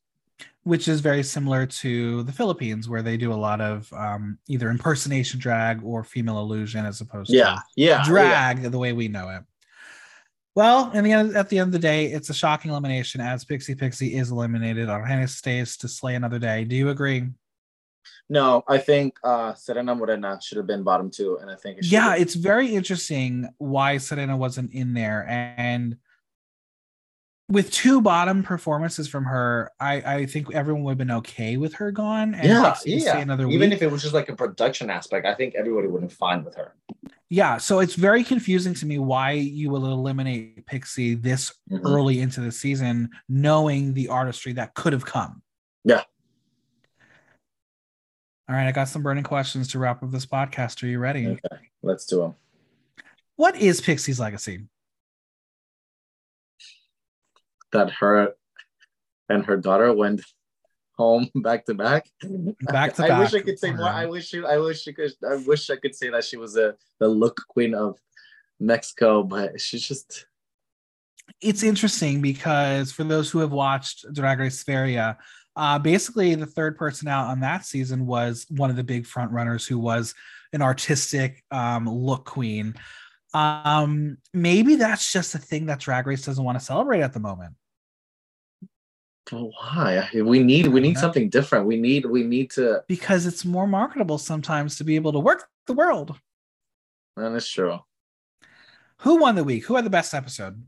Which 0.62 0.88
is 0.88 1.00
very 1.00 1.22
similar 1.22 1.64
to 1.66 2.22
the 2.24 2.32
Philippines, 2.32 2.86
where 2.86 3.02
they 3.02 3.16
do 3.16 3.32
a 3.32 3.34
lot 3.34 3.62
of 3.62 3.90
um, 3.94 4.38
either 4.46 4.68
impersonation 4.68 5.40
drag 5.40 5.82
or 5.82 6.04
female 6.04 6.38
illusion, 6.38 6.84
as 6.84 7.00
opposed 7.00 7.30
yeah, 7.30 7.54
to 7.54 7.62
yeah, 7.76 8.04
drag 8.04 8.62
yeah. 8.62 8.68
the 8.68 8.78
way 8.78 8.92
we 8.92 9.08
know 9.08 9.30
it. 9.30 9.42
Well, 10.60 10.90
in 10.92 11.04
the 11.04 11.12
end, 11.12 11.34
at 11.38 11.48
the 11.48 11.58
end 11.58 11.68
of 11.68 11.72
the 11.72 11.78
day, 11.78 12.12
it's 12.12 12.28
a 12.28 12.34
shocking 12.34 12.70
elimination 12.70 13.22
as 13.22 13.46
Pixie 13.46 13.74
Pixie 13.74 14.14
is 14.14 14.30
eliminated. 14.30 14.88
Argennis 14.88 15.30
stays 15.30 15.78
to 15.78 15.88
slay 15.88 16.16
another 16.16 16.38
day. 16.38 16.64
Do 16.64 16.76
you 16.76 16.90
agree? 16.90 17.30
No, 18.28 18.62
I 18.68 18.76
think 18.76 19.16
uh 19.24 19.54
Serena 19.54 19.94
Morena 19.94 20.38
should 20.42 20.58
have 20.58 20.66
been 20.66 20.82
bottom 20.82 21.10
two, 21.10 21.38
and 21.40 21.50
I 21.50 21.56
think 21.56 21.78
it 21.78 21.86
Yeah, 21.86 22.10
have- 22.10 22.20
it's 22.20 22.34
very 22.34 22.74
interesting 22.74 23.48
why 23.56 23.96
Serena 23.96 24.36
wasn't 24.36 24.74
in 24.74 24.92
there. 24.92 25.24
And 25.26 25.96
with 27.48 27.70
two 27.72 28.02
bottom 28.02 28.42
performances 28.42 29.08
from 29.08 29.24
her, 29.24 29.70
I, 29.80 29.94
I 30.16 30.26
think 30.26 30.54
everyone 30.54 30.82
would 30.84 30.90
have 30.90 30.98
been 30.98 31.10
okay 31.22 31.56
with 31.56 31.72
her 31.76 31.90
gone. 31.90 32.34
And 32.34 32.46
yeah, 32.46 32.70
Pixie 32.72 32.96
to 32.96 33.00
stay 33.00 33.08
yeah. 33.08 33.18
Another 33.20 33.48
Even 33.48 33.70
week. 33.70 33.76
if 33.78 33.82
it 33.82 33.90
was 33.90 34.02
just 34.02 34.12
like 34.12 34.28
a 34.28 34.36
production 34.36 34.90
aspect, 34.90 35.24
I 35.26 35.34
think 35.34 35.54
everybody 35.54 35.88
would 35.88 36.02
have 36.02 36.10
been 36.10 36.16
fine 36.16 36.44
with 36.44 36.56
her. 36.56 36.74
Yeah, 37.32 37.58
so 37.58 37.78
it's 37.78 37.94
very 37.94 38.24
confusing 38.24 38.74
to 38.74 38.84
me 38.86 38.98
why 38.98 39.30
you 39.30 39.70
will 39.70 39.86
eliminate 39.86 40.66
Pixie 40.66 41.14
this 41.14 41.54
Mhm. 41.70 41.80
early 41.84 42.20
into 42.20 42.40
the 42.40 42.50
season, 42.50 43.08
knowing 43.28 43.94
the 43.94 44.08
artistry 44.08 44.52
that 44.54 44.74
could 44.74 44.92
have 44.92 45.04
come. 45.06 45.40
Yeah. 45.84 46.02
All 48.48 48.56
right, 48.56 48.66
I 48.66 48.72
got 48.72 48.88
some 48.88 49.04
burning 49.04 49.22
questions 49.22 49.68
to 49.68 49.78
wrap 49.78 50.02
up 50.02 50.10
this 50.10 50.26
podcast. 50.26 50.82
Are 50.82 50.88
you 50.88 50.98
ready? 50.98 51.28
Okay, 51.28 51.70
let's 51.82 52.04
do 52.04 52.18
them. 52.20 52.34
What 53.36 53.56
is 53.56 53.80
Pixie's 53.80 54.18
legacy? 54.18 54.66
That 57.70 57.90
her 57.92 58.34
and 59.28 59.46
her 59.46 59.56
daughter 59.56 59.92
went 59.92 60.20
home 61.00 61.30
back 61.36 61.64
to 61.66 61.74
back. 61.74 62.08
Back 62.60 62.94
to 62.94 63.02
back. 63.02 63.10
I 63.10 63.18
wish 63.18 63.34
I 63.34 63.40
could 63.40 63.58
say 63.58 63.72
more. 63.72 63.88
I 63.88 64.06
wish 64.06 64.32
you. 64.32 64.46
I 64.46 64.58
wish 64.58 64.86
you 64.86 64.94
could. 64.94 65.12
I 65.28 65.36
wish 65.46 65.70
I 65.70 65.76
could 65.76 65.94
say 65.94 66.10
that 66.10 66.24
she 66.24 66.36
was 66.36 66.56
a 66.56 66.74
the 67.00 67.08
look 67.08 67.40
queen 67.48 67.74
of 67.74 67.98
Mexico, 68.58 69.22
but 69.22 69.60
she's 69.60 69.86
just 69.86 70.26
it's 71.40 71.62
interesting 71.62 72.20
because 72.20 72.92
for 72.92 73.04
those 73.04 73.30
who 73.30 73.38
have 73.38 73.52
watched 73.52 74.04
Drag 74.12 74.38
Race 74.38 74.62
Feria, 74.62 75.16
uh, 75.56 75.78
basically 75.78 76.34
the 76.34 76.46
third 76.46 76.76
person 76.76 77.08
out 77.08 77.28
on 77.28 77.40
that 77.40 77.64
season 77.64 78.06
was 78.06 78.46
one 78.50 78.70
of 78.70 78.76
the 78.76 78.84
big 78.84 79.06
front 79.06 79.32
runners 79.32 79.66
who 79.66 79.78
was 79.78 80.14
an 80.52 80.62
artistic 80.62 81.42
um, 81.50 81.88
look 81.88 82.24
queen. 82.24 82.74
Um, 83.32 84.18
maybe 84.34 84.74
that's 84.76 85.12
just 85.12 85.34
a 85.34 85.38
thing 85.38 85.66
that 85.66 85.80
Drag 85.80 86.06
Race 86.06 86.24
doesn't 86.24 86.44
want 86.44 86.58
to 86.58 86.64
celebrate 86.64 87.02
at 87.02 87.12
the 87.12 87.20
moment. 87.20 87.54
But 89.30 89.44
why? 89.44 90.08
We 90.14 90.42
need 90.42 90.66
we 90.68 90.80
need 90.80 90.98
something 90.98 91.28
different. 91.28 91.66
We 91.66 91.76
need 91.76 92.04
we 92.06 92.24
need 92.24 92.50
to. 92.52 92.82
because 92.88 93.26
it's 93.26 93.44
more 93.44 93.66
marketable 93.66 94.18
sometimes 94.18 94.76
to 94.78 94.84
be 94.84 94.96
able 94.96 95.12
to 95.12 95.20
work 95.20 95.48
the 95.66 95.72
world. 95.72 96.18
And 97.16 97.36
it's 97.36 97.48
true. 97.48 97.78
Who 98.98 99.16
won 99.20 99.34
the 99.34 99.44
week? 99.44 99.64
Who 99.66 99.76
had 99.76 99.84
the 99.84 99.90
best 99.90 100.14
episode? 100.14 100.62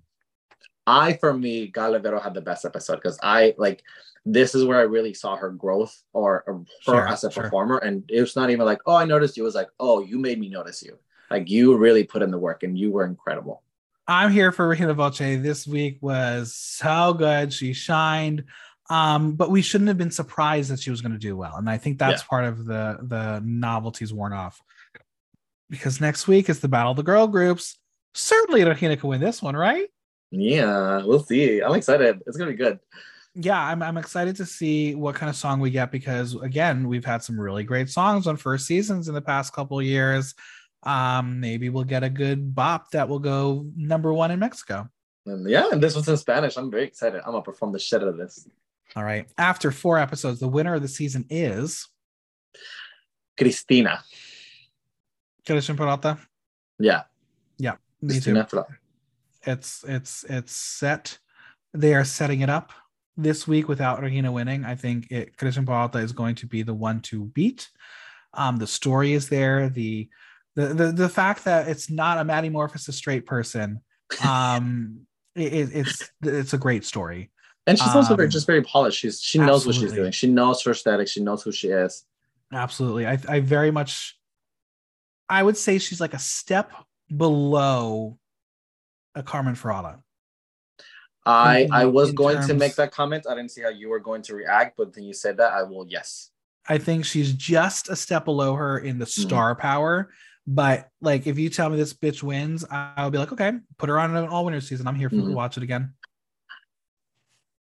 I 0.87 1.15
for 1.15 1.33
me, 1.33 1.69
Gala 1.69 1.99
Varo 2.01 2.21
had 2.21 2.35
the 2.35 2.41
best 2.41 2.65
episode 2.65 2.97
because 2.97 3.19
I 3.23 3.55
like 3.59 3.83
this 4.25 4.55
is 4.55 4.65
where 4.65 4.79
I 4.79 4.83
really 4.83 5.15
saw 5.15 5.37
her 5.37 5.51
growth 5.51 6.01
or, 6.13 6.45
or 6.47 6.55
her 6.55 6.65
Sure, 6.83 7.09
as 7.09 7.25
a 7.25 7.31
sure. 7.31 7.45
performer. 7.45 7.79
And 7.79 8.05
it 8.09 8.21
was 8.21 8.37
not 8.37 8.51
even 8.51 8.65
like, 8.67 8.81
oh, 8.87 8.95
I 8.95 9.05
noticed 9.05 9.37
you. 9.37 9.43
It 9.43 9.47
was 9.47 9.55
like, 9.57 9.69
oh, 9.81 10.01
you 10.01 10.19
made 10.19 10.39
me 10.39 10.49
notice 10.49 10.83
you. 10.83 10.99
Like 11.31 11.51
you 11.51 11.77
really 11.77 12.05
put 12.05 12.23
in 12.23 12.31
the 12.31 12.39
work 12.39 12.63
and 12.63 12.79
you 12.79 12.91
were 12.93 13.05
incredible. 13.05 13.63
I'm 14.07 14.31
here 14.31 14.53
for 14.53 14.67
Regina 14.67 14.95
Voce. 14.95 15.19
This 15.19 15.67
week 15.67 15.99
was 16.01 16.55
so 16.55 17.15
good. 17.15 17.53
She 17.53 17.73
shined. 17.73 18.45
Um, 18.91 19.37
but 19.37 19.51
we 19.51 19.63
shouldn't 19.63 19.89
have 19.89 19.97
been 19.97 20.11
surprised 20.11 20.71
that 20.71 20.81
she 20.81 20.91
was 20.91 21.01
going 21.01 21.13
to 21.13 21.19
do 21.19 21.37
well. 21.37 21.57
And 21.57 21.71
I 21.71 21.79
think 21.79 21.99
that's 21.99 22.23
part 22.25 22.45
of 22.45 22.67
the 22.67 22.99
the 23.03 23.41
novelty's 23.45 24.13
worn 24.13 24.33
off. 24.33 24.61
Because 25.71 26.01
next 26.01 26.29
week 26.29 26.51
is 26.51 26.61
the 26.61 26.69
battle 26.69 26.91
of 26.91 26.97
the 26.97 27.03
girl 27.03 27.27
groups. 27.27 27.79
Certainly 28.15 28.65
Regina 28.65 28.97
can 28.97 29.09
win 29.09 29.21
this 29.21 29.41
one, 29.41 29.57
right? 29.57 29.89
Yeah, 30.31 31.03
we'll 31.05 31.23
see. 31.23 31.61
I'm 31.61 31.75
excited. 31.75 32.21
It's 32.27 32.37
gonna 32.37 32.51
be 32.51 32.57
good. 32.57 32.81
Yeah, 33.35 33.59
I'm 33.59 33.83
I'm 33.83 33.97
excited 33.97 34.37
to 34.37 34.47
see 34.47 34.95
what 34.95 35.15
kind 35.15 35.31
of 35.31 35.37
song 35.37 35.61
we 35.61 35.71
get 35.71 35.91
because 35.91 36.35
again, 36.35 36.89
we've 36.89 37.05
had 37.05 37.23
some 37.23 37.41
really 37.41 37.65
great 37.65 37.89
songs 37.89 38.27
on 38.27 38.37
first 38.37 38.67
seasons 38.67 39.09
in 39.09 39.15
the 39.15 39.23
past 39.23 39.55
couple 39.55 39.79
of 39.79 39.87
years. 39.87 40.35
Um, 40.83 41.41
maybe 41.41 41.69
we'll 41.69 41.85
get 41.85 42.03
a 42.03 42.11
good 42.11 42.55
bop 42.55 42.91
that 42.91 43.09
will 43.09 43.19
go 43.21 43.67
number 43.77 44.13
one 44.13 44.31
in 44.31 44.39
Mexico. 44.41 44.89
And 45.27 45.49
yeah, 45.49 45.69
and 45.71 45.81
this 45.83 45.95
was 45.95 46.09
in 46.09 46.17
Spanish. 46.17 46.57
I'm 46.57 46.71
very 46.71 46.85
excited. 46.85 47.21
I'm 47.25 47.33
gonna 47.33 47.43
perform 47.43 47.73
the 47.73 47.79
shit 47.79 48.03
out 48.03 48.09
of 48.09 48.17
this. 48.17 48.49
All 48.97 49.05
right. 49.05 49.27
After 49.39 49.71
four 49.71 49.99
episodes, 49.99 50.41
the 50.41 50.49
winner 50.49 50.75
of 50.75 50.83
the 50.83 50.89
season 50.89 51.25
is 51.31 51.89
Cristina. 53.39 54.03
Cristian 55.47 55.77
Peralta. 55.77 56.19
Yeah, 56.79 57.03
Yeah. 57.59 57.77
Me 58.01 58.15
Cristina. 58.15 58.47
too. 58.51 58.65
It's 59.45 59.85
it's 59.87 60.25
it's 60.29 60.55
set. 60.55 61.19
They 61.75 61.95
are 61.95 62.05
setting 62.05 62.41
it 62.41 62.51
up 62.51 62.73
this 63.17 63.47
week 63.47 63.69
without 63.69 64.01
Regina 64.03 64.31
winning. 64.33 64.65
I 64.65 64.75
think 64.75 65.11
it 65.11 65.37
Cristian 65.37 65.67
Peralta 65.67 65.99
is 65.99 66.13
going 66.13 66.35
to 66.37 66.47
be 66.47 66.63
the 66.63 66.75
one 66.75 67.01
to 67.03 67.25
beat. 67.27 67.71
Um, 68.35 68.57
the 68.57 68.67
story 68.67 69.13
is 69.13 69.29
there. 69.29 69.69
The 69.69 70.09
the 70.55 70.75
the, 70.75 70.93
the 70.93 71.09
fact 71.09 71.45
that 71.45 71.69
it's 71.69 71.91
not 71.91 72.19
a 72.19 72.25
Maddy 72.25 72.51
Morphosis, 72.51 72.89
a 72.89 72.93
straight 72.93 73.27
person. 73.27 73.81
Um, 74.25 75.07
it, 75.35 75.53
it- 75.55 75.71
it's 75.73 76.11
it's 76.23 76.53
a 76.53 76.59
great 76.59 76.85
story. 76.85 77.31
And 77.67 77.79
she's 77.79 77.95
also 77.95 78.15
very 78.17 78.27
Um, 78.27 78.31
just 78.33 78.47
very 78.47 78.61
polished. 78.63 78.99
She's 78.99 79.23
she 79.23 79.39
knows 79.39 79.65
what 79.65 79.75
she's 79.77 79.93
doing. 79.93 80.13
She 80.13 80.27
knows 80.29 80.63
her 80.65 80.73
aesthetic. 80.73 81.09
She 81.09 81.23
knows 81.23 81.43
who 81.43 81.53
she 81.53 81.69
is. 81.69 82.05
Absolutely. 82.53 83.07
I, 83.07 83.19
I 83.29 83.41
very 83.41 83.71
much 83.71 84.19
I 85.31 85.43
would 85.43 85.57
say 85.57 85.79
she's 85.79 86.01
like 86.01 86.13
a 86.13 86.19
step 86.19 86.73
below 87.17 88.19
a 89.15 89.23
Carmen 89.23 89.55
Farala. 89.55 90.03
I 91.25 91.69
I 91.73 91.87
was 91.87 92.11
in 92.11 92.15
going 92.17 92.47
to 92.49 92.55
make 92.55 92.75
that 92.75 92.91
comment. 92.91 93.27
I 93.29 93.35
didn't 93.35 93.53
see 93.53 93.63
how 93.63 93.69
you 93.71 93.89
were 93.89 94.01
going 94.01 94.23
to 94.23 94.35
react, 94.35 94.77
but 94.77 94.93
then 94.93 95.05
you 95.05 95.15
said 95.15 95.37
that. 95.39 95.53
I 95.53 95.63
will. 95.63 95.87
Yes. 95.89 96.31
I 96.69 96.79
think 96.79 97.05
she's 97.05 97.33
just 97.33 97.89
a 97.89 97.97
step 97.97 98.25
below 98.25 98.55
her 98.57 98.79
in 98.79 98.99
the 98.99 99.05
Mm-hmm. 99.07 99.23
star 99.23 99.55
power. 99.55 100.11
But 100.47 100.89
like 101.01 101.27
if 101.27 101.39
you 101.39 101.49
tell 101.49 101.71
me 101.71 101.77
this 101.77 101.95
bitch 101.95 102.23
wins, 102.23 102.65
I'll 102.71 103.11
be 103.11 103.19
like, 103.19 103.33
okay, 103.33 103.53
put 103.79 103.89
her 103.89 103.99
on 103.99 104.17
an 104.17 104.29
all 104.29 104.45
winner 104.45 104.61
season. 104.61 104.87
I'm 104.89 104.97
here 104.97 105.09
for 105.09 105.17
to 105.17 105.23
Mhm. 105.23 105.35
watch 105.35 105.57
it 105.57 105.63
again. 105.63 105.95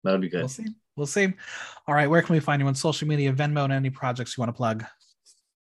That'll 0.04 0.20
be 0.20 0.28
good. 0.28 0.40
We'll 0.40 0.48
see. 0.48 0.66
We'll 0.96 1.06
see. 1.06 1.32
All 1.86 1.94
right, 1.94 2.08
where 2.08 2.22
can 2.22 2.34
we 2.34 2.40
find 2.40 2.60
you 2.60 2.68
on 2.68 2.74
social 2.74 3.06
media, 3.08 3.32
Venmo, 3.32 3.64
and 3.64 3.72
any 3.72 3.90
projects 3.90 4.36
you 4.36 4.40
want 4.42 4.48
to 4.50 4.56
plug? 4.56 4.84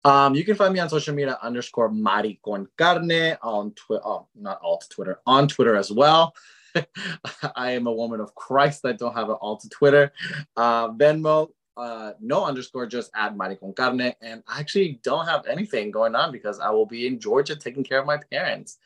Um, 0.04 0.34
you 0.34 0.44
can 0.44 0.56
find 0.56 0.74
me 0.74 0.80
on 0.80 0.88
social 0.88 1.14
media 1.14 1.38
underscore 1.42 1.88
Mari 1.88 2.40
con 2.44 2.66
carne 2.76 3.36
on 3.42 3.72
Twitter. 3.74 4.02
Oh, 4.04 4.26
not 4.34 4.58
alt 4.62 4.86
Twitter 4.90 5.20
on 5.26 5.46
Twitter 5.48 5.76
as 5.76 5.92
well. 5.92 6.34
I 7.54 7.72
am 7.72 7.86
a 7.86 7.92
woman 7.92 8.20
of 8.20 8.34
Christ. 8.34 8.84
I 8.84 8.92
don't 8.92 9.14
have 9.14 9.28
an 9.28 9.36
alt 9.40 9.64
Twitter. 9.70 10.12
Uh, 10.56 10.88
Venmo, 10.90 11.50
uh, 11.76 12.12
no 12.20 12.44
underscore, 12.44 12.86
just 12.86 13.10
add 13.14 13.36
Mari 13.36 13.56
con 13.56 13.72
carne. 13.72 14.12
And 14.20 14.42
I 14.46 14.60
actually 14.60 15.00
don't 15.02 15.26
have 15.26 15.46
anything 15.46 15.90
going 15.90 16.14
on 16.14 16.32
because 16.32 16.60
I 16.60 16.70
will 16.70 16.86
be 16.86 17.06
in 17.06 17.18
Georgia 17.18 17.56
taking 17.56 17.84
care 17.84 17.98
of 18.00 18.06
my 18.06 18.18
parents. 18.30 18.78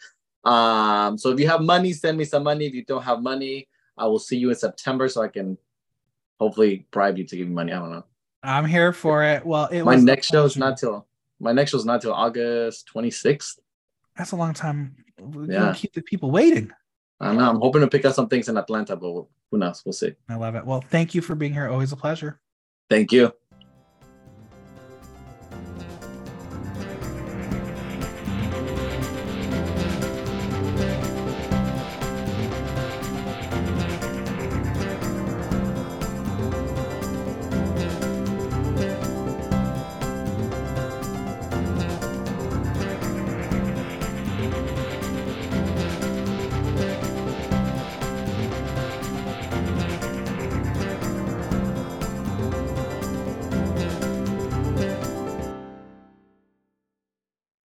Um, 0.45 1.19
so 1.19 1.31
if 1.31 1.41
you 1.41 1.49
have 1.49 1.63
money, 1.63 1.93
send 1.93 2.17
me 2.19 2.25
some 2.25 2.45
money. 2.45 2.67
If 2.67 2.75
you 2.75 2.85
don't 2.85 3.03
have 3.03 3.21
money, 3.23 3.69
I 3.99 4.07
will 4.07 4.19
see 4.21 4.37
you 4.37 4.51
in 4.51 4.55
September 4.57 5.09
so 5.09 5.23
I 5.23 5.29
can 5.29 5.59
hopefully 6.39 6.87
bribe 6.93 7.19
you 7.19 7.25
to 7.25 7.37
give 7.37 7.49
me 7.49 7.55
money. 7.55 7.73
I 7.73 7.79
don't 7.79 7.91
know. 7.91 8.05
I'm 8.43 8.67
here 8.67 8.93
for 8.93 9.25
it. 9.25 9.45
Well, 9.45 9.67
it 9.67 9.83
My 9.83 9.97
next 9.97 10.29
show 10.29 10.45
is 10.45 10.57
not 10.57 10.77
till 10.79 11.07
my 11.41 11.53
next 11.53 11.73
show 11.73 11.79
is 11.79 11.85
not 11.85 12.01
till 12.01 12.13
August 12.15 12.89
26th. 12.95 13.59
That's 14.17 14.33
a 14.33 14.37
long 14.37 14.55
time. 14.55 14.97
We 15.21 15.53
Yeah. 15.53 15.61
don't 15.67 15.75
keep 15.77 15.93
the 15.93 16.03
people 16.03 16.31
waiting. 16.31 16.71
I 17.19 17.35
know. 17.35 17.51
I'm 17.51 17.57
hoping 17.61 17.81
to 17.81 17.89
pick 17.89 18.05
up 18.05 18.15
some 18.15 18.29
things 18.29 18.49
in 18.49 18.57
Atlanta, 18.57 18.95
but 18.95 19.11
who 19.51 19.59
knows? 19.59 19.83
We'll 19.85 19.93
see. 19.95 20.15
I 20.29 20.37
love 20.37 20.55
it. 20.55 20.65
Well, 20.65 20.83
thank 20.91 21.15
you 21.15 21.23
for 21.23 21.35
being 21.35 21.53
here. 21.53 21.69
Always 21.69 21.93
a 21.93 21.97
pleasure. 21.97 22.41
Thank 22.89 23.13
you. 23.13 23.33